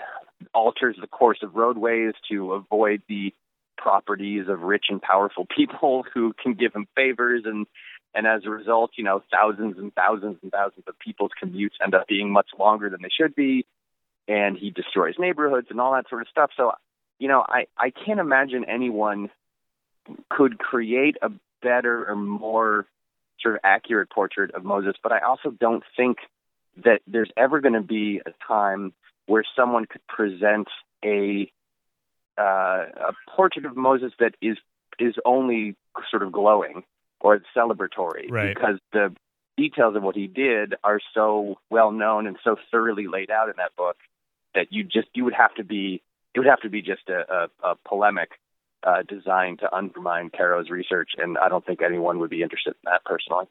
alters 0.55 0.97
the 1.01 1.07
course 1.07 1.39
of 1.43 1.55
roadways 1.55 2.15
to 2.31 2.55
avoid 2.55 3.03
the 3.09 3.35
properties 3.77 4.47
of 4.49 4.63
rich 4.63 4.87
and 4.89 5.01
powerful 5.01 5.47
people 5.55 6.05
who 6.15 6.35
can 6.43 6.55
give 6.55 6.75
him 6.75 6.87
favors. 6.95 7.43
And 7.45 7.67
and 8.15 8.27
as 8.27 8.43
a 8.45 8.51
result, 8.51 8.93
you 8.97 9.05
know, 9.05 9.23
thousands 9.31 9.79
and 9.79 9.95
thousands 9.95 10.39
and 10.43 10.51
thousands 10.51 10.85
of 10.89 10.99
people's 10.99 11.31
commutes 11.43 11.79
end 11.83 11.95
up 11.95 12.09
being 12.09 12.33
much 12.33 12.49
longer 12.59 12.91
than 12.91 13.03
they 13.03 13.09
should 13.09 13.35
be. 13.35 13.67
And 14.27 14.57
he 14.57 14.71
destroys 14.71 15.15
neighborhoods 15.19 15.69
and 15.71 15.81
all 15.81 15.93
that 15.93 16.09
sort 16.09 16.23
of 16.23 16.29
stuff. 16.29 16.51
So, 16.57 16.73
you 17.19 17.29
know, 17.29 17.45
I 17.49 17.67
I 17.77 17.91
can't 17.91 18.21
imagine 18.21 18.65
anyone 18.65 19.31
could 20.29 20.59
create 20.59 21.17
a 21.23 21.31
better 21.63 22.09
or 22.09 22.17
more 22.17 22.87
sort 23.43 23.55
of 23.55 23.61
accurate 23.65 24.11
portrait 24.11 24.55
of 24.55 24.65
Moses, 24.65 24.95
but 25.03 25.13
I 25.13 25.21
also 25.21 25.51
don't 25.51 25.83
think 25.97 26.19
that 26.85 27.01
there's 27.07 27.31
ever 27.37 27.61
going 27.61 27.75
to 27.75 27.81
be 27.81 28.21
a 28.25 28.33
time 28.47 28.93
where 29.27 29.45
someone 29.57 29.87
could 29.87 30.07
present 30.07 30.69
a 31.05 31.51
uh, 32.39 32.43
a 32.43 33.13
portrait 33.35 33.67
of 33.67 33.77
Moses 33.77 34.13
that 34.19 34.35
is 34.41 34.57
is 34.99 35.15
only 35.25 35.77
sort 36.11 36.23
of 36.23 36.33
glowing 36.33 36.85
or 37.21 37.41
celebratory 37.57 38.31
Right. 38.31 38.55
because 38.55 38.79
the 38.93 39.15
details 39.57 39.97
of 39.97 40.03
what 40.03 40.17
he 40.17 40.27
did 40.27 40.75
are 40.85 41.01
so 41.13 41.59
well 41.71 41.91
known 41.91 42.27
and 42.27 42.37
so 42.43 42.57
thoroughly 42.71 43.07
laid 43.07 43.31
out 43.31 43.49
in 43.49 43.55
that 43.59 43.75
book 43.77 43.97
that 44.55 44.73
you 44.73 44.85
just 44.85 45.09
you 45.15 45.25
would 45.25 45.35
have 45.35 45.55
to 45.55 45.65
be 45.65 46.03
it 46.35 46.39
would 46.39 46.49
have 46.49 46.61
to 46.61 46.69
be 46.71 46.81
just 46.81 47.09
a, 47.09 47.49
a, 47.63 47.71
a 47.71 47.75
polemic 47.87 48.31
uh, 48.83 49.03
designed 49.09 49.61
to 49.61 49.75
undermine 49.75 50.31
Caro's 50.31 50.71
research, 50.71 51.11
and 51.19 51.39
I 51.39 51.49
don't 51.49 51.65
think 51.65 51.83
anyone 51.83 52.19
would 52.19 52.31
be 52.31 52.43
interested 52.43 52.71
in 52.71 52.91
that 52.91 53.05
personally. 53.05 53.47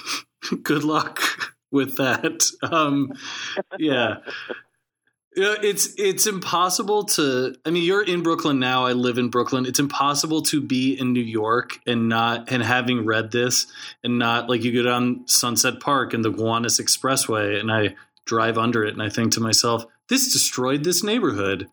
Good 0.62 0.84
luck 0.84 1.20
with 1.70 1.96
that. 1.96 2.44
Um, 2.62 3.12
yeah. 3.78 4.18
It's 5.34 5.94
it's 5.96 6.26
impossible 6.26 7.04
to. 7.04 7.54
I 7.64 7.70
mean, 7.70 7.84
you're 7.84 8.04
in 8.04 8.22
Brooklyn 8.22 8.58
now. 8.58 8.84
I 8.84 8.92
live 8.92 9.16
in 9.16 9.30
Brooklyn. 9.30 9.64
It's 9.64 9.78
impossible 9.78 10.42
to 10.42 10.60
be 10.60 10.92
in 10.92 11.14
New 11.14 11.22
York 11.22 11.78
and 11.86 12.10
not 12.10 12.52
and 12.52 12.62
having 12.62 13.06
read 13.06 13.30
this 13.30 13.66
and 14.04 14.18
not 14.18 14.50
like 14.50 14.62
you 14.62 14.74
go 14.74 14.82
down 14.82 15.24
Sunset 15.26 15.80
Park 15.80 16.12
and 16.12 16.22
the 16.22 16.30
Gowanus 16.30 16.78
Expressway 16.78 17.58
and 17.58 17.72
I 17.72 17.94
drive 18.26 18.58
under 18.58 18.84
it 18.84 18.92
and 18.92 19.02
I 19.02 19.08
think 19.08 19.32
to 19.32 19.40
myself, 19.40 19.86
this 20.08 20.32
destroyed 20.32 20.84
this 20.84 21.02
neighborhood. 21.02 21.68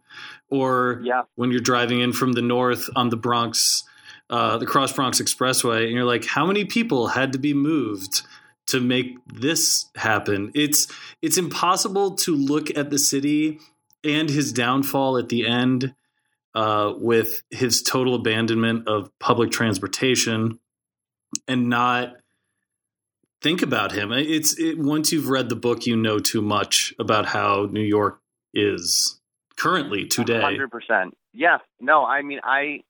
Or 0.50 1.02
Yeah. 1.04 1.24
when 1.36 1.52
you're 1.52 1.60
driving 1.60 2.00
in 2.02 2.12
from 2.13 2.32
the 2.34 2.42
north 2.42 2.89
on 2.96 3.10
the 3.10 3.18
Bronx, 3.18 3.84
uh, 4.30 4.58
the 4.58 4.65
Cross 4.65 4.94
Bronx 4.94 5.22
Expressway, 5.22 5.84
and 5.86 5.94
you're 5.94 6.06
like, 6.06 6.26
how 6.26 6.46
many 6.46 6.65
people 6.65 7.08
had 7.10 7.34
to 7.34 7.39
be 7.39 7.54
moved 7.54 8.24
to 8.68 8.80
make 8.80 9.18
this 9.28 9.86
happen? 9.96 10.52
It's 10.56 10.88
it's 11.22 11.38
impossible 11.38 12.15
to 12.18 12.36
look 12.36 12.76
at 12.76 12.89
the 12.89 12.98
city 13.00 13.60
and 14.04 14.30
his 14.30 14.52
downfall 14.54 15.18
at 15.18 15.30
the 15.30 15.46
end 15.46 15.94
uh, 16.56 16.94
with 16.98 17.44
his 17.52 17.84
total 17.84 18.15
abandonment 18.15 18.88
of 18.88 19.12
public 19.20 19.52
transportation 19.52 20.60
and 21.48 21.70
not 21.70 22.15
think 23.41 23.62
about 23.62 23.91
him. 23.91 24.12
It's 24.12 24.58
it, 24.60 24.78
once 24.78 25.12
you've 25.12 25.30
read 25.30 25.49
the 25.49 25.56
book, 25.56 25.86
you 25.86 25.95
know 25.95 26.19
too 26.19 26.41
much 26.41 26.93
about 26.99 27.28
how 27.28 27.67
New 27.71 27.82
York 27.82 28.19
is 28.54 29.19
currently 29.58 30.06
today. 30.06 30.41
Hundred 30.41 30.71
percent. 30.71 31.15
Yeah. 31.34 31.60
No, 31.80 32.06
I 32.06 32.21
mean, 32.21 32.39
I 32.43 32.84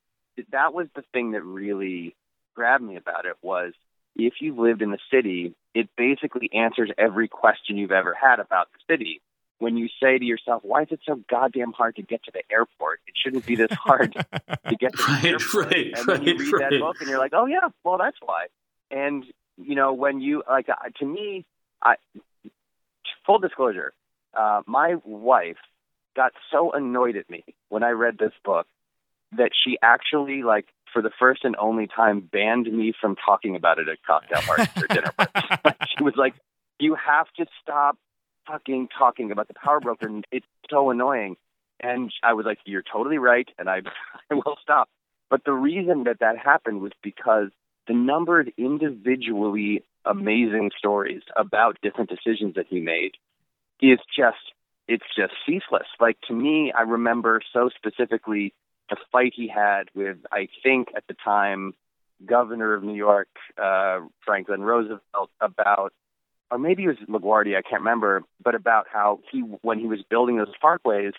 that 0.51 0.73
was 0.73 0.88
the 0.95 1.03
thing 1.13 1.31
that 1.31 1.43
really 1.43 2.15
grabbed 2.55 2.83
me 2.83 2.95
about 2.95 3.25
it 3.25 3.35
was 3.41 3.73
if 4.15 4.35
you've 4.41 4.57
lived 4.57 4.81
in 4.81 4.91
the 4.91 4.99
city, 5.12 5.53
it 5.73 5.89
basically 5.97 6.49
answers 6.53 6.89
every 6.97 7.27
question 7.27 7.77
you've 7.77 7.91
ever 7.91 8.13
had 8.13 8.39
about 8.39 8.67
the 8.71 8.93
city. 8.93 9.21
When 9.59 9.75
you 9.75 9.89
say 10.01 10.17
to 10.17 10.23
yourself, 10.23 10.63
"Why 10.63 10.83
is 10.83 10.88
it 10.91 11.01
so 11.05 11.21
goddamn 11.29 11.73
hard 11.73 11.97
to 11.97 12.01
get 12.01 12.23
to 12.23 12.31
the 12.31 12.43
airport? 12.49 13.01
It 13.07 13.13
shouldn't 13.21 13.45
be 13.45 13.57
this 13.57 13.71
hard 13.71 14.13
to 14.13 14.75
get 14.79 14.93
to 14.93 15.03
Right, 15.07 15.21
the 15.21 15.27
airport." 15.29 15.65
right, 15.65 15.91
and 15.97 16.07
then 16.07 16.23
you 16.23 16.38
read 16.38 16.53
right. 16.53 16.71
that 16.71 16.79
book, 16.79 16.95
and 17.01 17.09
you're 17.09 17.19
like, 17.19 17.33
"Oh 17.33 17.45
yeah, 17.45 17.67
well 17.83 17.97
that's 17.97 18.15
why." 18.21 18.45
And 18.89 19.25
you 19.62 19.76
know, 19.76 19.93
when 19.93 20.22
you 20.22 20.43
like, 20.48 20.69
uh, 20.69 20.76
to 21.00 21.06
me, 21.06 21.46
I 21.83 21.96
full 23.25 23.40
disclosure, 23.40 23.94
uh, 24.33 24.62
my 24.65 24.96
wife 25.04 25.58
got 26.15 26.31
so 26.52 26.71
annoyed 26.71 27.15
at 27.15 27.29
me 27.29 27.44
when 27.69 27.83
I 27.83 27.92
read 27.92 28.17
this 28.17 28.33
book 28.44 28.67
that 29.38 29.52
she 29.54 29.77
actually, 29.81 30.44
like, 30.44 30.65
for 30.92 31.02
the 31.02 31.12
first 31.19 31.44
and 31.44 31.56
only 31.58 31.88
time, 31.88 32.19
banned 32.19 32.65
me 32.65 32.94
from 33.00 33.15
talking 33.15 33.56
about 33.56 33.77
it 33.77 33.88
at 33.88 34.00
cocktail 34.06 34.42
parties 34.42 34.67
or 34.75 34.88
dinner 34.88 35.12
parties. 35.17 35.88
She 35.96 36.04
was 36.04 36.15
like, 36.15 36.33
"You 36.79 36.96
have 36.96 37.27
to 37.38 37.46
stop 37.62 37.98
fucking 38.48 38.90
talking 38.98 39.31
about 39.31 39.48
the 39.48 39.54
power 39.54 39.79
broker. 39.79 40.10
It's 40.31 40.48
so 40.69 40.90
annoying." 40.90 41.38
And 41.79 42.12
I 42.23 42.33
was 42.33 42.46
like, 42.46 42.58
"You're 42.65 42.81
totally 42.81 43.19
right," 43.19 43.48
and 43.60 43.69
I, 43.69 43.81
I 44.31 44.33
will 44.33 44.58
stop. 44.62 44.90
But 45.29 45.44
the 45.44 45.54
reason 45.54 46.06
that 46.06 46.19
that 46.21 46.38
happened 46.40 46.81
was 46.81 46.92
because 47.04 47.50
the 47.90 47.96
number 47.96 48.40
of 48.40 48.48
individually 48.56 49.83
amazing 50.06 50.69
stories 50.77 51.23
about 51.35 51.77
different 51.81 52.10
decisions 52.10 52.56
that 52.56 52.67
he 52.69 52.79
made 52.79 53.13
is 53.81 54.00
just 54.15 54.37
it's 54.87 55.06
just 55.15 55.33
ceaseless. 55.46 55.87
Like 56.00 56.17
to 56.27 56.33
me, 56.33 56.71
I 56.71 56.83
remember 56.83 57.42
so 57.52 57.69
specifically 57.75 58.54
the 58.90 58.98
fight 59.12 59.33
he 59.35 59.48
had 59.48 59.90
with 59.96 60.17
I 60.31 60.48
think 60.63 60.90
at 60.96 61.04
the 61.08 61.15
time 61.25 61.73
governor 62.25 62.73
of 62.75 62.83
New 62.83 62.96
York, 62.96 63.29
uh, 63.62 64.02
Franklin 64.23 64.62
Roosevelt, 64.62 65.31
about 65.42 65.92
or 66.52 66.60
maybe 66.60 66.83
it 66.83 66.87
was 66.87 66.98
LaGuardia, 67.08 67.58
I 67.58 67.62
can't 67.62 67.81
remember, 67.81 68.23
but 68.44 68.54
about 68.54 68.85
how 68.92 69.19
he 69.31 69.40
when 69.40 69.79
he 69.79 69.87
was 69.87 70.00
building 70.10 70.37
those 70.37 70.54
parkways, 70.63 71.13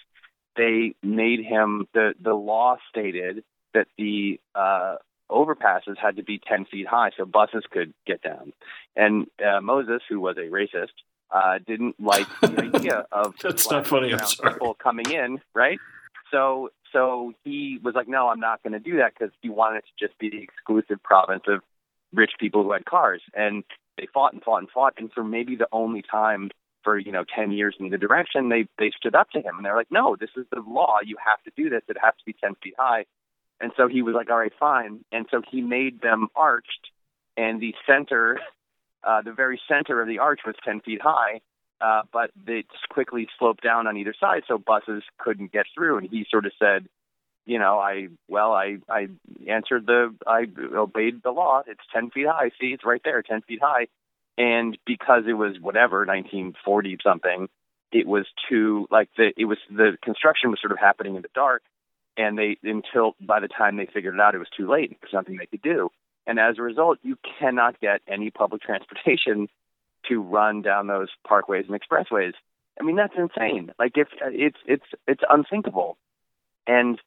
they 0.57 0.95
made 1.03 1.45
him 1.45 1.89
the 1.95 2.15
the 2.23 2.35
law 2.35 2.77
stated 2.89 3.43
that 3.75 3.89
the 3.99 4.39
uh, 4.55 4.97
overpasses 5.31 5.97
had 5.97 6.17
to 6.17 6.23
be 6.23 6.41
10 6.47 6.67
feet 6.67 6.87
high 6.87 7.11
so 7.17 7.25
buses 7.25 7.65
could 7.71 7.93
get 8.07 8.23
down. 8.23 8.53
And 8.97 9.27
uh, 9.45 9.61
Moses, 9.61 10.03
who 10.09 10.21
was 10.21 10.37
a 10.37 10.51
racist, 10.51 10.89
uh, 11.31 11.59
didn't 11.65 12.01
like 12.01 12.27
the 12.41 12.71
idea 12.75 13.07
of 13.13 13.35
That's 13.43 13.71
not 13.71 13.87
funny, 13.87 14.13
I'm 14.13 14.27
sorry. 14.27 14.55
people 14.55 14.75
coming 14.75 15.11
in, 15.11 15.41
right? 15.55 15.79
So 16.31 16.71
so 16.93 17.33
he 17.45 17.79
was 17.83 17.95
like, 17.95 18.09
no, 18.09 18.29
I'm 18.29 18.41
not 18.41 18.63
going 18.63 18.73
to 18.73 18.81
do 18.81 18.97
that 18.99 19.13
because 19.17 19.33
he 19.43 19.49
wanted 19.49 19.79
it 19.79 19.85
to 19.85 20.07
just 20.07 20.19
be 20.19 20.29
the 20.29 20.43
exclusive 20.43 21.03
province 21.03 21.45
of 21.47 21.61
rich 22.13 22.33
people 22.39 22.63
who 22.65 22.73
had 22.73 22.85
cars. 22.85 23.23
And 23.35 23.63
they 23.97 24.09
fought 24.13 24.33
and 24.33 24.43
fought 24.43 24.59
and 24.59 24.71
fought, 24.71 24.95
and 24.99 25.13
for 25.13 25.23
maybe 25.23 25.57
the 25.57 25.69
only 25.73 26.03
time 26.03 26.51
for 26.83 26.99
you 26.99 27.13
know 27.13 27.25
10 27.37 27.53
years 27.53 27.77
in 27.79 27.91
the 27.91 27.99
direction, 27.99 28.49
they 28.49 28.67
they 28.79 28.91
stood 28.97 29.15
up 29.15 29.31
to 29.31 29.39
him 29.39 29.57
and 29.57 29.65
they're 29.65 29.77
like, 29.77 29.91
no, 29.91 30.17
this 30.19 30.31
is 30.37 30.47
the 30.51 30.63
law. 30.67 30.97
You 31.05 31.17
have 31.25 31.43
to 31.45 31.51
do 31.57 31.71
this. 31.71 31.83
It 31.89 31.97
has 32.03 32.15
to 32.19 32.25
be 32.25 32.35
10 32.43 32.55
feet 32.63 32.75
high. 32.79 33.05
And 33.61 33.73
so 33.77 33.89
he 33.89 34.03
was 34.03 34.15
like, 34.15 34.31
all 34.31 34.39
right, 34.39 34.53
fine. 34.59 35.05
And 35.13 35.27
so 35.31 35.43
he 35.51 35.61
made 35.61 36.01
them 36.01 36.29
arched, 36.35 36.91
and 37.37 37.61
the 37.61 37.75
center, 37.87 38.39
uh, 39.05 39.23
the 39.23 39.33
very 39.33 39.61
center 39.69 40.01
of 40.01 40.09
the 40.09 40.19
arch 40.19 40.41
was 40.47 40.55
10 40.65 40.81
feet 40.81 41.01
high, 41.03 41.41
uh, 41.81 42.03
but 42.13 42.31
it 42.47 42.67
quickly 42.91 43.29
sloped 43.39 43.63
down 43.63 43.87
on 43.87 43.97
either 43.97 44.15
side, 44.19 44.43
so 44.49 44.59
buses 44.59 45.03
couldn't 45.19 45.53
get 45.53 45.67
through. 45.75 45.99
And 45.99 46.09
he 46.09 46.27
sort 46.31 46.47
of 46.47 46.53
said, 46.59 46.87
you 47.47 47.59
know, 47.59 47.79
I 47.79 48.09
well, 48.29 48.53
I 48.53 48.79
I 48.89 49.09
answered 49.49 49.87
the, 49.87 50.15
I 50.27 50.47
obeyed 50.75 51.23
the 51.23 51.31
law. 51.31 51.63
It's 51.67 51.81
10 51.93 52.11
feet 52.11 52.27
high. 52.27 52.51
See, 52.61 52.69
it's 52.69 52.85
right 52.85 53.01
there, 53.03 53.23
10 53.23 53.43
feet 53.43 53.61
high. 53.63 53.87
And 54.37 54.77
because 54.87 55.25
it 55.27 55.33
was 55.33 55.57
whatever 55.61 55.99
1940 56.07 56.99
something, 57.03 57.49
it 57.93 58.07
was 58.07 58.27
too 58.49 58.87
like 58.91 59.09
the 59.17 59.33
it 59.37 59.47
was 59.47 59.59
the 59.71 59.97
construction 60.03 60.51
was 60.51 60.61
sort 60.61 60.73
of 60.73 60.79
happening 60.79 61.17
in 61.17 61.23
the 61.23 61.29
dark 61.35 61.63
and 62.17 62.39
they 62.39 62.59
until 62.63 63.15
by 63.21 63.41
the 63.41 63.49
time 63.49 63.77
they 63.77 63.87
figured 63.87 64.15
it 64.15 64.21
out 64.21 64.35
it 64.35 64.39
was 64.39 64.49
too 64.57 64.71
late. 64.71 64.97
There's 65.01 65.13
nothing 65.13 65.37
they 65.37 65.47
could 65.47 65.63
do. 65.63 65.91
And 66.27 66.39
as 66.39 66.59
a 66.59 66.63
result 66.63 66.99
you 67.03 67.17
cannot 67.39 67.81
get 67.81 68.01
any 68.09 68.31
public 68.31 68.63
transportation 68.67 69.49
to 70.09 70.21
run 70.21 70.63
down 70.63 70.87
those 70.87 71.09
parkways 71.29 71.69
and 71.69 71.81
expressways. 71.81 72.33
I 72.81 72.85
mean 72.85 72.97
that's 72.97 73.15
insane. 73.17 73.73
Like 73.79 73.93
if 73.97 74.09
it's 74.23 74.59
it's 74.67 74.87
it's 75.07 75.23
unthinkable. 75.29 75.97
And 76.67 77.01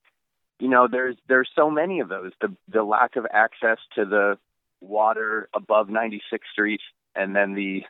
you 0.60 0.68
know 0.68 0.88
there's 0.92 1.16
there's 1.28 1.50
so 1.56 1.70
many 1.70 2.00
of 2.00 2.10
those. 2.10 2.32
The 2.42 2.56
the 2.68 2.84
lack 2.84 3.16
of 3.16 3.26
access 3.32 3.78
to 3.96 4.06
the 4.06 4.38
water 4.82 5.48
above 5.54 5.88
96th 5.88 6.20
street 6.52 6.82
and 7.16 7.36
then 7.36 7.54
the 7.54 7.84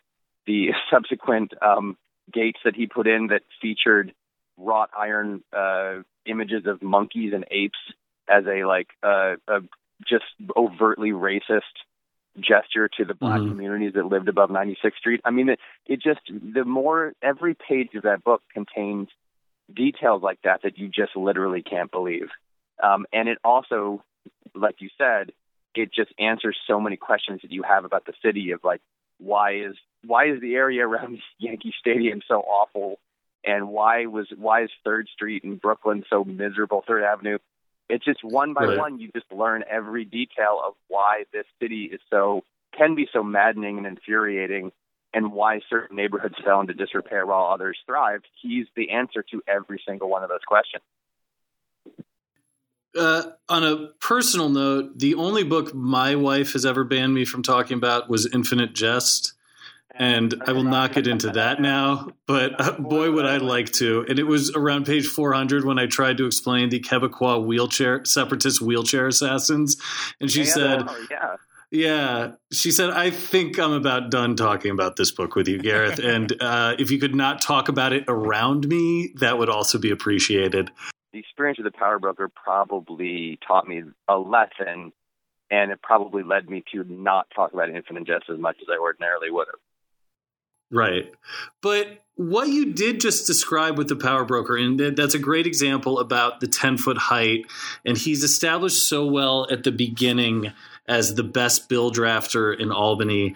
the 0.45 0.69
subsequent 0.91 1.53
um 1.61 1.97
gates 2.31 2.59
that 2.63 2.75
he 2.75 2.87
put 2.87 3.07
in 3.07 3.27
that 3.27 3.41
featured 3.61 4.13
wrought 4.57 4.89
iron 4.97 5.43
uh 5.51 5.95
images 6.25 6.65
of 6.65 6.81
monkeys 6.81 7.33
and 7.33 7.45
apes 7.51 7.77
as 8.27 8.45
a 8.45 8.65
like 8.65 8.87
uh, 9.03 9.35
a 9.47 9.59
just 10.07 10.25
overtly 10.55 11.11
racist 11.11 11.61
gesture 12.39 12.89
to 12.97 13.05
the 13.05 13.13
black 13.13 13.41
Mhm. 13.41 13.49
communities 13.49 13.93
that 13.93 14.05
lived 14.05 14.27
above 14.27 14.49
96th 14.49 14.97
Street. 14.97 15.21
I 15.23 15.31
mean, 15.31 15.49
it, 15.49 15.59
it 15.85 16.01
just 16.01 16.21
the 16.29 16.65
more 16.65 17.13
every 17.21 17.55
page 17.55 17.93
of 17.95 18.03
that 18.03 18.23
book 18.23 18.41
contains 18.51 19.09
details 19.73 20.21
like 20.21 20.39
that 20.43 20.61
that 20.63 20.77
you 20.77 20.89
just 20.89 21.15
literally 21.15 21.61
can't 21.61 21.91
believe. 21.91 22.29
Um, 22.81 23.05
and 23.13 23.29
it 23.29 23.37
also, 23.43 24.03
like 24.55 24.75
you 24.79 24.89
said, 24.97 25.31
it 25.75 25.91
just 25.93 26.11
answers 26.19 26.57
so 26.67 26.79
many 26.79 26.97
questions 26.97 27.41
that 27.41 27.51
you 27.51 27.63
have 27.63 27.85
about 27.85 28.05
the 28.05 28.13
city 28.23 28.51
of 28.51 28.63
like 28.63 28.81
why 29.19 29.55
is 29.55 29.75
why 30.05 30.25
is 30.27 30.41
the 30.41 30.55
area 30.55 30.85
around 30.87 31.19
Yankee 31.37 31.73
Stadium 31.79 32.21
so 32.27 32.41
awful 32.41 32.99
and 33.43 33.69
why 33.69 34.05
was 34.05 34.27
why 34.37 34.63
is 34.63 34.69
Third 34.83 35.07
Street 35.13 35.43
in 35.43 35.57
Brooklyn 35.57 36.03
so 36.09 36.23
miserable? 36.23 36.83
Third 36.87 37.03
Avenue. 37.03 37.37
It's 37.89 38.05
just 38.05 38.23
one 38.23 38.53
by 38.53 38.65
Right. 38.65 38.77
one. 38.77 38.99
You 38.99 39.11
just 39.13 39.31
learn 39.31 39.63
every 39.69 40.05
detail 40.05 40.61
of 40.63 40.73
why 40.87 41.25
this 41.33 41.45
city 41.59 41.85
is 41.85 41.99
so 42.09 42.43
can 42.77 42.95
be 42.95 43.07
so 43.13 43.23
maddening 43.23 43.77
and 43.77 43.85
infuriating, 43.85 44.71
and 45.13 45.31
why 45.31 45.59
certain 45.69 45.95
neighborhoods 45.95 46.35
fell 46.43 46.61
into 46.61 46.73
disrepair 46.73 47.25
while 47.25 47.45
others 47.53 47.77
thrived. 47.85 48.27
He's 48.41 48.65
the 48.75 48.89
answer 48.91 49.23
to 49.31 49.43
every 49.47 49.81
single 49.85 50.09
one 50.09 50.23
of 50.23 50.29
those 50.29 50.43
questions. 50.47 50.83
Uh, 52.97 53.23
on 53.49 53.63
a 53.63 53.87
personal 53.99 54.49
note, 54.49 54.97
the 54.99 55.15
only 55.15 55.43
book 55.43 55.73
my 55.73 56.15
wife 56.15 56.53
has 56.53 56.65
ever 56.65 56.83
banned 56.83 57.13
me 57.13 57.25
from 57.25 57.41
talking 57.41 57.77
about 57.77 58.07
was 58.09 58.31
Infinite 58.31 58.73
Jest. 58.73 59.33
And 59.95 60.33
I 60.47 60.53
will 60.53 60.63
not 60.63 60.93
get 60.93 61.05
into 61.05 61.29
that 61.31 61.61
now, 61.61 62.07
but 62.25 62.59
uh, 62.59 62.71
boy, 62.79 63.11
would 63.11 63.25
I 63.25 63.37
like 63.37 63.71
to. 63.73 64.05
And 64.09 64.17
it 64.17 64.23
was 64.23 64.51
around 64.55 64.85
page 64.87 65.05
400 65.05 65.65
when 65.65 65.77
I 65.77 65.85
tried 65.85 66.17
to 66.17 66.25
explain 66.25 66.69
the 66.69 66.79
Quebecois 66.79 67.45
wheelchair, 67.45 68.03
separatist 68.03 68.59
wheelchair 68.61 69.07
assassins. 69.07 69.77
And 70.19 70.31
she 70.31 70.39
Yeah, 70.39 70.45
said, 70.45 70.83
oh, 70.87 71.07
yeah. 71.11 71.35
Yeah, 71.69 72.31
she 72.51 72.69
said, 72.71 72.91
I 72.91 73.09
think 73.09 73.57
I'm 73.59 73.71
about 73.71 74.11
done 74.11 74.35
talking 74.35 74.69
about 74.71 74.95
this 74.95 75.11
book 75.11 75.35
with 75.35 75.47
you, 75.47 75.57
Gareth. 75.59 75.99
and 76.03 76.31
uh, 76.39 76.75
if 76.77 76.91
you 76.91 76.99
could 76.99 77.15
not 77.15 77.41
talk 77.41 77.67
about 77.67 77.93
it 77.93 78.03
around 78.07 78.67
me, 78.67 79.13
that 79.19 79.37
would 79.39 79.49
also 79.49 79.79
be 79.79 79.89
appreciated. 79.89 80.69
the 81.13 81.19
experience 81.19 81.57
of 81.59 81.65
the 81.65 81.71
power 81.71 81.97
broker 81.99 82.29
probably 82.29 83.39
taught 83.47 83.67
me 83.67 83.81
a 84.07 84.17
lesson 84.17 84.91
and 85.51 85.71
it 85.71 85.81
probably 85.83 86.23
led 86.23 86.49
me 86.49 86.63
to 86.73 86.83
not 86.83 87.27
talk 87.35 87.53
about 87.53 87.69
infinite 87.69 88.05
jest 88.07 88.25
as 88.31 88.39
much 88.39 88.57
as 88.61 88.67
I 88.71 88.79
ordinarily 88.79 89.29
would 89.29 89.47
have. 89.47 89.59
Right. 90.73 91.13
But 91.61 91.99
what 92.15 92.49
you 92.49 92.73
did 92.73 92.99
just 92.99 93.27
describe 93.27 93.77
with 93.77 93.87
the 93.87 93.95
power 93.95 94.25
broker, 94.25 94.57
and 94.57 94.79
that's 94.79 95.13
a 95.13 95.19
great 95.19 95.45
example 95.45 95.99
about 95.99 96.39
the 96.39 96.47
10 96.47 96.77
foot 96.77 96.97
height. 96.97 97.45
And 97.85 97.97
he's 97.97 98.23
established 98.23 98.87
so 98.87 99.05
well 99.05 99.47
at 99.51 99.63
the 99.63 99.71
beginning 99.71 100.51
as 100.87 101.15
the 101.15 101.23
best 101.23 101.69
bill 101.69 101.91
drafter 101.91 102.59
in 102.59 102.71
Albany. 102.71 103.35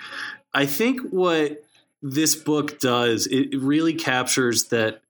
I 0.53 0.65
think 0.65 1.01
what 1.09 1.63
this 2.01 2.35
book 2.35 2.79
does, 2.79 3.27
it 3.27 3.55
really 3.57 3.93
captures 3.93 4.65
that 4.65 5.01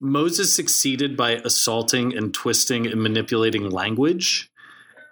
Moses 0.00 0.54
succeeded 0.54 1.16
by 1.16 1.32
assaulting 1.32 2.16
and 2.16 2.32
twisting 2.32 2.86
and 2.86 3.02
manipulating 3.02 3.68
language. 3.68 4.49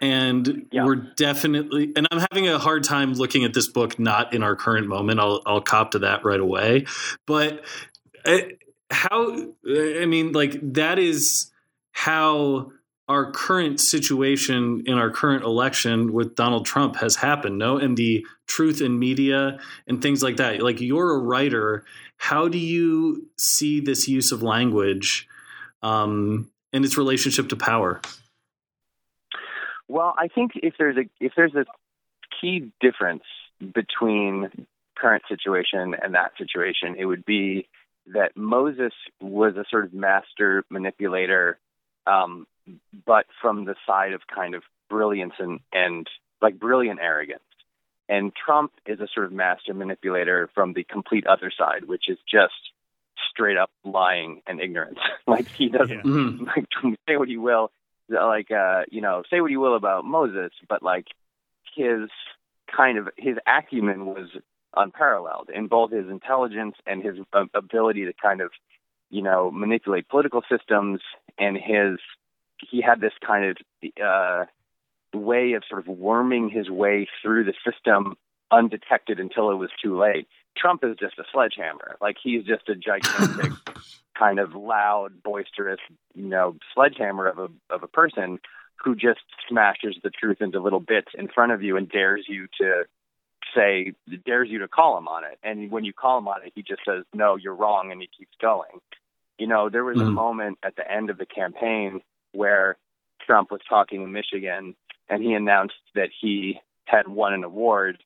And 0.01 0.67
Yeah. 0.71 0.85
we're 0.85 0.95
definitely, 0.97 1.93
and 1.97 2.07
I'm 2.11 2.21
having 2.31 2.49
a 2.49 2.59
hard 2.59 2.85
time 2.85 3.15
looking 3.15 3.45
at 3.45 3.53
this 3.53 3.69
book 3.69 3.99
not 3.99 4.33
in 4.33 4.43
our 4.43 4.55
current 4.55 4.87
moment. 4.87 5.19
I'll, 5.19 5.43
I'll 5.45 5.61
cop 5.61 5.91
to 5.93 6.01
that 6.01 6.25
right 6.25 6.39
away. 6.39 6.87
But 7.27 7.65
uh, 8.25 8.39
how, 8.91 9.53
I 9.67 10.07
mean, 10.07 10.33
like, 10.33 10.59
that 10.75 10.99
is 10.99 11.51
how 11.93 12.73
our 13.09 13.33
current 13.33 13.81
situation 13.81 14.83
in 14.87 14.99
our 14.99 15.11
current 15.11 15.43
election 15.43 16.13
with 16.13 16.37
Donald 16.37 16.67
Trump 16.67 16.97
has 16.97 17.17
happened, 17.17 17.59
no? 17.59 17.79
And 17.79 17.97
the 17.97 18.25
truth 18.47 18.81
in 18.81 18.99
media 18.99 19.59
and 19.87 20.01
things 20.01 20.23
like 20.23 20.37
that. 20.37 20.63
Like, 20.63 20.81
you're 20.81 21.15
a 21.15 21.19
writer. 21.19 21.85
How 22.19 22.49
do 22.49 22.59
you 22.59 23.29
see 23.37 23.81
this 23.81 24.09
use 24.09 24.31
of 24.31 24.43
language 24.43 25.27
um, 25.83 26.51
and 26.73 26.85
its 26.85 26.99
relationship 26.99 27.49
to 27.49 27.57
power? 27.57 28.01
Well, 29.89 30.15
I 30.17 30.29
think 30.29 30.53
if 30.55 30.75
there's 30.79 30.97
a 30.97 31.09
if 31.21 31.33
there's 31.37 31.55
a 31.55 31.65
key 32.41 32.71
difference 32.81 33.25
between 33.61 34.67
current 34.97 35.23
situation 35.29 35.95
and 36.01 36.15
that 36.15 36.33
situation, 36.39 36.97
it 36.99 37.05
would 37.05 37.25
be 37.25 37.69
that 38.15 38.37
Moses 38.37 38.93
was 39.21 39.57
a 39.57 39.65
sort 39.71 39.85
of 39.85 39.93
master 39.93 40.65
manipulator, 40.71 41.59
um, 42.07 42.47
but 43.07 43.27
from 43.41 43.65
the 43.65 43.75
side 43.87 44.13
of 44.13 44.23
kind 44.35 44.55
of 44.55 44.63
brilliance 44.89 45.35
and, 45.39 45.61
and 45.73 46.07
like 46.41 46.59
brilliant 46.59 47.01
arrogance. 47.01 47.43
And 48.09 48.33
Trump 48.35 48.73
is 48.87 49.01
a 49.01 49.09
sort 49.13 49.27
of 49.27 49.33
master 49.33 49.75
manipulator 49.75 50.49
from 50.55 50.73
the 50.73 50.85
complete 50.85 51.27
other 51.27 51.53
side, 51.57 51.85
which 51.85 52.05
is 52.09 52.17
just 52.31 52.55
straight 53.31 53.59
up 53.59 53.71
lying 53.85 54.41
and 54.47 54.61
ignorance. 54.61 54.99
like 55.27 55.49
he 55.49 55.69
doesn't 55.69 55.91
Yeah. 55.91 56.03
Mhm. 56.03 56.47
like 56.57 56.65
say 57.07 57.17
what 57.17 57.29
he 57.29 57.37
will, 57.37 57.71
like 58.09 58.51
uh, 58.51 58.83
you 58.91 59.01
know, 59.01 59.23
say 59.31 59.41
what 59.41 59.51
you 59.51 59.61
will 59.61 59.77
about 59.77 60.05
Moses, 60.05 60.53
but 60.69 60.83
like 60.83 61.07
his 61.75 62.09
kind 62.75 62.99
of 62.99 63.09
his 63.17 63.37
acumen 63.47 64.07
was 64.07 64.29
unparalleled 64.77 65.51
in 65.53 65.67
both 65.67 65.91
his 65.91 66.09
intelligence 66.09 66.77
and 66.87 67.03
his 67.03 67.17
uh, 67.33 67.45
ability 67.55 68.05
to 68.05 68.13
kind 68.13 68.41
of 68.41 68.51
you 69.11 69.23
know, 69.23 69.51
manipulate 69.51 70.09
political 70.09 70.43
systems, 70.51 71.01
and 71.39 71.57
his 71.57 71.99
he 72.71 72.83
had 72.83 73.01
this 73.01 73.13
kind 73.25 73.45
of 73.45 73.57
uh, 74.05 74.45
way 75.15 75.53
of 75.53 75.63
sort 75.69 75.81
of 75.81 75.87
worming 75.87 76.51
his 76.51 76.69
way 76.69 77.07
through 77.23 77.45
the 77.45 77.55
system 77.65 78.17
undetected 78.51 79.21
until 79.21 79.51
it 79.51 79.55
was 79.55 79.71
too 79.83 79.99
late. 79.99 80.27
Trump 80.59 80.85
is 80.85 80.97
just 80.99 81.19
a 81.19 81.25
sledgehammer. 81.33 81.97
Like 82.01 82.17
he's 82.23 82.45
just 82.45 82.69
a 82.69 82.75
gigantic, 82.75 83.53
kind 84.19 84.39
of 84.39 84.55
loud, 84.55 85.23
boisterous, 85.23 85.81
you 86.15 86.25
know, 86.29 86.57
sledgehammer 86.75 87.27
of 87.27 87.39
a 87.39 87.49
of 87.71 87.83
a 87.83 87.89
person 87.89 88.39
who 88.77 88.95
just 88.95 89.21
smashes 89.49 89.97
the 90.03 90.11
truth 90.11 90.39
into 90.41 90.61
little 90.61 90.81
bits 90.81 91.09
in 91.15 91.29
front 91.29 91.53
of 91.53 91.63
you 91.63 91.77
and 91.77 91.89
dares 91.89 92.25
you 92.29 92.47
to 92.61 92.85
say 93.55 93.93
dares 94.27 94.49
you 94.51 94.59
to 94.59 94.69
call 94.69 94.99
him 94.99 95.09
on 95.09 95.25
it. 95.25 95.39
And 95.43 95.71
when 95.71 95.85
you 95.85 95.93
call 95.93 96.19
him 96.19 96.29
on 96.29 96.43
it, 96.45 96.53
he 96.55 96.63
just 96.63 96.83
says, 96.85 97.05
"No, 97.15 97.37
you're 97.37 97.55
wrong," 97.55 97.93
and 97.93 98.01
he 98.01 98.09
keeps 98.09 98.35
going. 98.41 98.81
You 99.39 99.47
know, 99.47 99.69
there 99.69 99.85
was 99.85 99.97
a 100.01 100.05
Mhm. 100.05 100.15
moment 100.15 100.59
at 100.63 100.77
the 100.77 100.91
end 100.91 101.11
of 101.11 101.19
the 101.19 101.27
campaign 101.27 102.03
where 102.33 102.77
Trump 103.21 103.51
was 103.51 103.61
talking 103.69 104.03
in 104.03 104.13
Michigan, 104.13 104.75
and 105.09 105.23
he 105.23 105.35
announced 105.35 105.81
that 105.95 106.11
he 106.11 106.61
had 106.85 107.07
won 107.09 107.35
an 107.35 107.45
award 107.45 108.03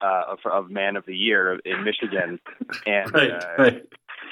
uh, 0.00 0.22
of, 0.28 0.38
of 0.50 0.70
Man 0.70 0.96
of 0.96 1.04
the 1.06 1.16
Year 1.16 1.58
in 1.64 1.84
Michigan, 1.84 2.40
and 2.86 3.12
Right, 3.14 3.30
uh, 3.30 3.54
right. 3.58 3.86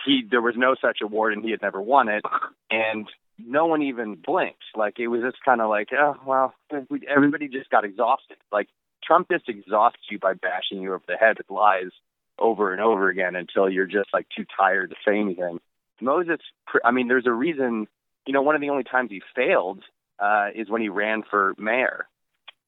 he 0.04 0.22
there 0.30 0.42
was 0.42 0.54
no 0.56 0.74
such 0.80 0.98
award, 1.02 1.32
and 1.32 1.44
he 1.44 1.50
had 1.50 1.62
never 1.62 1.80
won 1.80 2.08
it, 2.08 2.24
and 2.70 3.08
no 3.38 3.66
one 3.66 3.82
even 3.82 4.14
blinked. 4.14 4.62
Like 4.74 4.98
it 4.98 5.08
was 5.08 5.22
just 5.22 5.44
kind 5.44 5.60
of 5.60 5.68
like, 5.68 5.88
oh 5.92 6.16
well, 6.24 6.54
we, 6.88 7.02
everybody 7.08 7.48
just 7.48 7.70
got 7.70 7.84
exhausted. 7.84 8.36
Like 8.52 8.68
Trump 9.04 9.28
just 9.30 9.48
exhausts 9.48 9.98
you 10.10 10.18
by 10.18 10.34
bashing 10.34 10.80
you 10.82 10.94
over 10.94 11.04
the 11.06 11.16
head 11.16 11.38
with 11.38 11.50
lies 11.50 11.90
over 12.38 12.72
and 12.72 12.82
over 12.82 13.08
again 13.08 13.34
until 13.34 13.68
you're 13.68 13.86
just 13.86 14.10
like 14.12 14.26
too 14.36 14.44
tired 14.58 14.90
to 14.90 14.96
say 15.06 15.18
anything. 15.18 15.58
Moses, 16.00 16.38
pr- 16.66 16.78
I 16.84 16.90
mean, 16.90 17.08
there's 17.08 17.26
a 17.26 17.32
reason. 17.32 17.86
You 18.26 18.32
know, 18.32 18.42
one 18.42 18.54
of 18.54 18.60
the 18.60 18.70
only 18.70 18.84
times 18.84 19.10
he 19.10 19.22
failed 19.34 19.82
uh, 20.18 20.48
is 20.54 20.68
when 20.68 20.82
he 20.82 20.88
ran 20.88 21.22
for 21.22 21.54
mayor, 21.58 22.06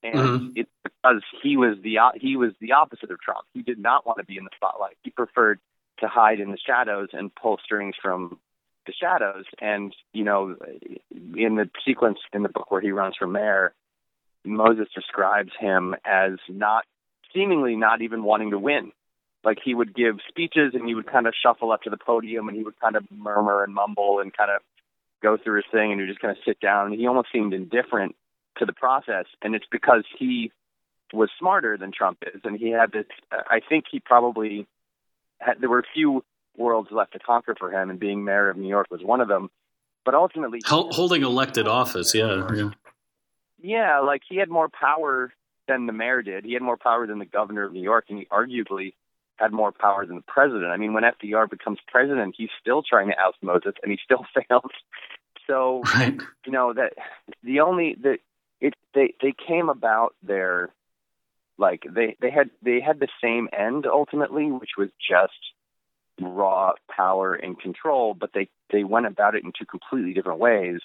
and 0.03 0.15
Mhm. 0.15 0.53
it's 0.57 0.71
because 0.85 1.23
he 1.43 1.57
was 1.57 1.81
the 1.81 1.99
he 2.17 2.37
was 2.37 2.53
the 2.61 2.73
opposite 2.73 3.11
of 3.11 3.21
Trump. 3.21 3.47
He 3.53 3.63
did 3.63 3.79
not 3.79 4.07
want 4.07 4.19
to 4.19 4.25
be 4.25 4.37
in 4.37 4.45
the 4.45 4.51
spotlight. 4.55 4.97
He 5.03 5.11
preferred 5.11 5.61
to 5.99 6.09
hide 6.09 6.41
in 6.41 6.51
the 6.51 6.59
shadows 6.59 7.09
and 7.13 7.35
pull 7.35 7.59
strings 7.59 7.97
from 8.01 8.39
the 8.87 8.93
shadows. 8.93 9.45
And 9.59 9.95
you 10.13 10.25
know, 10.25 10.57
in 11.37 11.57
the 11.57 11.71
sequence 11.85 12.21
in 12.33 12.43
the 12.43 12.49
book 12.49 12.71
where 12.71 12.81
he 12.81 12.93
runs 12.93 13.17
for 13.17 13.27
mayor, 13.27 13.75
Moses 14.45 14.89
describes 14.95 15.53
him 15.59 15.97
as 16.05 16.39
not 16.49 16.85
seemingly 17.33 17.77
not 17.77 18.01
even 18.01 18.23
wanting 18.23 18.51
to 18.51 18.59
win. 18.59 18.93
Like 19.45 19.59
he 19.63 19.75
would 19.75 19.95
give 19.95 20.21
speeches 20.29 20.75
and 20.75 20.87
he 20.87 20.95
would 20.95 21.07
kind 21.07 21.27
of 21.27 21.35
shuffle 21.35 21.73
up 21.73 21.83
to 21.83 21.91
the 21.91 21.97
podium 21.97 22.49
and 22.49 22.57
he 22.57 22.65
would 22.65 22.79
kind 22.81 22.97
of 22.97 23.05
murmur 23.11 23.63
and 23.63 23.75
mumble 23.75 24.21
and 24.21 24.37
kind 24.37 24.51
of 24.51 24.63
go 25.23 25.37
through 25.37 25.57
his 25.57 25.65
thing 25.71 25.93
and 25.93 26.01
he 26.01 26.07
would 26.07 26.13
just 26.13 26.21
kind 26.21 26.37
of 26.37 26.43
sit 26.45 26.61
down. 26.61 26.87
And 26.87 26.95
he 26.95 27.07
almost 27.07 27.29
seemed 27.33 27.53
indifferent 27.53 28.17
to 28.59 28.67
the 28.67 28.73
process. 28.73 29.27
And 29.43 29.55
it's 29.55 29.67
because 29.71 30.05
he 30.19 30.53
was 31.13 31.31
smarter 31.39 31.77
than 31.77 31.91
Trump 31.93 32.19
is. 32.35 32.41
And 32.45 32.59
he 32.59 32.71
had 32.71 32.93
this, 32.93 33.07
uh, 33.33 33.43
I 33.49 33.61
think 33.67 33.85
he 33.91 34.01
probably 34.01 34.67
had, 35.39 35.61
there 35.61 35.69
were 35.71 35.79
a 35.81 35.91
few 35.95 36.25
worlds 36.57 36.89
left 36.91 37.13
to 37.13 37.19
conquer 37.19 37.55
for 37.59 37.71
him, 37.73 37.89
and 37.91 37.99
being 38.01 38.25
mayor 38.25 38.51
of 38.51 38.57
New 38.57 38.69
York 38.69 38.89
was 38.91 39.03
one 39.03 39.21
of 39.21 39.29
them. 39.29 39.49
But 40.05 40.15
ultimately, 40.15 40.61
Hol- 40.67 40.93
holding 40.93 41.23
elected 41.23 41.69
office, 41.69 42.15
yeah. 42.15 42.47
yeah. 42.55 42.71
yeah, 43.63 44.01
like 44.01 44.23
he 44.29 44.37
had 44.37 44.49
more 44.49 44.69
power 44.69 45.33
than 45.67 45.87
the 45.87 45.93
mayor 45.93 46.23
did. 46.23 46.45
He 46.45 46.55
had 46.55 46.63
more 46.63 46.77
power 46.77 47.07
than 47.07 47.19
the 47.19 47.27
governor 47.27 47.65
of 47.65 47.73
New 47.73 47.83
York, 47.83 48.07
and 48.09 48.19
he 48.19 48.25
arguably 48.27 48.95
had 49.37 49.53
more 49.53 49.71
power 49.71 50.05
than 50.07 50.17
the 50.17 50.23
president. 50.27 50.67
I 50.73 50.77
mean, 50.79 50.93
when 50.95 51.05
FDR 51.05 51.49
becomes 51.49 51.79
president, 51.87 52.35
he's 52.37 52.49
still 52.61 52.83
trying 52.83 53.09
to 53.09 53.15
oust 53.21 53.37
Moses, 53.43 53.75
and 53.83 53.93
he 53.93 53.99
still 54.03 54.25
fails. 54.49 54.71
So 55.47 55.83
Right. 55.95 56.19
you 56.45 56.53
know 56.53 56.73
that 56.75 56.95
the 57.43 57.61
only 57.61 57.95
the 58.01 58.19
it 58.61 58.75
they 58.95 59.15
they 59.21 59.33
came 59.47 59.69
about 59.69 60.15
their 60.23 60.71
like 61.59 61.85
they 61.89 62.17
they 62.21 62.31
had 62.31 62.51
they 62.63 62.81
had 62.81 63.01
the 63.01 63.09
same 63.23 63.49
end 63.53 63.87
ultimately, 63.87 64.51
which 64.51 64.73
was 64.79 64.91
just 65.09 65.33
raw 66.21 66.73
power 66.95 67.35
and 67.35 67.59
control, 67.61 68.15
but 68.15 68.31
they 68.35 68.49
they 68.71 68.85
went 68.85 69.07
about 69.07 69.35
it 69.35 69.45
in 69.45 69.53
two 69.59 69.67
completely 69.67 70.13
different 70.15 70.41
ways. 70.41 70.81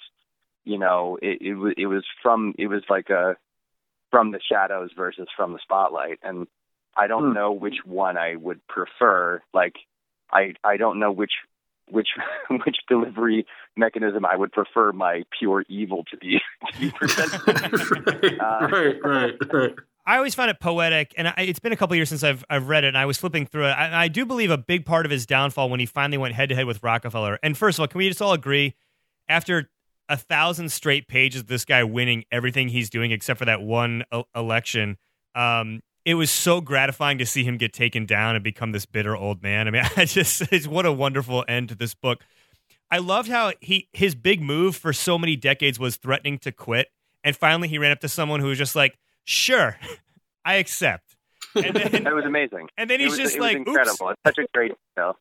You 0.64 0.78
know, 0.78 1.18
it 1.22 1.42
it 1.42 1.56
was 1.56 1.74
it 1.78 1.88
was 1.88 2.06
from 2.22 2.54
it 2.58 2.68
was 2.68 2.84
like 2.90 3.10
a 3.10 3.36
from 4.12 4.32
the 4.32 4.40
shadows 4.40 4.92
versus 4.96 5.28
from 5.36 5.54
the 5.54 5.60
spotlight, 5.60 6.20
and 6.24 6.48
I 6.96 7.08
don't 7.08 7.30
Hmm. 7.30 7.34
know 7.34 7.52
which 7.52 7.78
one 7.86 8.18
I 8.18 8.36
would 8.36 8.66
prefer. 8.68 9.42
Like, 9.54 9.76
I 10.32 10.54
I 10.64 10.78
don't 10.78 11.00
know 11.00 11.12
which 11.12 11.34
which 11.90 12.10
which 12.50 12.78
delivery 12.88 13.46
mechanism 13.78 14.26
I 14.26 14.36
would 14.36 14.52
prefer 14.52 14.92
my 14.92 15.24
pure 15.38 15.64
evil 15.70 16.04
to 16.12 16.18
be 16.18 16.40
to 16.74 16.80
be 16.80 16.92
presented. 16.92 17.48
right, 18.24 18.40
Uh, 18.40 18.68
right, 18.72 18.96
right, 19.04 19.54
right. 19.54 19.76
I 20.06 20.18
always 20.18 20.36
find 20.36 20.52
it 20.52 20.60
poetic, 20.60 21.14
and 21.18 21.30
I, 21.30 21.34
it's 21.38 21.60
been 21.60 21.72
a 21.72 21.78
couple 21.78 21.96
years 21.96 22.10
since 22.10 22.24
I've 22.24 22.44
I've 22.50 22.68
read 22.68 22.84
it, 22.84 22.90
and 22.90 22.98
I 22.98 23.06
was 23.06 23.18
flipping 23.18 23.46
through 23.46 23.68
it. 23.68 23.72
I, 23.72 24.04
I 24.04 24.08
do 24.10 24.26
believe 24.26 24.52
a 24.52 24.58
big 24.58 24.86
part 24.86 25.06
of 25.06 25.12
his 25.12 25.26
downfall 25.26 25.70
when 25.70 25.80
he 25.80 25.86
finally 25.86 26.18
went 26.18 26.36
head 26.36 26.50
to 26.50 26.56
head 26.56 26.66
with 26.66 26.84
Rockefeller. 26.84 27.40
And 27.42 27.58
first 27.58 27.78
of 27.80 27.82
all, 27.82 27.88
can 27.88 28.00
we 28.00 28.10
just 28.10 28.22
all 28.22 28.34
agree, 28.34 28.76
after 29.30 29.70
a 30.10 30.18
thousand 30.18 30.70
straight 30.74 31.08
pages 31.08 31.42
of 31.42 31.48
this 31.48 31.64
guy 31.64 31.86
winning 31.86 32.26
everything 32.32 32.68
he's 32.68 32.90
doing 32.90 33.12
except 33.12 33.40
for 33.40 33.46
that 33.46 33.62
one 33.62 34.04
e- 34.14 34.24
election, 34.36 34.98
um, 35.36 35.82
it 36.06 36.16
was 36.16 36.30
so 36.32 36.60
gratifying 36.62 37.18
to 37.20 37.26
see 37.26 37.44
him 37.44 37.58
get 37.58 37.72
taken 37.74 38.06
down 38.06 38.36
and 38.36 38.44
become 38.44 38.72
this 38.74 38.86
bitter 38.86 39.16
old 39.16 39.42
man. 39.42 39.68
I 39.68 39.72
mean, 39.72 39.84
I 39.98 40.06
just 40.06 40.42
it's 40.52 40.68
what 40.68 40.86
a 40.86 40.92
wonderful 40.92 41.46
end 41.48 41.70
to 41.70 41.76
this 41.76 41.94
book. 41.94 42.24
I 42.92 42.98
loved 43.00 43.30
how 43.30 43.54
he 43.62 43.88
his 43.94 44.14
big 44.16 44.42
move 44.42 44.76
for 44.76 44.94
so 44.94 45.18
many 45.18 45.36
decades 45.36 45.80
was 45.80 45.96
threatening 45.96 46.38
to 46.40 46.52
quit, 46.52 46.90
and 47.24 47.36
finally 47.36 47.68
he 47.68 47.78
ran 47.78 47.92
up 47.92 48.00
to 48.02 48.10
someone 48.10 48.40
who 48.40 48.48
was 48.48 48.58
just 48.58 48.76
like, 48.76 48.98
"Sure, 49.24 49.78
I 50.46 50.56
accept." 50.56 51.16
And 51.56 51.76
then, 51.76 52.04
That 52.04 52.16
was 52.16 52.26
amazing. 52.26 52.68
and 52.78 52.90
then 52.90 53.00
he's 53.00 53.12
was, 53.12 53.20
just 53.20 53.40
like, 53.40 53.58
incredible. 53.58 54.10
"Oops." 54.10 54.18
It's 54.26 54.36
such 54.38 54.44
a 54.44 54.48
great 54.54 54.72
detail. 54.96 55.18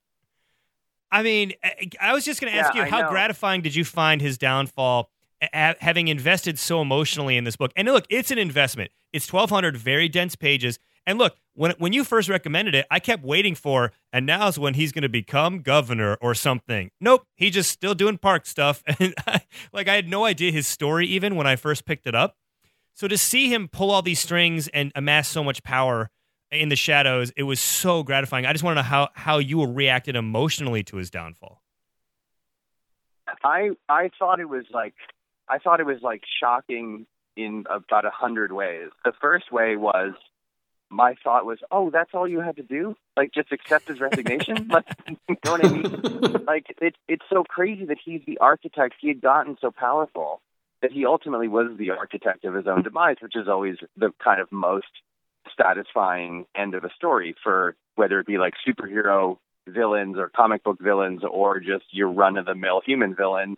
I 1.11 1.22
mean, 1.22 1.53
I- 1.62 1.91
I 2.01 2.12
was 2.14 2.24
just 2.24 2.41
going 2.41 2.53
to 2.53 2.59
ask 2.59 2.74
Yeah, 2.74 2.85
you, 2.87 2.91
how 2.91 3.11
gratifying 3.11 3.61
did 3.61 3.74
you 3.74 3.85
find 3.85 4.20
his 4.22 4.39
downfall, 4.39 5.11
having 5.53 6.09
invested 6.09 6.59
so 6.59 6.80
emotionally 6.80 7.36
in 7.36 7.45
this 7.45 7.57
book? 7.57 7.72
And 7.76 7.88
look, 7.88 8.05
it's 8.09 8.30
an 8.30 8.38
investment. 8.38 8.90
It's 9.12 9.26
twelve 9.26 9.51
hundred 9.51 9.76
very 9.76 10.09
dense 10.09 10.36
pages. 10.36 10.78
And 11.07 11.18
look, 11.18 11.36
when 11.55 11.72
when 11.78 11.93
you 11.93 12.05
first 12.05 12.28
recommended 12.28 12.74
it, 12.74 12.86
I 12.90 13.01
kept 13.01 13.24
waiting 13.24 13.55
for, 13.55 13.93
and 14.12 14.24
now's 14.26 14.59
when 14.59 14.74
he's 14.74 14.93
going 14.93 15.03
to 15.03 15.09
become 15.09 15.62
governor 15.62 16.16
or 16.20 16.34
something. 16.34 16.90
Nope, 17.01 17.26
he's 17.34 17.55
just 17.55 17.70
still 17.70 17.95
doing 17.95 18.18
park 18.18 18.47
stuff, 18.47 18.82
and 18.99 19.14
I, 19.26 19.43
like 19.72 19.88
I 19.88 19.95
had 19.95 20.09
no 20.09 20.24
idea 20.24 20.53
his 20.53 20.66
story 20.66 21.07
even 21.07 21.36
when 21.36 21.47
I 21.47 21.57
first 21.57 21.84
picked 21.84 22.07
it 22.07 22.14
up. 22.14 22.36
So 22.95 23.09
to 23.09 23.18
see 23.18 23.53
him 23.53 23.68
pull 23.68 23.90
all 23.90 24.03
these 24.03 24.20
strings 24.20 24.68
and 24.68 24.93
amass 24.95 25.28
so 25.28 25.43
much 25.43 25.62
power 25.62 26.11
in 26.51 26.68
the 26.68 26.76
shadows, 26.76 27.32
it 27.36 27.45
was 27.45 27.59
so 27.59 28.03
gratifying. 28.03 28.45
I 28.45 28.53
just 28.53 28.62
want 28.62 28.76
to 28.76 28.82
know 28.82 28.88
how 28.88 29.09
how 29.14 29.38
you 29.38 29.64
reacted 29.66 30.14
emotionally 30.14 30.82
to 30.84 30.97
his 30.97 31.11
downfall. 31.11 31.62
I 33.43 33.70
I 33.88 34.11
thought 34.18 34.40
it 34.40 34.49
was 34.49 34.64
like 34.72 34.95
I 35.49 35.59
thought 35.59 35.80
it 35.80 35.86
was 35.86 36.03
like 36.03 36.22
shocking 36.40 37.07
in 37.36 37.64
about 37.70 38.05
a 38.05 38.11
hundred 38.11 38.53
ways. 38.53 38.88
The 39.05 39.12
first 39.20 39.53
way 39.53 39.76
was 39.76 40.14
my 40.90 41.14
thought 41.24 41.47
was, 41.47 41.59
oh, 41.70 41.90
that's 41.90 42.11
all 42.12 42.28
you 42.28 42.40
had 42.40 42.57
to 42.57 42.62
do, 42.62 42.95
like 43.16 43.32
just 43.32 43.51
accept 43.51 43.88
his 43.88 44.01
resignation. 44.01 44.68
like, 44.72 44.84
you 45.09 45.36
know 45.45 45.53
what 45.53 45.64
I 45.64 45.68
mean? 45.68 46.45
Like 46.47 46.66
it's 46.80 46.97
it's 47.09 47.24
so 47.30 47.45
crazy 47.45 47.86
that 47.86 47.99
he's 48.05 48.20
the 48.26 48.38
architect. 48.38 48.95
He 49.01 49.09
had 49.09 49.20
gotten 49.20 49.57
so 49.61 49.70
powerful 49.70 50.40
that 50.82 50.93
he 50.93 51.07
ultimately 51.07 51.49
was 51.49 51.76
the 51.78 51.90
architect 51.90 52.45
of 52.45 52.55
his 52.55 52.66
own 52.66 52.82
demise, 52.82 53.16
which 53.20 53.36
is 53.36 53.49
always 53.49 53.76
the 53.97 54.12
kind 54.22 54.40
of 54.40 54.51
most 54.53 54.86
satisfying 55.57 56.45
end 56.55 56.74
of 56.74 56.84
a 56.84 56.90
story 56.95 57.34
for 57.43 57.74
whether 57.95 58.20
it 58.20 58.26
be 58.26 58.38
like 58.38 58.55
superhero 58.66 59.38
villains 59.66 60.16
or 60.18 60.28
comic 60.28 60.64
book 60.64 60.78
villains 60.80 61.22
or 61.28 61.61
just 61.61 61.84
your 61.90 62.09
run 62.09 62.36
of 62.36 62.47
the 62.47 62.55
mill 62.55 62.80
human 62.84 63.14
villain. 63.14 63.57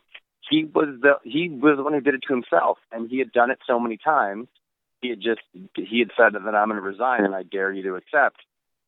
He 0.49 0.65
was 0.65 0.99
the 1.01 1.15
he 1.23 1.49
was 1.49 1.77
the 1.77 1.83
one 1.83 1.95
who 1.95 2.01
did 2.01 2.15
it 2.15 2.23
to 2.29 2.35
himself, 2.35 2.79
and 2.93 3.09
he 3.09 3.19
had 3.19 3.33
done 3.33 3.51
it 3.51 3.59
so 3.67 3.79
many 3.79 3.97
times. 3.97 4.49
He 5.01 5.11
had 5.11 5.21
just 5.21 5.41
he 5.75 5.99
had 6.01 6.11
said 6.17 6.35
that 6.35 6.55
I'm 6.55 6.69
going 6.69 6.81
to 6.81 6.87
resign, 6.87 7.25
and 7.25 7.35
I 7.35 7.43
dare 7.43 7.73
you 7.73 7.83
to 7.85 7.95
accept. 7.97 8.41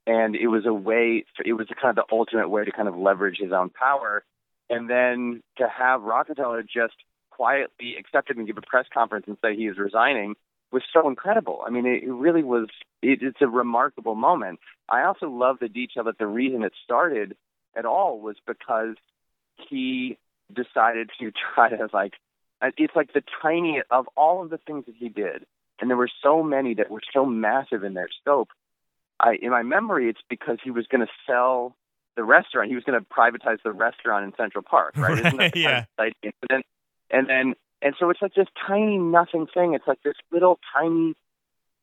And 0.06 0.36
it 0.36 0.48
was 0.48 0.66
a 0.66 0.72
way. 0.72 1.24
It 1.44 1.54
was 1.54 1.66
kind 1.80 1.96
of 1.98 2.06
the 2.06 2.14
ultimate 2.14 2.48
way 2.48 2.64
to 2.64 2.70
kind 2.70 2.88
of 2.88 2.96
leverage 2.96 3.38
his 3.38 3.52
own 3.52 3.70
power, 3.70 4.24
and 4.70 4.88
then 4.88 5.42
to 5.58 5.68
have 5.68 6.02
Rockefeller 6.02 6.62
just 6.62 6.94
quietly 7.30 7.96
accept 7.98 8.30
it 8.30 8.36
and 8.36 8.46
give 8.46 8.56
a 8.56 8.62
press 8.62 8.86
conference 8.92 9.26
and 9.26 9.36
say 9.42 9.54
he 9.54 9.66
is 9.66 9.78
resigning 9.78 10.34
was 10.72 10.82
so 10.92 11.08
incredible. 11.08 11.62
I 11.66 11.70
mean, 11.70 11.86
it, 11.86 12.02
it 12.02 12.12
really 12.12 12.42
was. 12.42 12.68
It, 13.02 13.20
it's 13.22 13.40
a 13.40 13.46
remarkable 13.46 14.14
moment. 14.14 14.60
I 14.88 15.04
also 15.04 15.28
love 15.28 15.58
the 15.60 15.68
detail 15.68 16.04
that 16.04 16.18
the 16.18 16.26
reason 16.26 16.62
it 16.62 16.72
started 16.84 17.36
at 17.76 17.84
all 17.84 18.20
was 18.20 18.36
because 18.46 18.96
he 19.68 20.18
decided 20.52 21.10
to 21.20 21.32
try 21.54 21.70
to 21.70 21.88
like. 21.92 22.14
It's 22.78 22.96
like 22.96 23.12
the 23.12 23.22
tiny 23.42 23.82
of 23.90 24.08
all 24.16 24.42
of 24.42 24.48
the 24.48 24.56
things 24.58 24.86
that 24.86 24.94
he 24.96 25.08
did, 25.10 25.44
and 25.80 25.90
there 25.90 25.96
were 25.96 26.08
so 26.22 26.42
many 26.42 26.74
that 26.74 26.90
were 26.90 27.02
so 27.12 27.26
massive 27.26 27.84
in 27.84 27.94
their 27.94 28.08
scope. 28.20 28.48
I, 29.20 29.36
in 29.40 29.50
my 29.50 29.62
memory, 29.62 30.08
it's 30.08 30.20
because 30.28 30.58
he 30.64 30.70
was 30.70 30.86
going 30.86 31.02
to 31.02 31.12
sell 31.26 31.76
the 32.16 32.24
restaurant. 32.24 32.68
He 32.70 32.74
was 32.74 32.84
going 32.84 32.98
to 32.98 33.06
privatize 33.06 33.58
the 33.62 33.72
restaurant 33.72 34.24
in 34.24 34.32
Central 34.36 34.62
Park, 34.62 34.94
right? 34.96 35.18
Isn't 35.18 35.36
that 35.36 35.52
the 35.52 35.60
Yeah. 35.60 35.66
kind 35.68 35.76
of 35.78 35.84
exciting 35.98 36.32
incident? 36.42 36.66
And 37.10 37.28
then, 37.28 37.54
and 37.82 37.94
so 37.98 38.10
it's 38.10 38.22
like 38.22 38.34
this 38.34 38.48
tiny 38.66 38.96
nothing 38.98 39.46
thing. 39.52 39.74
It's 39.74 39.86
like 39.86 40.02
this 40.02 40.16
little 40.32 40.58
tiny 40.74 41.14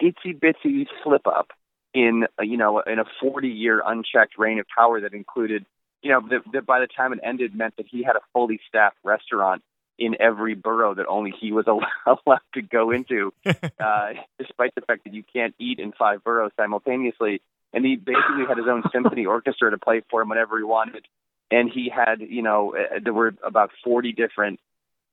itsy 0.02 0.38
bitsy 0.38 0.88
slip 1.04 1.28
up 1.28 1.52
in 1.94 2.26
you 2.42 2.58
know 2.58 2.80
in 2.80 3.00
a 3.00 3.06
40 3.22 3.48
year 3.48 3.82
unchecked 3.86 4.38
reign 4.38 4.60
of 4.60 4.66
power 4.76 5.00
that 5.02 5.14
included 5.14 5.66
you 6.04 6.12
know 6.12 6.22
that, 6.30 6.42
that 6.52 6.66
by 6.66 6.80
the 6.80 6.88
time 6.88 7.14
it 7.14 7.20
ended 7.24 7.56
meant 7.56 7.76
that 7.78 7.88
he 7.90 8.04
had 8.04 8.16
a 8.16 8.22
fully 8.34 8.60
staffed 8.68 8.98
restaurant 9.04 9.64
in 9.98 10.16
every 10.20 10.54
borough 10.54 10.94
that 10.94 11.08
only 11.08 11.34
he 11.40 11.52
was 11.52 11.66
allowed 12.06 12.40
to 12.54 12.62
go 12.62 12.92
into 12.92 13.34
uh, 13.46 14.10
despite 14.38 14.76
the 14.76 14.82
fact 14.82 15.06
that 15.06 15.14
you 15.14 15.24
can't 15.34 15.56
eat 15.60 15.80
in 15.80 15.92
five 15.94 16.24
boroughs 16.24 16.52
simultaneously. 16.58 17.42
And 17.72 17.84
he 17.84 17.96
basically 17.96 18.46
had 18.48 18.58
his 18.58 18.68
own 18.68 18.84
symphony 18.92 19.26
orchestra 19.26 19.72
to 19.72 19.78
play 19.78 20.04
for 20.10 20.22
him 20.22 20.30
whenever 20.30 20.58
he 20.58 20.64
wanted. 20.64 21.08
And 21.50 21.70
he 21.72 21.90
had 21.90 22.22
you 22.22 22.42
know 22.42 22.76
uh, 22.76 23.00
there 23.04 23.14
were 23.14 23.34
about 23.44 23.72
40 23.84 24.12
different 24.12 24.60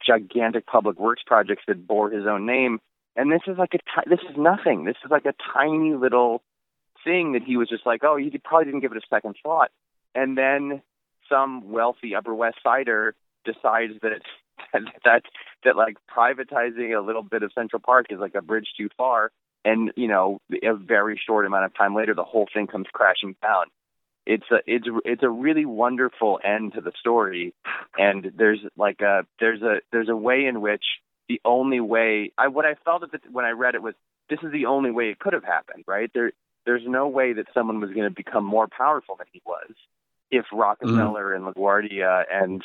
gigantic 0.04 0.66
public 0.66 0.98
works 0.98 1.22
projects 1.24 1.62
that 1.68 1.86
bore 1.86 2.10
his 2.10 2.26
own 2.26 2.46
name. 2.46 2.80
And 3.16 3.30
this 3.30 3.42
is 3.46 3.58
like 3.58 3.74
a 3.74 4.08
this 4.08 4.20
is 4.28 4.36
nothing. 4.36 4.84
This 4.84 4.96
is 5.04 5.10
like 5.10 5.26
a 5.26 5.34
tiny 5.54 5.94
little 5.94 6.42
thing 7.04 7.32
that 7.32 7.42
he 7.42 7.56
was 7.56 7.68
just 7.68 7.86
like 7.86 8.04
oh 8.04 8.16
he 8.16 8.30
probably 8.44 8.66
didn't 8.66 8.80
give 8.80 8.92
it 8.92 8.98
a 8.98 9.06
second 9.08 9.34
thought 9.42 9.70
and 10.14 10.36
then 10.36 10.82
some 11.28 11.70
wealthy 11.70 12.14
upper 12.14 12.34
west 12.34 12.58
sider 12.62 13.14
decides 13.44 13.94
that 14.02 14.20
that 14.72 14.82
that, 15.04 15.22
that 15.64 15.76
like 15.76 15.96
privatizing 16.14 16.96
a 16.96 17.04
little 17.04 17.22
bit 17.22 17.42
of 17.42 17.52
central 17.54 17.80
park 17.80 18.06
is 18.10 18.18
like 18.18 18.34
a 18.34 18.42
bridge 18.42 18.68
too 18.76 18.88
far. 18.96 19.30
And 19.64 19.92
you 19.94 20.08
know 20.08 20.40
a 20.62 20.74
very 20.74 21.20
short 21.26 21.44
amount 21.44 21.66
of 21.66 21.74
time 21.74 21.94
later 21.94 22.14
the 22.14 22.24
whole 22.24 22.48
thing 22.52 22.66
comes 22.66 22.86
crashing 22.92 23.36
down. 23.42 23.66
It's 24.26 24.46
a 24.50 24.58
it's 24.66 24.86
it's 25.04 25.22
a 25.22 25.28
really 25.28 25.66
wonderful 25.66 26.40
end 26.42 26.74
to 26.74 26.80
the 26.80 26.92
story. 26.98 27.54
And 27.98 28.32
there's 28.36 28.60
like 28.76 29.00
a 29.00 29.26
there's 29.38 29.62
a 29.62 29.80
there's 29.92 30.08
a 30.08 30.16
way 30.16 30.46
in 30.46 30.60
which 30.60 30.84
the 31.28 31.40
only 31.44 31.80
way 31.80 32.32
I 32.38 32.48
what 32.48 32.64
I 32.64 32.74
felt 32.84 33.02
at 33.02 33.12
the, 33.12 33.20
when 33.30 33.44
I 33.44 33.50
read 33.50 33.74
it 33.74 33.82
was 33.82 33.94
this 34.30 34.38
is 34.42 34.52
the 34.52 34.66
only 34.66 34.90
way 34.90 35.10
it 35.10 35.18
could 35.18 35.34
have 35.34 35.44
happened 35.44 35.84
right? 35.86 36.10
There 36.14 36.32
there's 36.64 36.82
no 36.86 37.08
way 37.08 37.34
that 37.34 37.46
someone 37.52 37.80
was 37.80 37.90
going 37.90 38.08
to 38.08 38.14
become 38.14 38.44
more 38.44 38.66
powerful 38.66 39.16
than 39.16 39.26
he 39.32 39.42
was 39.44 39.72
if 40.30 40.46
Rockefeller 40.52 41.34
and 41.34 41.44
LaGuardia 41.44 42.24
and 42.30 42.62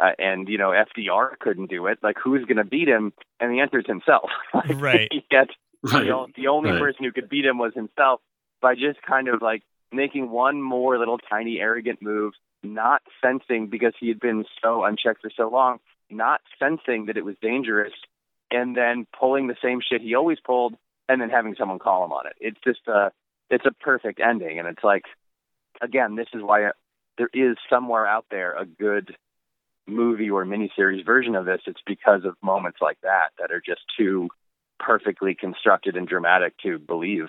uh, 0.00 0.12
and 0.18 0.48
you 0.48 0.58
know 0.58 0.70
FDR 0.70 1.38
couldn't 1.38 1.70
do 1.70 1.86
it 1.86 1.98
like 2.02 2.16
who's 2.22 2.44
going 2.44 2.58
to 2.58 2.64
beat 2.64 2.88
him 2.88 3.12
and 3.40 3.52
the 3.52 3.60
answer 3.60 3.78
is 3.78 3.86
himself 3.86 4.30
Like, 4.54 4.80
Right. 4.80 5.10
yet 5.30 5.48
Right. 5.82 6.06
the, 6.06 6.26
the 6.36 6.48
only 6.48 6.70
Right. 6.70 6.80
person 6.80 7.04
who 7.04 7.12
could 7.12 7.28
beat 7.28 7.44
him 7.44 7.58
was 7.58 7.72
himself 7.74 8.20
by 8.60 8.74
just 8.74 9.00
kind 9.02 9.28
of 9.28 9.40
like 9.42 9.62
making 9.92 10.30
one 10.30 10.60
more 10.60 10.98
little 10.98 11.18
tiny 11.18 11.60
arrogant 11.60 12.02
move, 12.02 12.34
not 12.62 13.02
sensing 13.22 13.68
because 13.68 13.92
he 13.98 14.08
had 14.08 14.18
been 14.20 14.44
so 14.62 14.84
unchecked 14.84 15.22
for 15.22 15.30
so 15.34 15.48
long, 15.48 15.78
not 16.10 16.40
sensing 16.58 17.06
that 17.06 17.16
it 17.16 17.24
was 17.24 17.36
dangerous, 17.40 17.92
and 18.50 18.76
then 18.76 19.06
pulling 19.18 19.46
the 19.46 19.56
same 19.62 19.80
shit 19.80 20.00
he 20.00 20.14
always 20.14 20.38
pulled, 20.40 20.74
and 21.08 21.20
then 21.20 21.30
having 21.30 21.54
someone 21.56 21.78
call 21.78 22.04
him 22.04 22.12
on 22.12 22.26
it. 22.26 22.34
It's 22.40 22.58
just 22.64 22.80
a, 22.88 23.12
it's 23.50 23.64
a 23.66 23.72
perfect 23.72 24.18
ending, 24.20 24.58
and 24.58 24.66
it's 24.66 24.82
like, 24.82 25.04
again, 25.80 26.16
this 26.16 26.28
is 26.34 26.42
why 26.42 26.70
there 27.18 27.30
is 27.32 27.56
somewhere 27.70 28.06
out 28.06 28.26
there 28.30 28.52
a 28.54 28.66
good 28.66 29.16
movie 29.86 30.30
or 30.30 30.44
miniseries 30.44 31.04
version 31.04 31.34
of 31.34 31.44
this. 31.44 31.60
It's 31.66 31.80
because 31.86 32.24
of 32.24 32.34
moments 32.42 32.78
like 32.80 32.98
that 33.02 33.30
that 33.38 33.52
are 33.52 33.62
just 33.64 33.82
too 33.98 34.28
perfectly 34.78 35.34
constructed 35.34 35.96
and 35.96 36.06
dramatic 36.06 36.54
to 36.58 36.78
believe. 36.78 37.26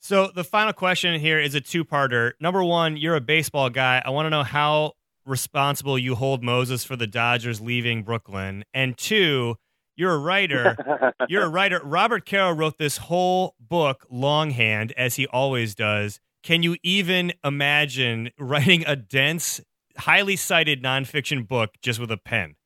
So 0.00 0.28
the 0.28 0.44
final 0.44 0.74
question 0.74 1.18
here 1.18 1.38
is 1.38 1.54
a 1.54 1.60
two-parter. 1.60 2.32
Number 2.38 2.62
one, 2.62 2.96
you're 2.96 3.16
a 3.16 3.22
baseball 3.22 3.70
guy. 3.70 4.02
I 4.04 4.10
want 4.10 4.26
to 4.26 4.30
know 4.30 4.42
how 4.42 4.92
responsible 5.24 5.98
you 5.98 6.14
hold 6.14 6.42
Moses 6.42 6.84
for 6.84 6.96
the 6.96 7.06
Dodgers 7.06 7.60
leaving 7.60 8.02
Brooklyn. 8.02 8.64
And 8.74 8.98
two, 8.98 9.56
you're 9.96 10.12
a 10.12 10.18
writer. 10.18 10.76
You're 11.28 11.44
a 11.44 11.48
writer. 11.48 11.80
Robert 11.82 12.26
Caro 12.26 12.52
wrote 12.52 12.78
this 12.78 12.96
whole 12.96 13.54
book 13.60 14.06
longhand, 14.10 14.92
as 14.96 15.14
he 15.14 15.26
always 15.28 15.74
does. 15.74 16.20
Can 16.44 16.62
you 16.62 16.76
even 16.82 17.32
imagine 17.42 18.30
writing 18.38 18.84
a 18.86 18.94
dense, 18.94 19.62
highly 19.96 20.36
cited 20.36 20.82
nonfiction 20.82 21.48
book 21.48 21.70
just 21.80 21.98
with 21.98 22.10
a 22.10 22.18
pen? 22.18 22.56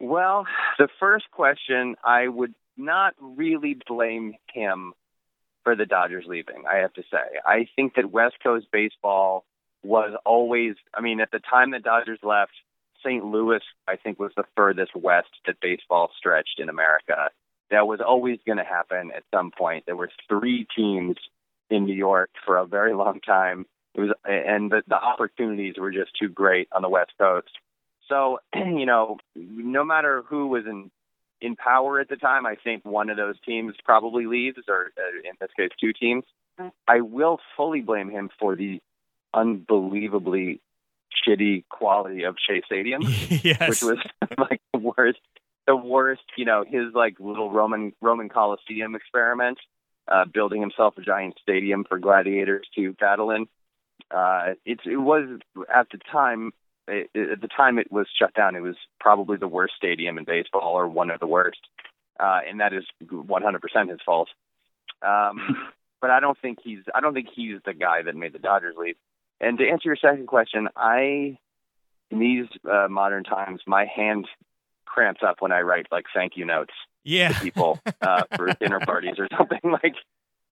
Well, 0.00 0.46
the 0.78 0.88
first 0.98 1.30
question, 1.30 1.96
I 2.02 2.28
would 2.28 2.54
not 2.78 3.14
really 3.20 3.76
blame 3.86 4.34
him 4.52 4.94
for 5.62 5.76
the 5.76 5.84
Dodgers 5.84 6.24
leaving, 6.26 6.64
I 6.70 6.76
have 6.78 6.94
to 6.94 7.02
say. 7.10 7.38
I 7.44 7.68
think 7.76 7.96
that 7.96 8.10
West 8.10 8.36
Coast 8.42 8.66
baseball 8.72 9.44
was 9.82 10.16
always, 10.24 10.74
I 10.94 11.02
mean, 11.02 11.20
at 11.20 11.30
the 11.30 11.38
time 11.38 11.70
the 11.70 11.80
Dodgers 11.80 12.18
left, 12.22 12.52
St. 13.04 13.22
Louis, 13.22 13.60
I 13.86 13.96
think, 13.96 14.18
was 14.18 14.32
the 14.38 14.44
furthest 14.56 14.96
west 14.96 15.28
that 15.46 15.60
baseball 15.60 16.10
stretched 16.16 16.58
in 16.58 16.70
America. 16.70 17.28
That 17.74 17.88
was 17.88 18.00
always 18.00 18.38
going 18.46 18.58
to 18.58 18.64
happen 18.64 19.10
at 19.14 19.24
some 19.34 19.50
point. 19.50 19.84
There 19.84 19.96
were 19.96 20.10
three 20.28 20.66
teams 20.76 21.16
in 21.70 21.86
New 21.86 21.94
York 21.94 22.30
for 22.46 22.56
a 22.56 22.66
very 22.66 22.94
long 22.94 23.20
time. 23.20 23.66
It 23.94 24.00
was, 24.00 24.10
and 24.24 24.70
the, 24.70 24.82
the 24.86 24.94
opportunities 24.94 25.74
were 25.76 25.90
just 25.90 26.12
too 26.20 26.28
great 26.28 26.68
on 26.70 26.82
the 26.82 26.88
West 26.88 27.12
Coast. 27.18 27.50
So, 28.08 28.38
you 28.54 28.86
know, 28.86 29.18
no 29.34 29.84
matter 29.84 30.22
who 30.28 30.46
was 30.46 30.66
in 30.66 30.90
in 31.40 31.56
power 31.56 31.98
at 32.00 32.08
the 32.08 32.16
time, 32.16 32.46
I 32.46 32.54
think 32.62 32.84
one 32.84 33.10
of 33.10 33.16
those 33.16 33.34
teams 33.44 33.74
probably 33.84 34.26
leaves, 34.26 34.60
or 34.68 34.92
uh, 34.96 35.28
in 35.28 35.34
this 35.40 35.50
case, 35.56 35.70
two 35.80 35.92
teams. 35.92 36.24
I 36.86 37.00
will 37.00 37.40
fully 37.56 37.80
blame 37.80 38.08
him 38.08 38.30
for 38.38 38.54
the 38.54 38.80
unbelievably 39.34 40.60
shitty 41.26 41.64
quality 41.68 42.22
of 42.22 42.36
Shea 42.38 42.62
Stadium, 42.64 43.02
yes. 43.42 43.68
which 43.68 43.82
was 43.82 43.98
like 44.38 44.60
the 44.72 44.78
worst. 44.78 45.18
The 45.66 45.76
worst, 45.76 46.22
you 46.36 46.44
know, 46.44 46.64
his 46.66 46.94
like 46.94 47.18
little 47.18 47.50
Roman 47.50 47.92
Roman 48.00 48.28
Coliseum 48.28 48.94
experiment, 48.94 49.58
uh, 50.08 50.24
building 50.26 50.60
himself 50.60 50.94
a 50.98 51.02
giant 51.02 51.36
stadium 51.40 51.84
for 51.88 51.98
gladiators 51.98 52.66
to 52.76 52.92
battle 52.94 53.30
in. 53.30 53.46
Uh, 54.10 54.54
it's 54.64 54.82
it 54.84 54.96
was 54.96 55.40
at 55.74 55.86
the 55.90 55.98
time 56.10 56.52
it, 56.88 57.10
at 57.14 57.40
the 57.40 57.48
time 57.48 57.78
it 57.78 57.90
was 57.90 58.06
shut 58.18 58.34
down. 58.34 58.56
It 58.56 58.60
was 58.60 58.76
probably 59.00 59.36
the 59.36 59.48
worst 59.48 59.74
stadium 59.76 60.18
in 60.18 60.24
baseball, 60.24 60.74
or 60.74 60.86
one 60.88 61.10
of 61.10 61.20
the 61.20 61.26
worst, 61.26 61.60
uh, 62.20 62.40
and 62.46 62.60
that 62.60 62.72
is 62.72 62.84
100% 63.02 63.90
his 63.90 64.00
fault. 64.04 64.28
Um, 65.02 65.68
but 66.00 66.10
I 66.10 66.20
don't 66.20 66.38
think 66.38 66.58
he's 66.62 66.80
I 66.94 67.00
don't 67.00 67.14
think 67.14 67.28
he's 67.34 67.58
the 67.64 67.74
guy 67.74 68.02
that 68.02 68.14
made 68.14 68.32
the 68.32 68.38
Dodgers 68.38 68.74
leave. 68.78 68.96
And 69.40 69.58
to 69.58 69.68
answer 69.68 69.88
your 69.88 69.96
second 69.96 70.26
question, 70.26 70.68
I 70.76 71.38
in 72.10 72.18
these 72.18 72.46
uh, 72.70 72.88
modern 72.88 73.24
times, 73.24 73.62
my 73.66 73.86
hand 73.86 74.26
cramps 74.94 75.22
up 75.26 75.36
when 75.40 75.50
I 75.52 75.60
write 75.62 75.86
like 75.90 76.06
thank 76.14 76.36
you 76.36 76.44
notes 76.44 76.72
yeah. 77.02 77.28
to 77.32 77.40
people 77.40 77.80
uh, 78.00 78.22
for 78.36 78.52
dinner 78.54 78.80
parties 78.80 79.16
or 79.18 79.28
something 79.36 79.60
like. 79.64 79.96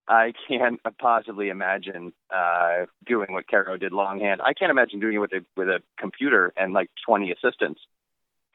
I 0.09 0.33
can't 0.49 0.81
possibly 0.99 1.49
imagine 1.49 2.13
uh, 2.35 2.87
doing 3.07 3.33
what 3.33 3.47
Caro 3.49 3.77
did 3.77 3.93
longhand. 3.93 4.41
I 4.43 4.53
can't 4.53 4.71
imagine 4.71 4.99
doing 4.99 5.15
it 5.15 5.19
with 5.19 5.33
a 5.33 5.45
with 5.57 5.69
a 5.69 5.81
computer 5.97 6.53
and 6.57 6.73
like 6.75 6.91
20 7.07 7.31
assistants. 7.31 7.81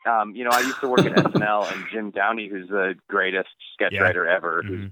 Um, 0.06 0.36
you 0.36 0.44
know, 0.44 0.52
I 0.52 0.60
used 0.60 0.80
to 0.82 0.90
work 0.90 1.06
at 1.06 1.14
SNL, 1.34 1.72
and 1.72 1.86
Jim 1.90 2.12
Downey, 2.12 2.50
who's 2.50 2.68
the 2.68 2.96
greatest 3.10 3.50
sketch 3.74 3.94
Yeah. 3.94 4.02
writer 4.02 4.28
ever, 4.28 4.62
who's 4.62 4.92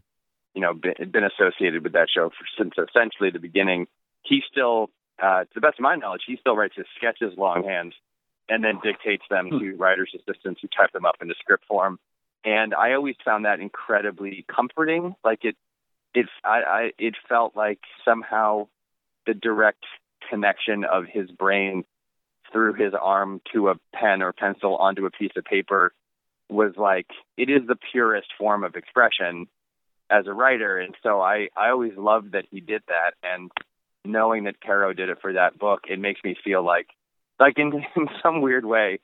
you 0.54 0.62
know 0.62 0.74
been, 0.74 1.12
been 1.12 1.26
associated 1.26 1.84
with 1.84 1.92
that 1.92 2.08
show 2.10 2.30
for, 2.30 2.46
since 2.58 2.74
essentially 2.78 3.32
the 3.32 3.40
beginning. 3.40 3.88
He 4.24 4.42
still, 4.50 4.90
uh, 5.22 5.42
to 5.44 5.50
the 5.54 5.62
best 5.62 5.78
of 5.78 5.84
my 5.84 5.96
knowledge, 5.98 6.24
he 6.26 6.38
still 6.38 6.56
writes 6.56 6.76
his 6.78 6.88
sketches 6.96 7.38
longhand, 7.38 7.94
and 8.50 8.64
then 8.64 8.80
dictates 8.84 9.24
them 9.30 9.50
hmm. 9.50 9.60
to 9.60 9.76
writers' 9.76 10.16
assistants 10.16 10.62
who 10.62 10.68
type 10.68 10.92
them 10.92 11.06
up 11.06 11.16
into 11.22 11.34
script 11.40 11.66
form. 11.68 12.00
And 12.44 12.74
I 12.76 12.94
always 12.94 13.16
found 13.26 13.46
that 13.46 13.60
incredibly 13.60 14.46
comforting. 14.54 15.16
Like 15.24 15.44
it, 15.44 15.56
it, 16.14 16.28
I, 16.44 16.62
I, 16.62 16.92
it 17.00 17.16
felt 17.28 17.56
like 17.56 17.80
somehow 18.04 18.68
the 19.26 19.34
direct 19.34 19.84
connection 20.30 20.84
of 20.84 21.06
his 21.12 21.30
brain 21.32 21.84
through 22.52 22.74
his 22.74 22.94
arm 23.00 23.42
to 23.54 23.70
a 23.70 23.76
pen 23.94 24.22
or 24.22 24.32
pencil 24.32 24.78
onto 24.78 25.06
a 25.06 25.12
piece 25.12 25.32
of 25.36 25.44
paper 25.44 25.94
was 26.50 26.74
like 26.78 27.08
it 27.38 27.50
is 27.50 27.62
the 27.68 27.78
purest 27.92 28.28
form 28.38 28.64
of 28.64 28.76
expression 28.76 29.48
as 30.10 30.28
a 30.28 30.34
writer 30.34 30.78
and 30.78 30.96
so 31.02 31.20
i 31.20 31.48
i 31.58 31.70
always 31.70 31.98
loved 31.98 32.34
that 32.34 32.46
he 32.52 32.60
did 32.60 32.84
that 32.88 33.14
and 33.24 33.52
knowing 34.04 34.44
that 34.44 34.62
caro 34.62 34.94
did 34.94 35.10
it 35.10 35.18
for 35.22 35.34
that 35.34 35.58
book 35.58 35.82
it 35.90 36.00
makes 36.00 36.24
me 36.24 36.36
feel 36.44 36.64
like 36.64 36.88
like 37.40 37.58
in 37.58 37.74
in 37.96 38.08
some 38.22 38.42
weird 38.42 38.66
way 38.66 39.00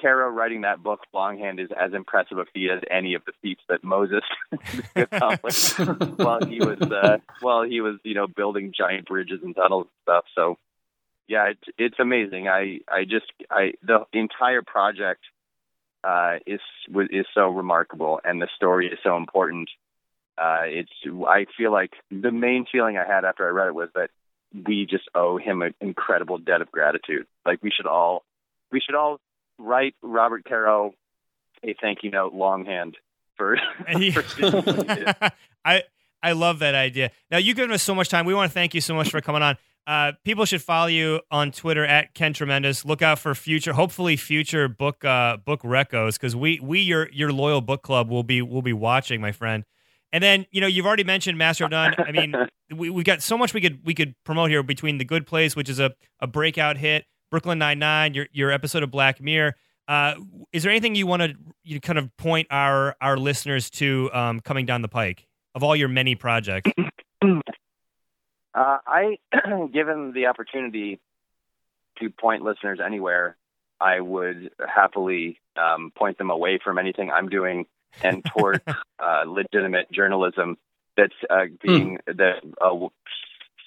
caro 0.00 0.28
writing 0.28 0.62
that 0.62 0.82
book 0.82 1.00
longhand 1.12 1.60
is 1.60 1.68
as 1.80 1.92
impressive 1.94 2.38
a 2.38 2.44
feat 2.46 2.68
as 2.68 2.80
any 2.90 3.14
of 3.14 3.24
the 3.26 3.32
feats 3.40 3.62
that 3.68 3.84
moses 3.84 4.24
accomplished 4.96 5.78
while 6.18 6.44
he 6.44 6.58
was 6.58 6.80
uh 6.82 7.18
while 7.40 7.62
he 7.62 7.80
was 7.80 7.96
you 8.04 8.14
know 8.14 8.26
building 8.26 8.72
giant 8.76 9.06
bridges 9.06 9.40
and 9.42 9.54
tunnels 9.54 9.86
and 9.86 10.02
stuff. 10.02 10.24
So 10.34 10.58
yeah 11.28 11.50
it's 11.50 11.64
it's 11.78 11.98
amazing. 11.98 12.48
I 12.48 12.80
i 12.88 13.04
just 13.04 13.26
i 13.50 13.72
the 13.82 14.04
entire 14.12 14.62
project 14.62 15.22
uh 16.02 16.36
is 16.46 16.60
is 17.10 17.26
so 17.34 17.48
remarkable 17.48 18.20
and 18.24 18.40
the 18.40 18.48
story 18.56 18.88
is 18.88 18.98
so 19.02 19.16
important. 19.16 19.70
Uh 20.36 20.62
it's 20.64 20.92
i 21.28 21.46
feel 21.56 21.72
like 21.72 21.92
the 22.10 22.32
main 22.32 22.66
feeling 22.70 22.98
i 22.98 23.06
had 23.06 23.24
after 23.24 23.46
i 23.46 23.50
read 23.50 23.68
it 23.68 23.74
was 23.74 23.90
that 23.94 24.10
we 24.66 24.86
just 24.88 25.04
owe 25.14 25.38
him 25.38 25.62
an 25.62 25.74
incredible 25.80 26.38
debt 26.38 26.60
of 26.60 26.70
gratitude. 26.70 27.26
Like 27.44 27.62
we 27.62 27.70
should 27.70 27.86
all 27.86 28.24
we 28.70 28.80
should 28.80 28.94
all 28.94 29.20
write 29.58 29.94
Robert 30.02 30.44
Caro 30.48 30.94
a 31.62 31.74
thank 31.80 32.02
you 32.02 32.10
note 32.10 32.34
longhand 32.34 32.96
for, 33.36 33.56
for. 34.12 34.24
I 35.64 35.82
I 36.22 36.32
love 36.32 36.60
that 36.60 36.74
idea. 36.74 37.10
Now 37.30 37.38
you've 37.38 37.56
given 37.56 37.72
us 37.72 37.82
so 37.82 37.94
much 37.94 38.08
time. 38.08 38.26
We 38.26 38.34
want 38.34 38.50
to 38.50 38.54
thank 38.54 38.74
you 38.74 38.80
so 38.80 38.94
much 38.94 39.10
for 39.10 39.20
coming 39.20 39.42
on. 39.42 39.56
Uh, 39.86 40.12
people 40.24 40.46
should 40.46 40.62
follow 40.62 40.86
you 40.86 41.20
on 41.30 41.52
Twitter 41.52 41.84
at 41.84 42.14
Ken 42.14 42.32
Tremendous. 42.32 42.86
Look 42.86 43.02
out 43.02 43.18
for 43.18 43.34
future, 43.34 43.74
hopefully 43.74 44.16
future 44.16 44.66
book 44.66 45.04
uh, 45.04 45.36
book 45.36 45.62
recos 45.62 46.14
because 46.14 46.34
we 46.34 46.58
we 46.60 46.80
your 46.80 47.10
your 47.10 47.32
loyal 47.32 47.60
book 47.60 47.82
club 47.82 48.08
will 48.08 48.22
be 48.22 48.40
will 48.40 48.62
be 48.62 48.72
watching, 48.72 49.20
my 49.20 49.32
friend. 49.32 49.64
And 50.14 50.22
then 50.22 50.46
you 50.52 50.60
know 50.60 50.68
you've 50.68 50.86
already 50.86 51.02
mentioned 51.02 51.36
Master 51.38 51.64
of 51.64 51.72
None. 51.72 51.96
I 51.98 52.12
mean, 52.12 52.36
we 52.72 52.88
we 52.88 53.02
got 53.02 53.20
so 53.20 53.36
much 53.36 53.52
we 53.52 53.60
could 53.60 53.84
we 53.84 53.94
could 53.94 54.14
promote 54.22 54.48
here 54.48 54.62
between 54.62 54.98
the 54.98 55.04
Good 55.04 55.26
Place, 55.26 55.56
which 55.56 55.68
is 55.68 55.80
a, 55.80 55.92
a 56.20 56.28
breakout 56.28 56.76
hit, 56.76 57.04
Brooklyn 57.32 57.58
Nine 57.58 57.80
Nine, 57.80 58.14
your 58.14 58.28
your 58.30 58.52
episode 58.52 58.84
of 58.84 58.92
Black 58.92 59.20
Mirror. 59.20 59.56
Uh, 59.88 60.14
is 60.52 60.62
there 60.62 60.70
anything 60.70 60.94
you 60.94 61.08
want 61.08 61.22
to 61.22 61.34
you 61.64 61.80
kind 61.80 61.98
of 61.98 62.16
point 62.16 62.46
our 62.52 62.94
our 63.00 63.16
listeners 63.16 63.68
to 63.70 64.08
um, 64.12 64.38
coming 64.38 64.66
down 64.66 64.82
the 64.82 64.88
pike 64.88 65.26
of 65.52 65.64
all 65.64 65.74
your 65.74 65.88
many 65.88 66.14
projects? 66.14 66.70
Uh, 68.54 68.78
I, 68.86 69.18
given 69.72 70.12
the 70.12 70.26
opportunity 70.26 71.00
to 71.98 72.08
point 72.08 72.44
listeners 72.44 72.78
anywhere, 72.78 73.36
I 73.80 73.98
would 73.98 74.52
happily 74.64 75.40
um, 75.56 75.90
point 75.90 76.18
them 76.18 76.30
away 76.30 76.60
from 76.62 76.78
anything 76.78 77.10
I'm 77.10 77.28
doing 77.28 77.66
and 78.02 78.24
toward 78.24 78.60
uh, 78.98 79.24
legitimate 79.26 79.90
journalism 79.92 80.56
that's 80.96 81.14
uh, 81.30 81.44
being 81.62 81.98
that 82.06 82.36
uh, 82.60 82.86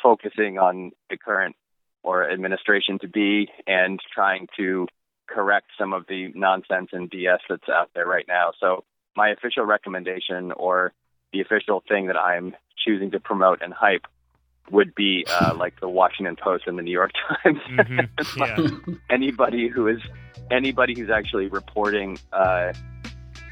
focusing 0.02 0.58
on 0.60 0.92
the 1.10 1.18
current 1.18 1.56
or 2.04 2.30
administration 2.30 3.00
to 3.00 3.08
be 3.08 3.50
and 3.66 4.00
trying 4.14 4.48
to 4.58 4.88
correct 5.28 5.68
some 5.78 5.92
of 5.94 6.06
the 6.08 6.32
nonsense 6.36 6.90
and 6.94 7.12
BS 7.12 7.40
that's 7.50 7.68
out 7.70 7.90
there 7.94 8.06
right 8.06 8.26
now. 8.28 8.52
So 8.60 8.84
my 9.16 9.30
official 9.30 9.66
recommendation 9.66 10.52
or 10.54 10.94
the 11.34 11.42
official 11.42 11.84
thing 11.88 12.08
that 12.08 12.16
I'm 12.18 12.56
choosing 12.78 13.12
to 13.12 13.20
promote 13.20 13.62
and 13.62 13.74
hype 13.74 14.06
would 14.72 14.96
be 14.96 15.26
uh, 15.30 15.54
like 15.58 15.80
the 15.82 15.90
Washington 15.90 16.38
Post 16.42 16.64
and 16.68 16.78
the 16.78 16.84
New 16.84 16.92
York 16.92 17.12
Times. 17.44 17.60
Mhm. 17.70 18.08
Yeah. 18.38 18.96
anybody 19.10 19.68
who 19.68 19.88
is 19.88 20.00
anybody 20.52 20.94
who's 20.98 21.10
actually 21.10 21.48
reporting 21.48 22.18
uh, 22.32 22.72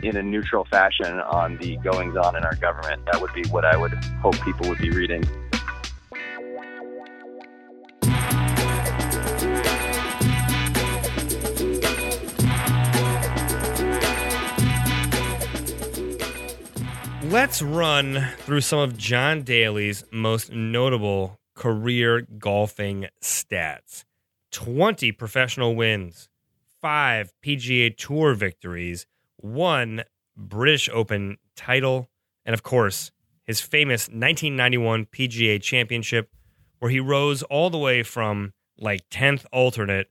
in 0.04 0.18
a 0.18 0.24
neutral 0.24 0.66
fashion 0.66 1.20
on 1.20 1.58
the 1.58 1.78
goings 1.78 2.16
on 2.18 2.36
in 2.36 2.44
our 2.44 2.56
government, 2.56 3.02
that 3.12 3.22
would 3.22 3.34
be 3.34 3.44
what 3.50 3.66
I 3.66 3.78
would 3.78 3.94
hope 4.22 4.40
people 4.42 4.68
would 4.70 4.80
be 4.80 4.90
reading. 4.90 5.24
Let's 17.32 17.62
run 17.62 18.30
through 18.38 18.62
some 18.62 18.80
of 18.80 18.98
John 18.98 19.44
Daly's 19.44 20.06
most 20.12 20.54
notable 20.54 21.40
career 21.54 22.22
golfing 22.22 23.08
stats 23.22 24.06
20 24.52 25.12
professional 25.12 25.76
wins, 25.76 26.30
five 26.82 27.34
PGA 27.44 27.96
Tour 27.98 28.36
victories, 28.36 29.06
one 29.38 30.04
British 30.36 30.90
Open 30.90 31.38
title, 31.56 32.10
and 32.46 32.54
of 32.54 32.64
course, 32.64 33.12
his 33.46 33.62
famous 33.62 34.08
1991 34.08 35.06
PGA 35.06 35.62
Championship, 35.62 36.32
where 36.80 36.92
he 36.92 37.00
rose 37.00 37.44
all 37.44 37.70
the 37.70 37.78
way 37.78 38.04
from 38.04 38.54
like 38.78 39.10
10th 39.10 39.46
alternate 39.52 40.08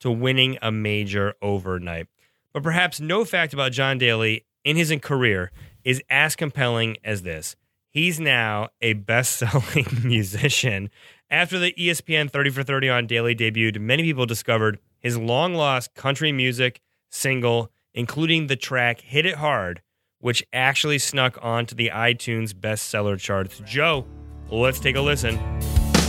to 0.00 0.10
winning 0.10 0.58
a 0.62 0.70
major 0.70 1.34
overnight. 1.42 2.06
But 2.52 2.62
perhaps 2.62 3.00
no 3.00 3.24
fact 3.24 3.52
about 3.52 3.72
John 3.72 3.98
Daly 3.98 4.46
in 4.64 4.76
his 4.76 4.94
career 5.02 5.50
is 5.82 6.02
as 6.08 6.36
compelling 6.36 6.96
as 7.04 7.22
this. 7.22 7.56
He's 7.90 8.18
now 8.18 8.70
a 8.80 8.94
best 8.94 9.36
selling 9.36 9.86
musician. 10.04 10.90
After 11.30 11.58
the 11.58 11.72
ESPN 11.72 12.30
30 12.30 12.50
for 12.50 12.62
30 12.62 12.88
on 12.90 13.06
Daly 13.06 13.34
debuted, 13.34 13.80
many 13.80 14.02
people 14.02 14.26
discovered 14.26 14.78
his 15.00 15.16
long 15.16 15.54
lost 15.54 15.94
country 15.94 16.32
music 16.32 16.80
single, 17.10 17.70
including 17.94 18.48
the 18.48 18.56
track 18.56 19.00
Hit 19.00 19.24
It 19.24 19.36
Hard, 19.36 19.80
which 20.18 20.44
actually 20.52 20.98
snuck 20.98 21.38
onto 21.40 21.74
the 21.74 21.90
iTunes 21.94 22.52
bestseller 22.52 23.18
charts. 23.18 23.60
Joe, 23.64 24.06
let's 24.50 24.80
take 24.80 24.96
a 24.96 25.00
listen. 25.00 25.38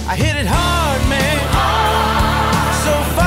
I 0.08 0.16
hit 0.16 0.36
it 0.36 0.48
hard, 0.48 1.02
man. 1.10 1.40
So 2.86 2.94
far, 3.16 3.25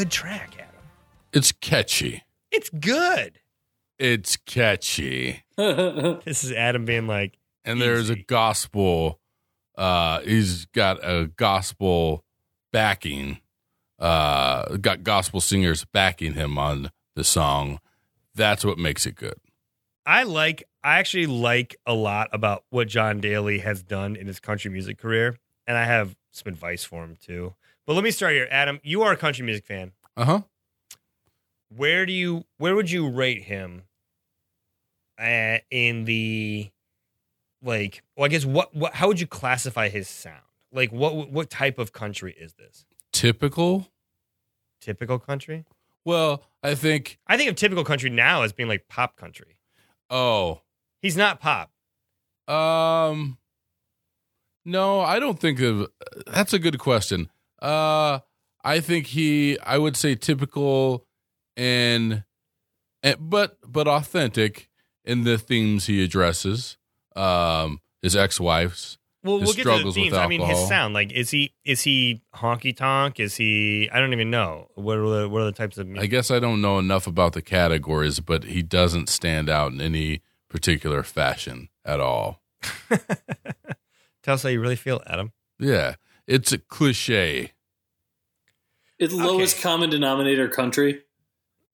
good 0.00 0.10
track, 0.10 0.54
Adam. 0.54 0.80
It's 1.34 1.52
catchy. 1.52 2.22
It's 2.50 2.70
good. 2.70 3.38
It's 3.98 4.36
catchy. 4.36 5.44
This 5.56 6.42
is 6.42 6.52
Adam 6.52 6.86
being 6.86 7.06
like, 7.06 7.36
And 7.66 7.82
there's 7.82 8.08
a 8.08 8.16
gospel. 8.16 9.20
Uh, 9.76 10.20
he's 10.20 10.64
got 10.66 11.00
a 11.02 11.26
gospel 11.36 12.24
backing. 12.72 13.40
Uh, 13.98 14.76
got 14.78 15.02
gospel 15.02 15.42
singers 15.42 15.84
backing 15.84 16.32
him 16.32 16.56
on 16.56 16.90
the 17.14 17.24
song. 17.24 17.78
That's 18.34 18.64
what 18.64 18.78
makes 18.78 19.04
it 19.04 19.16
good. 19.16 19.34
I 20.06 20.22
like 20.22 20.64
I 20.82 20.98
actually 20.98 21.26
like 21.26 21.76
a 21.84 21.92
lot 21.92 22.30
about 22.32 22.64
what 22.70 22.88
John 22.88 23.20
Daly 23.20 23.58
has 23.58 23.82
done 23.82 24.16
in 24.16 24.26
his 24.26 24.40
country 24.40 24.70
music 24.70 24.96
career, 24.96 25.36
and 25.66 25.76
I 25.76 25.84
have 25.84 26.16
some 26.30 26.50
advice 26.50 26.84
for 26.84 27.04
him 27.04 27.18
too. 27.22 27.54
But 27.90 27.94
let 27.94 28.04
me 28.04 28.12
start 28.12 28.34
here, 28.34 28.46
Adam. 28.52 28.78
You 28.84 29.02
are 29.02 29.10
a 29.10 29.16
country 29.16 29.44
music 29.44 29.66
fan. 29.66 29.90
Uh 30.16 30.24
huh. 30.24 30.40
Where 31.74 32.06
do 32.06 32.12
you 32.12 32.44
where 32.56 32.76
would 32.76 32.88
you 32.88 33.10
rate 33.10 33.42
him 33.42 33.82
uh, 35.20 35.58
in 35.72 36.04
the 36.04 36.70
like? 37.60 38.04
Well, 38.16 38.26
I 38.26 38.28
guess 38.28 38.44
what 38.44 38.72
what 38.76 38.94
how 38.94 39.08
would 39.08 39.18
you 39.18 39.26
classify 39.26 39.88
his 39.88 40.06
sound? 40.06 40.44
Like 40.72 40.92
what 40.92 41.32
what 41.32 41.50
type 41.50 41.80
of 41.80 41.92
country 41.92 42.32
is 42.38 42.54
this? 42.54 42.86
Typical. 43.12 43.88
Typical 44.80 45.18
country? 45.18 45.64
Well, 46.04 46.44
I 46.62 46.76
think. 46.76 47.18
I 47.26 47.36
think 47.36 47.50
of 47.50 47.56
typical 47.56 47.82
country 47.82 48.08
now 48.08 48.42
as 48.42 48.52
being 48.52 48.68
like 48.68 48.86
pop 48.88 49.16
country. 49.16 49.58
Oh, 50.08 50.60
He's 51.02 51.16
not 51.16 51.40
pop. 51.40 51.72
Um, 52.46 53.38
no, 54.64 55.00
I 55.00 55.18
don't 55.18 55.40
think 55.40 55.58
of. 55.58 55.88
That's 56.28 56.52
a 56.52 56.60
good 56.60 56.78
question. 56.78 57.30
Uh, 57.60 58.20
I 58.64 58.80
think 58.80 59.06
he. 59.08 59.58
I 59.60 59.78
would 59.78 59.96
say 59.96 60.14
typical, 60.14 61.06
and, 61.56 62.24
and 63.02 63.16
but 63.18 63.58
but 63.66 63.88
authentic 63.88 64.68
in 65.04 65.24
the 65.24 65.38
themes 65.38 65.86
he 65.86 66.02
addresses. 66.04 66.76
Um, 67.16 67.80
his 68.02 68.16
ex-wife's. 68.16 68.98
Well, 69.22 69.38
we'll 69.38 69.52
get 69.52 69.64
to 69.64 69.82
the 69.82 69.92
themes. 69.92 70.14
I 70.14 70.26
mean, 70.26 70.40
his 70.40 70.66
sound. 70.66 70.94
Like, 70.94 71.12
is 71.12 71.30
he 71.30 71.52
is 71.64 71.82
he 71.82 72.22
honky 72.34 72.74
tonk? 72.74 73.20
Is 73.20 73.36
he? 73.36 73.90
I 73.92 74.00
don't 74.00 74.14
even 74.14 74.30
know. 74.30 74.68
What 74.76 74.96
are 74.96 75.20
the 75.20 75.28
what 75.28 75.42
are 75.42 75.46
the 75.46 75.52
types 75.52 75.76
of 75.76 75.88
I 75.98 76.06
guess 76.06 76.30
I 76.30 76.38
don't 76.38 76.62
know 76.62 76.78
enough 76.78 77.06
about 77.06 77.34
the 77.34 77.42
categories, 77.42 78.20
but 78.20 78.44
he 78.44 78.62
doesn't 78.62 79.10
stand 79.10 79.50
out 79.50 79.72
in 79.72 79.80
any 79.80 80.22
particular 80.48 81.02
fashion 81.02 81.68
at 81.84 82.00
all. 82.00 82.40
Tell 84.22 84.34
us 84.34 84.42
how 84.42 84.48
you 84.48 84.60
really 84.60 84.76
feel, 84.76 85.02
Adam. 85.06 85.32
Yeah, 85.58 85.96
it's 86.30 86.52
a 86.52 86.58
cliche. 86.58 87.52
It's 88.98 89.12
lowest 89.12 89.56
Okay. 89.56 89.62
common 89.62 89.90
denominator 89.90 90.48
country. 90.48 91.02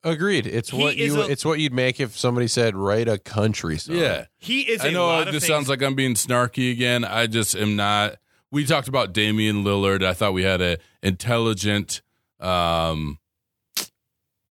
Agreed. 0.04 0.46
It's 0.46 0.70
He 0.70 0.78
what 0.80 0.94
is 0.94 1.14
you. 1.14 1.22
a- 1.22 1.28
it's 1.28 1.44
what 1.44 1.59
you'd 1.59 1.72
make 1.72 1.98
if 2.00 2.16
somebody 2.16 2.46
said 2.46 2.76
write 2.76 3.09
a 3.09 3.18
country 3.18 3.76
song. 3.78 3.96
Yeah. 3.96 4.26
He 4.38 4.61
is. 4.62 4.80
I 4.84 4.90
know 4.90 5.07
lot 5.07 5.24
this 5.26 5.42
things- 5.42 5.46
sounds 5.46 5.68
like 5.68 5.82
I'm 5.82 5.94
being 5.96 6.14
snarky 6.14 6.70
again. 6.70 7.04
I 7.04 7.26
just 7.26 7.57
am 7.57 7.74
not. 7.76 8.16
We 8.52 8.64
talked 8.64 8.86
about 8.86 9.12
Damian 9.12 9.64
Lillard. 9.64 10.04
I 10.04 10.12
thought 10.14 10.32
we 10.32 10.44
had 10.44 10.61
a 10.61 10.78
intelligent, 11.02 12.00
um, 12.38 13.18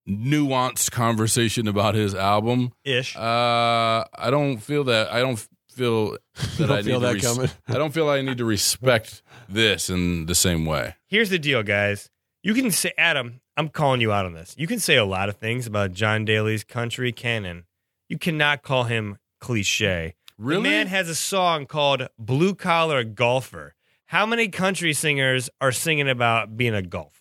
nuanced 0.06 0.90
conversation 0.90 1.66
about 1.66 1.94
his 1.94 2.14
album. 2.14 2.72
ish. 2.84 3.16
Uh, 3.16 4.04
I 4.14 4.28
don't 4.30 4.58
feel 4.58 4.84
that. 4.84 5.10
I 5.12 5.20
don't 5.20 5.44
feel 5.76 6.10
that 6.34 6.56
Don't 6.58 6.70
I 6.70 6.82
feel 6.82 7.00
need 7.00 7.06
that 7.06 7.08
to 7.08 7.14
res- 7.14 7.36
coming. 7.36 7.50
I 7.68 7.74
don't 7.74 7.92
feel 7.94 8.08
I 8.08 8.20
need 8.22 8.38
to 8.38 8.44
respect 8.44 9.22
this 9.48 9.88
in 9.90 10.26
the 10.26 10.34
same 10.34 10.64
way. 10.66 10.94
Here's 11.06 11.30
the 11.30 11.38
deal, 11.38 11.62
guys. 11.62 12.10
You 12.42 12.54
can 12.54 12.70
say, 12.70 12.92
Adam. 12.98 13.40
I'm 13.58 13.70
calling 13.70 14.02
you 14.02 14.12
out 14.12 14.26
on 14.26 14.34
this. 14.34 14.54
You 14.58 14.66
can 14.66 14.78
say 14.78 14.96
a 14.96 15.04
lot 15.06 15.30
of 15.30 15.36
things 15.36 15.66
about 15.66 15.92
John 15.92 16.26
Daly's 16.26 16.62
country 16.62 17.10
canon. 17.10 17.64
You 18.06 18.18
cannot 18.18 18.62
call 18.62 18.84
him 18.84 19.16
cliche. 19.40 20.14
Really? 20.36 20.62
The 20.62 20.68
man 20.68 20.86
has 20.88 21.08
a 21.08 21.14
song 21.14 21.64
called 21.64 22.06
Blue 22.18 22.54
Collar 22.54 23.02
Golfer. 23.02 23.74
How 24.06 24.26
many 24.26 24.48
country 24.48 24.92
singers 24.92 25.48
are 25.62 25.72
singing 25.72 26.06
about 26.08 26.58
being 26.58 26.74
a 26.74 26.82
golfer? 26.82 27.16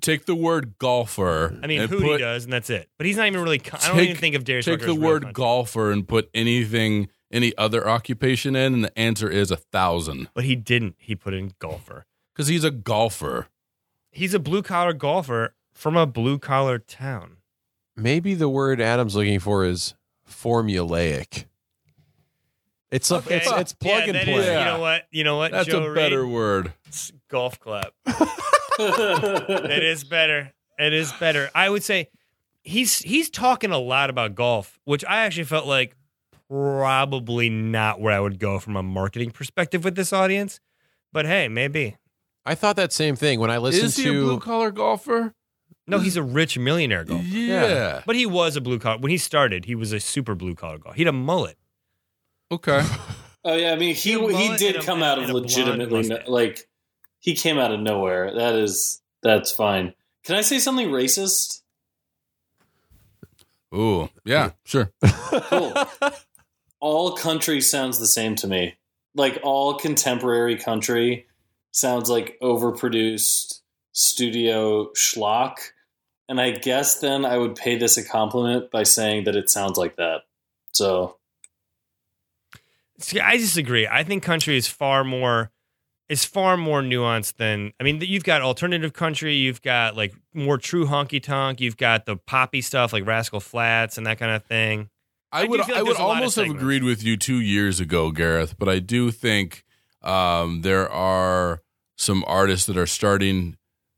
take 0.00 0.24
the 0.24 0.34
word 0.34 0.78
golfer. 0.78 1.58
I 1.62 1.66
mean, 1.66 1.82
and 1.82 1.90
Hootie 1.90 2.00
put, 2.00 2.18
does, 2.18 2.44
and 2.44 2.52
that's 2.52 2.70
it. 2.70 2.88
But 2.96 3.06
he's 3.06 3.16
not 3.16 3.26
even 3.26 3.42
really. 3.42 3.60
I 3.72 3.88
don't 3.88 4.00
even 4.00 4.16
think 4.16 4.34
of 4.34 4.44
Darius. 4.44 4.64
Take 4.64 4.80
Rucker 4.80 4.86
the 4.86 4.94
word 4.94 5.22
country. 5.22 5.32
golfer 5.34 5.92
and 5.92 6.06
put 6.08 6.30
anything, 6.34 7.08
any 7.30 7.56
other 7.56 7.88
occupation 7.88 8.56
in, 8.56 8.74
and 8.74 8.84
the 8.84 8.98
answer 8.98 9.28
is 9.30 9.50
a 9.50 9.56
thousand. 9.56 10.28
but 10.34 10.44
he 10.44 10.56
didn't. 10.56 10.96
He 10.98 11.14
put 11.14 11.34
in 11.34 11.52
golfer. 11.58 12.06
Because 12.34 12.48
he's 12.48 12.64
a 12.64 12.70
golfer. 12.70 13.48
He's 14.10 14.34
a 14.34 14.38
blue 14.40 14.62
collar 14.62 14.92
golfer 14.92 15.54
from 15.72 15.96
a 15.96 16.06
blue 16.06 16.38
collar 16.38 16.78
town. 16.78 17.36
Maybe 17.96 18.34
the 18.34 18.48
word 18.48 18.80
Adam's 18.80 19.14
looking 19.14 19.38
for 19.40 19.64
is 19.64 19.94
formulaic. 20.28 21.44
It's 22.90 23.10
a, 23.10 23.16
Okay. 23.16 23.36
it's 23.36 23.50
it's 23.52 23.72
plug 23.72 24.00
yeah, 24.06 24.14
and 24.14 24.18
play. 24.24 24.34
is- 24.34 24.46
you 24.46 24.52
know 24.64 24.80
what? 24.80 25.02
You 25.12 25.24
know 25.24 25.36
what? 25.36 25.52
That's 25.52 25.68
Joe 25.68 25.84
a 25.90 25.94
better 25.94 26.24
Reed? 26.24 26.32
word. 26.34 26.72
It's 26.86 27.12
golf 27.28 27.60
clap. 27.60 27.92
It 28.78 29.82
is 29.84 30.04
better. 30.04 30.52
It 30.78 30.92
is 30.94 31.12
better. 31.12 31.50
I 31.54 31.68
would 31.68 31.82
say 31.82 32.08
he's 32.62 32.98
he's 33.00 33.28
talking 33.28 33.70
a 33.72 33.78
lot 33.78 34.08
about 34.10 34.34
golf, 34.34 34.80
which 34.84 35.04
I 35.04 35.18
actually 35.20 35.44
felt 35.44 35.66
like 35.66 35.94
probably 36.50 37.48
not 37.48 38.00
where 38.00 38.12
I 38.12 38.18
would 38.20 38.38
go 38.40 38.58
from 38.58 38.74
a 38.76 38.82
marketing 38.82 39.30
perspective 39.30 39.84
with 39.84 39.94
this 39.94 40.12
audience. 40.12 40.58
But 41.12 41.24
hey, 41.26 41.46
maybe. 41.48 41.96
I 42.44 42.54
thought 42.54 42.76
that 42.76 42.92
same 42.92 43.14
thing 43.16 43.38
when 43.38 43.50
I 43.50 43.58
listened 43.58 43.92
to. 43.92 44.00
Is 44.00 44.04
he 44.04 44.08
a 44.08 44.12
blue 44.12 44.40
collar 44.40 44.70
golfer? 44.72 45.34
No, 45.86 45.98
he's 45.98 46.16
a 46.16 46.22
rich 46.22 46.58
millionaire 46.58 47.04
golfer. 47.04 47.24
Yeah. 47.24 48.02
But 48.06 48.16
he 48.16 48.26
was 48.26 48.56
a 48.56 48.60
blue 48.60 48.78
collar 48.78 48.98
when 48.98 49.10
he 49.10 49.18
started. 49.18 49.64
He 49.66 49.74
was 49.74 49.92
a 49.92 50.00
super 50.00 50.34
blue 50.34 50.54
collar 50.54 50.78
golfer. 50.78 50.96
He 50.96 51.02
had 51.02 51.08
a 51.08 51.16
mullet. 51.16 51.56
Okay. 52.50 52.82
Oh 53.42 53.54
yeah, 53.56 53.72
I 53.72 53.76
mean 53.76 53.94
he 53.94 54.10
He 54.10 54.12
a 54.16 54.18
he 54.18 54.26
mullet 54.26 54.50
and 54.50 54.58
did 54.58 54.76
a- 54.76 54.82
come 54.82 55.02
out 55.02 55.16
of 55.16 55.24
and 55.24 55.30
a 55.30 55.32
blonde 55.32 55.46
legitimately 55.46 56.02
no, 56.02 56.08
mustache. 56.16 56.28
like 56.28 56.68
he 57.20 57.34
came 57.34 57.58
out 57.58 57.72
of 57.72 57.80
nowhere. 57.80 58.34
That 58.34 58.54
is 58.54 59.00
that's 59.22 59.50
fine. 59.50 59.94
Can 60.24 60.36
I 60.36 60.42
say 60.42 60.58
something 60.58 60.88
racist? 60.88 61.62
Ooh. 63.74 64.10
Yeah, 64.26 64.50
sure. 64.66 64.92
Cool. 65.02 65.72
all 66.80 67.12
country 67.12 67.60
sounds 67.60 67.98
the 67.98 68.06
same 68.06 68.34
to 68.36 68.46
me. 68.46 68.76
Like 69.14 69.38
all 69.42 69.74
contemporary 69.74 70.56
country 70.56 71.26
sounds 71.72 72.08
like 72.08 72.38
overproduced 72.42 73.60
studio 73.92 74.90
schlock. 74.92 75.56
And 76.28 76.40
I 76.40 76.52
guess 76.52 77.00
then 77.00 77.24
I 77.24 77.38
would 77.38 77.56
pay 77.56 77.76
this 77.76 77.96
a 77.96 78.04
compliment 78.04 78.70
by 78.70 78.84
saying 78.84 79.24
that 79.24 79.36
it 79.36 79.50
sounds 79.50 79.76
like 79.76 79.96
that. 79.96 80.22
So 80.72 81.16
See, 83.00 83.18
I 83.18 83.38
disagree. 83.38 83.88
I 83.88 84.04
think 84.04 84.22
country 84.22 84.56
is 84.56 84.68
far 84.68 85.04
more 85.04 85.50
is 86.08 86.24
far 86.24 86.56
more 86.56 86.82
nuanced 86.82 87.36
than 87.36 87.72
I 87.80 87.84
mean. 87.84 88.00
You've 88.00 88.24
got 88.24 88.42
alternative 88.42 88.92
country. 88.92 89.36
You've 89.36 89.62
got 89.62 89.96
like 89.96 90.14
more 90.34 90.58
true 90.58 90.86
honky 90.86 91.22
tonk. 91.22 91.60
You've 91.60 91.78
got 91.78 92.04
the 92.04 92.16
poppy 92.16 92.60
stuff 92.60 92.92
like 92.92 93.06
Rascal 93.06 93.40
Flatts 93.40 93.96
and 93.96 94.06
that 94.06 94.18
kind 94.18 94.32
of 94.32 94.44
thing. 94.44 94.90
I 95.32 95.42
I 95.42 95.44
would 95.44 95.60
like 95.60 95.70
I 95.70 95.82
would 95.82 95.86
there's 95.88 95.98
a 95.98 96.02
lot 96.02 96.10
of 96.10 96.16
almost 96.18 96.36
have 96.36 96.50
agreed 96.50 96.82
with 96.82 97.02
you 97.02 97.16
two 97.16 97.40
years 97.40 97.80
ago, 97.80 98.10
Gareth, 98.10 98.56
but 98.58 98.68
I 98.68 98.78
do 98.78 99.10
think 99.10 99.64
um, 100.02 100.62
there 100.62 100.90
are 100.90 101.62
some 101.96 102.24
artists 102.26 102.66
that 102.66 102.76
are 102.76 102.86
starting 102.86 103.56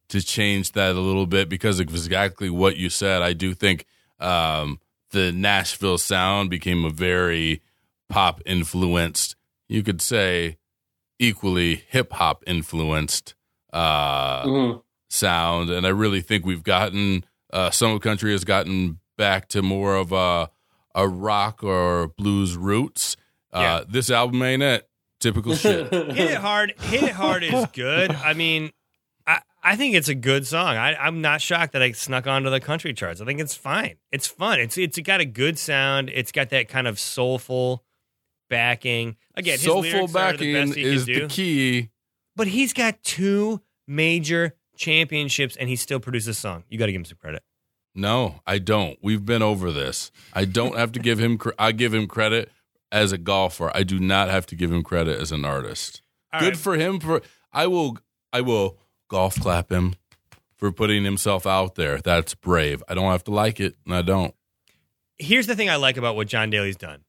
to 0.09 0.21
change 0.21 0.73
that 0.73 0.95
a 0.95 1.01
little 1.01 1.27
bit 1.27 1.49
because 1.49 1.81
of 1.81 1.89
exactly 1.89 2.51
what 2.51 2.77
you 2.77 2.91
said. 2.91 3.23
I 3.23 3.33
do 3.33 3.55
think 3.55 3.87
um, 4.21 4.79
the 5.11 5.33
Nashville 5.33 5.99
sound 5.99 6.51
became 6.51 6.85
a 6.85 6.91
very 6.91 7.63
pop 8.11 8.43
influenced, 8.45 9.37
you 9.69 9.83
could 9.83 10.03
say 10.03 10.59
equally 11.19 11.77
hip 11.89 12.13
hop 12.13 12.45
influenced 12.47 13.35
uh, 13.73 14.45
mhm. 14.45 14.83
sound, 15.09 15.71
and 15.71 15.87
I 15.87 15.91
really 15.91 16.21
think 16.21 16.45
we've 16.45 16.63
gotten 16.63 17.25
uh, 17.53 17.71
some 17.71 17.99
country 18.01 18.33
has 18.33 18.45
gotten 18.45 18.99
back 19.17 19.49
to 19.49 19.63
more 19.63 19.95
of 19.97 20.13
a 20.13 20.51
a 20.95 21.09
rock 21.09 21.63
or 21.65 22.09
blues 22.19 22.57
roots. 22.57 23.17
Uh, 23.53 23.85
This 23.89 24.11
album 24.11 24.43
ain't 24.43 24.63
it. 24.63 24.89
Typical 25.21 25.55
shit. 25.55 25.91
Hit 25.93 26.31
it 26.33 26.39
hard. 26.39 26.75
Hit 26.81 27.03
it 27.05 27.13
hard 27.13 27.45
is 27.45 27.67
good. 27.73 28.11
I 28.13 28.33
mean, 28.35 28.73
I, 29.27 29.41
I 29.63 29.77
think 29.77 29.95
it's 29.95 30.09
a 30.09 30.15
good 30.17 30.47
song. 30.47 30.77
I, 30.77 30.97
I'm 30.97 31.21
not 31.21 31.41
shocked 31.41 31.75
that 31.75 31.83
I 31.83 31.93
snuck 31.93 32.27
onto 32.27 32.51
the 32.51 32.59
country 32.61 32.93
charts. 32.93 33.21
I 33.21 33.25
think 33.25 33.39
it's 33.41 33.55
fine. 33.55 33.97
It's 34.11 34.27
fun. 34.27 34.59
It's 34.59 34.77
it's 34.77 34.99
got 34.99 35.21
a 35.21 35.25
good 35.25 35.59
sound. 35.59 36.11
It's 36.13 36.33
got 36.33 36.51
that 36.51 36.69
kind 36.69 36.89
of 36.89 36.99
soulful 36.99 37.85
backing. 38.51 39.17
Again, 39.37 39.53
his 39.53 39.63
Soulful 39.63 39.83
lyrics 39.83 40.03
are 40.03 40.07
the 40.09 40.13
backing 40.13 40.53
best 40.55 40.75
he 40.75 40.83
is 40.83 41.05
can 41.05 41.15
do. 41.15 41.21
the 41.21 41.29
key. 41.29 41.91
But 42.35 42.49
he's 42.49 42.73
got 42.73 43.03
two 43.05 43.61
major 43.87 44.57
championships 44.77 45.57
and 45.57 45.69
he 45.69 45.77
still 45.77 46.01
produces 46.01 46.37
a 46.37 46.41
song. 46.41 46.65
You 46.69 46.79
got 46.79 46.87
to 46.87 46.93
give 46.93 47.01
him 47.01 47.05
some 47.05 47.19
credit. 47.19 47.43
No, 47.95 48.41
I 48.47 48.59
don't. 48.59 48.99
We've 49.03 49.25
been 49.25 49.43
over 49.43 49.71
this. 49.71 50.11
I 50.33 50.45
don't 50.47 50.77
have 50.77 50.93
to 50.93 50.99
give 51.01 51.19
him. 51.19 51.37
Cre- 51.39 51.51
I 51.59 51.73
give 51.73 51.93
him 51.93 52.07
credit 52.07 52.51
as 52.91 53.13
a 53.13 53.19
golfer. 53.19 53.71
I 53.75 53.83
do 53.83 53.99
not 53.99 54.29
have 54.31 54.47
to 54.47 54.55
give 54.57 54.73
him 54.73 54.83
credit 54.83 55.21
as 55.21 55.31
an 55.33 55.45
artist. 55.45 56.01
All 56.33 56.41
Good 56.41 56.55
right. 56.55 56.57
for 56.57 56.75
him. 56.77 57.01
For 57.01 57.21
I 57.53 57.67
will. 57.67 57.99
I 58.33 58.41
will 58.41 58.79
golf 59.09 59.39
clap 59.39 59.71
him 59.71 59.95
for 60.57 60.73
putting 60.73 61.05
himself 61.05 61.47
out 61.47 61.75
there. 61.75 61.99
That's 61.99 62.35
brave. 62.35 62.83
I 62.89 62.95
don't 62.95 63.11
have 63.13 63.25
to 63.25 63.31
like 63.31 63.61
it, 63.61 63.77
and 63.85 63.95
I 63.95 64.01
don't. 64.01 64.35
Here's 65.19 65.47
the 65.47 65.55
thing 65.55 65.69
I 65.69 65.77
like 65.77 65.99
about 65.99 66.17
what 66.17 66.29
John 66.29 66.49
Daly's 66.49 66.77
done. 66.77 67.05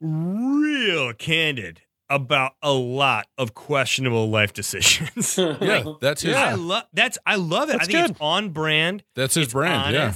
Real 0.00 1.12
candid 1.12 1.82
about 2.10 2.52
a 2.62 2.72
lot 2.72 3.26
of 3.38 3.54
questionable 3.54 4.28
life 4.28 4.52
decisions. 4.52 5.38
Yeah, 5.60 5.84
that's 6.00 6.22
his. 6.22 6.34
I 6.34 6.54
love 6.54 6.84
that's 6.92 7.16
I 7.24 7.36
love 7.36 7.70
it. 7.70 7.72
That's 7.78 7.84
I 7.88 7.92
think 7.92 7.98
good. 8.06 8.10
it's 8.12 8.20
on 8.20 8.50
brand. 8.50 9.04
That's 9.14 9.34
his 9.34 9.44
it's 9.44 9.52
brand. 9.52 9.94
Yeah. 9.94 10.12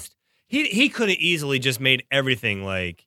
He 0.49 0.65
he 0.67 0.89
could 0.89 1.09
have 1.09 1.19
easily 1.19 1.59
just 1.59 1.81
made 1.81 2.05
everything 2.11 2.65
like 2.65 3.07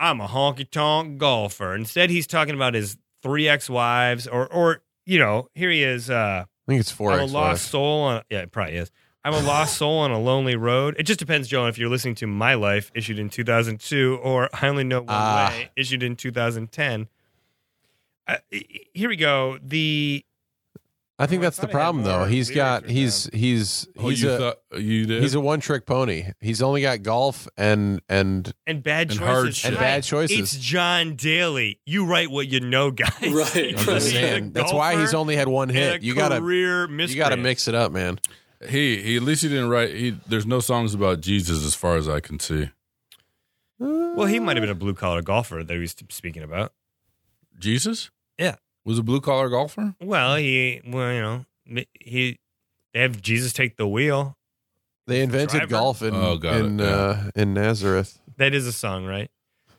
I'm 0.00 0.20
a 0.20 0.26
honky 0.26 0.68
tonk 0.68 1.18
golfer. 1.18 1.74
Instead, 1.74 2.10
he's 2.10 2.26
talking 2.26 2.54
about 2.54 2.74
his 2.74 2.96
three 3.22 3.48
ex 3.48 3.70
wives, 3.70 4.26
or 4.26 4.46
or 4.52 4.82
you 5.06 5.18
know, 5.18 5.48
here 5.54 5.70
he 5.70 5.82
is. 5.82 6.10
Uh, 6.10 6.44
I 6.46 6.70
think 6.70 6.80
it's 6.80 6.90
four 6.90 7.12
I'm 7.12 7.20
a 7.20 7.24
X 7.24 7.32
lost 7.32 7.68
soul. 7.68 8.00
On, 8.02 8.22
yeah, 8.30 8.40
it 8.40 8.50
probably 8.52 8.76
is. 8.76 8.90
I'm 9.24 9.34
a 9.34 9.40
lost 9.40 9.76
soul 9.78 9.98
on 10.00 10.10
a 10.10 10.18
lonely 10.20 10.56
road. 10.56 10.96
It 10.98 11.04
just 11.04 11.18
depends, 11.20 11.48
Joe, 11.48 11.66
if 11.66 11.78
you're 11.78 11.88
listening 11.88 12.14
to 12.16 12.26
My 12.26 12.54
Life, 12.54 12.90
issued 12.94 13.18
in 13.18 13.30
2002, 13.30 14.18
or 14.22 14.48
I 14.52 14.68
Only 14.68 14.84
Know 14.84 15.00
One 15.00 15.06
Ah. 15.10 15.48
Way, 15.50 15.70
issued 15.76 16.02
in 16.02 16.16
2010. 16.16 17.08
Uh, 18.26 18.36
here 18.50 19.08
we 19.08 19.16
go. 19.16 19.58
The 19.62 20.24
I 21.16 21.26
think 21.26 21.40
Oh, 21.40 21.42
that's 21.44 21.58
the 21.58 21.64
I 21.64 21.66
had 21.66 21.72
problem, 21.72 22.04
though. 22.04 22.18
more 22.20 22.26
He's 22.28 22.48
lyrics 22.48 22.56
got 22.56 22.82
written 22.82 22.96
he's 22.96 23.30
he's 23.32 23.88
Oh, 23.98 24.08
he's 24.08 24.22
you 24.22 24.30
a 24.32 24.38
thought 24.38 24.56
you 24.80 25.06
did? 25.06 25.22
he's 25.22 25.34
a 25.34 25.40
one 25.40 25.60
trick 25.60 25.86
pony. 25.86 26.32
He's 26.40 26.60
only 26.62 26.80
got 26.82 27.02
golf 27.02 27.46
and 27.56 28.00
and 28.08 28.52
and 28.66 28.82
bad 28.82 29.10
And 29.10 29.20
choices. 29.20 29.62
hard 29.62 29.72
and 29.74 29.78
bad 29.80 30.02
choices. 30.04 30.38
It's 30.40 30.56
John 30.56 31.14
Daly. 31.16 31.80
You 31.86 32.04
write 32.06 32.30
what 32.30 32.48
you 32.48 32.60
know, 32.60 32.90
guys. 32.90 33.12
Right, 33.22 33.56
I'm 33.56 33.74
right. 33.76 33.76
just 33.86 34.10
saying. 34.10 34.52
That's 34.52 34.72
why 34.72 34.98
he's 34.98 35.14
only 35.14 35.36
had 35.36 35.46
one 35.48 35.68
hit. 35.68 36.02
You 36.02 36.14
gotta 36.14 36.40
career 36.40 36.90
you 36.90 37.16
gotta 37.16 37.36
mix 37.36 37.68
it 37.68 37.74
up, 37.74 37.92
man. 37.92 38.18
he 38.68 39.00
he. 39.02 39.16
At 39.16 39.22
least 39.22 39.42
he 39.42 39.48
didn't 39.48 39.68
write. 39.68 39.94
He 39.94 40.18
there's 40.26 40.46
no 40.46 40.58
songs 40.60 40.94
about 40.94 41.20
Jesus 41.20 41.64
as 41.64 41.74
far 41.74 41.96
as 41.96 42.08
I 42.08 42.20
can 42.20 42.40
see. 42.40 42.70
Well, 43.78 44.26
he 44.26 44.38
might 44.40 44.56
have 44.56 44.62
been 44.62 44.70
a 44.70 44.74
blue 44.74 44.94
collar 44.94 45.20
golfer 45.22 45.62
that 45.62 45.72
he 45.74 45.80
was 45.80 45.94
speaking 46.08 46.42
about. 46.42 46.72
Jesus. 47.58 48.10
Yeah. 48.38 48.56
Was 48.84 48.98
a 48.98 49.02
blue 49.02 49.20
collar 49.20 49.48
golfer. 49.48 49.94
Well, 50.00 50.36
he, 50.36 50.80
well, 50.86 51.12
you 51.12 51.20
know, 51.20 51.44
he, 51.98 52.38
they 52.92 53.00
have 53.00 53.20
Jesus 53.22 53.52
take 53.52 53.76
the 53.76 53.88
wheel. 53.88 54.36
They 55.06 55.20
invented 55.22 55.60
Driver? 55.60 55.66
golf 55.70 56.02
in 56.02 56.14
Oh, 56.14 56.36
got 56.36 56.56
it, 56.56 56.64
in 56.66 56.78
yeah. 56.78 56.86
uh, 56.86 57.30
in 57.34 57.54
Nazareth. 57.54 58.20
That 58.36 58.54
is 58.54 58.66
a 58.66 58.72
song, 58.72 59.04
right? 59.04 59.30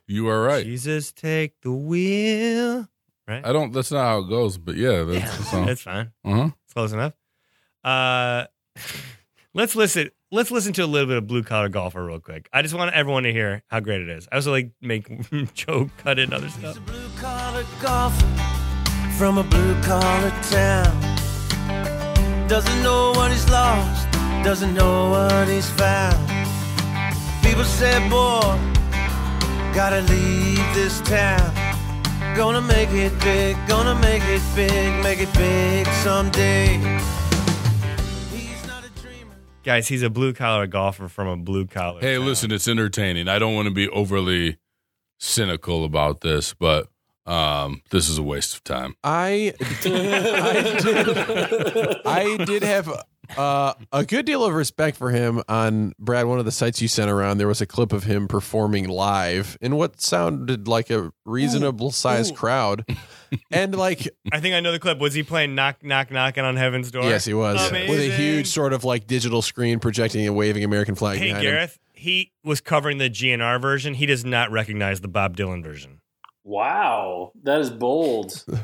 You 0.08 0.28
are 0.30 0.42
right. 0.44 0.64
Jesus 0.64 1.12
take 1.12 1.54
the 1.62 1.72
wheel. 1.72 2.88
Right? 3.28 3.44
I 3.46 3.52
don't. 3.52 3.74
That's 3.74 3.92
not 3.92 4.06
how 4.06 4.20
it 4.20 4.30
goes. 4.30 4.60
But 4.60 4.76
yeah, 4.76 5.04
that's 5.04 5.20
yeah, 5.20 5.38
the 5.38 5.44
song. 5.44 5.66
that's 5.66 5.82
fine. 5.82 6.12
Uh 6.24 6.36
huh. 6.36 6.50
It's 6.66 6.74
close 6.74 6.94
enough. 6.94 7.14
Uh, 7.84 8.46
let's 9.56 9.76
listen. 9.76 10.12
Let's 10.32 10.52
listen 10.52 10.74
to 10.74 10.84
a 10.84 10.86
little 10.86 11.08
bit 11.08 11.18
of 11.18 11.26
blue 11.28 11.42
collar 11.44 11.70
golfer 11.70 12.06
real 12.06 12.20
quick. 12.20 12.48
I 12.54 12.62
just 12.62 12.76
want 12.76 12.94
everyone 12.94 13.24
to 13.24 13.32
hear 13.32 13.64
how 13.68 13.80
great 13.80 14.02
it 14.02 14.10
is. 14.10 14.28
I 14.32 14.36
also 14.36 14.52
like 14.52 14.72
make 14.80 15.08
Joe 15.56 15.90
cut 15.98 16.20
in 16.20 16.34
other 16.34 16.50
stuff. 16.50 16.80
He's 17.26 17.34
collar 17.34 17.66
golfer 17.82 18.28
from 19.18 19.40
a 19.40 19.44
blue 19.44 19.82
collar 19.82 20.30
town. 20.44 21.02
Doesn't 22.48 22.84
know 22.84 23.14
what 23.14 23.32
he's 23.32 23.50
lost, 23.50 24.08
doesn't 24.44 24.76
know 24.76 25.10
what 25.10 25.48
he's 25.48 25.68
found. 25.72 26.20
People 27.42 27.64
say, 27.64 27.98
boy, 28.10 28.60
gotta 29.74 30.02
leave 30.02 30.64
this 30.76 31.02
town. 31.02 31.52
Gonna 32.36 32.62
make 32.62 32.90
it 32.92 33.18
big, 33.22 33.58
gonna 33.68 33.96
make 33.96 34.22
it 34.26 34.44
big, 34.56 35.04
make 35.04 35.20
it 35.20 35.34
big 35.34 35.88
someday. 36.04 36.78
He's 38.32 38.68
not 38.68 38.86
a 38.86 39.02
dreamer. 39.02 39.36
Guys, 39.64 39.88
he's 39.88 40.04
a 40.04 40.12
blue 40.12 40.34
collar 40.34 40.68
golfer 40.68 41.08
from 41.08 41.28
a 41.28 41.38
blue 41.38 41.66
collar. 41.66 42.02
Hey, 42.02 42.18
town. 42.18 42.26
listen, 42.26 42.52
it's 42.52 42.68
entertaining. 42.68 43.28
I 43.28 43.40
don't 43.40 43.56
want 43.56 43.68
to 43.68 43.74
be 43.74 43.90
overly 43.90 44.58
cynical 45.18 45.86
about 45.86 46.22
this, 46.22 46.54
but 46.54 46.88
um, 47.26 47.82
this 47.90 48.10
is 48.10 48.18
a 48.18 48.24
waste 48.24 48.56
of 48.56 48.64
time. 48.64 48.96
I 49.04 49.54
I 49.62 50.80
did 50.82 51.18
I 52.06 52.46
did 52.46 52.64
have 52.64 52.90
uh, 53.38 53.74
a 53.92 54.06
good 54.06 54.26
deal 54.26 54.44
of 54.46 54.54
respect 54.54 54.98
for 54.98 55.10
him 55.10 55.42
on 55.50 55.94
Brad. 56.00 56.28
One 56.28 56.40
of 56.40 56.46
the 56.46 56.52
sites 56.52 56.82
you 56.82 56.88
sent 56.88 57.10
around, 57.10 57.38
there 57.38 57.48
was 57.48 57.62
a 57.62 57.66
clip 57.66 57.92
of 57.94 58.04
him 58.04 58.28
performing 58.28 58.88
live 58.88 59.58
in 59.62 59.76
what 59.76 60.00
sounded 60.02 60.68
like 60.68 60.90
a 60.90 61.12
reasonable 61.26 61.92
sized 61.92 62.36
crowd, 62.36 62.86
and 63.52 63.76
like 63.76 64.08
I 64.32 64.40
think 64.40 64.54
I 64.54 64.60
know 64.60 64.72
the 64.72 64.80
clip. 64.80 65.00
Was 65.00 65.14
he 65.14 65.24
playing 65.24 65.56
knock 65.56 65.84
knock 65.84 66.12
knocking 66.12 66.44
on 66.44 66.56
heaven's 66.58 66.92
door? 66.92 67.04
yes, 67.04 67.26
he 67.26 67.34
was 67.34 67.72
with 67.72 68.00
a 68.00 68.16
huge 68.16 68.48
sort 68.48 68.74
of 68.74 68.84
like 68.84 69.08
digital 69.08 69.42
screen 69.42 69.80
projecting 69.80 70.26
and 70.28 70.36
waving 70.36 70.64
American 70.64 70.96
flag 70.96 71.18
Hey 71.18 71.30
behind 71.30 71.46
him. 71.46 71.52
Gareth, 71.54 71.80
he 71.94 72.34
was 72.44 72.62
covering 72.62 73.00
the 73.00 73.10
GNR 73.10 73.60
version. 73.62 73.96
He 73.96 74.06
does 74.06 74.24
not 74.24 74.52
recognize 74.52 75.02
the 75.02 75.08
Bob 75.08 75.36
Dylan 75.36 75.64
version. 75.64 75.95
Wow, 76.46 77.34
that 77.44 77.60
is 77.60 77.70
bold. 77.70 78.46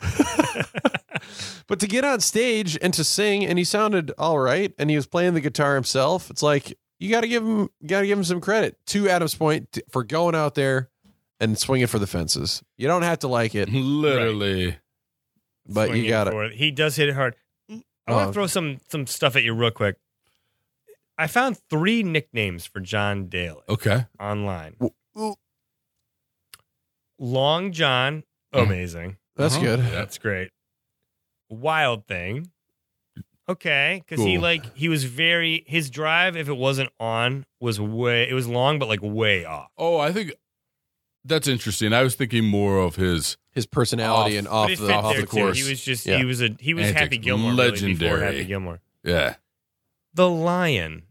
But 1.66 1.80
to 1.80 1.86
get 1.86 2.04
on 2.04 2.20
stage 2.20 2.78
and 2.82 2.92
to 2.94 3.04
sing, 3.04 3.44
and 3.44 3.58
he 3.58 3.64
sounded 3.64 4.12
all 4.18 4.38
right, 4.38 4.72
and 4.78 4.90
he 4.90 4.96
was 4.96 5.06
playing 5.06 5.34
the 5.34 5.40
guitar 5.40 5.74
himself. 5.74 6.30
It's 6.30 6.42
like 6.42 6.76
you 6.98 7.10
got 7.10 7.22
to 7.22 7.28
give 7.28 7.42
him, 7.42 7.70
got 7.86 8.02
to 8.02 8.06
give 8.06 8.18
him 8.18 8.24
some 8.24 8.40
credit. 8.40 8.76
To 8.88 9.08
Adam's 9.08 9.34
point, 9.34 9.72
t- 9.72 9.82
for 9.90 10.04
going 10.04 10.34
out 10.34 10.54
there 10.54 10.90
and 11.40 11.58
swinging 11.58 11.86
for 11.86 11.98
the 11.98 12.06
fences. 12.06 12.62
You 12.76 12.86
don't 12.86 13.02
have 13.02 13.20
to 13.20 13.28
like 13.28 13.54
it, 13.54 13.68
Literally. 13.72 14.76
but 15.66 15.86
Swinging 15.86 16.04
you 16.04 16.10
got 16.10 16.24
to. 16.24 16.38
it. 16.40 16.52
He 16.52 16.70
does 16.70 16.96
hit 16.96 17.08
it 17.08 17.14
hard. 17.14 17.34
I 17.70 17.72
want 17.72 17.84
to 18.06 18.14
uh-huh. 18.14 18.32
throw 18.32 18.46
some 18.46 18.80
some 18.90 19.06
stuff 19.06 19.34
at 19.34 19.42
you 19.42 19.54
real 19.54 19.70
quick. 19.70 19.96
I 21.16 21.28
found 21.28 21.56
three 21.70 22.02
nicknames 22.02 22.66
for 22.66 22.80
John 22.80 23.28
Daly 23.28 23.62
Okay. 23.70 24.04
online. 24.20 24.76
Ooh. 25.18 25.36
Long 27.24 27.72
John, 27.72 28.22
amazing. 28.52 29.16
That's 29.36 29.54
Uh-huh. 29.56 29.64
good. 29.64 29.80
That's 29.80 30.18
great. 30.18 30.50
Wild 31.48 32.06
Thing. 32.06 32.50
Okay, 33.48 34.02
because 34.06 34.24
he 34.24 34.34
Cool. 34.34 34.42
like 34.42 34.76
he 34.76 34.88
was 34.88 35.04
very 35.04 35.64
his 35.66 35.88
drive. 35.90 36.36
If 36.36 36.48
it 36.48 36.56
wasn't 36.56 36.90
on, 37.00 37.44
was 37.60 37.80
way 37.80 38.28
it 38.28 38.32
was 38.34 38.46
long, 38.46 38.78
but 38.78 38.88
like 38.88 39.00
way 39.02 39.44
off. 39.44 39.68
Oh, 39.78 39.98
I 39.98 40.12
think 40.12 40.32
that's 41.24 41.46
interesting. 41.48 41.92
I 41.92 42.02
was 42.02 42.14
thinking 42.14 42.44
more 42.44 42.78
of 42.78 42.96
his 42.96 43.36
His 43.52 43.66
personality 43.66 44.36
Off. 44.36 44.38
and 44.38 44.46
But 44.48 44.52
off 44.54 44.70
it 44.70 44.78
the 44.78 44.86
fit 44.86 44.94
off 44.96 45.12
there 45.12 45.20
the 45.22 45.26
too. 45.26 45.36
course. 45.36 45.62
He 45.62 45.70
was 45.70 45.84
just 45.84 46.04
Yeah. 46.06 46.16
he 46.18 46.24
was 46.24 46.42
a 46.42 46.56
he 46.58 46.74
was 46.74 46.86
Antic, 46.86 46.98
Happy 47.02 47.18
Gilmore 47.18 47.52
really 47.52 47.70
before 47.70 47.86
legendary. 47.88 48.20
Happy 48.24 48.44
Gilmore. 48.44 48.80
yeah. 49.02 49.36
The 50.14 50.28
Lion. 50.28 51.02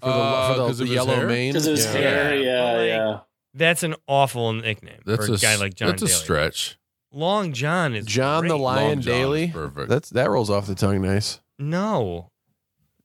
for 0.00 0.06
the, 0.06 0.12
Uh, 0.14 0.48
for 0.54 0.60
the, 0.60 0.66
'cause 0.68 0.78
the 0.78 0.84
of 0.84 0.88
his 0.90 0.94
yellow 0.94 1.14
hair? 1.16 1.26
mane. 1.26 1.52
Because 1.52 1.66
of 1.66 1.76
his 1.76 1.84
Yeah. 1.86 1.92
hair, 1.92 2.36
Yeah. 2.36 2.76
yeah, 2.76 2.84
yeah. 2.84 3.20
That's 3.58 3.82
an 3.82 3.94
awful 4.06 4.52
nickname 4.52 5.00
That's 5.04 5.26
for 5.26 5.32
a 5.32 5.34
a 5.36 5.38
guy 5.38 5.56
like 5.56 5.74
John 5.74 5.88
That's 5.90 6.02
a 6.02 6.08
stretch. 6.08 6.78
Long 7.12 7.52
John 7.52 7.94
is 7.94 8.06
John 8.06 8.46
the. 8.48 8.56
Lion 8.56 8.84
Long 8.88 8.90
John 8.92 8.98
is 9.00 9.04
Daly. 9.04 9.48
perfect. 9.48 9.88
That's 9.88 10.10
that 10.10 10.30
rolls 10.30 10.50
off 10.50 10.66
the 10.66 10.74
tongue 10.74 11.02
nice. 11.02 11.40
No, 11.58 12.30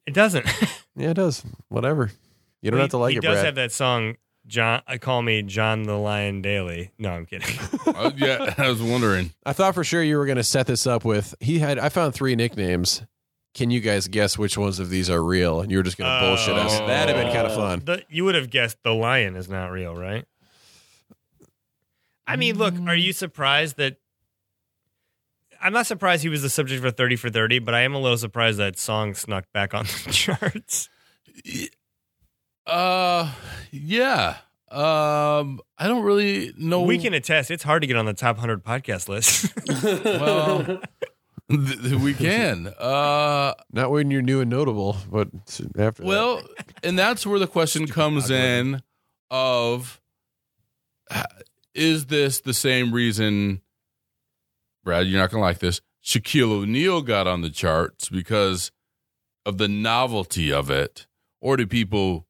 it 0.05 0.13
doesn't. 0.13 0.45
Yeah, 0.95 1.09
it 1.09 1.15
does. 1.15 1.43
Whatever. 1.69 2.11
You 2.61 2.69
don't 2.69 2.77
He- 2.77 2.81
have 2.83 2.91
to 2.91 2.97
like 2.99 3.13
it. 3.13 3.15
he 3.15 3.19
does 3.21 3.33
Brad. 3.37 3.45
have 3.45 3.55
that 3.55 3.71
song. 3.71 4.15
John, 4.45 4.83
I 4.85 4.99
call 4.99 5.23
me 5.23 5.41
John 5.41 5.81
the 5.83 5.97
Lion 5.97 6.43
Daly. 6.43 6.91
No, 6.99 7.09
I'm 7.09 7.25
kidding. 7.25 7.57
Uh, 7.87 8.11
yeah, 8.15 8.53
I 8.59 8.69
was 8.69 8.79
wondering. 8.81 9.31
I 9.45 9.53
thought 9.53 9.73
for 9.73 9.83
sure 9.83 10.03
you 10.03 10.17
were 10.17 10.25
going 10.27 10.37
to 10.37 10.43
set 10.43 10.67
this 10.67 10.85
up 10.85 11.03
with 11.03 11.33
he 11.39 11.57
had. 11.59 11.79
I 11.79 11.89
found 11.89 12.13
three 12.13 12.35
nicknames. 12.35 13.01
Can 13.55 13.71
you 13.71 13.79
guys 13.81 14.07
guess 14.07 14.37
which 14.37 14.55
ones 14.57 14.77
of 14.79 14.89
these 14.91 15.09
are 15.09 15.23
real? 15.23 15.61
And 15.61 15.71
you 15.71 15.77
were 15.77 15.83
just 15.83 15.97
going 15.97 16.11
to 16.11 16.27
bullshit 16.27 16.55
us. 16.55 16.77
That'd 16.79 17.15
have 17.15 17.25
been 17.25 17.33
kind 17.33 17.47
of 17.47 17.55
fun. 17.55 17.81
The, 17.85 18.03
you 18.09 18.25
would 18.25 18.35
have 18.35 18.49
guessed 18.51 18.77
the 18.83 18.93
lion 18.93 19.35
is 19.35 19.47
not 19.49 19.67
real, 19.71 19.95
right? 19.95 20.25
I 22.27 22.35
mean, 22.35 22.57
look, 22.57 22.73
are 22.87 22.95
you 22.95 23.13
surprised 23.13 23.77
that? 23.77 23.97
I'm 25.61 25.73
not 25.73 25.85
surprised 25.87 26.23
he 26.23 26.29
was 26.29 26.41
the 26.41 26.49
subject 26.49 26.81
for 26.81 26.91
30 26.91 27.15
for 27.15 27.29
30, 27.29 27.59
but 27.59 27.73
I 27.73 27.81
am 27.81 27.93
a 27.93 27.99
little 27.99 28.17
surprised 28.17 28.59
that 28.59 28.77
song 28.77 29.13
snuck 29.13 29.45
back 29.53 29.73
on 29.73 29.85
the 29.85 30.11
charts. 30.11 30.89
Uh, 32.65 33.31
yeah. 33.71 34.37
Um, 34.71 35.59
I 35.77 35.87
don't 35.87 36.03
really 36.03 36.53
know. 36.57 36.81
We 36.81 36.97
can 36.97 37.13
attest 37.13 37.51
it's 37.51 37.63
hard 37.63 37.81
to 37.83 37.87
get 37.87 37.95
on 37.95 38.05
the 38.05 38.13
top 38.13 38.37
100 38.37 38.63
podcast 38.63 39.07
list. 39.07 39.53
Well, 41.49 41.65
th- 41.65 41.81
th- 41.81 41.99
we 42.01 42.13
can. 42.13 42.67
Uh, 42.67 43.53
Not 43.71 43.91
when 43.91 44.09
you're 44.09 44.21
new 44.21 44.39
and 44.41 44.49
notable, 44.49 44.95
but 45.11 45.27
after. 45.77 46.01
that. 46.01 46.05
well, 46.07 46.41
and 46.83 46.97
that's 46.97 47.25
where 47.27 47.37
the 47.37 47.47
question 47.47 47.85
comes 47.85 48.31
in: 48.31 48.81
of 49.29 50.01
uh, 51.11 51.23
is 51.73 52.05
this 52.07 52.39
the 52.41 52.53
same 52.53 52.93
reason? 52.93 53.61
Brad, 54.83 55.07
you're 55.07 55.19
not 55.19 55.31
gonna 55.31 55.41
like 55.43 55.59
this. 55.59 55.81
Shaquille 56.03 56.51
O'Neal 56.63 57.01
got 57.01 57.27
on 57.27 57.41
the 57.41 57.49
charts 57.49 58.09
because 58.09 58.71
of 59.45 59.57
the 59.57 59.67
novelty 59.67 60.51
of 60.51 60.69
it, 60.69 61.07
or 61.39 61.55
do 61.57 61.65
people 61.65 62.27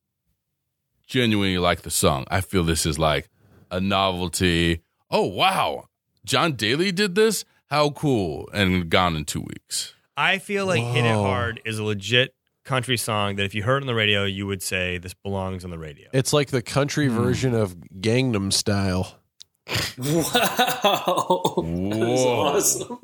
genuinely 1.07 1.57
like 1.57 1.81
the 1.81 1.89
song? 1.91 2.25
I 2.29 2.41
feel 2.41 2.63
this 2.63 2.85
is 2.85 2.99
like 2.99 3.29
a 3.71 3.79
novelty. 3.81 4.81
Oh 5.09 5.25
wow, 5.27 5.85
John 6.25 6.53
Daly 6.53 6.91
did 6.91 7.15
this. 7.15 7.45
How 7.69 7.89
cool! 7.89 8.47
And 8.53 8.89
gone 8.89 9.15
in 9.15 9.25
two 9.25 9.41
weeks. 9.41 9.95
I 10.15 10.37
feel 10.37 10.67
like 10.67 10.83
Hit 10.83 11.05
It 11.05 11.13
Hard 11.13 11.59
is 11.65 11.79
a 11.79 11.83
legit 11.83 12.35
country 12.63 12.97
song 12.97 13.35
that 13.37 13.43
if 13.45 13.55
you 13.55 13.63
heard 13.63 13.81
on 13.81 13.87
the 13.87 13.95
radio, 13.95 14.23
you 14.25 14.45
would 14.45 14.61
say 14.61 14.99
this 14.99 15.15
belongs 15.15 15.65
on 15.65 15.71
the 15.71 15.79
radio. 15.79 16.07
it's 16.13 16.31
like 16.31 16.49
the 16.49 16.61
country 16.61 17.07
Hmm. 17.07 17.15
version 17.15 17.53
of 17.55 17.75
Gangnam 17.99 18.53
Style. 18.53 19.19
Wow. 19.67 21.53
That 21.57 22.09
is 22.09 22.25
awesome. 22.25 22.99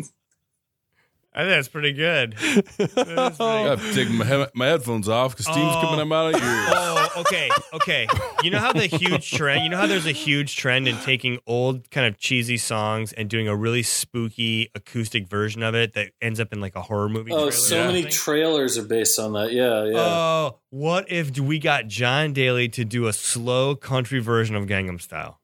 I 1.32 1.44
think 1.44 1.52
that's 1.52 1.68
pretty 1.68 1.94
good. 1.94 2.34
That's 2.38 3.38
pretty 3.38 3.44
I 3.44 3.62
have 3.70 3.82
to 3.82 3.94
take 3.94 4.10
my, 4.10 4.48
my 4.56 4.66
headphones 4.66 5.08
off 5.08 5.34
because 5.38 5.46
steam's 5.46 5.76
Oh. 5.76 5.82
coming 5.82 6.00
out 6.00 6.02
of 6.02 6.08
my 6.08 6.30
ears. 6.32 6.42
Oh, 6.74 7.10
okay, 7.18 7.50
okay. 7.76 8.08
You 8.44 8.50
know 8.50 8.58
how 8.58 8.74
the 8.74 8.88
huge 8.88 9.30
trend, 9.38 9.64
you 9.64 9.70
know 9.70 9.78
how 9.78 9.86
there's 9.86 10.08
a 10.08 10.12
huge 10.12 10.58
trend 10.58 10.88
in 10.88 10.98
taking 10.98 11.40
old 11.46 11.90
kind 11.92 12.08
of 12.08 12.18
cheesy 12.18 12.58
songs 12.58 13.14
and 13.14 13.30
doing 13.30 13.48
a 13.48 13.56
really 13.56 13.84
spooky 13.84 14.72
acoustic 14.74 15.28
version 15.30 15.62
of 15.62 15.76
it 15.76 15.94
that 15.94 16.10
ends 16.20 16.40
up 16.40 16.52
in 16.52 16.60
like 16.62 16.76
a 16.76 16.82
horror 16.82 17.08
movie. 17.08 17.32
Oh, 17.32 17.38
trailer 17.38 17.52
so 17.52 17.86
many 17.86 18.02
something? 18.02 18.12
trailers 18.12 18.78
are 18.80 18.84
based 18.88 19.20
on 19.20 19.34
that. 19.34 19.54
Yeah, 19.54 19.86
yeah. 19.86 19.98
Oh, 20.00 20.60
what 20.72 21.10
if 21.12 21.40
we 21.40 21.60
got 21.60 21.88
John 21.88 22.34
Daly 22.34 22.68
to 22.70 22.84
do 22.84 23.06
a 23.06 23.14
slow 23.14 23.76
country 23.76 24.20
version 24.20 24.56
of 24.56 24.66
Gangnam 24.66 25.00
Style 25.00 25.39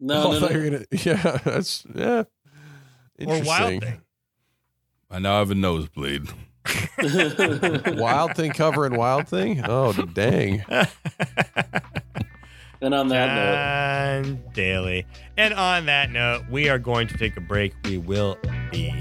no, 0.00 0.14
Oh, 0.26 0.30
no, 0.32 0.36
I 0.36 0.40
thought 0.40 0.50
no. 0.52 0.56
you 0.58 0.64
were 0.64 0.70
gonna- 0.70 0.86
yeah, 0.90 1.38
that's 1.44 1.84
yeah. 1.94 2.18
or 2.20 2.26
Interesting. 3.18 3.46
Wild 3.46 3.82
Thing? 3.82 4.00
I 5.10 5.18
now 5.20 5.38
have 5.38 5.50
a 5.50 5.54
nosebleed. 5.54 6.28
Wild 7.96 8.34
thing 8.34 8.50
covering 8.50 8.96
wild 8.96 9.28
thing. 9.28 9.62
Oh 9.64 9.92
dang! 9.92 10.64
and 12.80 12.92
on 12.92 13.06
that 13.08 14.22
note, 14.24 14.24
John 14.24 14.42
Daly. 14.52 15.06
And 15.36 15.54
on 15.54 15.86
that 15.86 16.10
note, 16.10 16.42
we 16.50 16.68
are 16.68 16.80
going 16.80 17.06
to 17.08 17.16
take 17.16 17.36
a 17.36 17.40
break. 17.40 17.72
We 17.84 17.98
will 17.98 18.36
be 18.72 18.92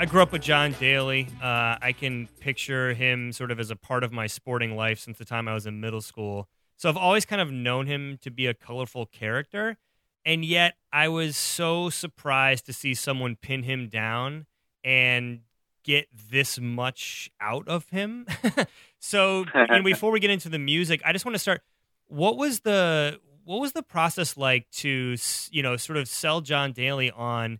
I 0.00 0.06
grew 0.06 0.22
up 0.22 0.30
with 0.30 0.42
John 0.42 0.76
Daly. 0.78 1.26
Uh, 1.42 1.74
I 1.82 1.92
can 1.92 2.28
picture 2.38 2.94
him 2.94 3.32
sort 3.32 3.50
of 3.50 3.58
as 3.58 3.72
a 3.72 3.76
part 3.76 4.04
of 4.04 4.12
my 4.12 4.28
sporting 4.28 4.76
life 4.76 5.00
since 5.00 5.18
the 5.18 5.24
time 5.24 5.48
I 5.48 5.54
was 5.54 5.66
in 5.66 5.80
middle 5.80 6.00
school. 6.00 6.48
So 6.76 6.88
I've 6.88 6.96
always 6.96 7.24
kind 7.24 7.42
of 7.42 7.50
known 7.50 7.86
him 7.88 8.16
to 8.22 8.30
be 8.30 8.46
a 8.46 8.54
colorful 8.54 9.06
character. 9.06 9.76
And 10.24 10.44
yet 10.44 10.74
I 10.92 11.08
was 11.08 11.36
so 11.36 11.90
surprised 11.90 12.64
to 12.66 12.72
see 12.72 12.94
someone 12.94 13.34
pin 13.34 13.64
him 13.64 13.88
down 13.88 14.46
and 14.84 15.40
get 15.82 16.06
this 16.30 16.60
much 16.60 17.28
out 17.40 17.66
of 17.66 17.88
him. 17.88 18.26
so 19.00 19.46
know, 19.52 19.82
before 19.82 20.12
we 20.12 20.20
get 20.20 20.30
into 20.30 20.48
the 20.48 20.60
music, 20.60 21.02
I 21.04 21.12
just 21.12 21.24
want 21.24 21.34
to 21.34 21.40
start. 21.40 21.60
What 22.06 22.36
was 22.36 22.60
the 22.60 23.18
what 23.44 23.60
was 23.60 23.72
the 23.72 23.82
process 23.82 24.36
like 24.36 24.70
to 24.70 25.16
you 25.50 25.62
know 25.64 25.76
sort 25.76 25.96
of 25.96 26.06
sell 26.06 26.40
John 26.40 26.70
Daly 26.70 27.10
on 27.10 27.58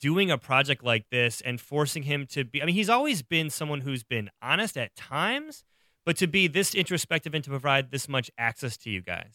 doing 0.00 0.30
a 0.30 0.38
project 0.38 0.84
like 0.84 1.10
this 1.10 1.40
and 1.40 1.60
forcing 1.60 2.04
him 2.04 2.26
to 2.26 2.44
be? 2.44 2.62
I 2.62 2.66
mean, 2.66 2.74
he's 2.74 2.90
always 2.90 3.22
been 3.22 3.50
someone 3.50 3.80
who's 3.80 4.02
been 4.02 4.30
honest 4.40 4.76
at 4.76 4.94
times, 4.96 5.64
but 6.04 6.16
to 6.18 6.26
be 6.26 6.46
this 6.46 6.74
introspective 6.74 7.34
and 7.34 7.44
to 7.44 7.50
provide 7.50 7.90
this 7.90 8.08
much 8.08 8.30
access 8.38 8.76
to 8.78 8.90
you 8.90 9.02
guys. 9.02 9.30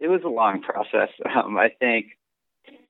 it 0.00 0.08
was 0.08 0.22
a 0.24 0.28
long 0.28 0.60
process. 0.68 1.10
Um, 1.34 1.56
I 1.56 1.68
think 1.68 2.06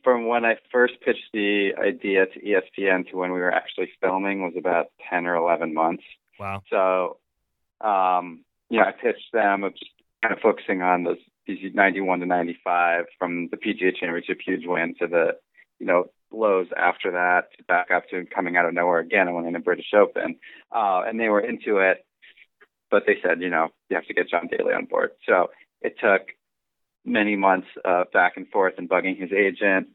from 0.02 0.26
when 0.26 0.44
I 0.44 0.56
first 0.70 0.94
pitched 1.04 1.30
the 1.32 1.70
idea 1.78 2.26
to 2.26 2.40
ESPN 2.40 3.10
to 3.10 3.16
when 3.16 3.32
we 3.32 3.40
were 3.40 3.52
actually 3.52 3.90
filming 4.00 4.42
was 4.42 4.54
about 4.56 4.86
10 5.10 5.26
or 5.26 5.34
11 5.34 5.72
months. 5.72 6.04
Wow. 6.38 6.62
So, 6.68 7.18
um, 7.80 8.44
you 8.68 8.78
know, 8.78 8.84
I 8.84 8.92
pitched 8.92 9.32
them 9.32 9.64
of 9.64 9.72
just 9.72 9.90
kind 10.22 10.34
of 10.34 10.40
focusing 10.40 10.82
on 10.82 11.04
those 11.04 11.18
these 11.46 11.58
91 11.74 12.20
to 12.20 12.26
95 12.26 13.04
from 13.18 13.48
the 13.50 13.56
PGA 13.56 13.94
Championship 13.94 14.38
huge 14.44 14.62
win 14.64 14.94
to 14.98 15.06
the, 15.06 15.32
you 15.78 15.86
know, 15.86 16.06
blows 16.30 16.66
after 16.76 17.12
that 17.12 17.48
back 17.68 17.90
up 17.90 18.08
to 18.10 18.24
coming 18.26 18.56
out 18.56 18.66
of 18.66 18.74
nowhere 18.74 18.98
again 18.98 19.28
and 19.28 19.36
winning 19.36 19.52
the 19.52 19.58
British 19.58 19.92
Open. 19.94 20.36
Uh, 20.74 21.02
and 21.06 21.18
they 21.18 21.28
were 21.28 21.40
into 21.40 21.78
it, 21.78 22.04
but 22.90 23.04
they 23.06 23.16
said, 23.22 23.40
you 23.40 23.50
know, 23.50 23.68
you 23.88 23.96
have 23.96 24.06
to 24.06 24.14
get 24.14 24.28
John 24.28 24.48
Daly 24.48 24.74
on 24.74 24.86
board. 24.86 25.10
So 25.26 25.50
it 25.80 25.96
took 26.00 26.28
many 27.04 27.36
months 27.36 27.68
of 27.84 28.10
back 28.12 28.36
and 28.36 28.48
forth 28.48 28.74
and 28.78 28.88
bugging 28.88 29.18
his 29.18 29.30
agent, 29.32 29.88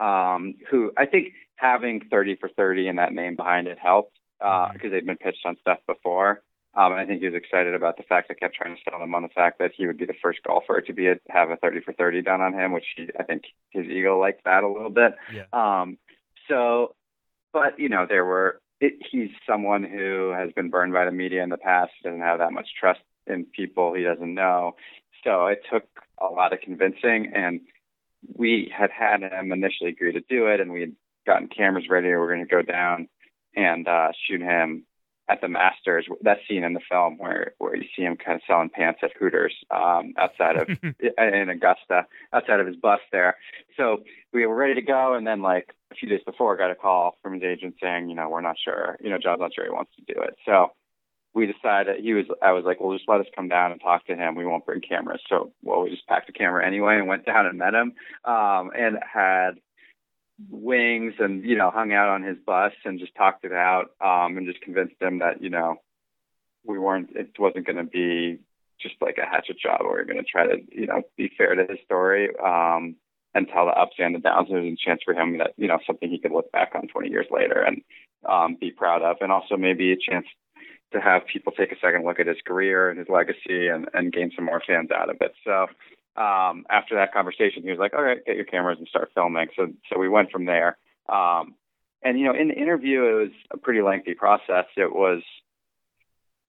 um, 0.00 0.54
who 0.70 0.92
I 0.96 1.06
think 1.06 1.32
having 1.56 2.00
30 2.10 2.36
for 2.36 2.48
30 2.48 2.88
and 2.88 2.98
that 2.98 3.12
name 3.12 3.36
behind 3.36 3.66
it 3.68 3.78
helped 3.78 4.18
because 4.38 4.86
uh, 4.86 4.88
they'd 4.90 5.06
been 5.06 5.16
pitched 5.16 5.44
on 5.44 5.56
stuff 5.60 5.78
before. 5.86 6.42
Um, 6.74 6.94
I 6.94 7.04
think 7.04 7.20
he 7.20 7.26
was 7.26 7.34
excited 7.34 7.74
about 7.74 7.98
the 7.98 8.02
fact 8.02 8.30
I 8.30 8.34
kept 8.34 8.54
trying 8.54 8.74
to 8.74 8.82
sell 8.88 9.02
him 9.02 9.14
on 9.14 9.22
the 9.22 9.28
fact 9.28 9.58
that 9.58 9.72
he 9.76 9.86
would 9.86 9.98
be 9.98 10.06
the 10.06 10.14
first 10.22 10.42
golfer 10.42 10.80
to 10.80 10.92
be 10.92 11.08
a, 11.08 11.16
have 11.28 11.50
a 11.50 11.56
30 11.56 11.80
for 11.80 11.92
30 11.92 12.22
done 12.22 12.40
on 12.40 12.54
him, 12.54 12.72
which 12.72 12.86
he, 12.96 13.08
I 13.18 13.24
think 13.24 13.42
his 13.70 13.86
ego 13.86 14.18
liked 14.18 14.44
that 14.44 14.64
a 14.64 14.68
little 14.68 14.90
bit. 14.90 15.12
Yeah. 15.34 15.44
Um, 15.52 15.98
so, 16.48 16.94
but 17.52 17.78
you 17.78 17.88
know, 17.88 18.06
there 18.08 18.24
were. 18.24 18.60
It, 18.80 18.94
he's 19.12 19.30
someone 19.46 19.84
who 19.84 20.32
has 20.36 20.50
been 20.52 20.70
burned 20.70 20.92
by 20.92 21.04
the 21.04 21.12
media 21.12 21.44
in 21.44 21.50
the 21.50 21.56
past. 21.56 21.92
He 22.00 22.08
doesn't 22.08 22.22
have 22.22 22.40
that 22.40 22.52
much 22.52 22.68
trust 22.80 23.00
in 23.28 23.44
people 23.44 23.94
he 23.94 24.02
doesn't 24.02 24.34
know. 24.34 24.74
So 25.22 25.46
it 25.46 25.62
took 25.70 25.84
a 26.18 26.26
lot 26.26 26.52
of 26.52 26.60
convincing, 26.62 27.32
and 27.32 27.60
we 28.34 28.72
had 28.76 28.90
had 28.90 29.22
him 29.22 29.52
initially 29.52 29.90
agree 29.90 30.12
to 30.12 30.20
do 30.20 30.46
it, 30.46 30.60
and 30.60 30.72
we 30.72 30.80
had 30.80 30.96
gotten 31.26 31.48
cameras 31.48 31.84
ready. 31.88 32.08
We 32.08 32.14
were 32.14 32.26
going 32.26 32.46
to 32.46 32.50
go 32.50 32.62
down 32.62 33.08
and 33.54 33.86
uh, 33.86 34.08
shoot 34.26 34.40
him 34.40 34.84
at 35.32 35.40
the 35.40 35.48
Masters. 35.48 36.06
That 36.20 36.38
scene 36.48 36.62
in 36.62 36.74
the 36.74 36.80
film 36.90 37.16
where 37.18 37.54
where 37.58 37.74
you 37.74 37.88
see 37.96 38.02
him 38.02 38.16
kind 38.16 38.36
of 38.36 38.42
selling 38.46 38.68
pants 38.68 39.00
at 39.02 39.12
Hooters 39.18 39.54
um, 39.70 40.14
outside 40.18 40.56
of 40.56 40.68
in 40.82 41.48
Augusta, 41.48 42.06
outside 42.32 42.60
of 42.60 42.66
his 42.66 42.76
bus 42.76 43.00
there. 43.10 43.36
So 43.76 44.02
we 44.32 44.46
were 44.46 44.54
ready 44.54 44.74
to 44.74 44.82
go, 44.82 45.14
and 45.14 45.26
then 45.26 45.40
like 45.42 45.74
a 45.90 45.94
few 45.94 46.08
days 46.08 46.20
before, 46.24 46.54
I 46.54 46.58
got 46.58 46.70
a 46.70 46.74
call 46.74 47.16
from 47.22 47.34
his 47.34 47.42
agent 47.42 47.76
saying, 47.82 48.08
you 48.08 48.14
know, 48.14 48.28
we're 48.28 48.40
not 48.42 48.56
sure. 48.62 48.98
You 49.00 49.10
know, 49.10 49.18
John's 49.18 49.40
not 49.40 49.54
sure 49.54 49.64
he 49.64 49.70
wants 49.70 49.92
to 49.96 50.14
do 50.14 50.20
it. 50.20 50.36
So 50.44 50.72
we 51.34 51.46
decided 51.46 52.00
he 52.00 52.12
was. 52.12 52.26
I 52.42 52.52
was 52.52 52.64
like, 52.64 52.80
well, 52.80 52.96
just 52.96 53.08
let 53.08 53.20
us 53.20 53.26
come 53.34 53.48
down 53.48 53.72
and 53.72 53.80
talk 53.80 54.06
to 54.06 54.16
him. 54.16 54.34
We 54.34 54.44
won't 54.44 54.66
bring 54.66 54.82
cameras. 54.82 55.22
So 55.28 55.52
well, 55.62 55.82
we 55.82 55.90
just 55.90 56.06
packed 56.06 56.28
a 56.28 56.32
camera 56.32 56.66
anyway 56.66 56.98
and 56.98 57.08
went 57.08 57.24
down 57.24 57.46
and 57.46 57.58
met 57.58 57.74
him, 57.74 57.94
um, 58.24 58.70
and 58.76 58.98
had 59.02 59.52
wings 60.50 61.14
and 61.18 61.44
you 61.44 61.56
know 61.56 61.70
hung 61.70 61.92
out 61.92 62.08
on 62.08 62.22
his 62.22 62.36
bus 62.44 62.72
and 62.84 62.98
just 62.98 63.14
talked 63.14 63.44
it 63.44 63.52
out 63.52 63.90
um 64.00 64.36
and 64.36 64.46
just 64.46 64.60
convinced 64.60 65.00
him 65.00 65.18
that 65.18 65.42
you 65.42 65.50
know 65.50 65.76
we 66.64 66.78
weren't 66.78 67.10
it 67.14 67.30
wasn't 67.38 67.66
going 67.66 67.76
to 67.76 67.84
be 67.84 68.38
just 68.80 68.94
like 69.00 69.18
a 69.18 69.26
hatchet 69.26 69.58
job 69.58 69.80
we 69.82 69.88
were 69.88 70.04
going 70.04 70.18
to 70.18 70.24
try 70.24 70.46
to 70.46 70.56
you 70.70 70.86
know 70.86 71.02
be 71.16 71.30
fair 71.36 71.54
to 71.54 71.66
his 71.68 71.78
story 71.84 72.28
um 72.42 72.96
and 73.34 73.48
tell 73.48 73.66
the 73.66 73.72
ups 73.72 73.96
and 73.98 74.14
the 74.14 74.18
downs. 74.18 74.48
There's 74.50 74.72
a 74.72 74.76
chance 74.76 75.00
for 75.04 75.14
him 75.14 75.38
that 75.38 75.52
you 75.56 75.68
know 75.68 75.78
something 75.86 76.10
he 76.10 76.18
could 76.18 76.32
look 76.32 76.50
back 76.52 76.72
on 76.74 76.88
20 76.88 77.08
years 77.08 77.26
later 77.30 77.62
and 77.62 77.82
um 78.28 78.56
be 78.60 78.70
proud 78.70 79.02
of. 79.02 79.16
And 79.20 79.32
also 79.32 79.56
maybe 79.56 79.92
a 79.92 79.96
chance 79.96 80.26
to 80.92 81.00
have 81.00 81.26
people 81.26 81.52
take 81.52 81.72
a 81.72 81.80
second 81.80 82.04
look 82.04 82.20
at 82.20 82.26
his 82.26 82.36
career 82.46 82.90
and 82.90 82.98
his 82.98 83.08
legacy 83.08 83.68
and 83.68 83.88
and 83.94 84.12
gain 84.12 84.30
some 84.34 84.44
more 84.44 84.62
fans 84.66 84.90
out 84.90 85.10
of 85.10 85.16
it. 85.20 85.34
So 85.44 85.66
um, 86.16 86.66
after 86.68 86.96
that 86.96 87.12
conversation, 87.12 87.62
he 87.62 87.70
was 87.70 87.78
like, 87.78 87.94
"All 87.94 88.02
right, 88.02 88.24
get 88.24 88.36
your 88.36 88.44
cameras 88.44 88.78
and 88.78 88.88
start 88.88 89.10
filming." 89.14 89.48
So, 89.56 89.68
so 89.90 89.98
we 89.98 90.08
went 90.08 90.30
from 90.30 90.44
there. 90.44 90.78
Um, 91.08 91.54
and 92.02 92.18
you 92.18 92.26
know, 92.26 92.34
in 92.34 92.48
the 92.48 92.54
interview, 92.54 93.04
it 93.04 93.14
was 93.14 93.32
a 93.52 93.56
pretty 93.56 93.82
lengthy 93.82 94.14
process. 94.14 94.66
It 94.76 94.92
was 94.92 95.22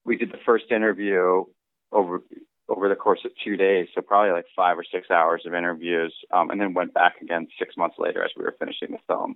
we 0.06 0.18
did 0.18 0.32
the 0.32 0.40
first 0.46 0.66
interview 0.72 1.46
over 1.92 2.22
over 2.70 2.90
the 2.90 2.96
course 2.96 3.20
of 3.26 3.32
two 3.44 3.58
days, 3.58 3.88
so 3.94 4.02
probably 4.02 4.32
like 4.32 4.46
five 4.56 4.78
or 4.78 4.86
six 4.90 5.12
hours 5.12 5.44
of 5.46 5.54
interviews, 5.54 6.14
um, 6.32 6.50
and 6.50 6.60
then 6.60 6.74
went 6.74 6.94
back 6.94 7.22
again 7.22 7.48
six 7.60 7.76
months 7.78 7.98
later 8.00 8.24
as 8.24 8.32
we 8.38 8.44
were 8.44 8.56
finishing 8.58 8.92
the 8.92 8.98
film 9.08 9.36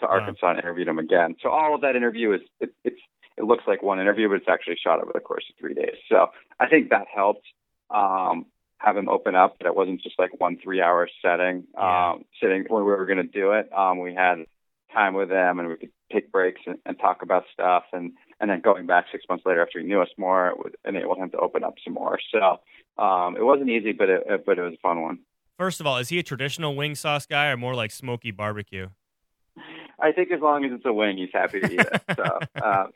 to 0.00 0.06
Arkansas 0.06 0.50
and 0.50 0.58
interviewed 0.60 0.88
him 0.88 0.98
again. 0.98 1.34
So 1.42 1.50
all 1.50 1.74
of 1.74 1.80
that 1.80 1.96
interview 1.96 2.32
is 2.32 2.40
it, 2.60 2.72
it's 2.84 3.00
it 3.36 3.44
looks 3.44 3.64
like 3.66 3.82
one 3.82 4.00
interview, 4.00 4.28
but 4.28 4.36
it's 4.36 4.48
actually 4.48 4.76
shot 4.82 5.00
over 5.00 5.12
the 5.14 5.20
course 5.20 5.44
of 5.48 5.56
three 5.58 5.74
days. 5.74 5.96
So 6.08 6.28
I 6.58 6.68
think 6.68 6.90
that 6.90 7.06
helped. 7.14 7.46
Um, 7.90 8.46
have 8.78 8.96
him 8.96 9.08
open 9.08 9.34
up 9.34 9.58
that 9.58 9.66
it 9.66 9.74
wasn't 9.74 10.00
just 10.00 10.18
like 10.18 10.38
one 10.40 10.56
three 10.62 10.80
hour 10.80 11.08
setting 11.22 11.64
Yeah. 11.74 12.12
um 12.12 12.24
sitting 12.40 12.64
when 12.68 12.84
we 12.84 12.90
were 12.90 13.06
going 13.06 13.18
to 13.18 13.22
do 13.24 13.52
it. 13.52 13.68
Um 13.72 13.98
we 13.98 14.14
had 14.14 14.44
time 14.92 15.14
with 15.14 15.30
him 15.30 15.58
and 15.58 15.68
we 15.68 15.76
could 15.76 15.90
take 16.12 16.32
breaks 16.32 16.62
and, 16.66 16.76
and 16.86 16.98
talk 16.98 17.22
about 17.22 17.44
stuff. 17.52 17.84
And 17.92 18.12
and 18.40 18.48
then 18.50 18.60
going 18.60 18.86
back 18.86 19.06
six 19.12 19.24
months 19.28 19.44
later 19.44 19.60
after 19.62 19.80
he 19.80 19.84
knew 19.86 20.00
us 20.00 20.08
more 20.16 20.48
it 20.48 20.58
would 20.58 20.76
enable 20.86 21.14
him 21.20 21.30
to 21.30 21.38
open 21.38 21.62
up 21.64 21.74
some 21.84 21.94
more. 21.94 22.18
So 22.32 22.60
um 23.02 23.36
it 23.36 23.42
wasn't 23.44 23.70
easy 23.70 23.92
but 23.92 24.08
it 24.08 24.22
it- 24.28 24.46
but 24.46 24.58
it 24.58 24.62
was 24.62 24.74
a 24.74 24.78
fun 24.78 25.18
First 25.58 25.80
of 25.80 25.88
all, 25.88 25.96
is 25.96 26.08
he 26.08 26.20
a 26.20 26.22
traditional 26.22 26.76
wing 26.76 26.94
sauce 26.94 27.26
guy 27.26 27.48
or 27.48 27.56
more 27.56 27.74
like 27.74 27.90
smoky 27.90 28.30
barbecue? 28.30 28.88
i 30.00 30.12
think 30.12 30.30
as 30.30 30.40
long 30.40 30.64
as 30.64 30.70
it's 30.72 30.84
a 30.86 30.92
wing 30.92 31.16
he's 31.16 31.30
happy 31.32 31.58
to 31.60 31.66
eat 31.66 31.80
it. 31.80 32.02
So 32.16 32.38
uh 32.62 32.86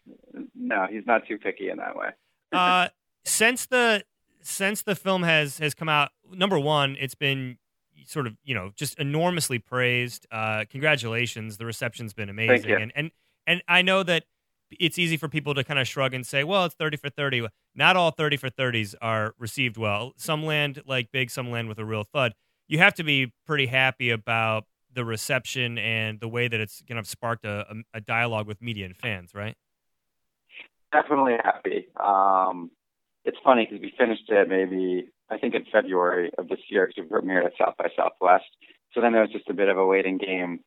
no 0.54 0.86
he's 0.88 1.04
not 1.06 1.26
too 1.26 1.38
picky 1.38 1.68
in 1.70 1.78
that 1.78 1.96
way. 1.96 2.10
Uh, 2.52 2.88
since 3.24 3.66
the 3.66 4.04
since 4.42 4.82
the 4.82 4.94
film 4.94 5.22
has 5.22 5.58
has 5.58 5.74
come 5.74 5.88
out, 5.88 6.10
number 6.30 6.58
one, 6.58 6.96
it's 6.98 7.14
been 7.14 7.58
sort 8.06 8.26
of 8.26 8.36
you 8.44 8.54
know 8.54 8.70
just 8.76 8.98
enormously 8.98 9.58
praised. 9.58 10.26
Uh, 10.30 10.64
congratulations, 10.70 11.56
the 11.56 11.66
reception's 11.66 12.12
been 12.12 12.28
amazing, 12.28 12.70
and 12.72 12.92
and 12.94 13.10
and 13.46 13.62
I 13.68 13.82
know 13.82 14.02
that 14.02 14.24
it's 14.70 14.98
easy 14.98 15.16
for 15.16 15.28
people 15.28 15.54
to 15.54 15.64
kind 15.64 15.78
of 15.78 15.86
shrug 15.86 16.14
and 16.14 16.26
say, 16.26 16.44
well, 16.44 16.64
it's 16.64 16.74
thirty 16.74 16.96
for 16.96 17.08
thirty. 17.08 17.46
Not 17.74 17.96
all 17.96 18.10
thirty 18.10 18.36
for 18.36 18.50
thirties 18.50 18.94
are 19.00 19.34
received 19.38 19.76
well. 19.76 20.12
Some 20.16 20.44
land 20.44 20.82
like 20.86 21.10
big, 21.12 21.30
some 21.30 21.50
land 21.50 21.68
with 21.68 21.78
a 21.78 21.84
real 21.84 22.04
thud. 22.04 22.34
You 22.68 22.78
have 22.78 22.94
to 22.94 23.04
be 23.04 23.32
pretty 23.46 23.66
happy 23.66 24.10
about 24.10 24.64
the 24.94 25.04
reception 25.04 25.78
and 25.78 26.20
the 26.20 26.28
way 26.28 26.48
that 26.48 26.60
it's 26.60 26.82
kind 26.86 26.98
of 26.98 27.06
sparked 27.06 27.44
a, 27.44 27.66
a, 27.70 27.98
a 27.98 28.00
dialogue 28.00 28.46
with 28.46 28.60
media 28.60 28.84
and 28.84 28.96
fans, 28.96 29.34
right? 29.34 29.56
definitely 30.92 31.36
happy. 31.42 31.88
Um, 31.98 32.70
it's 33.24 33.38
funny 33.44 33.66
because 33.68 33.82
we 33.82 33.92
finished 33.96 34.28
it 34.28 34.48
maybe 34.48 35.08
I 35.30 35.38
think 35.38 35.54
in 35.54 35.64
February 35.72 36.30
of 36.36 36.48
this 36.48 36.60
year 36.68 36.86
because 36.86 37.10
we 37.10 37.16
premiered 37.16 37.46
at 37.46 37.52
South 37.58 37.74
by 37.78 37.88
Southwest. 37.96 38.44
So 38.92 39.00
then 39.00 39.12
there 39.12 39.22
was 39.22 39.30
just 39.30 39.48
a 39.48 39.54
bit 39.54 39.68
of 39.68 39.78
a 39.78 39.86
waiting 39.86 40.18
game 40.18 40.60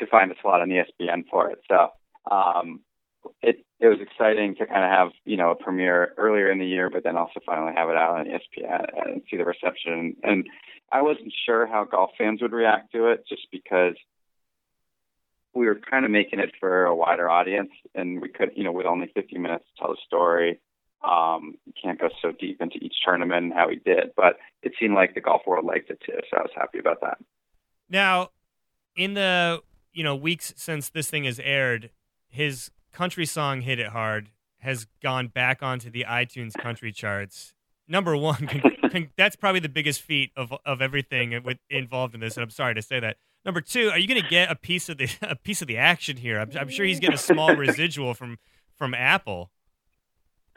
to 0.00 0.06
find 0.06 0.32
a 0.32 0.34
slot 0.42 0.60
on 0.60 0.68
ESPN 0.68 1.24
for 1.30 1.50
it. 1.50 1.60
So 1.68 1.88
um, 2.30 2.80
it 3.42 3.64
it 3.80 3.86
was 3.86 3.98
exciting 4.00 4.56
to 4.56 4.66
kind 4.66 4.84
of 4.84 4.90
have 4.90 5.08
you 5.24 5.36
know 5.36 5.50
a 5.50 5.54
premiere 5.54 6.14
earlier 6.16 6.50
in 6.50 6.58
the 6.58 6.66
year, 6.66 6.90
but 6.90 7.04
then 7.04 7.16
also 7.16 7.40
finally 7.46 7.72
have 7.76 7.88
it 7.88 7.96
out 7.96 8.18
on 8.18 8.26
ESPN 8.26 8.86
and 9.06 9.22
see 9.30 9.36
the 9.36 9.44
reception. 9.44 10.16
And 10.22 10.46
I 10.90 11.02
wasn't 11.02 11.32
sure 11.46 11.66
how 11.66 11.84
golf 11.84 12.10
fans 12.18 12.42
would 12.42 12.52
react 12.52 12.92
to 12.92 13.08
it, 13.08 13.24
just 13.28 13.46
because 13.52 13.94
we 15.54 15.66
were 15.66 15.78
kind 15.90 16.04
of 16.04 16.10
making 16.10 16.40
it 16.40 16.52
for 16.58 16.84
a 16.84 16.96
wider 16.96 17.28
audience, 17.28 17.70
and 17.94 18.20
we 18.20 18.28
could, 18.28 18.50
you 18.54 18.64
know, 18.64 18.72
with 18.72 18.86
only 18.86 19.10
50 19.14 19.38
minutes 19.38 19.64
to 19.64 19.80
tell 19.80 19.90
the 19.90 19.98
story, 20.06 20.60
um, 21.02 21.54
you 21.64 21.72
can't 21.80 22.00
go 22.00 22.08
so 22.20 22.32
deep 22.32 22.60
into 22.60 22.76
each 22.78 22.94
tournament 23.04 23.44
and 23.44 23.52
how 23.52 23.68
he 23.68 23.76
did. 23.76 24.12
But 24.16 24.38
it 24.62 24.72
seemed 24.80 24.94
like 24.94 25.14
the 25.14 25.20
golf 25.20 25.42
world 25.46 25.64
liked 25.64 25.90
it 25.90 26.00
too, 26.04 26.18
so 26.30 26.38
I 26.38 26.42
was 26.42 26.50
happy 26.54 26.78
about 26.78 27.00
that. 27.02 27.18
Now, 27.88 28.30
in 28.96 29.14
the 29.14 29.62
you 29.92 30.04
know 30.04 30.16
weeks 30.16 30.52
since 30.56 30.88
this 30.88 31.08
thing 31.08 31.24
has 31.24 31.40
aired, 31.40 31.90
his 32.28 32.70
country 32.92 33.26
song 33.26 33.62
"Hit 33.62 33.78
It 33.78 33.88
Hard" 33.88 34.30
has 34.58 34.86
gone 35.02 35.28
back 35.28 35.62
onto 35.62 35.90
the 35.90 36.04
iTunes 36.08 36.54
country 36.54 36.92
charts. 36.92 37.54
Number 37.86 38.16
one, 38.16 38.50
that's 39.16 39.36
probably 39.36 39.60
the 39.60 39.68
biggest 39.68 40.02
feat 40.02 40.32
of 40.36 40.52
of 40.66 40.82
everything 40.82 41.42
with, 41.44 41.58
involved 41.70 42.14
in 42.14 42.20
this, 42.20 42.36
and 42.36 42.44
I'm 42.44 42.50
sorry 42.50 42.74
to 42.74 42.82
say 42.82 43.00
that. 43.00 43.16
Number 43.44 43.60
two, 43.60 43.88
are 43.88 43.98
you 43.98 44.08
going 44.08 44.20
to 44.20 44.28
get 44.28 44.50
a 44.50 44.56
piece 44.56 44.88
of 44.88 44.98
the 44.98 45.08
a 45.22 45.36
piece 45.36 45.62
of 45.62 45.68
the 45.68 45.78
action 45.78 46.16
here? 46.16 46.38
I'm, 46.38 46.50
I'm 46.58 46.68
sure 46.68 46.84
he's 46.84 47.00
getting 47.00 47.14
a 47.14 47.18
small 47.18 47.54
residual 47.56 48.14
from 48.14 48.38
from 48.76 48.94
Apple. 48.94 49.50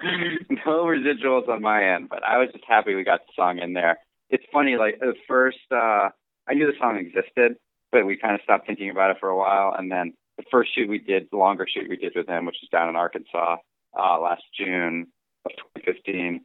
no 0.65 0.85
residuals 0.85 1.47
on 1.49 1.61
my 1.61 1.83
end, 1.95 2.09
but 2.09 2.23
I 2.23 2.37
was 2.37 2.49
just 2.51 2.65
happy 2.67 2.95
we 2.95 3.03
got 3.03 3.21
the 3.21 3.33
song 3.35 3.59
in 3.59 3.73
there. 3.73 3.99
It's 4.29 4.43
funny, 4.51 4.77
like 4.77 4.99
the 4.99 5.13
first, 5.27 5.59
uh, 5.71 6.09
I 6.47 6.53
knew 6.53 6.65
the 6.67 6.77
song 6.79 6.97
existed, 6.97 7.57
but 7.91 8.05
we 8.05 8.17
kind 8.17 8.35
of 8.35 8.41
stopped 8.43 8.67
thinking 8.67 8.89
about 8.89 9.11
it 9.11 9.17
for 9.19 9.29
a 9.29 9.37
while. 9.37 9.75
And 9.77 9.91
then 9.91 10.13
the 10.37 10.43
first 10.49 10.73
shoot 10.73 10.89
we 10.89 10.99
did, 10.99 11.27
the 11.31 11.37
longer 11.37 11.67
shoot 11.67 11.89
we 11.89 11.97
did 11.97 12.13
with 12.15 12.27
him, 12.27 12.45
which 12.45 12.57
was 12.61 12.69
down 12.69 12.89
in 12.89 12.95
Arkansas 12.95 13.57
uh, 13.97 14.19
last 14.19 14.43
June 14.57 15.07
of 15.45 15.51
2015, 15.75 16.41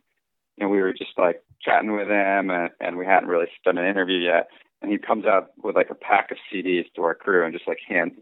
and 0.59 0.71
we 0.71 0.81
were 0.81 0.93
just 0.93 1.17
like 1.17 1.43
chatting 1.63 1.93
with 1.93 2.09
him, 2.09 2.51
and, 2.51 2.71
and 2.81 2.97
we 2.97 3.07
hadn't 3.07 3.29
really 3.29 3.47
done 3.65 3.79
an 3.79 3.89
interview 3.89 4.19
yet. 4.19 4.49
And 4.83 4.91
he 4.91 4.99
comes 4.99 5.25
out 5.25 5.51
with 5.63 5.75
like 5.75 5.91
a 5.91 5.95
pack 5.95 6.31
of 6.31 6.37
CDs 6.53 6.85
to 6.95 7.03
our 7.03 7.15
crew 7.15 7.45
and 7.45 7.53
just 7.53 7.67
like 7.67 7.79
hands 7.89 8.13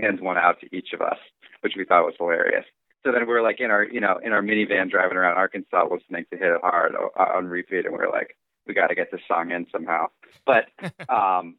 hands 0.00 0.20
one 0.20 0.36
out 0.36 0.60
to 0.60 0.76
each 0.76 0.92
of 0.92 1.00
us, 1.00 1.16
which 1.62 1.72
we 1.76 1.84
thought 1.84 2.04
was 2.04 2.14
hilarious. 2.18 2.66
So 3.04 3.10
then 3.10 3.26
we 3.26 3.32
were 3.32 3.42
like 3.42 3.60
in 3.60 3.70
our, 3.70 3.84
you 3.84 4.00
know, 4.00 4.20
in 4.22 4.32
our 4.32 4.42
minivan 4.42 4.90
driving 4.90 5.16
around 5.16 5.36
Arkansas, 5.36 5.88
listening 5.90 6.24
to 6.30 6.36
"Hit 6.36 6.52
It 6.52 6.60
Hard" 6.60 6.92
on 7.16 7.46
repeat, 7.46 7.84
and 7.84 7.92
we 7.92 7.98
were 7.98 8.10
like, 8.12 8.36
we 8.66 8.74
got 8.74 8.88
to 8.88 8.94
get 8.94 9.10
this 9.10 9.20
song 9.26 9.50
in 9.50 9.66
somehow. 9.72 10.06
But 10.46 10.66
um, 11.08 11.56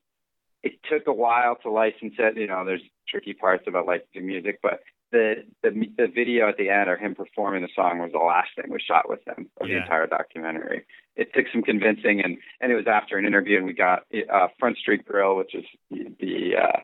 it 0.63 0.79
took 0.89 1.07
a 1.07 1.13
while 1.13 1.57
to 1.63 1.69
license 1.69 2.13
it. 2.17 2.37
You 2.37 2.47
know, 2.47 2.63
there's 2.65 2.81
tricky 3.07 3.33
parts 3.33 3.65
about 3.67 3.87
licensing 3.87 4.25
music, 4.25 4.59
but 4.63 4.81
the, 5.11 5.43
the 5.61 5.69
the 5.97 6.07
video 6.07 6.49
at 6.49 6.57
the 6.57 6.69
end 6.69 6.89
or 6.89 6.97
him 6.97 7.13
performing 7.13 7.61
the 7.61 7.69
song 7.75 7.99
was 7.99 8.11
the 8.11 8.17
last 8.17 8.49
thing 8.55 8.71
we 8.71 8.79
shot 8.79 9.07
with 9.07 9.19
him 9.27 9.49
of 9.61 9.67
the 9.67 9.77
entire 9.77 10.07
documentary. 10.07 10.85
It 11.15 11.33
took 11.33 11.45
some 11.51 11.61
convincing, 11.61 12.21
and 12.23 12.37
and 12.59 12.71
it 12.71 12.75
was 12.75 12.87
after 12.87 13.17
an 13.17 13.25
interview, 13.25 13.57
and 13.57 13.65
we 13.65 13.73
got 13.73 14.05
uh, 14.33 14.47
Front 14.59 14.77
Street 14.77 15.05
Grill, 15.05 15.35
which 15.35 15.53
is 15.53 15.65
the, 15.91 16.07
the 16.19 16.57
uh, 16.57 16.79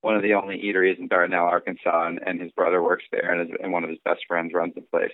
one 0.00 0.16
of 0.16 0.22
the 0.22 0.34
only 0.34 0.58
eateries 0.58 0.98
in 0.98 1.08
Dardanelle, 1.08 1.44
Arkansas, 1.44 2.06
and, 2.06 2.20
and 2.24 2.40
his 2.40 2.50
brother 2.52 2.82
works 2.82 3.04
there, 3.12 3.32
and, 3.32 3.50
his, 3.50 3.58
and 3.62 3.72
one 3.72 3.84
of 3.84 3.90
his 3.90 3.98
best 4.04 4.20
friends 4.26 4.52
runs 4.54 4.74
the 4.74 4.80
place. 4.80 5.12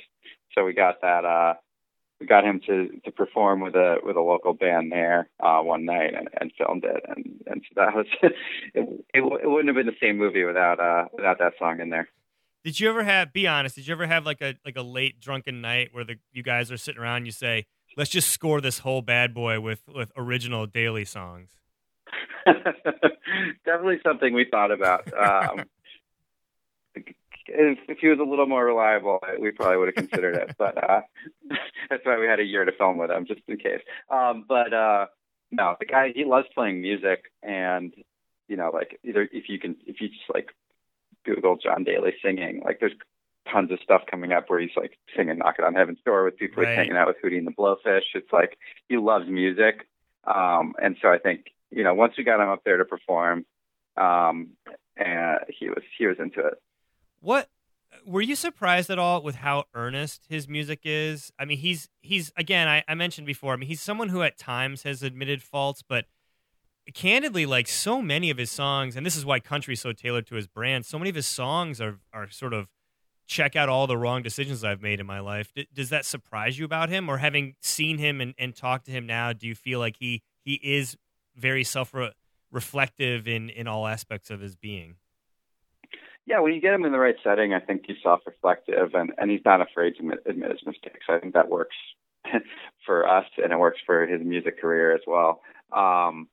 So 0.54 0.64
we 0.64 0.74
got 0.74 1.00
that. 1.02 1.24
Uh, 1.24 1.54
we 2.20 2.26
got 2.26 2.44
him 2.44 2.60
to 2.66 2.88
to 3.04 3.10
perform 3.10 3.60
with 3.60 3.74
a 3.74 3.96
with 4.02 4.16
a 4.16 4.20
local 4.20 4.54
band 4.54 4.90
there 4.90 5.28
uh, 5.40 5.60
one 5.60 5.84
night 5.84 6.14
and, 6.16 6.28
and 6.40 6.50
filmed 6.56 6.84
it, 6.84 7.02
and 7.08 7.42
and 7.46 7.62
so 7.68 7.74
that 7.76 7.94
was 7.94 8.06
it, 8.22 8.32
it. 8.74 9.02
It 9.12 9.48
wouldn't 9.48 9.68
have 9.68 9.76
been 9.76 9.86
the 9.86 10.00
same 10.00 10.16
movie 10.16 10.44
without 10.44 10.80
uh 10.80 11.08
without 11.12 11.38
that 11.40 11.54
song 11.58 11.80
in 11.80 11.90
there. 11.90 12.08
Did 12.64 12.80
you 12.80 12.88
ever 12.88 13.04
have? 13.04 13.32
Be 13.32 13.46
honest. 13.46 13.76
Did 13.76 13.86
you 13.86 13.92
ever 13.92 14.06
have 14.06 14.24
like 14.24 14.40
a 14.40 14.54
like 14.64 14.76
a 14.76 14.82
late 14.82 15.20
drunken 15.20 15.60
night 15.60 15.90
where 15.92 16.04
the 16.04 16.16
you 16.32 16.42
guys 16.42 16.72
are 16.72 16.76
sitting 16.76 17.00
around? 17.00 17.18
and 17.18 17.26
You 17.26 17.32
say, 17.32 17.66
"Let's 17.96 18.10
just 18.10 18.30
score 18.30 18.60
this 18.60 18.78
whole 18.78 19.02
bad 19.02 19.34
boy 19.34 19.60
with 19.60 19.82
with 19.86 20.10
original 20.16 20.66
Daly 20.66 21.04
songs." 21.04 21.50
Definitely 23.64 24.00
something 24.04 24.32
we 24.32 24.46
thought 24.50 24.70
about. 24.70 25.12
Um, 25.12 25.64
if, 27.48 27.78
if 27.88 27.98
he 27.98 28.08
was 28.08 28.18
a 28.18 28.28
little 28.28 28.46
more 28.46 28.64
reliable, 28.64 29.20
we 29.38 29.50
probably 29.50 29.78
would 29.78 29.88
have 29.88 29.94
considered 29.94 30.36
it. 30.36 30.54
But 30.58 30.82
uh, 30.82 31.00
that's 31.90 32.04
why 32.04 32.18
we 32.18 32.26
had 32.26 32.40
a 32.40 32.44
year 32.44 32.64
to 32.64 32.72
film 32.72 32.98
with 32.98 33.10
him, 33.10 33.26
just 33.26 33.40
in 33.48 33.56
case. 33.56 33.82
Um, 34.10 34.44
but 34.48 34.72
uh, 34.72 35.06
no, 35.50 35.76
the 35.78 35.86
guy 35.86 36.12
he 36.14 36.24
loves 36.24 36.46
playing 36.54 36.80
music, 36.80 37.24
and 37.42 37.92
you 38.48 38.56
know, 38.56 38.70
like 38.72 38.98
either 39.04 39.28
if 39.32 39.48
you 39.48 39.58
can, 39.58 39.76
if 39.86 40.00
you 40.00 40.08
just 40.08 40.30
like 40.32 40.50
Google 41.24 41.56
John 41.56 41.84
Daly 41.84 42.14
singing, 42.22 42.62
like 42.64 42.80
there's 42.80 42.92
tons 43.50 43.70
of 43.70 43.78
stuff 43.82 44.02
coming 44.10 44.32
up 44.32 44.48
where 44.48 44.60
he's 44.60 44.76
like 44.76 44.98
singing 45.16 45.38
"Knock 45.38 45.56
It 45.58 45.64
on 45.64 45.74
Heaven's 45.74 46.00
Door" 46.04 46.24
with 46.24 46.36
people. 46.36 46.62
Right. 46.62 46.76
Hanging 46.76 46.96
out 46.96 47.06
with 47.06 47.16
Hootie 47.24 47.38
and 47.38 47.46
the 47.46 47.52
Blowfish. 47.52 48.14
It's 48.14 48.32
like 48.32 48.58
he 48.88 48.96
loves 48.96 49.28
music, 49.28 49.86
um, 50.24 50.74
and 50.82 50.96
so 51.00 51.08
I 51.08 51.18
think 51.18 51.46
you 51.76 51.84
know 51.84 51.94
once 51.94 52.14
we 52.16 52.24
got 52.24 52.40
him 52.40 52.48
up 52.48 52.62
there 52.64 52.78
to 52.78 52.84
perform, 52.84 53.44
um, 53.96 54.48
and 54.96 55.40
he 55.48 55.68
was 55.68 55.82
he 55.98 56.06
was 56.06 56.16
into 56.18 56.40
it. 56.40 56.54
What 57.20 57.50
were 58.06 58.22
you 58.22 58.34
surprised 58.34 58.88
at 58.90 58.98
all 58.98 59.22
with 59.22 59.36
how 59.36 59.64
earnest 59.74 60.24
his 60.28 60.48
music 60.48 60.80
is? 60.84 61.30
I 61.38 61.44
mean, 61.44 61.58
he's 61.58 61.90
he's 62.00 62.32
again. 62.36 62.66
I, 62.66 62.82
I 62.88 62.94
mentioned 62.94 63.26
before. 63.26 63.52
I 63.52 63.56
mean, 63.56 63.68
he's 63.68 63.82
someone 63.82 64.08
who 64.08 64.22
at 64.22 64.38
times 64.38 64.84
has 64.84 65.02
admitted 65.02 65.42
faults, 65.42 65.82
but 65.86 66.06
candidly, 66.94 67.44
like 67.44 67.68
so 67.68 68.00
many 68.00 68.30
of 68.30 68.38
his 68.38 68.50
songs, 68.50 68.96
and 68.96 69.04
this 69.04 69.16
is 69.16 69.26
why 69.26 69.38
country's 69.38 69.82
so 69.82 69.92
tailored 69.92 70.26
to 70.28 70.36
his 70.36 70.46
brand. 70.46 70.86
So 70.86 70.98
many 70.98 71.10
of 71.10 71.16
his 71.16 71.26
songs 71.26 71.78
are 71.78 71.98
are 72.10 72.30
sort 72.30 72.54
of 72.54 72.68
check 73.26 73.54
out 73.54 73.68
all 73.68 73.86
the 73.86 73.98
wrong 73.98 74.22
decisions 74.22 74.64
I've 74.64 74.80
made 74.80 74.98
in 74.98 75.06
my 75.06 75.20
life. 75.20 75.52
D- 75.54 75.68
does 75.74 75.90
that 75.90 76.06
surprise 76.06 76.58
you 76.58 76.64
about 76.64 76.88
him, 76.88 77.10
or 77.10 77.18
having 77.18 77.54
seen 77.60 77.98
him 77.98 78.22
and, 78.22 78.34
and 78.38 78.56
talked 78.56 78.86
to 78.86 78.92
him 78.92 79.04
now, 79.04 79.34
do 79.34 79.46
you 79.46 79.54
feel 79.54 79.78
like 79.78 79.96
he 79.98 80.22
he 80.42 80.54
is 80.62 80.96
very 81.36 81.64
self 81.64 81.94
reflective 82.50 83.28
in 83.28 83.50
in 83.50 83.66
all 83.66 83.86
aspects 83.86 84.30
of 84.30 84.40
his 84.40 84.56
being? 84.56 84.96
Yeah, 86.26 86.40
when 86.40 86.52
you 86.54 86.60
get 86.60 86.74
him 86.74 86.84
in 86.84 86.92
the 86.92 86.98
right 86.98 87.14
setting, 87.22 87.54
I 87.54 87.60
think 87.60 87.84
he's 87.86 87.98
self-reflective 88.02 88.94
and, 88.94 89.12
and 89.16 89.30
he's 89.30 89.44
not 89.44 89.60
afraid 89.60 89.92
to 89.92 90.00
admit, 90.00 90.18
admit 90.26 90.50
his 90.50 90.66
mistakes. 90.66 91.06
I 91.08 91.18
think 91.18 91.34
that 91.34 91.48
works 91.48 91.76
for 92.84 93.08
us 93.08 93.26
and 93.40 93.52
it 93.52 93.58
works 93.58 93.78
for 93.86 94.04
his 94.06 94.20
music 94.24 94.60
career 94.60 94.92
as 94.92 95.02
well. 95.06 95.40
Um, 95.72 96.28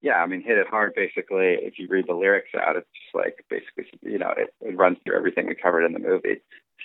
yeah, 0.00 0.22
I 0.22 0.26
mean, 0.26 0.42
hit 0.42 0.58
it 0.58 0.68
hard. 0.68 0.94
Basically, 0.94 1.58
if 1.60 1.74
you 1.78 1.88
read 1.88 2.06
the 2.06 2.14
lyrics 2.14 2.50
out, 2.54 2.76
it's 2.76 2.86
just 2.86 3.14
like 3.14 3.44
basically, 3.50 3.86
you 4.02 4.18
know, 4.18 4.32
it, 4.36 4.54
it 4.60 4.76
runs 4.76 4.98
through 5.04 5.16
everything 5.16 5.48
we 5.48 5.56
covered 5.56 5.84
in 5.84 5.92
the 5.92 5.98
movie. 5.98 6.40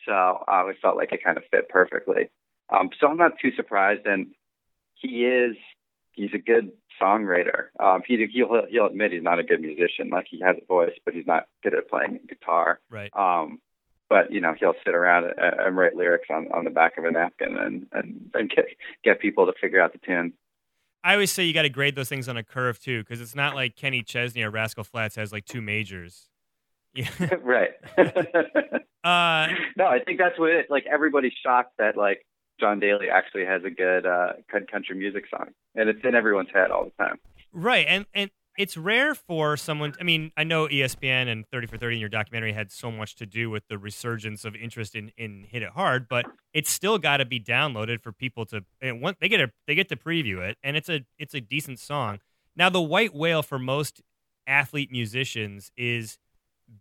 So 0.07 0.13
uh, 0.47 0.63
felt 0.81 0.97
like 0.97 1.11
it 1.11 1.23
kind 1.23 1.37
of 1.37 1.43
fit 1.51 1.69
perfectly. 1.69 2.29
Um, 2.69 2.89
so 2.99 3.07
I'm 3.07 3.17
not 3.17 3.39
too 3.41 3.51
surprised, 3.55 4.05
and 4.05 4.27
he 4.95 5.25
is 5.25 5.55
he's 6.11 6.33
a 6.33 6.37
good 6.37 6.71
songwriter. 7.01 7.67
Um, 7.79 8.01
he 8.05 8.25
he'll 8.33 8.65
he'll 8.69 8.87
admit 8.87 9.11
he's 9.11 9.23
not 9.23 9.39
a 9.39 9.43
good 9.43 9.61
musician. 9.61 10.09
Like 10.09 10.27
he 10.29 10.39
has 10.41 10.55
a 10.61 10.65
voice, 10.65 10.93
but 11.05 11.13
he's 11.13 11.27
not 11.27 11.47
good 11.63 11.73
at 11.73 11.89
playing 11.89 12.19
guitar. 12.27 12.79
Right. 12.89 13.11
Um, 13.15 13.59
but 14.09 14.31
you 14.31 14.41
know 14.41 14.53
he'll 14.59 14.75
sit 14.85 14.95
around 14.95 15.25
and, 15.25 15.59
and 15.59 15.77
write 15.77 15.95
lyrics 15.95 16.27
on, 16.29 16.47
on 16.53 16.63
the 16.63 16.69
back 16.69 16.97
of 16.97 17.05
a 17.05 17.11
napkin 17.11 17.57
and 17.57 17.87
and, 17.91 18.29
and 18.33 18.49
get 18.49 18.65
get 19.03 19.19
people 19.19 19.45
to 19.45 19.53
figure 19.59 19.81
out 19.81 19.93
the 19.93 19.99
tune. 19.99 20.33
I 21.03 21.13
always 21.13 21.31
say 21.31 21.43
you 21.43 21.53
got 21.53 21.61
to 21.61 21.69
grade 21.69 21.95
those 21.95 22.09
things 22.09 22.27
on 22.27 22.37
a 22.37 22.43
curve 22.43 22.79
too, 22.79 23.01
because 23.01 23.21
it's 23.21 23.35
not 23.35 23.55
like 23.55 23.75
Kenny 23.75 24.03
Chesney 24.03 24.43
or 24.43 24.49
Rascal 24.49 24.83
Flatts 24.83 25.15
has 25.15 25.31
like 25.31 25.45
two 25.45 25.61
majors. 25.61 26.29
Yeah. 26.93 27.09
right. 27.43 27.69
uh, 29.03 29.47
no, 29.75 29.85
I 29.85 29.99
think 30.03 30.17
that's 30.17 30.39
what 30.39 30.49
it. 30.49 30.65
Like 30.67 30.85
everybody's 30.91 31.33
shocked 31.45 31.73
that 31.77 31.95
like 31.95 32.25
John 32.59 32.79
Daly 32.79 33.09
actually 33.09 33.45
has 33.45 33.63
a 33.63 33.69
good 33.69 34.05
uh, 34.05 34.33
country 34.71 34.95
music 34.95 35.25
song, 35.29 35.49
and 35.75 35.89
it's 35.89 35.99
in 36.03 36.15
everyone's 36.15 36.49
head 36.53 36.71
all 36.71 36.85
the 36.85 37.03
time. 37.03 37.19
right, 37.53 37.85
and 37.87 38.05
and 38.13 38.31
it's 38.57 38.75
rare 38.75 39.13
for 39.13 39.55
someone. 39.55 39.93
I 39.99 40.03
mean, 40.03 40.31
I 40.35 40.43
know 40.43 40.67
ESPN 40.67 41.27
and 41.27 41.45
Thirty 41.47 41.67
for 41.67 41.77
Thirty 41.77 41.95
in 41.95 41.99
your 41.99 42.09
documentary 42.09 42.53
had 42.53 42.71
so 42.71 42.91
much 42.91 43.15
to 43.17 43.25
do 43.25 43.49
with 43.49 43.67
the 43.67 43.77
resurgence 43.77 44.45
of 44.45 44.55
interest 44.55 44.95
in 44.95 45.11
in 45.17 45.45
Hit 45.49 45.61
It 45.61 45.69
Hard, 45.69 46.07
but 46.09 46.25
it's 46.53 46.71
still 46.71 46.97
got 46.97 47.17
to 47.17 47.25
be 47.25 47.39
downloaded 47.39 48.01
for 48.01 48.11
people 48.11 48.45
to. 48.47 48.63
And 48.81 49.01
once 49.01 49.17
they 49.21 49.29
get 49.29 49.39
a 49.39 49.51
they 49.67 49.75
get 49.75 49.89
to 49.89 49.95
preview 49.95 50.39
it, 50.39 50.57
and 50.63 50.75
it's 50.75 50.89
a 50.89 51.05
it's 51.17 51.33
a 51.33 51.41
decent 51.41 51.79
song. 51.79 52.19
Now, 52.55 52.69
the 52.69 52.81
white 52.81 53.13
whale 53.13 53.43
for 53.43 53.59
most 53.59 54.01
athlete 54.47 54.91
musicians 54.91 55.71
is 55.77 56.17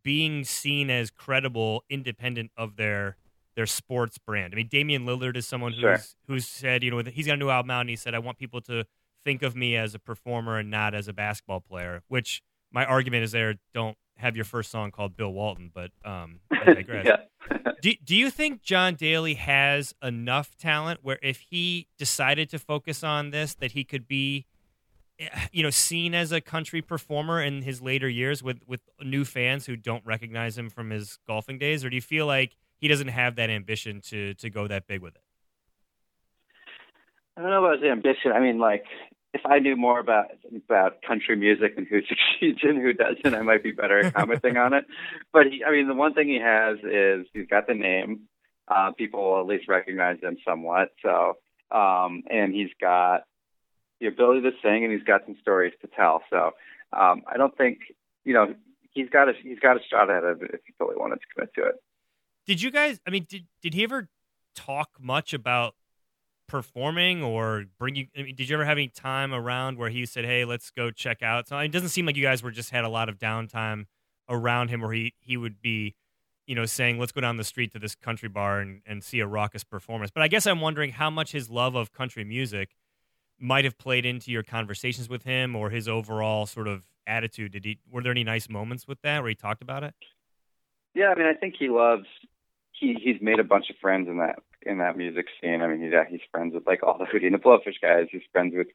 being 0.02 0.44
seen 0.44 0.90
as 0.90 1.10
credible, 1.10 1.84
independent 1.90 2.50
of 2.56 2.76
their 2.76 3.16
their 3.56 3.66
sports 3.66 4.18
brand. 4.18 4.52
I 4.54 4.56
mean, 4.56 4.68
Damian 4.68 5.04
Lillard 5.06 5.36
is 5.36 5.46
someone 5.48 5.72
who's 5.72 5.80
Sure. 5.80 5.98
who's 6.28 6.46
said, 6.46 6.82
you 6.84 6.90
know, 6.90 7.02
he's 7.10 7.26
got 7.26 7.34
a 7.34 7.36
new 7.38 7.50
album 7.50 7.70
out, 7.70 7.80
and 7.80 7.90
he 7.90 7.96
said, 7.96 8.14
I 8.14 8.18
want 8.20 8.38
people 8.38 8.60
to 8.62 8.84
think 9.24 9.42
of 9.42 9.56
me 9.56 9.76
as 9.76 9.94
a 9.94 9.98
performer 9.98 10.58
and 10.58 10.70
not 10.70 10.94
as 10.94 11.08
a 11.08 11.12
basketball 11.12 11.60
player. 11.60 12.02
Which 12.08 12.42
my 12.70 12.84
argument 12.84 13.24
is 13.24 13.32
there. 13.32 13.54
Don't 13.74 13.96
have 14.18 14.36
your 14.36 14.44
first 14.44 14.70
song 14.70 14.90
called 14.90 15.16
Bill 15.16 15.32
Walton, 15.32 15.70
but 15.74 15.90
um, 16.04 16.40
I 16.52 16.64
digress. 16.74 17.06
yeah. 17.06 17.56
Do, 17.82 17.92
do 18.04 18.16
you 18.16 18.30
think 18.30 18.62
John 18.62 18.94
Daly 18.94 19.34
has 19.34 19.94
enough 20.02 20.56
talent 20.56 21.00
where 21.02 21.18
if 21.22 21.40
he 21.50 21.86
decided 21.98 22.48
to 22.50 22.58
focus 22.58 23.04
on 23.04 23.30
this, 23.30 23.54
that 23.56 23.72
he 23.72 23.84
could 23.84 24.08
be, 24.08 24.46
eh, 25.18 25.28
you 25.52 25.62
know, 25.62 25.70
seen 25.70 26.14
as 26.14 26.32
a 26.32 26.40
country 26.40 26.80
performer 26.82 27.42
in 27.42 27.62
his 27.62 27.80
later 27.82 28.08
years 28.08 28.42
with 28.42 28.60
with 28.66 28.80
new 29.02 29.24
fans 29.24 29.66
who 29.66 29.76
don't 29.76 30.04
recognize 30.06 30.56
him 30.58 30.70
from 30.70 30.90
his 30.90 31.18
golfing 31.26 31.58
days, 31.58 31.84
or 31.84 31.90
do 31.90 31.96
you 31.96 32.02
feel 32.02 32.26
like 32.26 32.56
he 32.78 32.88
doesn't 32.88 33.08
have 33.08 33.36
that 33.36 33.50
ambition 33.50 34.00
to 34.02 34.34
to 34.34 34.50
go 34.50 34.66
that 34.66 34.86
big 34.86 35.00
with 35.00 35.14
it? 35.14 35.22
I 37.36 37.42
don't 37.42 37.50
know 37.50 37.64
about 37.64 37.82
his 37.82 37.90
ambition. 37.90 38.32
I 38.32 38.40
mean, 38.40 38.58
like, 38.58 38.84
if 39.34 39.42
I 39.44 39.58
knew 39.58 39.76
more 39.76 39.98
about 39.98 40.26
about 40.56 41.02
country 41.02 41.36
music 41.36 41.74
and 41.76 41.86
who 41.86 42.00
succeeds 42.08 42.60
and 42.62 42.80
who 42.80 42.92
doesn't, 42.92 43.34
I 43.34 43.42
might 43.42 43.62
be 43.62 43.72
better 43.72 43.98
at 43.98 44.14
commenting 44.14 44.56
on 44.56 44.72
it. 44.72 44.84
But 45.32 45.46
he, 45.48 45.62
I 45.64 45.70
mean, 45.70 45.88
the 45.88 45.94
one 45.94 46.14
thing 46.14 46.28
he 46.28 46.40
has 46.40 46.78
is 46.78 47.26
he's 47.34 47.46
got 47.46 47.66
the 47.66 47.74
name. 47.74 48.22
Uh, 48.68 48.92
people 48.92 49.22
will 49.22 49.40
at 49.40 49.46
least 49.46 49.68
recognize 49.68 50.18
him 50.20 50.38
somewhat. 50.44 50.88
So, 51.02 51.36
um, 51.70 52.24
and 52.28 52.52
he's 52.52 52.70
got 52.80 53.24
the 54.00 54.06
ability 54.06 54.42
to 54.42 54.52
sing, 54.62 54.84
and 54.84 54.92
he's 54.92 55.04
got 55.04 55.24
some 55.26 55.36
stories 55.40 55.74
to 55.82 55.88
tell. 55.88 56.22
So, 56.30 56.52
um, 56.92 57.22
I 57.30 57.36
don't 57.36 57.56
think 57.56 57.80
you 58.24 58.32
know 58.32 58.54
he's 58.92 59.10
got 59.10 59.28
a 59.28 59.32
he's 59.40 59.58
got 59.58 59.76
a 59.76 59.80
shot 59.90 60.10
at 60.10 60.24
it 60.24 60.38
if 60.40 60.60
he 60.64 60.72
really 60.80 60.96
wanted 60.96 61.20
to 61.20 61.26
commit 61.34 61.54
to 61.54 61.64
it. 61.64 61.74
Did 62.46 62.62
you 62.62 62.70
guys? 62.70 63.00
I 63.06 63.10
mean, 63.10 63.26
did 63.28 63.46
did 63.60 63.74
he 63.74 63.82
ever 63.84 64.08
talk 64.54 64.90
much 65.00 65.34
about 65.34 65.74
performing 66.46 67.22
or 67.22 67.64
bring 67.78 67.96
you? 67.96 68.06
I 68.16 68.22
mean, 68.22 68.36
did 68.36 68.48
you 68.48 68.54
ever 68.54 68.64
have 68.64 68.78
any 68.78 68.88
time 68.88 69.34
around 69.34 69.78
where 69.78 69.90
he 69.90 70.06
said, 70.06 70.24
"Hey, 70.24 70.44
let's 70.44 70.70
go 70.70 70.90
check 70.90 71.22
out"? 71.22 71.48
So 71.48 71.58
it 71.58 71.72
doesn't 71.72 71.88
seem 71.88 72.06
like 72.06 72.16
you 72.16 72.22
guys 72.22 72.42
were 72.42 72.52
just 72.52 72.70
had 72.70 72.84
a 72.84 72.88
lot 72.88 73.08
of 73.08 73.18
downtime 73.18 73.86
around 74.28 74.68
him, 74.68 74.80
where 74.80 74.92
he 74.92 75.14
he 75.20 75.36
would 75.36 75.60
be, 75.60 75.96
you 76.46 76.54
know, 76.54 76.66
saying, 76.66 77.00
"Let's 77.00 77.12
go 77.12 77.20
down 77.20 77.36
the 77.36 77.44
street 77.44 77.72
to 77.72 77.80
this 77.80 77.96
country 77.96 78.28
bar 78.28 78.60
and 78.60 78.80
and 78.86 79.02
see 79.02 79.18
a 79.18 79.26
raucous 79.26 79.64
performance." 79.64 80.12
But 80.12 80.22
I 80.22 80.28
guess 80.28 80.46
I'm 80.46 80.60
wondering 80.60 80.92
how 80.92 81.10
much 81.10 81.32
his 81.32 81.50
love 81.50 81.74
of 81.74 81.92
country 81.92 82.24
music 82.24 82.76
might 83.40 83.64
have 83.64 83.76
played 83.76 84.06
into 84.06 84.30
your 84.30 84.44
conversations 84.44 85.08
with 85.08 85.24
him 85.24 85.56
or 85.56 85.70
his 85.70 85.88
overall 85.88 86.46
sort 86.46 86.68
of 86.68 86.84
attitude. 87.08 87.52
Did 87.52 87.64
he? 87.64 87.78
Were 87.90 88.02
there 88.02 88.12
any 88.12 88.24
nice 88.24 88.48
moments 88.48 88.86
with 88.86 89.00
that 89.02 89.22
where 89.22 89.30
he 89.30 89.34
talked 89.34 89.62
about 89.62 89.82
it? 89.82 89.94
Yeah, 90.94 91.08
I 91.08 91.14
mean, 91.16 91.26
I 91.26 91.34
think 91.34 91.56
he 91.58 91.68
loves. 91.68 92.06
He 92.78 92.94
he's 93.00 93.20
made 93.20 93.38
a 93.38 93.44
bunch 93.44 93.70
of 93.70 93.76
friends 93.76 94.08
in 94.08 94.18
that 94.18 94.38
in 94.62 94.78
that 94.78 94.96
music 94.96 95.26
scene. 95.40 95.62
I 95.62 95.68
mean, 95.68 95.82
he's 95.82 95.92
he's 96.10 96.28
friends 96.30 96.54
with 96.54 96.66
like 96.66 96.82
all 96.82 96.98
the 96.98 97.04
Hootie 97.04 97.26
and 97.26 97.34
the 97.34 97.38
Blowfish 97.38 97.80
guys. 97.80 98.08
He's 98.10 98.22
friends 98.32 98.54
with 98.56 98.68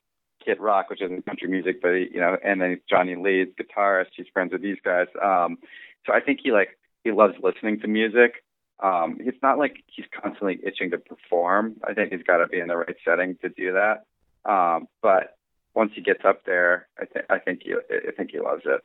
Kid 0.43 0.59
Rock, 0.59 0.89
which 0.89 1.01
isn't 1.01 1.25
country 1.25 1.47
music, 1.47 1.81
but 1.81 1.93
he, 1.93 2.09
you 2.13 2.19
know, 2.19 2.37
and 2.43 2.61
then 2.61 2.79
Johnny 2.89 3.15
Lee's 3.15 3.49
guitarist. 3.59 4.07
He's 4.15 4.27
friends 4.33 4.51
with 4.53 4.61
these 4.61 4.77
guys. 4.83 5.07
Um, 5.21 5.57
so 6.05 6.13
I 6.13 6.19
think 6.19 6.39
he 6.43 6.51
like 6.51 6.77
he 7.03 7.11
loves 7.11 7.35
listening 7.41 7.79
to 7.81 7.87
music. 7.87 8.43
Um, 8.81 9.17
it's 9.19 9.37
not 9.43 9.59
like 9.59 9.83
he's 9.87 10.05
constantly 10.11 10.59
itching 10.65 10.89
to 10.91 10.97
perform. 10.97 11.75
I 11.87 11.93
think 11.93 12.11
he's 12.11 12.23
got 12.23 12.37
to 12.37 12.47
be 12.47 12.59
in 12.59 12.67
the 12.67 12.77
right 12.77 12.95
setting 13.05 13.37
to 13.41 13.49
do 13.49 13.73
that. 13.73 14.05
Um, 14.49 14.87
but 15.03 15.37
once 15.75 15.91
he 15.93 16.01
gets 16.01 16.25
up 16.25 16.45
there, 16.45 16.87
I 16.99 17.05
think 17.05 17.25
I 17.29 17.39
think 17.39 17.61
he 17.63 17.73
I 17.73 18.11
think 18.11 18.31
he 18.31 18.39
loves 18.39 18.63
it. 18.65 18.81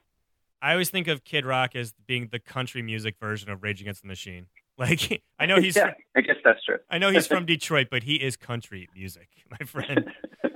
I 0.61 0.73
always 0.73 0.91
think 0.91 1.09
of 1.09 1.25
Kid 1.25 1.45
Rock 1.45 1.77
as 1.77 1.95
being 2.07 2.29
the 2.31 2.39
country 2.39 2.83
music 2.83 3.17
version 3.21 3.51
of 3.51 3.63
Rage 3.63 3.81
Against 3.81 4.03
the 4.03 4.09
Machine. 4.09 4.47
Like 4.79 5.23
I 5.39 5.47
know 5.47 5.59
he's 5.59 5.75
yeah, 5.75 5.95
I 6.15 6.21
guess 6.21 6.37
that's 6.45 6.63
true. 6.63 6.77
I 6.91 6.99
know 6.99 7.11
he's 7.11 7.27
from 7.27 7.47
Detroit, 7.47 7.87
but 7.91 8.03
he 8.03 8.17
is 8.17 8.37
country 8.37 8.91
music, 8.95 9.29
my 9.51 9.57
friend. 9.67 10.13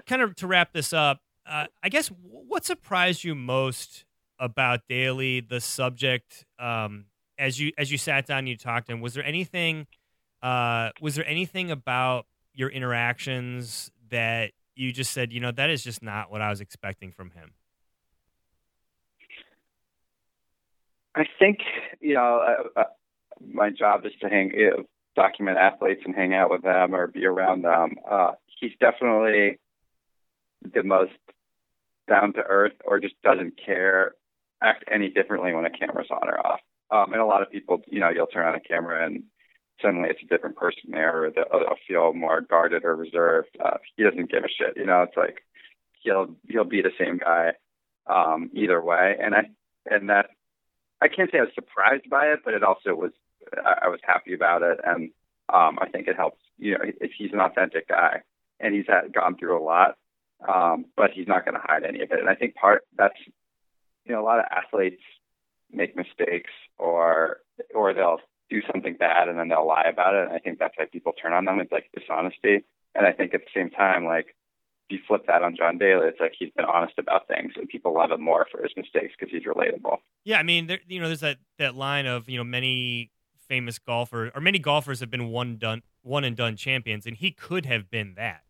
kind 0.06 0.20
of 0.20 0.36
to 0.36 0.46
wrap 0.46 0.74
this 0.74 0.92
up, 0.92 1.22
uh, 1.46 1.66
I 1.82 1.88
guess 1.88 2.08
what 2.08 2.66
surprised 2.66 3.24
you 3.24 3.34
most 3.34 4.04
about 4.38 4.80
Daly, 4.88 5.40
the 5.40 5.60
subject, 5.60 6.44
um, 6.58 7.06
as 7.38 7.58
you 7.58 7.72
as 7.78 7.90
you 7.90 7.98
sat 7.98 8.26
down 8.26 8.40
and 8.40 8.48
you 8.48 8.56
talked 8.56 8.88
to 8.88 8.92
him? 8.92 9.00
Was 9.00 9.14
there 9.14 9.24
anything? 9.24 9.86
Uh, 10.42 10.90
was 11.00 11.14
there 11.14 11.26
anything 11.26 11.70
about 11.70 12.26
your 12.54 12.68
interactions 12.68 13.90
that 14.10 14.52
you 14.74 14.92
just 14.92 15.12
said, 15.12 15.32
you 15.32 15.40
know, 15.40 15.52
that 15.52 15.70
is 15.70 15.82
just 15.84 16.02
not 16.02 16.30
what 16.30 16.40
I 16.40 16.50
was 16.50 16.60
expecting 16.60 17.10
from 17.10 17.30
him? 17.30 17.52
I 21.14 21.24
think 21.38 21.58
you 22.00 22.14
know 22.14 22.40
uh, 22.76 22.80
uh, 22.80 22.84
my 23.46 23.70
job 23.70 24.04
is 24.06 24.12
to 24.20 24.28
hang, 24.28 24.52
you 24.54 24.86
document 25.16 25.58
athletes 25.58 26.02
and 26.04 26.14
hang 26.14 26.34
out 26.34 26.50
with 26.50 26.62
them 26.62 26.94
or 26.94 27.06
be 27.06 27.26
around 27.26 27.62
them. 27.62 27.96
Uh, 28.08 28.32
he's 28.60 28.72
definitely 28.80 29.58
the 30.74 30.82
most 30.82 31.12
down 32.08 32.32
to 32.34 32.42
earth, 32.42 32.72
or 32.84 32.98
just 32.98 33.20
doesn't 33.22 33.54
care, 33.64 34.14
act 34.62 34.84
any 34.90 35.10
differently 35.10 35.52
when 35.52 35.64
a 35.64 35.70
camera's 35.70 36.10
on 36.10 36.28
or 36.28 36.44
off. 36.44 36.60
Um, 36.90 37.12
and 37.12 37.22
a 37.22 37.26
lot 37.26 37.42
of 37.42 37.50
people, 37.50 37.82
you 37.86 38.00
know, 38.00 38.10
you'll 38.10 38.26
turn 38.26 38.48
on 38.48 38.54
a 38.54 38.60
camera 38.60 39.06
and 39.06 39.22
suddenly 39.80 40.08
it's 40.10 40.22
a 40.22 40.26
different 40.26 40.56
person 40.56 40.90
there, 40.90 41.24
or 41.24 41.30
they'll, 41.30 41.44
they'll 41.52 41.76
feel 41.86 42.12
more 42.12 42.40
guarded 42.40 42.84
or 42.84 42.96
reserved. 42.96 43.56
Uh, 43.64 43.78
he 43.96 44.02
doesn't 44.02 44.30
give 44.30 44.44
a 44.44 44.48
shit. 44.48 44.76
You 44.76 44.86
know, 44.86 45.02
it's 45.02 45.16
like 45.16 45.42
he'll 46.02 46.34
he'll 46.48 46.64
be 46.64 46.82
the 46.82 46.90
same 46.98 47.18
guy 47.18 47.52
um, 48.06 48.50
either 48.54 48.82
way. 48.82 49.16
And 49.22 49.34
I 49.34 49.42
and 49.86 50.10
that 50.10 50.30
I 51.00 51.08
can't 51.08 51.30
say 51.30 51.38
I 51.38 51.42
was 51.42 51.54
surprised 51.54 52.10
by 52.10 52.26
it, 52.26 52.40
but 52.44 52.54
it 52.54 52.62
also 52.62 52.94
was 52.94 53.12
I, 53.58 53.88
was 53.88 54.00
happy 54.02 54.34
about 54.34 54.62
it, 54.62 54.78
and 54.84 55.10
um, 55.52 55.78
I 55.80 55.88
think 55.88 56.08
it 56.08 56.16
helps. 56.16 56.40
You 56.58 56.72
know, 56.72 56.80
if 56.82 57.12
he's 57.16 57.32
an 57.32 57.40
authentic 57.40 57.88
guy, 57.88 58.22
and 58.60 58.74
he's 58.74 58.86
had, 58.86 59.12
gone 59.12 59.36
through 59.36 59.60
a 59.60 59.64
lot, 59.64 59.96
um, 60.46 60.86
but 60.96 61.10
he's 61.12 61.26
not 61.26 61.44
going 61.44 61.54
to 61.54 61.62
hide 61.62 61.84
any 61.84 62.02
of 62.02 62.10
it. 62.12 62.20
And 62.20 62.28
I 62.28 62.34
think 62.34 62.54
part 62.54 62.82
that's 62.96 63.18
you 64.04 64.12
know 64.12 64.22
a 64.22 64.24
lot 64.24 64.38
of 64.38 64.46
athletes 64.50 65.02
make 65.72 65.96
mistakes 65.96 66.50
or 66.78 67.38
or 67.74 67.94
they'll 67.94 68.20
do 68.48 68.60
something 68.72 68.94
bad 68.94 69.28
and 69.28 69.38
then 69.38 69.48
they'll 69.48 69.66
lie 69.66 69.86
about 69.88 70.14
it. 70.14 70.24
And 70.24 70.32
I 70.32 70.38
think 70.38 70.58
that's 70.58 70.74
why 70.76 70.86
people 70.86 71.12
turn 71.12 71.32
on 71.32 71.44
them. 71.44 71.60
It's 71.60 71.72
like 71.72 71.90
dishonesty. 71.96 72.64
And 72.94 73.06
I 73.06 73.12
think 73.12 73.32
at 73.32 73.42
the 73.42 73.60
same 73.60 73.70
time, 73.70 74.04
like 74.04 74.34
if 74.88 74.98
you 74.98 74.98
flip 75.06 75.26
that 75.28 75.42
on 75.42 75.56
John 75.56 75.78
Daly, 75.78 76.08
it's 76.08 76.20
like 76.20 76.32
he's 76.36 76.50
been 76.50 76.64
honest 76.64 76.94
about 76.98 77.28
things, 77.28 77.52
and 77.56 77.68
people 77.68 77.94
love 77.94 78.10
him 78.10 78.22
more 78.22 78.46
for 78.50 78.62
his 78.62 78.72
mistakes 78.76 79.14
because 79.18 79.32
he's 79.32 79.44
relatable. 79.44 79.98
Yeah, 80.24 80.38
I 80.38 80.42
mean, 80.42 80.66
there, 80.66 80.80
you 80.88 81.00
know, 81.00 81.06
there's 81.06 81.20
that 81.20 81.38
that 81.58 81.76
line 81.76 82.06
of 82.06 82.28
you 82.28 82.36
know 82.36 82.44
many 82.44 83.10
famous 83.50 83.78
golfers 83.80 84.30
or 84.34 84.40
many 84.40 84.60
golfers 84.60 85.00
have 85.00 85.10
been 85.10 85.28
one 85.28 85.56
done 85.58 85.82
one 86.02 86.22
and 86.24 86.36
done 86.36 86.56
champions, 86.56 87.04
and 87.04 87.16
he 87.16 87.32
could 87.32 87.66
have 87.66 87.90
been 87.90 88.14
that. 88.14 88.44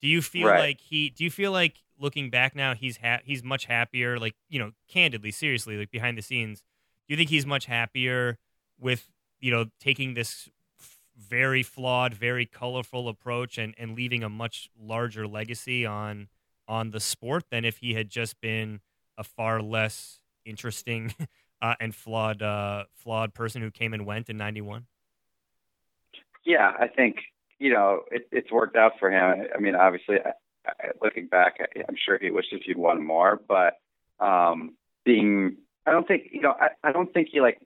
Do 0.00 0.06
you 0.08 0.22
feel 0.22 0.46
Right. 0.46 0.60
like 0.60 0.80
he? 0.80 1.10
Do 1.10 1.24
you 1.24 1.30
feel 1.30 1.50
like 1.52 1.82
looking 1.98 2.30
back 2.30 2.54
now, 2.54 2.74
he's 2.74 2.98
ha- 2.98 3.20
he's 3.24 3.42
much 3.42 3.64
happier? 3.66 4.18
Like 4.18 4.36
you 4.48 4.58
know, 4.60 4.70
candidly, 4.88 5.30
seriously, 5.32 5.76
like 5.76 5.90
behind 5.90 6.16
the 6.16 6.22
scenes, 6.22 6.60
do 7.06 7.12
you 7.14 7.16
think 7.18 7.28
he's 7.30 7.44
much 7.44 7.66
happier 7.66 8.38
with 8.78 9.10
you 9.40 9.50
know 9.50 9.66
taking 9.80 10.14
this 10.14 10.48
f- 10.80 10.98
very 11.18 11.62
flawed, 11.64 12.14
very 12.14 12.46
colorful 12.46 13.08
approach 13.08 13.58
and 13.58 13.74
and 13.76 13.96
leaving 13.96 14.22
a 14.22 14.28
much 14.28 14.70
larger 14.78 15.26
legacy 15.26 15.84
on 15.84 16.28
on 16.68 16.90
the 16.92 17.00
sport 17.00 17.44
than 17.50 17.64
if 17.64 17.78
he 17.78 17.94
had 17.94 18.08
just 18.10 18.40
been 18.40 18.80
a 19.18 19.24
far 19.24 19.60
less 19.60 20.20
interesting 20.44 21.14
uh, 21.62 21.74
and 21.80 21.94
flawed 21.94 22.42
uh, 22.42 22.84
flawed 22.94 23.34
person 23.34 23.62
who 23.62 23.70
came 23.70 23.94
and 23.94 24.06
went 24.06 24.28
in 24.28 24.36
'91? 24.36 24.86
Yeah, 26.44 26.72
I 26.78 26.88
think 26.88 27.16
you 27.58 27.72
know 27.72 28.02
it, 28.10 28.28
it's 28.30 28.50
worked 28.50 28.76
out 28.76 28.92
for 28.98 29.10
him. 29.10 29.46
I 29.54 29.58
mean, 29.58 29.74
obviously, 29.74 30.16
I, 30.24 30.32
I, 30.68 30.90
looking 31.02 31.26
back, 31.26 31.56
I, 31.60 31.82
I'm 31.88 31.96
sure 31.96 32.18
he 32.18 32.30
wishes 32.30 32.60
he'd 32.64 32.76
won 32.76 33.04
more. 33.04 33.40
But 33.48 33.74
um, 34.20 34.74
being, 35.04 35.56
I 35.86 35.92
don't 35.92 36.06
think 36.06 36.28
you 36.32 36.40
know, 36.40 36.54
I, 36.58 36.68
I 36.82 36.92
don't 36.92 37.12
think 37.12 37.28
he 37.32 37.40
like, 37.40 37.60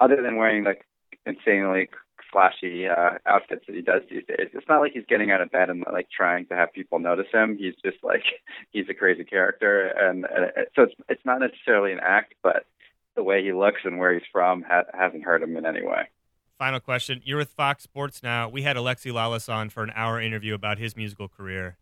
other 0.00 0.20
than 0.22 0.36
wearing 0.36 0.64
like 0.64 0.86
insanely 1.24 1.88
flashy 2.32 2.86
uh, 2.86 3.18
outfits 3.26 3.64
that 3.66 3.74
he 3.74 3.82
does 3.82 4.02
these 4.10 4.24
days. 4.26 4.50
It's 4.52 4.68
not 4.68 4.80
like 4.80 4.92
he's 4.92 5.06
getting 5.08 5.30
out 5.30 5.40
of 5.40 5.50
bed 5.50 5.70
and 5.70 5.84
like 5.90 6.08
trying 6.10 6.46
to 6.46 6.54
have 6.54 6.72
people 6.72 6.98
notice 6.98 7.26
him. 7.32 7.56
He's 7.58 7.74
just 7.84 8.02
like 8.02 8.22
he's 8.70 8.88
a 8.88 8.94
crazy 8.94 9.24
character, 9.24 9.86
and, 9.86 10.26
and 10.26 10.66
so 10.74 10.82
it's 10.82 10.94
it's 11.08 11.24
not 11.24 11.40
necessarily 11.40 11.92
an 11.92 12.00
act, 12.02 12.34
but 12.42 12.66
the 13.16 13.22
way 13.22 13.42
he 13.42 13.52
looks 13.52 13.80
and 13.84 13.98
where 13.98 14.12
he's 14.12 14.22
from 14.30 14.62
ha- 14.62 14.84
hasn't 14.94 15.24
hurt 15.24 15.42
him 15.42 15.56
in 15.56 15.66
any 15.66 15.82
way. 15.82 16.08
Final 16.58 16.80
question: 16.80 17.20
You're 17.24 17.38
with 17.38 17.50
Fox 17.50 17.82
Sports 17.82 18.22
now. 18.22 18.48
We 18.48 18.62
had 18.62 18.76
Alexi 18.76 19.12
Lalas 19.12 19.52
on 19.52 19.68
for 19.68 19.82
an 19.82 19.92
hour 19.94 20.20
interview 20.20 20.54
about 20.54 20.78
his 20.78 20.96
musical 20.96 21.28
career. 21.28 21.76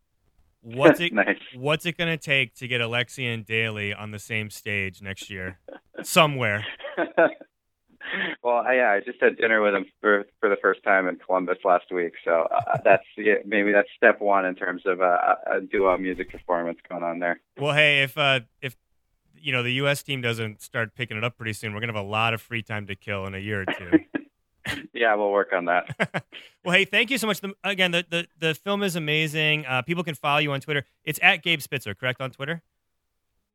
What's 0.62 0.98
it? 1.00 1.12
nice. 1.12 1.36
What's 1.54 1.86
it 1.86 1.96
going 1.96 2.10
to 2.10 2.16
take 2.16 2.54
to 2.56 2.66
get 2.66 2.80
Alexi 2.80 3.32
and 3.32 3.44
Daly 3.44 3.92
on 3.92 4.10
the 4.10 4.18
same 4.18 4.50
stage 4.50 5.02
next 5.02 5.30
year, 5.30 5.58
somewhere? 6.02 6.64
well, 8.42 8.56
I, 8.56 8.74
yeah, 8.74 8.90
I 8.90 9.00
just 9.00 9.20
had 9.20 9.36
dinner 9.36 9.62
with 9.62 9.74
him 9.74 9.86
for 10.00 10.24
for 10.40 10.48
the 10.48 10.56
first 10.60 10.82
time 10.82 11.08
in 11.08 11.16
Columbus 11.16 11.58
last 11.64 11.92
week, 11.92 12.14
so 12.24 12.48
uh, 12.50 12.78
that's 12.84 13.04
yeah, 13.16 13.34
maybe 13.44 13.72
that's 13.72 13.88
step 13.96 14.20
one 14.20 14.44
in 14.44 14.54
terms 14.54 14.82
of 14.86 15.00
uh, 15.00 15.34
a 15.46 15.60
duo 15.60 15.96
music 15.98 16.30
performance 16.30 16.78
going 16.88 17.02
on 17.02 17.18
there. 17.18 17.40
Well, 17.58 17.74
hey, 17.74 18.02
if 18.02 18.16
uh, 18.18 18.40
if 18.60 18.76
you 19.44 19.52
know 19.52 19.62
the 19.62 19.74
U.S. 19.74 20.02
team 20.02 20.22
doesn't 20.22 20.62
start 20.62 20.94
picking 20.94 21.16
it 21.18 21.22
up 21.24 21.36
pretty 21.36 21.52
soon, 21.52 21.74
we're 21.74 21.80
gonna 21.80 21.92
have 21.92 22.02
a 22.02 22.08
lot 22.08 22.32
of 22.32 22.40
free 22.40 22.62
time 22.62 22.86
to 22.86 22.96
kill 22.96 23.26
in 23.26 23.34
a 23.34 23.38
year 23.38 23.62
or 23.62 23.66
two. 23.66 23.90
Yeah, 24.94 25.14
we'll 25.16 25.30
work 25.30 25.52
on 25.52 25.66
that. 25.66 26.24
well, 26.64 26.74
hey, 26.74 26.86
thank 26.86 27.10
you 27.10 27.18
so 27.18 27.26
much. 27.26 27.42
The, 27.42 27.52
again, 27.62 27.90
the, 27.90 28.06
the 28.08 28.26
the 28.38 28.54
film 28.54 28.82
is 28.82 28.96
amazing. 28.96 29.66
Uh, 29.66 29.82
people 29.82 30.02
can 30.02 30.14
follow 30.14 30.38
you 30.38 30.52
on 30.52 30.60
Twitter. 30.62 30.86
It's 31.04 31.20
at 31.22 31.42
Gabe 31.42 31.60
Spitzer, 31.60 31.94
correct 31.94 32.22
on 32.22 32.30
Twitter. 32.30 32.62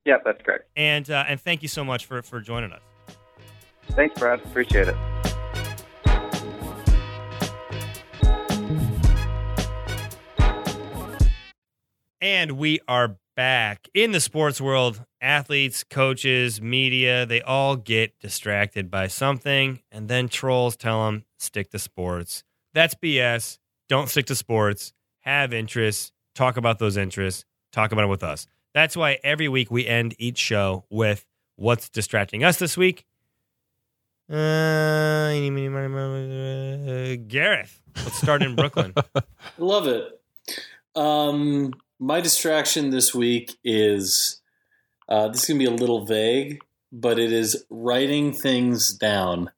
yeah, 0.05 0.17
that's 0.23 0.39
correct. 0.43 0.69
And 0.75 1.09
uh, 1.09 1.25
and 1.27 1.41
thank 1.41 1.63
you 1.63 1.67
so 1.67 1.83
much 1.83 2.05
for 2.05 2.21
for 2.21 2.39
joining 2.39 2.71
us. 2.71 2.81
Thanks, 3.95 4.19
Brad. 4.19 4.39
Appreciate 4.45 4.87
it. 4.87 4.95
And 12.21 12.51
we 12.53 12.79
are 12.87 13.17
back 13.39 13.87
in 13.93 14.11
the 14.11 14.19
sports 14.19 14.59
world. 14.59 15.05
Athletes, 15.21 15.85
coaches, 15.85 16.61
media, 16.61 17.25
they 17.25 17.41
all 17.41 17.77
get 17.77 18.19
distracted 18.19 18.91
by 18.91 19.07
something, 19.07 19.79
and 19.93 20.09
then 20.09 20.27
trolls 20.27 20.75
tell 20.75 21.05
them, 21.05 21.23
stick 21.37 21.71
to 21.71 21.79
sports. 21.79 22.43
That's 22.73 22.95
BS. 22.95 23.57
Don't 23.87 24.09
stick 24.09 24.25
to 24.25 24.35
sports. 24.35 24.91
Have 25.19 25.53
interests. 25.53 26.11
Talk 26.35 26.57
about 26.57 26.79
those 26.79 26.97
interests. 26.97 27.45
Talk 27.71 27.93
about 27.93 28.03
it 28.03 28.09
with 28.09 28.23
us. 28.23 28.45
That's 28.73 28.97
why 28.97 29.19
every 29.23 29.47
week 29.47 29.71
we 29.71 29.87
end 29.87 30.15
each 30.19 30.37
show 30.37 30.83
with 30.89 31.25
what's 31.55 31.87
distracting 31.87 32.43
us 32.43 32.57
this 32.57 32.75
week. 32.75 33.05
Uh, 34.29 35.29
Gareth, 37.25 37.81
let's 37.95 38.21
start 38.21 38.43
in 38.43 38.57
Brooklyn. 38.57 38.93
Love 39.57 39.87
it. 39.87 40.19
Um, 40.93 41.71
my 41.99 42.21
distraction 42.21 42.89
this 42.89 43.13
week 43.13 43.57
is 43.63 44.41
uh, 45.07 45.27
this 45.29 45.43
is 45.43 45.47
gonna 45.47 45.59
be 45.59 45.65
a 45.65 45.71
little 45.71 46.05
vague, 46.05 46.59
but 46.91 47.19
it 47.19 47.31
is 47.31 47.65
writing 47.69 48.33
things 48.33 48.93
down. 48.93 49.51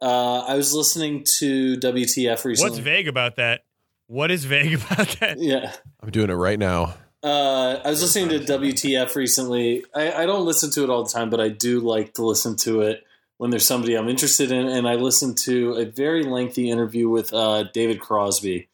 Uh, 0.00 0.40
I 0.40 0.54
was 0.56 0.74
listening 0.74 1.24
to 1.38 1.76
WTF 1.76 2.44
recently. 2.44 2.70
What's 2.70 2.78
vague 2.82 3.08
about 3.08 3.36
that? 3.36 3.64
What 4.08 4.30
is 4.30 4.44
vague 4.44 4.74
about 4.92 5.08
that? 5.20 5.38
Yeah, 5.38 5.72
I'm 6.02 6.10
doing 6.10 6.30
it 6.30 6.34
right 6.34 6.58
now. 6.58 6.94
uh, 7.22 7.80
I 7.84 7.90
was 7.90 8.02
listening 8.02 8.28
to 8.30 8.58
WTF 8.58 9.14
recently. 9.14 9.84
I, 9.94 10.12
I 10.12 10.26
don't 10.26 10.44
listen 10.44 10.70
to 10.72 10.82
it 10.84 10.90
all 10.90 11.04
the 11.04 11.10
time, 11.10 11.30
but 11.30 11.40
I 11.40 11.48
do 11.48 11.80
like 11.80 12.14
to 12.14 12.26
listen 12.26 12.56
to 12.58 12.80
it 12.82 13.04
when 13.38 13.50
there's 13.50 13.66
somebody 13.66 13.94
I'm 13.94 14.08
interested 14.08 14.50
in. 14.50 14.66
And 14.66 14.88
I 14.88 14.96
listened 14.96 15.38
to 15.38 15.74
a 15.74 15.84
very 15.84 16.24
lengthy 16.24 16.68
interview 16.68 17.08
with 17.08 17.32
uh, 17.32 17.64
David 17.72 18.00
Crosby. 18.00 18.68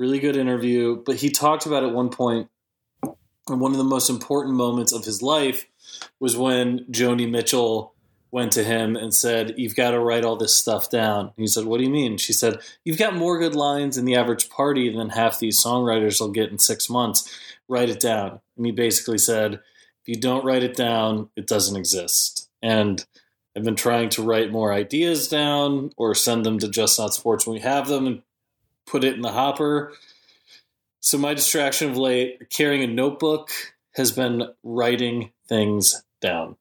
Really 0.00 0.18
good 0.18 0.38
interview, 0.38 0.96
but 1.04 1.16
he 1.16 1.28
talked 1.28 1.66
about 1.66 1.84
at 1.84 1.92
one 1.92 2.08
point, 2.08 2.48
and 3.02 3.60
one 3.60 3.72
of 3.72 3.76
the 3.76 3.84
most 3.84 4.08
important 4.08 4.54
moments 4.54 4.94
of 4.94 5.04
his 5.04 5.20
life 5.20 5.66
was 6.18 6.38
when 6.38 6.86
Joni 6.86 7.30
Mitchell 7.30 7.92
went 8.30 8.52
to 8.52 8.64
him 8.64 8.96
and 8.96 9.12
said, 9.12 9.56
You've 9.58 9.76
got 9.76 9.90
to 9.90 10.00
write 10.00 10.24
all 10.24 10.36
this 10.36 10.54
stuff 10.54 10.88
down. 10.88 11.32
He 11.36 11.46
said, 11.46 11.66
What 11.66 11.76
do 11.76 11.84
you 11.84 11.90
mean? 11.90 12.16
She 12.16 12.32
said, 12.32 12.60
You've 12.82 12.96
got 12.96 13.14
more 13.14 13.38
good 13.38 13.54
lines 13.54 13.98
in 13.98 14.06
the 14.06 14.16
average 14.16 14.48
party 14.48 14.90
than 14.90 15.10
half 15.10 15.38
these 15.38 15.62
songwriters 15.62 16.18
will 16.18 16.30
get 16.30 16.50
in 16.50 16.58
six 16.58 16.88
months. 16.88 17.30
Write 17.68 17.90
it 17.90 18.00
down. 18.00 18.40
And 18.56 18.64
he 18.64 18.72
basically 18.72 19.18
said, 19.18 19.52
If 19.52 20.06
you 20.06 20.16
don't 20.16 20.46
write 20.46 20.62
it 20.62 20.76
down, 20.76 21.28
it 21.36 21.46
doesn't 21.46 21.76
exist. 21.76 22.48
And 22.62 23.04
I've 23.54 23.64
been 23.64 23.76
trying 23.76 24.08
to 24.10 24.22
write 24.22 24.50
more 24.50 24.72
ideas 24.72 25.28
down 25.28 25.90
or 25.98 26.14
send 26.14 26.46
them 26.46 26.58
to 26.60 26.70
Just 26.70 26.98
Not 26.98 27.12
Sports 27.12 27.46
when 27.46 27.56
we 27.56 27.60
have 27.60 27.86
them 27.86 28.06
and 28.06 28.22
put 28.90 29.04
it 29.04 29.14
in 29.14 29.22
the 29.22 29.32
hopper. 29.32 29.92
So 31.00 31.16
my 31.16 31.34
distraction 31.34 31.90
of 31.90 31.96
late, 31.96 32.50
carrying 32.50 32.82
a 32.82 32.86
notebook, 32.86 33.50
has 33.94 34.12
been 34.12 34.48
writing 34.62 35.32
things 35.48 36.02
down. 36.20 36.56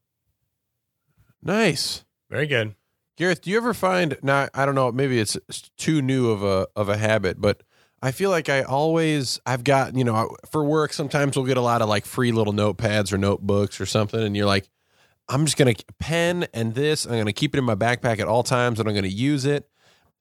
Nice. 1.42 2.04
Very 2.30 2.48
good. 2.48 2.76
Gareth, 3.18 3.42
do 3.42 3.50
you 3.50 3.58
ever 3.58 3.74
find 3.74 4.18
now 4.22 4.48
I 4.54 4.66
don't 4.66 4.76
know, 4.76 4.92
maybe 4.92 5.20
it's 5.20 5.38
too 5.78 6.02
new 6.02 6.30
of 6.30 6.44
a 6.44 6.68
of 6.76 6.88
a 6.88 6.98
habit, 6.98 7.42
but 7.42 7.64
I 8.02 8.12
feel 8.12 8.30
like 8.30 8.48
I 8.48 8.62
always 8.62 9.42
I've 9.46 9.66
got, 9.66 9.96
you 9.96 10.06
know, 10.06 10.36
for 10.52 10.64
work 10.64 10.94
sometimes 10.94 11.36
we'll 11.36 11.46
get 11.46 11.58
a 11.58 11.62
lot 11.62 11.82
of 11.82 11.90
like 11.90 12.06
free 12.06 12.32
little 12.32 12.54
notepads 12.54 13.12
or 13.12 13.18
notebooks 13.18 13.82
or 13.82 13.86
something 13.86 14.22
and 14.22 14.38
you're 14.38 14.46
like 14.46 14.70
I'm 15.28 15.46
just 15.46 15.58
going 15.58 15.74
to 15.74 15.84
pen 16.00 16.48
and 16.54 16.74
this, 16.74 17.06
I'm 17.06 17.12
going 17.12 17.26
to 17.26 17.34
keep 17.34 17.54
it 17.54 17.60
in 17.60 17.64
my 17.64 17.76
backpack 17.76 18.20
at 18.20 18.28
all 18.28 18.42
times 18.42 18.80
and 18.80 18.88
I'm 18.88 18.96
going 18.96 19.04
to 19.04 19.10
use 19.10 19.46
it 19.46 19.70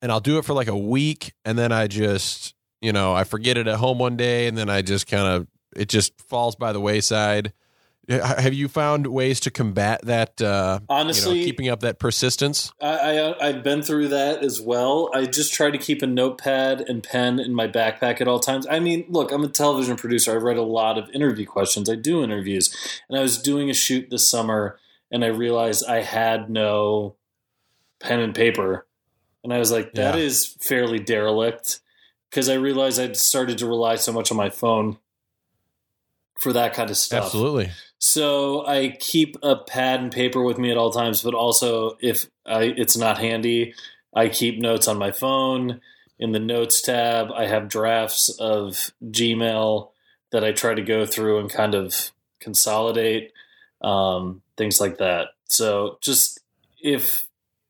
and 0.01 0.11
I'll 0.11 0.19
do 0.19 0.37
it 0.37 0.45
for 0.45 0.53
like 0.53 0.67
a 0.67 0.77
week 0.77 1.33
and 1.45 1.57
then 1.57 1.71
I 1.71 1.87
just, 1.87 2.55
you 2.81 2.93
know, 2.93 3.13
I 3.13 3.23
forget 3.23 3.57
it 3.57 3.67
at 3.67 3.77
home 3.77 3.99
one 3.99 4.17
day 4.17 4.47
and 4.47 4.57
then 4.57 4.69
I 4.69 4.81
just 4.81 5.07
kind 5.07 5.27
of 5.27 5.47
it 5.75 5.89
just 5.89 6.19
falls 6.21 6.55
by 6.55 6.73
the 6.73 6.79
wayside. 6.79 7.53
Have 8.09 8.55
you 8.55 8.67
found 8.67 9.05
ways 9.05 9.39
to 9.41 9.51
combat 9.51 10.01
that? 10.05 10.41
Uh, 10.41 10.79
Honestly, 10.89 11.35
you 11.35 11.41
know, 11.41 11.45
keeping 11.45 11.69
up 11.69 11.81
that 11.81 11.99
persistence. 11.99 12.73
I, 12.81 12.87
I 12.87 13.47
I've 13.47 13.63
been 13.63 13.83
through 13.83 14.07
that 14.07 14.43
as 14.43 14.59
well. 14.59 15.11
I 15.13 15.25
just 15.25 15.53
try 15.53 15.69
to 15.69 15.77
keep 15.77 16.01
a 16.01 16.07
notepad 16.07 16.81
and 16.81 17.03
pen 17.03 17.39
in 17.39 17.53
my 17.53 17.67
backpack 17.67 18.19
at 18.19 18.27
all 18.27 18.39
times. 18.39 18.65
I 18.67 18.79
mean, 18.79 19.05
look, 19.09 19.31
I'm 19.31 19.43
a 19.43 19.47
television 19.47 19.95
producer. 19.95 20.31
I 20.31 20.37
write 20.37 20.57
a 20.57 20.63
lot 20.63 20.97
of 20.97 21.07
interview 21.11 21.45
questions. 21.45 21.87
I 21.87 21.93
do 21.93 22.23
interviews, 22.23 22.75
and 23.09 23.19
I 23.19 23.21
was 23.21 23.39
doing 23.39 23.69
a 23.69 23.75
shoot 23.75 24.09
this 24.09 24.27
summer, 24.27 24.79
and 25.11 25.23
I 25.23 25.27
realized 25.27 25.85
I 25.87 26.01
had 26.01 26.49
no 26.49 27.15
pen 27.99 28.21
and 28.21 28.33
paper, 28.33 28.87
and 29.43 29.53
I 29.53 29.59
was 29.59 29.71
like, 29.71 29.93
that 29.93 30.15
Yeah. 30.15 30.21
is 30.21 30.55
fairly 30.61 30.99
derelict, 30.99 31.79
because 32.29 32.49
I 32.49 32.55
realized 32.55 32.99
I'd 32.99 33.17
started 33.17 33.57
to 33.59 33.67
rely 33.67 33.95
so 33.95 34.11
much 34.11 34.31
on 34.31 34.37
my 34.37 34.49
phone 34.49 34.97
for 36.39 36.53
that 36.53 36.73
kind 36.73 36.89
of 36.89 36.97
stuff. 36.97 37.25
Absolutely. 37.25 37.69
So 37.97 38.65
I 38.65 38.95
keep 38.99 39.35
a 39.43 39.57
pad 39.57 39.99
and 39.99 40.11
paper 40.11 40.41
with 40.41 40.57
me 40.57 40.71
at 40.71 40.77
all 40.77 40.91
times, 40.91 41.21
but 41.21 41.33
also 41.33 41.97
if 41.99 42.27
I, 42.45 42.63
it's 42.63 42.95
not 42.95 43.17
handy, 43.17 43.73
I 44.13 44.29
keep 44.29 44.57
notes 44.59 44.87
on 44.87 44.97
my 44.97 45.11
phone. 45.11 45.81
In 46.17 46.31
the 46.31 46.39
notes 46.39 46.81
tab, 46.81 47.31
I 47.33 47.47
have 47.47 47.67
drafts 47.69 48.29
of 48.39 48.91
Gmail 49.03 49.89
that 50.31 50.43
I 50.43 50.51
try 50.51 50.73
to 50.73 50.81
go 50.81 51.05
through 51.05 51.39
and 51.39 51.49
kind 51.49 51.75
of 51.75 52.11
consolidate 52.39 53.33
um, 53.81 54.41
things 54.55 54.79
like 54.79 54.97
that. 54.99 55.29
So 55.45 55.97
just 56.01 56.39
if 56.81 57.27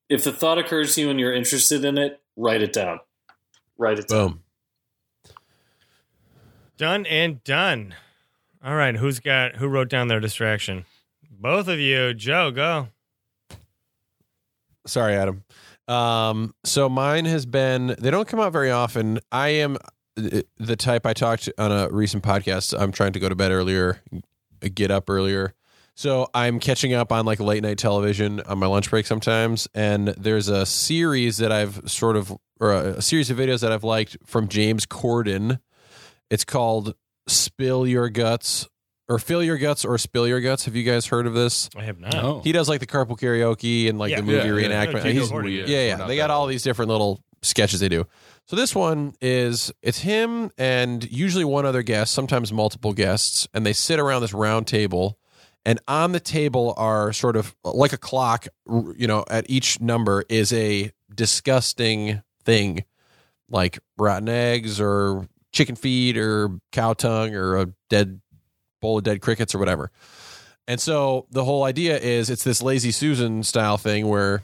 if 0.09 0.23
the 0.23 0.31
thought 0.33 0.57
occurs 0.57 0.95
to 0.95 1.01
you 1.01 1.09
and 1.09 1.19
you're 1.19 1.33
interested 1.33 1.85
in 1.85 1.97
it, 1.97 2.19
write 2.35 2.61
it 2.61 2.73
down. 2.73 2.99
Write 3.77 3.99
it 3.99 4.07
down. 4.07 4.27
Boom. 4.27 4.43
Done 6.77 7.05
and 7.05 7.43
done. 7.43 7.95
All 8.63 8.75
right, 8.75 8.95
who's 8.95 9.19
got 9.19 9.57
who 9.57 9.67
wrote 9.67 9.89
down 9.89 10.07
their 10.07 10.19
distraction? 10.19 10.85
Both 11.29 11.67
of 11.67 11.79
you, 11.79 12.13
Joe, 12.13 12.51
go. 12.51 12.89
Sorry, 14.85 15.13
Adam. 15.13 15.43
Um, 15.87 16.53
so 16.63 16.89
mine 16.89 17.25
has 17.25 17.45
been. 17.45 17.95
They 17.99 18.11
don't 18.11 18.27
come 18.27 18.39
out 18.39 18.51
very 18.51 18.71
often. 18.71 19.19
I 19.31 19.49
am 19.49 19.77
uh, 20.17 20.41
the 20.57 20.75
type 20.75 21.05
I 21.05 21.13
talked 21.13 21.49
on 21.57 21.71
a 21.71 21.89
recent 21.89 22.23
podcast. 22.23 22.77
I'm 22.77 22.91
trying 22.91 23.13
to 23.13 23.19
go 23.19 23.29
to 23.29 23.35
bed 23.35 23.51
earlier, 23.51 24.01
get 24.73 24.91
up 24.91 25.09
earlier. 25.09 25.53
So 25.99 26.29
I'm 26.33 26.61
catching 26.61 26.93
up 26.93 27.11
on 27.11 27.25
like 27.25 27.41
late 27.41 27.61
night 27.61 27.77
television 27.77 28.39
on 28.39 28.57
my 28.57 28.67
lunch 28.67 28.89
break 28.89 29.05
sometimes. 29.05 29.67
And 29.73 30.07
there's 30.07 30.47
a 30.47 30.65
series 30.65 31.39
that 31.39 31.51
I've 31.51 31.91
sort 31.91 32.15
of, 32.15 32.31
or 32.61 32.71
a, 32.71 32.83
a 32.93 33.01
series 33.01 33.29
of 33.29 33.35
videos 33.37 33.59
that 33.63 33.73
I've 33.73 33.83
liked 33.83 34.15
from 34.25 34.47
James 34.47 34.85
Corden. 34.85 35.59
It's 36.29 36.45
called 36.45 36.95
"Spill 37.27 37.85
Your 37.85 38.07
Guts" 38.07 38.65
or 39.09 39.19
"Fill 39.19 39.43
Your 39.43 39.57
Guts" 39.57 39.83
or 39.83 39.97
"Spill 39.97 40.25
Your 40.25 40.39
Guts." 40.39 40.63
Have 40.63 40.75
you 40.77 40.83
guys 40.83 41.07
heard 41.07 41.27
of 41.27 41.33
this? 41.33 41.69
I 41.75 41.83
have 41.83 41.99
not. 41.99 42.13
No. 42.13 42.39
He 42.45 42.53
does 42.53 42.69
like 42.69 42.79
the 42.79 42.87
carpool 42.87 43.19
karaoke 43.19 43.89
and 43.89 43.99
like 43.99 44.11
Yeah. 44.11 44.21
the 44.21 44.23
movie 44.23 44.37
Yeah, 44.37 44.45
yeah. 44.45 44.51
reenactment. 44.85 45.03
Yeah, 45.03 45.11
He's- 45.11 45.27
Jacob 45.27 45.43
Corden, 45.43 45.51
yeah, 45.57 45.65
yeah. 45.67 45.97
yeah. 45.97 46.07
They 46.07 46.15
got 46.15 46.29
all 46.31 46.47
these 46.47 46.63
different 46.63 46.91
little 46.91 47.21
sketches 47.41 47.81
they 47.81 47.89
do. 47.89 48.05
So 48.45 48.55
this 48.55 48.73
one 48.73 49.15
is 49.19 49.69
it's 49.81 49.99
him 49.99 50.49
and 50.57 51.11
usually 51.11 51.43
one 51.43 51.65
other 51.65 51.83
guest, 51.83 52.13
sometimes 52.13 52.53
multiple 52.53 52.93
guests, 52.93 53.49
and 53.53 53.65
they 53.65 53.73
sit 53.73 53.99
around 53.99 54.21
this 54.21 54.31
round 54.33 54.65
table. 54.65 55.18
And 55.69 55.79
on 55.87 56.13
the 56.13 56.19
table 56.19 56.73
are 56.77 57.13
sort 57.13 57.35
of 57.35 57.55
like 57.63 57.93
a 57.93 57.97
clock, 57.97 58.47
you 58.67 59.05
know, 59.05 59.23
at 59.29 59.47
each 59.51 59.79
number 59.79 60.23
is 60.27 60.51
a 60.51 60.91
disgusting 61.13 62.23
thing 62.43 62.85
like 63.51 63.77
rotten 63.95 64.29
eggs 64.29 64.81
or 64.81 65.27
chicken 65.51 65.75
feet 65.75 66.17
or 66.17 66.59
cow 66.71 66.93
tongue 66.93 67.35
or 67.35 67.55
a 67.55 67.67
dead 67.87 68.19
bowl 68.81 68.97
of 68.97 69.03
dead 69.03 69.21
crickets 69.21 69.53
or 69.53 69.59
whatever. 69.59 69.91
And 70.67 70.81
so 70.81 71.27
the 71.29 71.43
whole 71.43 71.65
idea 71.65 71.99
is 71.99 72.31
it's 72.31 72.43
this 72.43 72.63
lazy 72.63 72.89
Susan 72.89 73.43
style 73.43 73.77
thing 73.77 74.07
where 74.07 74.41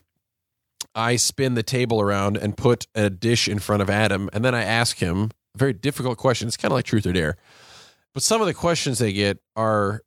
I 0.93 1.15
spin 1.15 1.55
the 1.55 1.63
table 1.63 2.01
around 2.01 2.37
and 2.37 2.55
put 2.55 2.85
a 2.93 3.09
dish 3.09 3.47
in 3.47 3.57
front 3.57 3.81
of 3.81 3.89
Adam, 3.89 4.29
and 4.31 4.45
then 4.45 4.53
I 4.53 4.61
ask 4.61 4.97
him 4.97 5.31
a 5.55 5.57
very 5.57 5.73
difficult 5.73 6.19
question. 6.19 6.47
It's 6.47 6.55
kind 6.55 6.71
of 6.71 6.75
like 6.75 6.85
truth 6.85 7.07
or 7.07 7.13
dare. 7.13 7.35
But 8.13 8.21
some 8.21 8.41
of 8.41 8.47
the 8.47 8.53
questions 8.53 8.99
they 8.99 9.11
get 9.11 9.39
are 9.55 10.03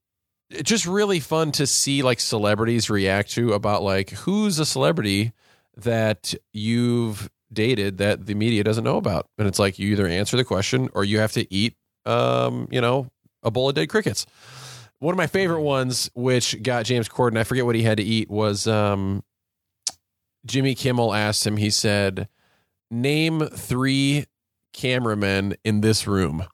just 0.62 0.86
really 0.86 1.20
fun 1.20 1.52
to 1.52 1.66
see 1.66 2.02
like 2.02 2.20
celebrities 2.20 2.88
react 2.88 3.30
to 3.32 3.52
about 3.52 3.82
like 3.82 4.10
who's 4.10 4.58
a 4.58 4.66
celebrity 4.66 5.32
that 5.76 6.34
you've 6.52 7.30
dated 7.52 7.98
that 7.98 8.26
the 8.26 8.34
media 8.34 8.64
doesn't 8.64 8.84
know 8.84 8.96
about. 8.96 9.28
And 9.38 9.46
it's 9.46 9.58
like 9.58 9.78
you 9.78 9.92
either 9.92 10.06
answer 10.06 10.36
the 10.36 10.44
question 10.44 10.88
or 10.94 11.04
you 11.04 11.18
have 11.18 11.32
to 11.32 11.52
eat 11.52 11.76
um, 12.08 12.68
you 12.70 12.80
know, 12.80 13.10
a 13.42 13.50
bowl 13.50 13.68
of 13.68 13.74
dead 13.74 13.88
crickets. 13.88 14.26
One 14.98 15.12
of 15.12 15.18
my 15.18 15.28
favorite 15.28 15.60
ones, 15.60 16.10
which 16.14 16.60
got 16.62 16.86
James 16.86 17.08
Corden, 17.08 17.38
I 17.38 17.44
forget 17.44 17.64
what 17.64 17.76
he 17.76 17.82
had 17.82 17.98
to 17.98 18.02
eat, 18.02 18.28
was 18.28 18.66
um, 18.66 19.22
Jimmy 20.44 20.74
Kimmel 20.74 21.14
asked 21.14 21.46
him, 21.46 21.56
he 21.56 21.70
said, 21.70 22.28
Name 22.90 23.46
three 23.46 24.26
cameramen 24.72 25.54
in 25.62 25.82
this 25.82 26.06
room. 26.06 26.46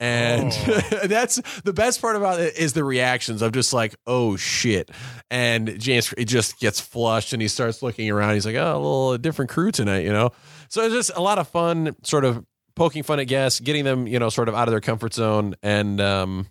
And 0.00 0.52
Oh. 0.66 0.80
that's 1.04 1.40
the 1.64 1.72
best 1.72 2.00
part 2.00 2.16
about 2.16 2.40
it 2.40 2.56
is 2.56 2.72
the 2.72 2.84
reactions 2.84 3.42
of 3.42 3.52
just 3.52 3.72
like, 3.72 3.96
oh 4.06 4.36
shit. 4.36 4.90
And 5.30 5.78
James 5.80 6.14
it 6.16 6.26
just 6.26 6.58
gets 6.60 6.80
flushed 6.80 7.32
and 7.32 7.42
he 7.42 7.48
starts 7.48 7.82
looking 7.82 8.10
around. 8.10 8.34
He's 8.34 8.46
like, 8.46 8.56
oh, 8.56 8.74
a 8.74 8.76
little 8.76 9.18
different 9.18 9.50
crew 9.50 9.70
tonight, 9.72 10.04
you 10.04 10.12
know? 10.12 10.30
So 10.68 10.82
it's 10.82 10.94
just 10.94 11.10
a 11.16 11.20
lot 11.20 11.38
of 11.38 11.48
fun, 11.48 11.96
sort 12.04 12.24
of 12.24 12.44
poking 12.76 13.02
fun 13.02 13.18
at 13.18 13.24
guests, 13.24 13.58
getting 13.60 13.84
them, 13.84 14.06
you 14.06 14.18
know, 14.18 14.28
sort 14.28 14.48
of 14.48 14.54
out 14.54 14.68
of 14.68 14.72
their 14.72 14.80
comfort 14.80 15.14
zone. 15.14 15.56
And 15.62 16.00
um, 16.00 16.46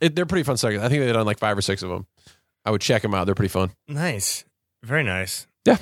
it, 0.00 0.14
they're 0.14 0.26
pretty 0.26 0.44
fun 0.44 0.56
seconds. 0.56 0.82
I 0.82 0.88
think 0.88 1.02
they've 1.02 1.12
done 1.12 1.26
like 1.26 1.38
five 1.40 1.58
or 1.58 1.62
six 1.62 1.82
of 1.82 1.90
them. 1.90 2.06
I 2.64 2.70
would 2.70 2.80
check 2.80 3.02
them 3.02 3.14
out. 3.14 3.24
They're 3.26 3.34
pretty 3.34 3.48
fun. 3.48 3.72
Nice. 3.88 4.44
Very 4.84 5.02
nice. 5.02 5.48
Yeah. 5.64 5.78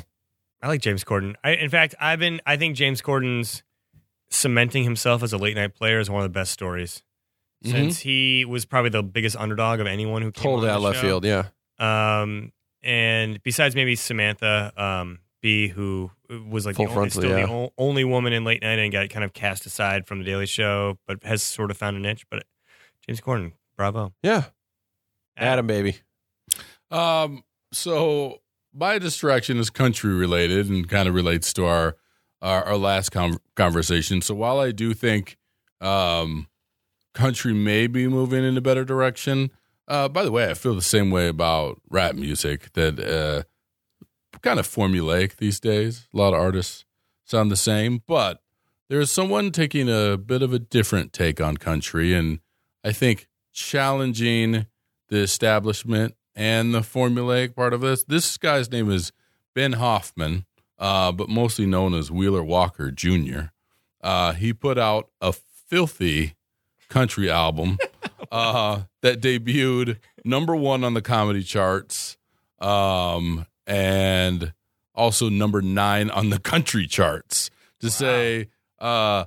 I 0.62 0.68
like 0.68 0.80
James 0.80 1.04
Corden. 1.04 1.34
I, 1.44 1.52
in 1.52 1.68
fact, 1.70 1.94
I've 2.00 2.18
been. 2.18 2.40
I 2.46 2.56
think 2.56 2.76
James 2.76 3.00
Corden's 3.02 3.62
cementing 4.30 4.84
himself 4.84 5.22
as 5.22 5.32
a 5.32 5.38
late 5.38 5.56
night 5.56 5.74
player 5.74 5.98
is 6.00 6.08
one 6.10 6.22
of 6.22 6.24
the 6.24 6.38
best 6.38 6.52
stories. 6.52 7.02
Mm-hmm. 7.64 7.76
Since 7.76 7.98
he 8.00 8.44
was 8.46 8.64
probably 8.64 8.88
the 8.90 9.02
biggest 9.02 9.36
underdog 9.36 9.80
of 9.80 9.86
anyone 9.86 10.22
who 10.22 10.32
came 10.32 10.42
Totally 10.44 10.68
on 10.68 10.74
out 10.74 10.76
of 10.78 10.82
left 10.82 10.96
show. 11.00 11.20
field. 11.20 11.24
Yeah. 11.26 11.44
Um, 11.78 12.52
and 12.82 13.42
besides 13.42 13.74
maybe 13.74 13.96
Samantha 13.96 14.72
um, 14.82 15.18
Bee, 15.42 15.68
who 15.68 16.10
was 16.48 16.64
like 16.64 16.76
Full 16.76 16.86
the 16.86 16.90
only, 16.90 17.10
frontal, 17.10 17.20
still 17.22 17.38
yeah. 17.38 17.46
the 17.46 17.52
o- 17.52 17.72
only 17.76 18.04
woman 18.04 18.32
in 18.32 18.44
late 18.44 18.62
night 18.62 18.78
and 18.78 18.90
got 18.90 19.08
kind 19.10 19.24
of 19.24 19.34
cast 19.34 19.66
aside 19.66 20.06
from 20.06 20.18
the 20.20 20.24
Daily 20.24 20.46
Show, 20.46 20.98
but 21.06 21.22
has 21.24 21.42
sort 21.42 21.70
of 21.70 21.76
found 21.76 21.96
a 21.96 22.00
niche. 22.00 22.24
But 22.30 22.44
James 23.06 23.20
Corden, 23.20 23.52
bravo, 23.76 24.14
Yeah. 24.22 24.44
Adam, 25.36 25.66
baby. 25.66 25.98
Um, 26.90 27.44
so 27.72 28.40
my 28.74 28.98
distraction 28.98 29.58
is 29.58 29.70
country 29.70 30.12
related 30.14 30.68
and 30.68 30.88
kind 30.88 31.08
of 31.08 31.14
relates 31.14 31.52
to 31.54 31.64
our 31.66 31.96
our, 32.42 32.64
our 32.64 32.76
last 32.76 33.10
con- 33.10 33.38
conversation. 33.54 34.22
So 34.22 34.34
while 34.34 34.58
I 34.58 34.72
do 34.72 34.94
think 34.94 35.36
um, 35.80 36.46
country 37.14 37.52
may 37.52 37.86
be 37.86 38.06
moving 38.08 38.44
in 38.44 38.56
a 38.56 38.60
better 38.60 38.84
direction, 38.84 39.50
uh, 39.88 40.08
by 40.08 40.24
the 40.24 40.30
way, 40.30 40.48
I 40.48 40.54
feel 40.54 40.74
the 40.74 40.82
same 40.82 41.10
way 41.10 41.26
about 41.26 41.80
rap 41.90 42.14
music 42.14 42.72
that 42.74 43.00
uh, 43.00 43.42
kind 44.40 44.60
of 44.60 44.68
formulaic 44.68 45.36
these 45.36 45.58
days. 45.58 46.08
A 46.14 46.16
lot 46.16 46.32
of 46.32 46.40
artists 46.40 46.84
sound 47.24 47.50
the 47.50 47.56
same, 47.56 48.02
but 48.06 48.40
there's 48.88 49.10
someone 49.10 49.50
taking 49.50 49.88
a 49.88 50.16
bit 50.16 50.42
of 50.42 50.52
a 50.52 50.58
different 50.58 51.12
take 51.12 51.40
on 51.40 51.56
country, 51.56 52.14
and 52.14 52.38
I 52.84 52.92
think 52.92 53.26
challenging 53.52 54.66
the 55.08 55.18
establishment 55.18 56.14
and 56.36 56.72
the 56.72 56.80
formulaic 56.80 57.54
part 57.54 57.72
of 57.72 57.80
this. 57.80 58.04
This 58.04 58.36
guy's 58.36 58.70
name 58.70 58.90
is 58.90 59.12
Ben 59.54 59.72
Hoffman, 59.72 60.46
uh, 60.78 61.12
but 61.12 61.28
mostly 61.28 61.66
known 61.66 61.94
as 61.94 62.10
Wheeler 62.10 62.44
Walker 62.44 62.90
Jr. 62.90 63.50
Uh, 64.00 64.32
he 64.32 64.52
put 64.52 64.78
out 64.78 65.10
a 65.20 65.32
filthy 65.32 66.34
country 66.90 67.30
album 67.30 67.78
uh, 68.32 68.82
that 69.00 69.22
debuted 69.22 69.98
number 70.24 70.54
one 70.54 70.84
on 70.84 70.92
the 70.92 71.00
comedy 71.00 71.42
charts 71.42 72.18
um, 72.58 73.46
and 73.66 74.52
also 74.94 75.30
number 75.30 75.62
nine 75.62 76.10
on 76.10 76.28
the 76.28 76.38
country 76.38 76.86
charts. 76.86 77.50
To 77.80 77.90
say 77.90 78.48
uh, 78.78 79.24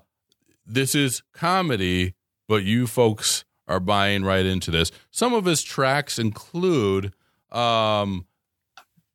this 0.65 0.93
is 0.93 1.23
comedy, 1.33 2.13
but 2.47 2.63
you 2.63 2.85
folks 2.85 3.45
are 3.67 3.79
buying 3.79 4.23
right 4.23 4.45
into 4.45 4.69
this. 4.69 4.91
Some 5.09 5.33
of 5.33 5.45
his 5.45 5.63
tracks 5.63 6.19
include 6.19 7.13
um, 7.51 8.27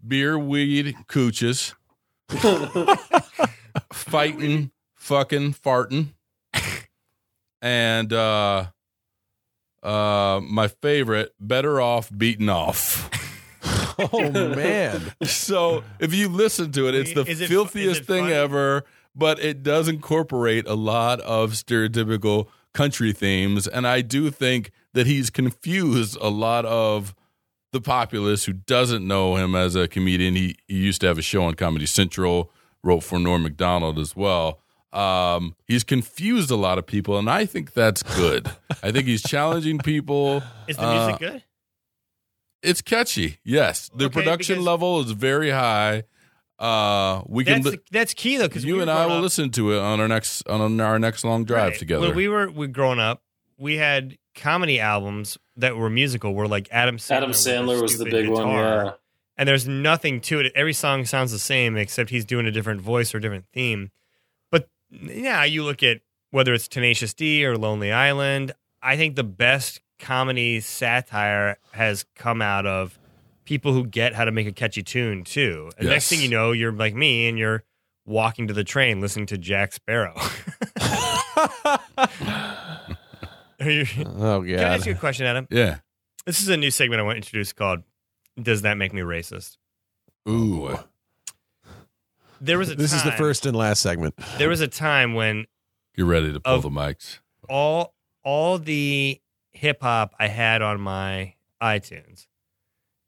beer, 0.04 0.38
weed, 0.38 0.96
cooches, 1.06 1.74
fighting, 3.92 4.72
fucking, 4.94 5.54
farting, 5.54 6.14
and 7.60 8.12
uh, 8.12 8.66
uh, 9.82 10.40
my 10.42 10.68
favorite, 10.68 11.34
better 11.40 11.80
off 11.80 12.10
beaten 12.16 12.48
off. 12.48 13.10
Oh 14.12 14.30
man. 14.30 15.12
so 15.24 15.82
if 15.98 16.14
you 16.14 16.28
listen 16.28 16.70
to 16.70 16.86
it, 16.86 16.94
it's 16.94 17.14
the 17.14 17.22
it 17.22 17.48
filthiest 17.48 18.02
it 18.02 18.06
thing 18.06 18.24
funny? 18.26 18.32
ever, 18.32 18.84
but 19.12 19.40
it 19.40 19.64
does 19.64 19.88
incorporate 19.88 20.68
a 20.68 20.74
lot 20.74 21.20
of 21.22 21.54
stereotypical 21.54 22.46
country 22.72 23.12
themes. 23.12 23.66
And 23.66 23.88
I 23.88 24.02
do 24.02 24.30
think 24.30 24.70
that 24.94 25.08
he's 25.08 25.30
confused 25.30 26.16
a 26.20 26.28
lot 26.28 26.64
of 26.64 27.12
the 27.72 27.80
populace 27.80 28.44
who 28.44 28.52
doesn't 28.52 29.04
know 29.04 29.34
him 29.34 29.56
as 29.56 29.74
a 29.74 29.88
comedian. 29.88 30.36
He, 30.36 30.54
he 30.68 30.76
used 30.76 31.00
to 31.00 31.08
have 31.08 31.18
a 31.18 31.22
show 31.22 31.42
on 31.42 31.54
Comedy 31.54 31.86
Central, 31.86 32.52
wrote 32.84 33.00
for 33.00 33.18
Norm 33.18 33.42
Macdonald 33.42 33.98
as 33.98 34.14
well. 34.14 34.60
Um, 34.92 35.54
he's 35.66 35.84
confused 35.84 36.50
a 36.50 36.56
lot 36.56 36.78
of 36.78 36.86
people, 36.86 37.18
and 37.18 37.28
I 37.28 37.44
think 37.46 37.74
that's 37.74 38.02
good. 38.02 38.50
I 38.82 38.90
think 38.90 39.06
he's 39.06 39.22
challenging 39.22 39.78
people. 39.78 40.42
Is 40.66 40.76
the 40.76 40.90
music 40.90 41.14
Uh, 41.14 41.18
good? 41.18 41.42
It's 42.62 42.80
catchy. 42.82 43.38
Yes, 43.44 43.90
the 43.94 44.06
Okay, 44.06 44.14
production 44.14 44.64
level 44.64 45.00
is 45.00 45.12
very 45.12 45.50
high. 45.50 46.04
Uh, 46.58 47.22
we 47.26 47.44
can. 47.44 47.62
That's 47.62 47.76
Li- 47.76 47.82
that's 47.92 48.14
key 48.14 48.36
though 48.36 48.48
because 48.48 48.64
you 48.64 48.80
and 48.80 48.90
I 48.90 49.06
will 49.06 49.20
listen 49.20 49.50
to 49.50 49.72
it 49.74 49.78
on 49.78 50.00
our 50.00 50.08
next 50.08 50.46
on 50.48 50.80
our 50.80 50.98
next 50.98 51.22
long 51.24 51.44
drive 51.44 51.70
Right. 51.72 51.78
together. 51.78 52.06
When 52.08 52.16
we 52.16 52.26
were 52.26 52.50
we 52.50 52.66
growing 52.66 52.98
up, 52.98 53.22
we 53.58 53.76
had 53.76 54.16
comedy 54.34 54.80
albums 54.80 55.38
that 55.56 55.76
were 55.76 55.88
musical. 55.88 56.34
Were 56.34 56.48
like 56.48 56.68
Adam 56.72 56.96
Sandler. 56.96 57.12
Adam 57.16 57.30
Sandler 57.30 57.80
was 57.80 57.92
the 57.92 58.06
stupid 58.06 58.10
big 58.12 58.28
one. 58.30 58.48
Yeah. 58.48 58.92
and 59.36 59.48
there's 59.48 59.68
nothing 59.68 60.20
to 60.22 60.40
it. 60.40 60.50
Every 60.56 60.72
song 60.72 61.04
sounds 61.04 61.30
the 61.30 61.38
same 61.38 61.76
except 61.76 62.10
he's 62.10 62.24
doing 62.24 62.46
a 62.46 62.50
different 62.50 62.80
voice 62.80 63.14
or 63.14 63.20
different 63.20 63.44
theme. 63.52 63.92
Yeah, 64.90 65.44
you 65.44 65.64
look 65.64 65.82
at 65.82 66.00
whether 66.30 66.52
it's 66.54 66.68
Tenacious 66.68 67.14
D 67.14 67.44
or 67.44 67.56
Lonely 67.56 67.92
Island. 67.92 68.52
I 68.82 68.96
think 68.96 69.16
the 69.16 69.24
best 69.24 69.80
comedy 69.98 70.60
satire 70.60 71.58
has 71.72 72.04
come 72.14 72.40
out 72.40 72.64
of 72.66 72.98
people 73.44 73.72
who 73.72 73.86
get 73.86 74.14
how 74.14 74.24
to 74.24 74.30
make 74.30 74.46
a 74.46 74.52
catchy 74.52 74.82
tune 74.82 75.24
too. 75.24 75.70
And 75.78 75.88
next 75.88 76.08
thing 76.08 76.20
you 76.20 76.28
know, 76.28 76.52
you're 76.52 76.72
like 76.72 76.94
me 76.94 77.28
and 77.28 77.38
you're 77.38 77.64
walking 78.06 78.46
to 78.48 78.54
the 78.54 78.64
train 78.64 79.00
listening 79.00 79.26
to 79.26 79.38
Jack 79.38 79.72
Sparrow. 79.72 80.14
You- 83.60 83.86
Oh 84.06 84.42
Can 84.42 84.58
I 84.60 84.62
ask 84.74 84.86
you 84.86 84.92
a 84.92 84.96
question, 84.96 85.26
Adam? 85.26 85.46
yeah. 85.50 85.78
This 86.26 86.40
is 86.42 86.48
a 86.48 86.56
new 86.56 86.70
segment 86.70 87.00
I 87.00 87.02
want 87.02 87.14
to 87.14 87.18
introduce 87.18 87.52
called 87.52 87.82
"Does 88.40 88.62
That 88.62 88.76
Make 88.76 88.92
Me 88.92 89.00
Racist?" 89.00 89.56
Ooh. 90.28 90.78
There 92.40 92.58
was 92.58 92.70
a 92.70 92.74
This 92.74 92.92
is 92.92 93.02
the 93.02 93.12
first 93.12 93.46
and 93.46 93.56
last 93.56 93.80
segment. 93.82 94.14
There 94.38 94.48
was 94.48 94.60
a 94.60 94.68
time 94.68 95.14
when 95.14 95.46
Get 95.96 96.04
ready 96.04 96.32
to 96.32 96.40
pull 96.40 96.60
the 96.60 96.70
mics. 96.70 97.18
all 97.48 97.94
all 98.24 98.58
the 98.58 99.20
hip 99.50 99.82
hop 99.82 100.14
I 100.18 100.28
had 100.28 100.62
on 100.62 100.80
my 100.80 101.34
iTunes, 101.62 102.26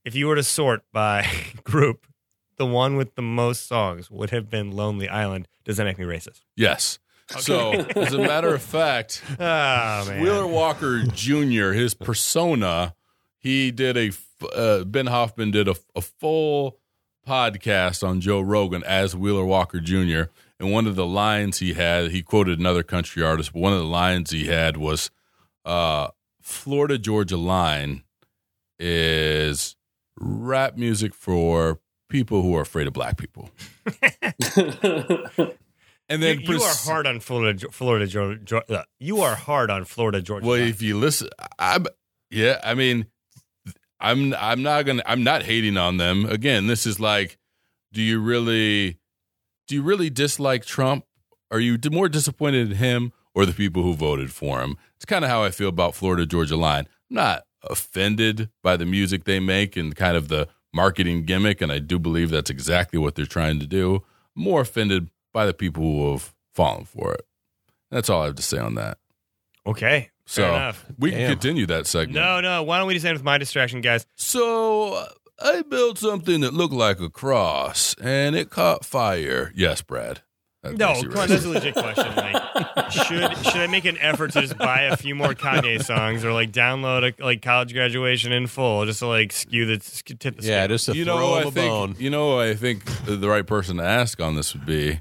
if 0.05 0.15
you 0.15 0.27
were 0.27 0.35
to 0.37 0.43
sort 0.43 0.83
by 0.93 1.27
group, 1.65 2.07
the 2.57 2.67
one 2.67 2.97
with 2.97 3.15
the 3.15 3.23
most 3.23 3.67
songs 3.69 4.11
would 4.11 4.31
have 4.31 4.51
been 4.51 4.73
"Lonely 4.73 5.09
Island." 5.09 5.47
Does 5.65 5.77
that 5.77 5.85
make 5.85 5.99
me 5.99 6.05
racist? 6.05 6.41
Yes. 6.57 6.99
So, 7.39 7.71
as 7.95 8.13
a 8.13 8.19
matter 8.19 8.53
of 8.53 8.61
fact, 8.63 9.23
Oh 9.39 9.39
man, 9.39 10.21
Wheeler 10.21 10.49
Walker 10.49 11.05
Jr. 11.05 11.71
His 11.71 11.95
persona, 11.95 12.97
he 13.39 13.71
did 13.71 13.97
a, 13.97 14.11
uh, 14.53 14.83
Ben 14.83 15.07
Hoffman 15.07 15.53
did 15.53 15.69
a, 15.69 15.77
a 15.95 16.01
full 16.01 16.80
podcast 17.31 18.07
on 18.07 18.21
Joe 18.21 18.41
Rogan 18.41 18.83
as 18.85 19.15
Wheeler 19.15 19.45
Walker 19.45 19.79
Jr. 19.81 20.23
And 20.59 20.73
one 20.73 20.87
of 20.89 20.97
the 20.97 21.07
lines 21.07 21.59
he 21.61 21.75
had, 21.75 22.11
he 22.11 22.23
quoted 22.23 22.59
another 22.59 22.83
country 22.83 23.23
artist, 23.23 23.53
but 23.53 23.61
one 23.61 23.73
of 23.73 23.79
the 23.79 23.85
lines 23.85 24.31
he 24.33 24.47
had 24.47 24.77
was, 24.77 25.11
uh, 25.65 26.09
"Florida 26.43 26.99
Georgia 26.99 27.37
Line 27.37 28.03
is 28.81 29.77
rap 30.19 30.77
music 30.77 31.15
for 31.15 31.79
people 32.09 32.43
who 32.43 32.57
are 32.57 32.63
afraid 32.63 32.87
of 32.89 32.93
black 32.93 33.17
people." 33.17 33.51
And 36.13 36.21
you, 36.23 36.27
then 36.27 36.41
you 36.41 36.57
are 36.57 36.59
pres- 36.59 36.85
hard 36.89 37.07
on 37.07 37.21
Florida, 37.21 37.69
Florida, 37.71 38.05
Georgia. 38.09 38.65
uh, 38.69 38.83
You 38.99 39.21
are 39.21 39.37
hard 39.37 39.71
on 39.71 39.85
Florida, 39.85 40.21
Georgia. 40.21 40.45
Well, 40.45 40.59
Line. 40.59 40.69
if 40.69 40.83
you 40.83 40.99
listen, 40.99 41.29
I'm 41.57 41.87
yeah. 42.33 42.59
I 42.65 42.75
mean, 42.75 43.07
I'm 44.01 44.35
I'm 44.35 44.63
not 44.63 44.87
gonna 44.87 45.03
I'm 45.07 45.23
not 45.23 45.43
hating 45.43 45.77
on 45.77 45.97
them. 45.99 46.25
Again, 46.25 46.67
this 46.67 46.87
is 46.87 46.99
like, 46.99 47.39
do 47.93 48.01
you 48.03 48.21
really 48.21 48.99
do 49.69 49.75
you 49.75 49.83
really 49.83 50.11
dislike 50.11 50.65
Trump? 50.65 51.05
Are 51.51 51.61
you 51.61 51.79
more 51.91 52.09
disappointed 52.09 52.71
in 52.71 52.77
him 52.77 53.13
or 53.35 53.45
the 53.45 53.53
people 53.53 53.83
who 53.83 53.95
voted 53.95 54.33
for 54.33 54.61
him? 54.61 54.77
It's 54.97 55.05
kind 55.05 55.25
of 55.25 55.31
how 55.31 55.43
I 55.43 55.51
feel 55.51 55.69
about 55.69 55.95
Florida 55.95 56.27
Georgia 56.27 56.57
Line. 56.57 56.87
I'm 57.11 57.17
not 57.17 57.43
offended 57.69 58.49
by 58.63 58.77
the 58.77 58.87
music 58.87 59.25
they 59.25 59.41
make 59.41 59.77
and 59.77 59.95
kind 59.95 60.17
of 60.17 60.29
the 60.29 60.49
marketing 60.73 61.25
gimmick, 61.25 61.61
and 61.61 61.73
I 61.73 61.79
do 61.79 61.99
believe 61.99 62.31
that's 62.31 62.51
exactly 62.51 62.99
what 62.99 63.15
they're 63.17 63.27
trying 63.27 63.59
to 63.61 63.67
do. 63.67 63.97
I'm 64.37 64.43
more 64.45 64.61
offended 64.61 65.11
by 65.33 65.47
the 65.47 65.55
people 65.55 65.83
who 65.83 66.13
have 66.13 66.35
fallen 66.55 66.85
for 66.85 67.13
it. 67.15 67.27
That's 67.91 68.09
all 68.09 68.23
I 68.23 68.27
have 68.27 68.37
to 68.37 68.43
say 68.43 68.59
on 68.59 68.77
that. 68.77 68.99
okay, 69.67 70.11
So 70.31 70.43
fair 70.43 70.53
enough. 70.55 70.87
we 70.99 71.11
can 71.11 71.29
continue 71.31 71.67
that 71.67 71.87
segment. 71.89 72.15
No, 72.15 72.41
no. 72.41 72.63
Why 72.63 72.79
don't 72.79 72.87
we 72.87 72.95
just 72.95 73.05
end 73.05 73.15
with 73.17 73.25
my 73.25 73.37
distraction, 73.37 73.81
guys? 73.81 74.07
So 74.15 75.05
I 75.43 75.63
built 75.63 75.99
something 75.99 76.41
that 76.43 76.55
looked 76.55 76.73
like 76.75 77.01
a 77.01 77.11
cross, 77.11 77.95
and 78.01 78.37
it 78.37 78.49
caught 78.49 78.85
fire. 78.85 79.53
Yes, 79.57 79.83
Brad. 79.83 80.21
That 80.63 80.77
No, 80.77 80.89
makes 80.89 81.03
you 81.03 81.09
come 81.09 81.21
on, 81.23 81.29
that's 81.31 81.45
a 81.45 81.49
legit 81.49 81.75
question. 81.75 82.15
Like, 82.15 82.91
should 82.93 83.37
should 83.47 83.57
I 83.63 83.67
make 83.69 83.87
an 83.87 83.97
effort 83.99 84.33
to 84.35 84.43
just 84.43 84.59
buy 84.59 84.83
a 84.83 84.97
few 84.97 85.15
more 85.15 85.33
Kanye 85.35 85.83
songs, 85.83 86.23
or 86.25 86.33
like 86.35 86.53
download 86.53 87.19
a, 87.19 87.25
like 87.25 87.41
college 87.43 87.73
graduation 87.73 88.31
in 88.31 88.47
full, 88.47 88.85
just 88.85 88.99
to 88.99 89.07
like 89.07 89.33
skew 89.33 89.65
the 89.65 89.81
sk- 89.83 90.19
tip 90.19 90.37
the 90.37 90.43
Yeah, 90.47 90.65
scale? 90.65 90.69
just 90.69 90.87
to 90.87 90.95
you 90.95 91.05
throw 91.07 91.17
know, 91.19 91.35
him 91.39 91.47
I 91.47 91.49
a 91.49 91.51
think 91.51 91.71
bone. 91.73 91.97
you 91.99 92.11
know, 92.11 92.39
I 92.39 92.55
think 92.55 92.85
the 93.07 93.17
the 93.17 93.29
right 93.29 93.47
person 93.47 93.79
to 93.79 93.83
ask 93.85 94.21
on 94.21 94.37
this 94.37 94.53
would 94.55 94.67
be. 94.67 95.01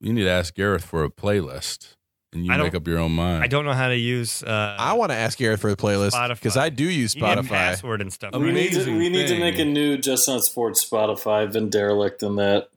You 0.00 0.12
need 0.12 0.24
to 0.24 0.30
ask 0.30 0.54
Gareth 0.54 0.84
for 0.84 1.04
a 1.04 1.10
playlist, 1.10 1.94
and 2.32 2.46
you 2.46 2.52
I 2.52 2.56
don't- 2.56 2.66
make 2.66 2.74
up 2.74 2.86
your 2.86 2.98
own 2.98 3.12
mind. 3.12 3.42
I 3.42 3.46
don't 3.48 3.64
know 3.64 3.72
how 3.72 3.88
to 3.88 3.96
use. 3.96 4.42
Uh, 4.42 4.76
I 4.78 4.92
want 4.94 5.10
to 5.12 5.16
ask 5.16 5.36
Gareth 5.38 5.60
for 5.60 5.70
the 5.70 5.76
playlist 5.76 6.12
Spotify. 6.12 6.34
because 6.34 6.56
I 6.56 6.68
do 6.68 6.84
use 6.84 7.14
you 7.14 7.22
need 7.22 7.38
a 7.38 7.42
Spotify. 7.42 7.48
password 7.48 8.00
and 8.00 8.12
stuff. 8.12 8.30
I 8.34 8.38
we 8.38 8.46
right? 8.46 8.54
need 8.54 8.68
to 8.72 8.76
Amazing 8.76 8.96
we 8.98 9.08
need 9.08 9.26
to 9.28 9.38
make 9.38 9.58
a 9.58 9.64
new 9.64 9.96
Just 9.98 10.28
Not 10.28 10.42
Sports 10.44 10.84
Spotify. 10.88 11.42
I've 11.42 11.52
been 11.52 11.68
derelict 11.70 12.22
in 12.22 12.36
that, 12.36 12.68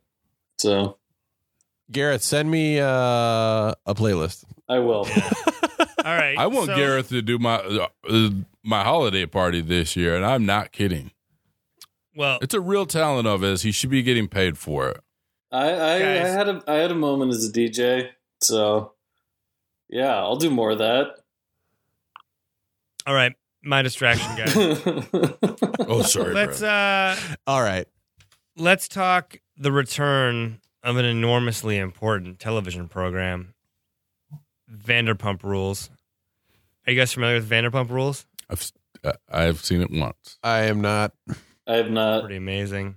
so 0.58 0.98
Gareth, 1.92 2.22
send 2.22 2.50
me 2.50 2.80
uh, 2.80 2.86
a 2.88 3.94
playlist. 3.94 4.44
I 4.68 4.78
will. 4.78 5.06
All 6.04 6.14
right, 6.16 6.36
I 6.38 6.46
want 6.48 6.66
so- 6.66 6.76
Gareth 6.76 7.08
to 7.10 7.22
do 7.22 7.38
my 7.38 7.56
uh, 7.56 8.30
my 8.62 8.82
holiday 8.82 9.26
party 9.26 9.60
this 9.60 9.94
year, 9.96 10.16
and 10.16 10.24
I'm 10.24 10.44
not 10.46 10.72
kidding. 10.72 11.10
Well, 12.16 12.38
It's 12.42 12.54
a 12.54 12.60
real 12.60 12.86
talent 12.86 13.26
of 13.28 13.40
his. 13.42 13.62
He 13.62 13.72
should 13.72 13.90
be 13.90 14.02
getting 14.02 14.28
paid 14.28 14.56
for 14.56 14.88
it. 14.88 15.00
I 15.52 15.68
I, 15.70 15.94
I 15.94 15.98
Guys. 16.00 16.32
had 16.34 16.48
a 16.48 16.62
I 16.66 16.74
had 16.76 16.90
a 16.90 16.94
moment 16.94 17.32
as 17.34 17.46
a 17.48 17.52
DJ, 17.52 18.08
so 18.40 18.93
yeah, 19.94 20.14
I'll 20.16 20.36
do 20.36 20.50
more 20.50 20.72
of 20.72 20.78
that. 20.78 21.06
all 23.06 23.14
right, 23.14 23.32
my 23.62 23.80
distraction, 23.82 24.36
guys. 24.36 24.54
Oh, 25.86 26.02
sorry, 26.02 26.32
let's 26.34 26.60
Brad. 26.60 27.18
uh, 27.18 27.36
All 27.46 27.62
right. 27.62 27.86
let's 28.56 28.88
talk 28.88 29.38
the 29.56 29.70
return 29.72 30.60
of 30.82 30.96
an 30.96 31.04
enormously 31.04 31.76
important 31.78 32.38
television 32.38 32.88
program, 32.88 33.54
Vanderpump 34.70 35.42
Rules. 35.42 35.90
Are 36.86 36.92
you 36.92 36.98
guys 36.98 37.12
familiar 37.12 37.36
with 37.36 37.48
Vanderpump 37.48 37.90
Rules? 37.90 38.26
I've 38.50 38.70
uh, 39.04 39.12
I've 39.30 39.62
seen 39.64 39.80
it 39.82 39.90
once. 39.90 40.38
I 40.42 40.62
am 40.64 40.80
not. 40.80 41.12
I 41.66 41.76
have 41.76 41.90
not. 41.90 42.22
Pretty 42.22 42.36
amazing. 42.36 42.96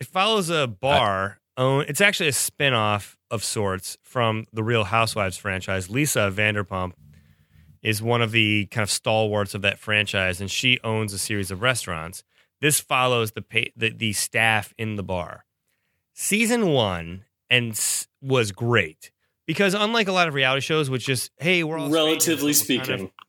It 0.00 0.06
follows 0.06 0.48
a 0.50 0.66
bar. 0.66 1.38
Own, 1.56 1.84
it's 1.88 2.00
actually 2.00 2.28
a 2.28 2.32
spin-off 2.32 3.16
of 3.30 3.44
sorts 3.44 3.96
from 4.02 4.46
the 4.52 4.62
Real 4.62 4.84
Housewives 4.84 5.36
franchise. 5.36 5.88
Lisa 5.90 6.30
Vanderpump 6.34 6.92
is 7.82 8.00
one 8.02 8.22
of 8.22 8.30
the 8.32 8.66
kind 8.66 8.82
of 8.82 8.90
stalwarts 8.90 9.54
of 9.54 9.62
that 9.62 9.78
franchise, 9.78 10.40
and 10.40 10.50
she 10.50 10.78
owns 10.82 11.12
a 11.12 11.18
series 11.18 11.50
of 11.50 11.62
restaurants. 11.62 12.24
This 12.60 12.80
follows 12.80 13.32
the 13.32 13.42
pa- 13.42 13.70
the, 13.76 13.90
the 13.90 14.12
staff 14.14 14.72
in 14.78 14.96
the 14.96 15.02
bar. 15.02 15.44
Season 16.14 16.68
one 16.68 17.24
and 17.50 17.72
s- 17.72 18.06
was 18.22 18.52
great 18.52 19.10
because 19.46 19.74
unlike 19.74 20.08
a 20.08 20.12
lot 20.12 20.28
of 20.28 20.34
reality 20.34 20.60
shows, 20.62 20.88
which 20.88 21.04
just 21.04 21.30
hey, 21.38 21.62
we're 21.62 21.76
all 21.78 21.90
Relatively 21.90 22.52
strangers, 22.52 22.68
we'll 22.68 22.78
kind 22.78 22.86
speaking, 23.00 23.04
of- 23.06 23.26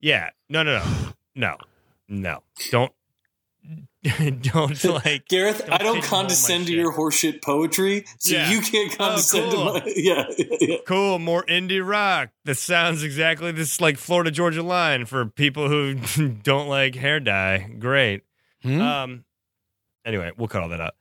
yeah, 0.00 0.30
no, 0.48 0.62
no, 0.62 0.78
no, 0.78 1.16
no, 1.34 1.56
no. 2.08 2.42
Don't 2.70 2.92
don't 4.42 4.84
like 5.04 5.26
Gareth, 5.28 5.58
don't 5.66 5.72
I 5.72 5.78
don't 5.78 6.02
condescend 6.02 6.66
to 6.66 6.72
shit. 6.72 6.78
your 6.80 6.92
horseshit 6.92 7.42
poetry, 7.42 8.04
so 8.18 8.34
Yeah. 8.36 8.50
you 8.50 8.60
can't 8.60 8.96
condescend 8.96 9.52
cool. 9.52 9.74
to 9.74 9.80
my 9.80 9.92
yeah. 9.96 10.24
yeah. 10.60 10.76
cool, 10.86 11.18
more 11.18 11.44
indie 11.46 11.84
rock. 11.86 12.30
That 12.44 12.56
sounds 12.56 13.02
exactly 13.02 13.50
this 13.52 13.80
like 13.80 13.96
Florida 13.98 14.30
Georgia 14.30 14.62
line 14.62 15.04
for 15.04 15.26
people 15.26 15.68
who 15.68 15.94
don't 16.28 16.68
like 16.68 16.94
hair 16.94 17.18
dye. 17.20 17.70
Great. 17.78 18.22
Hmm? 18.62 18.80
Um, 18.80 19.24
Anyway, 20.04 20.30
we'll 20.38 20.48
cut 20.48 20.62
all 20.62 20.70
that 20.70 20.80
out. 20.80 20.94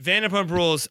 Vanderpump 0.00 0.50
Rules 0.50 0.88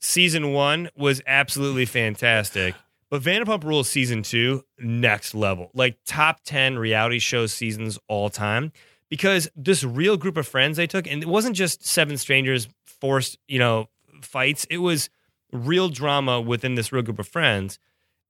season 0.00 0.52
one 0.52 0.88
was 0.96 1.20
absolutely 1.26 1.84
fantastic, 1.84 2.76
but 3.08 3.22
Vanderpump 3.22 3.64
Rules 3.64 3.88
season 3.90 4.22
two, 4.22 4.64
next 4.78 5.34
level. 5.34 5.70
Like 5.74 5.98
top 6.06 6.40
10 6.44 6.78
reality 6.78 7.18
show 7.18 7.46
seasons 7.46 7.98
all 8.08 8.30
time. 8.30 8.72
Because 9.10 9.50
this 9.54 9.84
real 9.84 10.16
group 10.16 10.36
of 10.36 10.46
friends 10.46 10.76
they 10.76 10.86
took, 10.86 11.06
and 11.06 11.22
it 11.22 11.28
wasn't 11.28 11.56
just 11.56 11.84
seven 11.84 12.16
strangers 12.16 12.68
forced, 12.84 13.38
you 13.48 13.58
know, 13.58 13.88
fights. 14.22 14.66
It 14.70 14.78
was 14.78 15.10
real 15.52 15.88
drama 15.88 16.40
within 16.40 16.76
this 16.76 16.92
real 16.92 17.02
group 17.02 17.18
of 17.18 17.28
friends. 17.28 17.78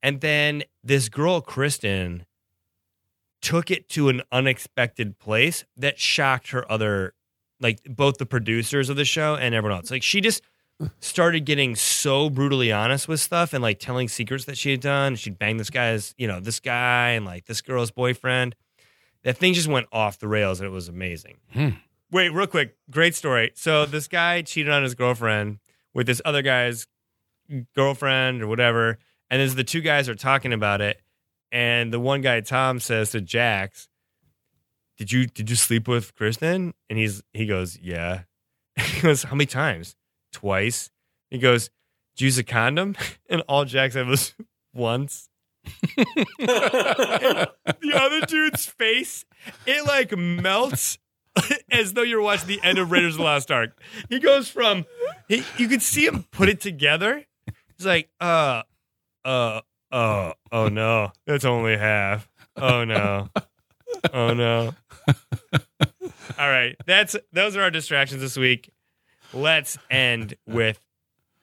And 0.03 0.21
then 0.21 0.65
this 0.83 1.09
girl, 1.09 1.43
Kristen, 1.43 2.25
took 3.43 3.71
it 3.71 3.89
to 3.91 4.09
an 4.09 4.23
unexpected 4.33 5.19
place 5.19 5.65
that 5.77 5.99
shocked 5.99 6.51
her 6.51 6.71
other, 6.71 7.15
like 7.61 7.83
both 7.85 8.19
the 8.19 8.27
producers 8.27 8.89
of 8.89 8.97
the 8.97 9.05
show 9.05 9.35
and 9.35 9.55
everyone 9.55 9.79
else. 9.79 9.91
Like 9.91 10.03
she 10.03 10.21
just 10.21 10.43
started 11.01 11.45
getting 11.45 11.75
so 11.75 12.31
brutally 12.31 12.73
honest 12.73 13.07
with 13.07 13.21
stuff 13.21 13.53
and 13.53 13.63
like 13.63 13.79
telling 13.79 14.09
secrets 14.09 14.47
that 14.47 14.57
she 14.57 14.71
had 14.71 14.81
done. 14.81 15.17
She'd 15.17 15.39
bang 15.39 15.59
this 15.59 15.71
guy's, 15.71 16.15
you 16.17 16.27
know, 16.27 16.41
this 16.41 16.61
guy 16.61 17.11
and 17.11 17.27
like 17.27 17.47
this 17.47 17.61
girl's 17.61 17.91
boyfriend. 17.91 18.55
That 19.25 19.37
thing 19.37 19.53
just 19.55 19.69
went 19.69 19.87
off 19.93 20.19
the 20.19 20.29
rails 20.29 20.61
and 20.61 20.67
it 20.67 20.71
was 20.71 20.89
amazing. 20.89 21.39
Hmm. 21.53 21.69
Wait, 22.11 22.31
real 22.31 22.47
quick, 22.47 22.77
great 22.91 23.15
story. 23.15 23.53
So 23.55 23.87
this 23.87 24.09
guy 24.09 24.43
cheated 24.43 24.73
on 24.73 24.83
his 24.83 24.95
girlfriend 24.95 25.59
with 25.95 26.07
this 26.07 26.21
other 26.25 26.43
guy's 26.43 26.87
girlfriend 27.75 28.43
or 28.43 28.47
whatever, 28.49 28.99
and 29.29 29.41
as 29.41 29.55
the 29.55 29.65
two 29.65 29.81
guys 29.81 30.09
are 30.09 30.15
talking 30.15 30.53
about 30.53 30.81
it, 30.81 31.01
and 31.53 31.93
the 31.93 32.01
one 32.01 32.21
guy 32.21 32.41
Tom 32.41 32.81
says 32.81 33.11
to 33.11 33.21
Jax, 33.21 33.89
"Did 34.99 35.13
you 35.13 35.27
did 35.27 35.51
you 35.51 35.57
sleep 35.57 35.87
with 35.89 36.15
Kristen?" 36.15 36.75
And 36.89 36.99
he's 36.99 37.23
he 37.33 37.47
goes, 37.47 37.79
"Yeah." 37.81 38.23
He 38.77 39.01
goes, 39.01 39.25
"How 39.25 39.37
many 39.37 39.47
times?" 39.47 39.95
Twice. 40.33 40.91
He 41.31 41.39
goes, 41.39 41.71
"Did 42.17 42.23
you 42.23 42.27
use 42.27 42.39
a 42.39 42.45
condom?" 42.45 42.97
And 43.29 43.43
all 43.49 43.65
Jax 43.65 43.95
said 43.95 44.07
was 44.07 44.35
once. 44.75 45.29
the 46.39 47.51
other 47.95 48.21
dude's 48.27 48.67
face, 48.67 49.25
it 49.67 49.85
like 49.87 50.17
melts 50.17 50.99
as 51.71 51.93
though 51.93 52.03
you're 52.03 52.23
watching 52.23 52.49
the 52.49 52.61
end 52.63 52.79
of 52.79 52.91
Raiders 52.91 53.15
of 53.15 53.19
the 53.19 53.25
Lost 53.25 53.51
Ark. 53.51 53.79
He 54.09 54.19
goes 54.19 54.49
from 54.49 54.87
he, 55.29 55.45
you 55.57 55.69
can 55.69 55.81
see 55.81 56.07
him 56.07 56.25
put 56.31 56.49
it 56.49 56.61
together. 56.61 57.25
He's 57.77 57.87
like, 57.87 58.11
uh, 58.21 58.63
uh, 59.25 59.61
oh, 59.93 60.33
oh 60.53 60.69
no, 60.69 61.13
that's 61.27 61.45
only 61.45 61.77
half. 61.77 62.29
Oh 62.57 62.85
no, 62.85 63.29
oh 64.13 64.35
no. 64.35 64.75
All 66.39 66.49
right, 66.49 66.77
that's 66.87 67.17
those 67.33 67.57
are 67.57 67.63
our 67.63 67.71
distractions 67.71 68.21
this 68.21 68.37
week. 68.37 68.71
Let's 69.33 69.79
end 69.91 70.35
with 70.47 70.81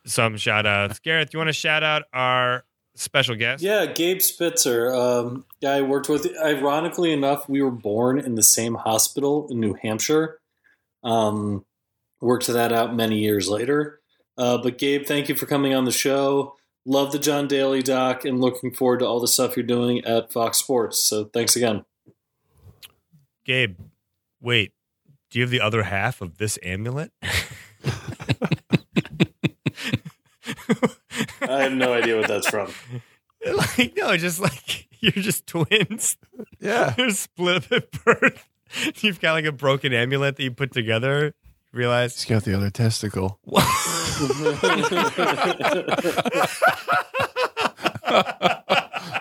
some 0.05 0.37
shout 0.37 0.65
outs. 0.65 0.99
Gareth, 0.99 1.33
you 1.33 1.39
want 1.39 1.49
to 1.49 1.53
shout 1.53 1.83
out 1.83 2.03
our 2.13 2.63
special 2.97 3.35
guest? 3.35 3.63
Yeah, 3.63 3.85
Gabe 3.85 4.21
Spitzer. 4.21 4.93
Um, 4.93 5.45
guy 5.61 5.77
I 5.77 5.81
worked 5.81 6.09
with. 6.09 6.27
Ironically 6.43 7.11
enough, 7.13 7.47
we 7.47 7.61
were 7.61 7.71
born 7.71 8.19
in 8.19 8.35
the 8.35 8.43
same 8.43 8.75
hospital 8.75 9.47
in 9.49 9.59
New 9.59 9.75
Hampshire. 9.75 10.39
Um, 11.03 11.65
worked 12.21 12.47
that 12.47 12.73
out 12.73 12.95
many 12.95 13.19
years 13.19 13.47
later. 13.49 13.99
Uh, 14.37 14.57
but 14.57 14.77
Gabe, 14.77 15.05
thank 15.05 15.29
you 15.29 15.35
for 15.35 15.45
coming 15.45 15.73
on 15.73 15.85
the 15.85 15.91
show. 15.91 16.55
Love 16.85 17.11
the 17.11 17.19
John 17.19 17.47
Daly 17.47 17.81
doc 17.81 18.23
and 18.23 18.39
looking 18.39 18.73
forward 18.73 18.99
to 18.99 19.05
all 19.05 19.19
the 19.19 19.27
stuff 19.27 19.57
you're 19.57 19.65
doing 19.65 20.03
at 20.05 20.31
Fox 20.31 20.57
Sports. 20.57 20.99
So 20.99 21.25
thanks 21.25 21.55
again. 21.55 21.83
Gabe, 23.45 23.77
wait, 24.41 24.73
do 25.29 25.39
you 25.39 25.43
have 25.43 25.51
the 25.51 25.61
other 25.61 25.83
half 25.83 26.21
of 26.21 26.37
this 26.37 26.57
amulet? 26.63 27.11
I 31.41 31.63
have 31.63 31.73
no 31.73 31.93
idea 31.93 32.17
what 32.17 32.27
that's 32.27 32.49
from. 32.49 32.71
like, 33.45 33.95
no, 33.95 34.15
just 34.17 34.39
like 34.39 34.87
you're 34.99 35.11
just 35.11 35.47
twins. 35.47 36.17
Yeah. 36.59 36.93
You're 36.97 37.11
split 37.11 37.71
at 37.71 37.91
birth. 38.03 38.47
You've 39.01 39.21
got 39.21 39.33
like 39.33 39.45
a 39.45 39.51
broken 39.51 39.93
amulet 39.93 40.35
that 40.37 40.43
you 40.43 40.51
put 40.51 40.71
together. 40.71 41.33
Realize 41.71 42.15
He's 42.15 42.25
got 42.25 42.43
the 42.43 42.55
other 42.55 42.69
testicle. 42.69 43.39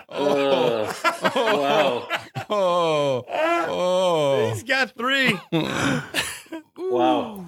Uh, 0.09 0.91
wow. 1.69 2.07
Oh, 2.49 3.25
oh. 3.29 4.49
he's 4.53 4.63
got 4.63 4.91
three. 4.97 5.37
Wow. 6.77 7.45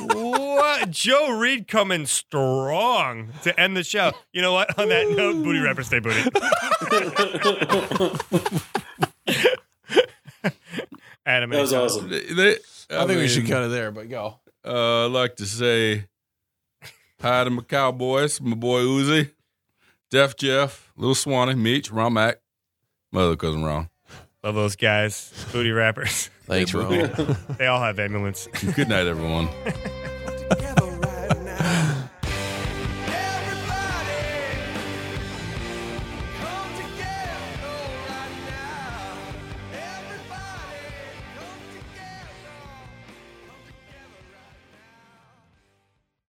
What? 0.00 0.90
Joe 0.90 1.30
Reed 1.38 1.68
coming 1.68 2.06
strong 2.06 3.28
to 3.42 3.58
end 3.58 3.76
the 3.76 3.84
show. 3.84 4.12
You 4.32 4.42
know 4.42 4.52
what? 4.52 4.78
On 4.78 4.88
that 4.88 5.08
note, 5.10 5.42
booty 5.44 5.58
rapper, 5.60 5.82
stay 5.82 5.98
booty. 5.98 6.22
Adam, 11.26 11.50
That 11.50 11.60
was 11.60 11.72
any- 11.72 11.82
awesome. 11.84 12.08
They- 12.08 12.20
they- 12.32 12.58
I, 12.90 13.06
think 13.06 13.20
we 13.20 13.28
should 13.28 13.46
cut 13.46 13.62
it 13.64 13.68
there, 13.70 13.90
but 13.92 14.08
go. 14.08 14.40
Uh, 14.64 15.06
I'd 15.06 15.12
like 15.12 15.36
to 15.36 15.46
say 15.46 16.06
hi 17.20 17.44
to 17.44 17.50
my 17.50 17.62
cowboys, 17.62 18.40
my 18.40 18.56
boy 18.56 18.80
Uzi, 18.82 19.30
Def 20.10 20.34
Jeff, 20.36 20.90
Little 20.96 21.14
Swanee, 21.14 21.54
Meech, 21.54 21.90
Ron 21.92 22.14
Mac, 22.14 22.40
my 23.12 23.22
other 23.22 23.36
cousin 23.36 23.62
Ron. 23.64 23.88
Love 24.42 24.54
those 24.56 24.74
guys, 24.76 25.32
booty 25.52 25.70
rappers. 25.70 26.30
Thanks, 26.50 26.74
Rob. 26.74 26.90
they 27.58 27.68
all 27.68 27.80
have 27.80 28.00
ambulance. 28.00 28.48
Good 28.74 28.88
night, 28.88 29.06
everyone. 29.06 29.48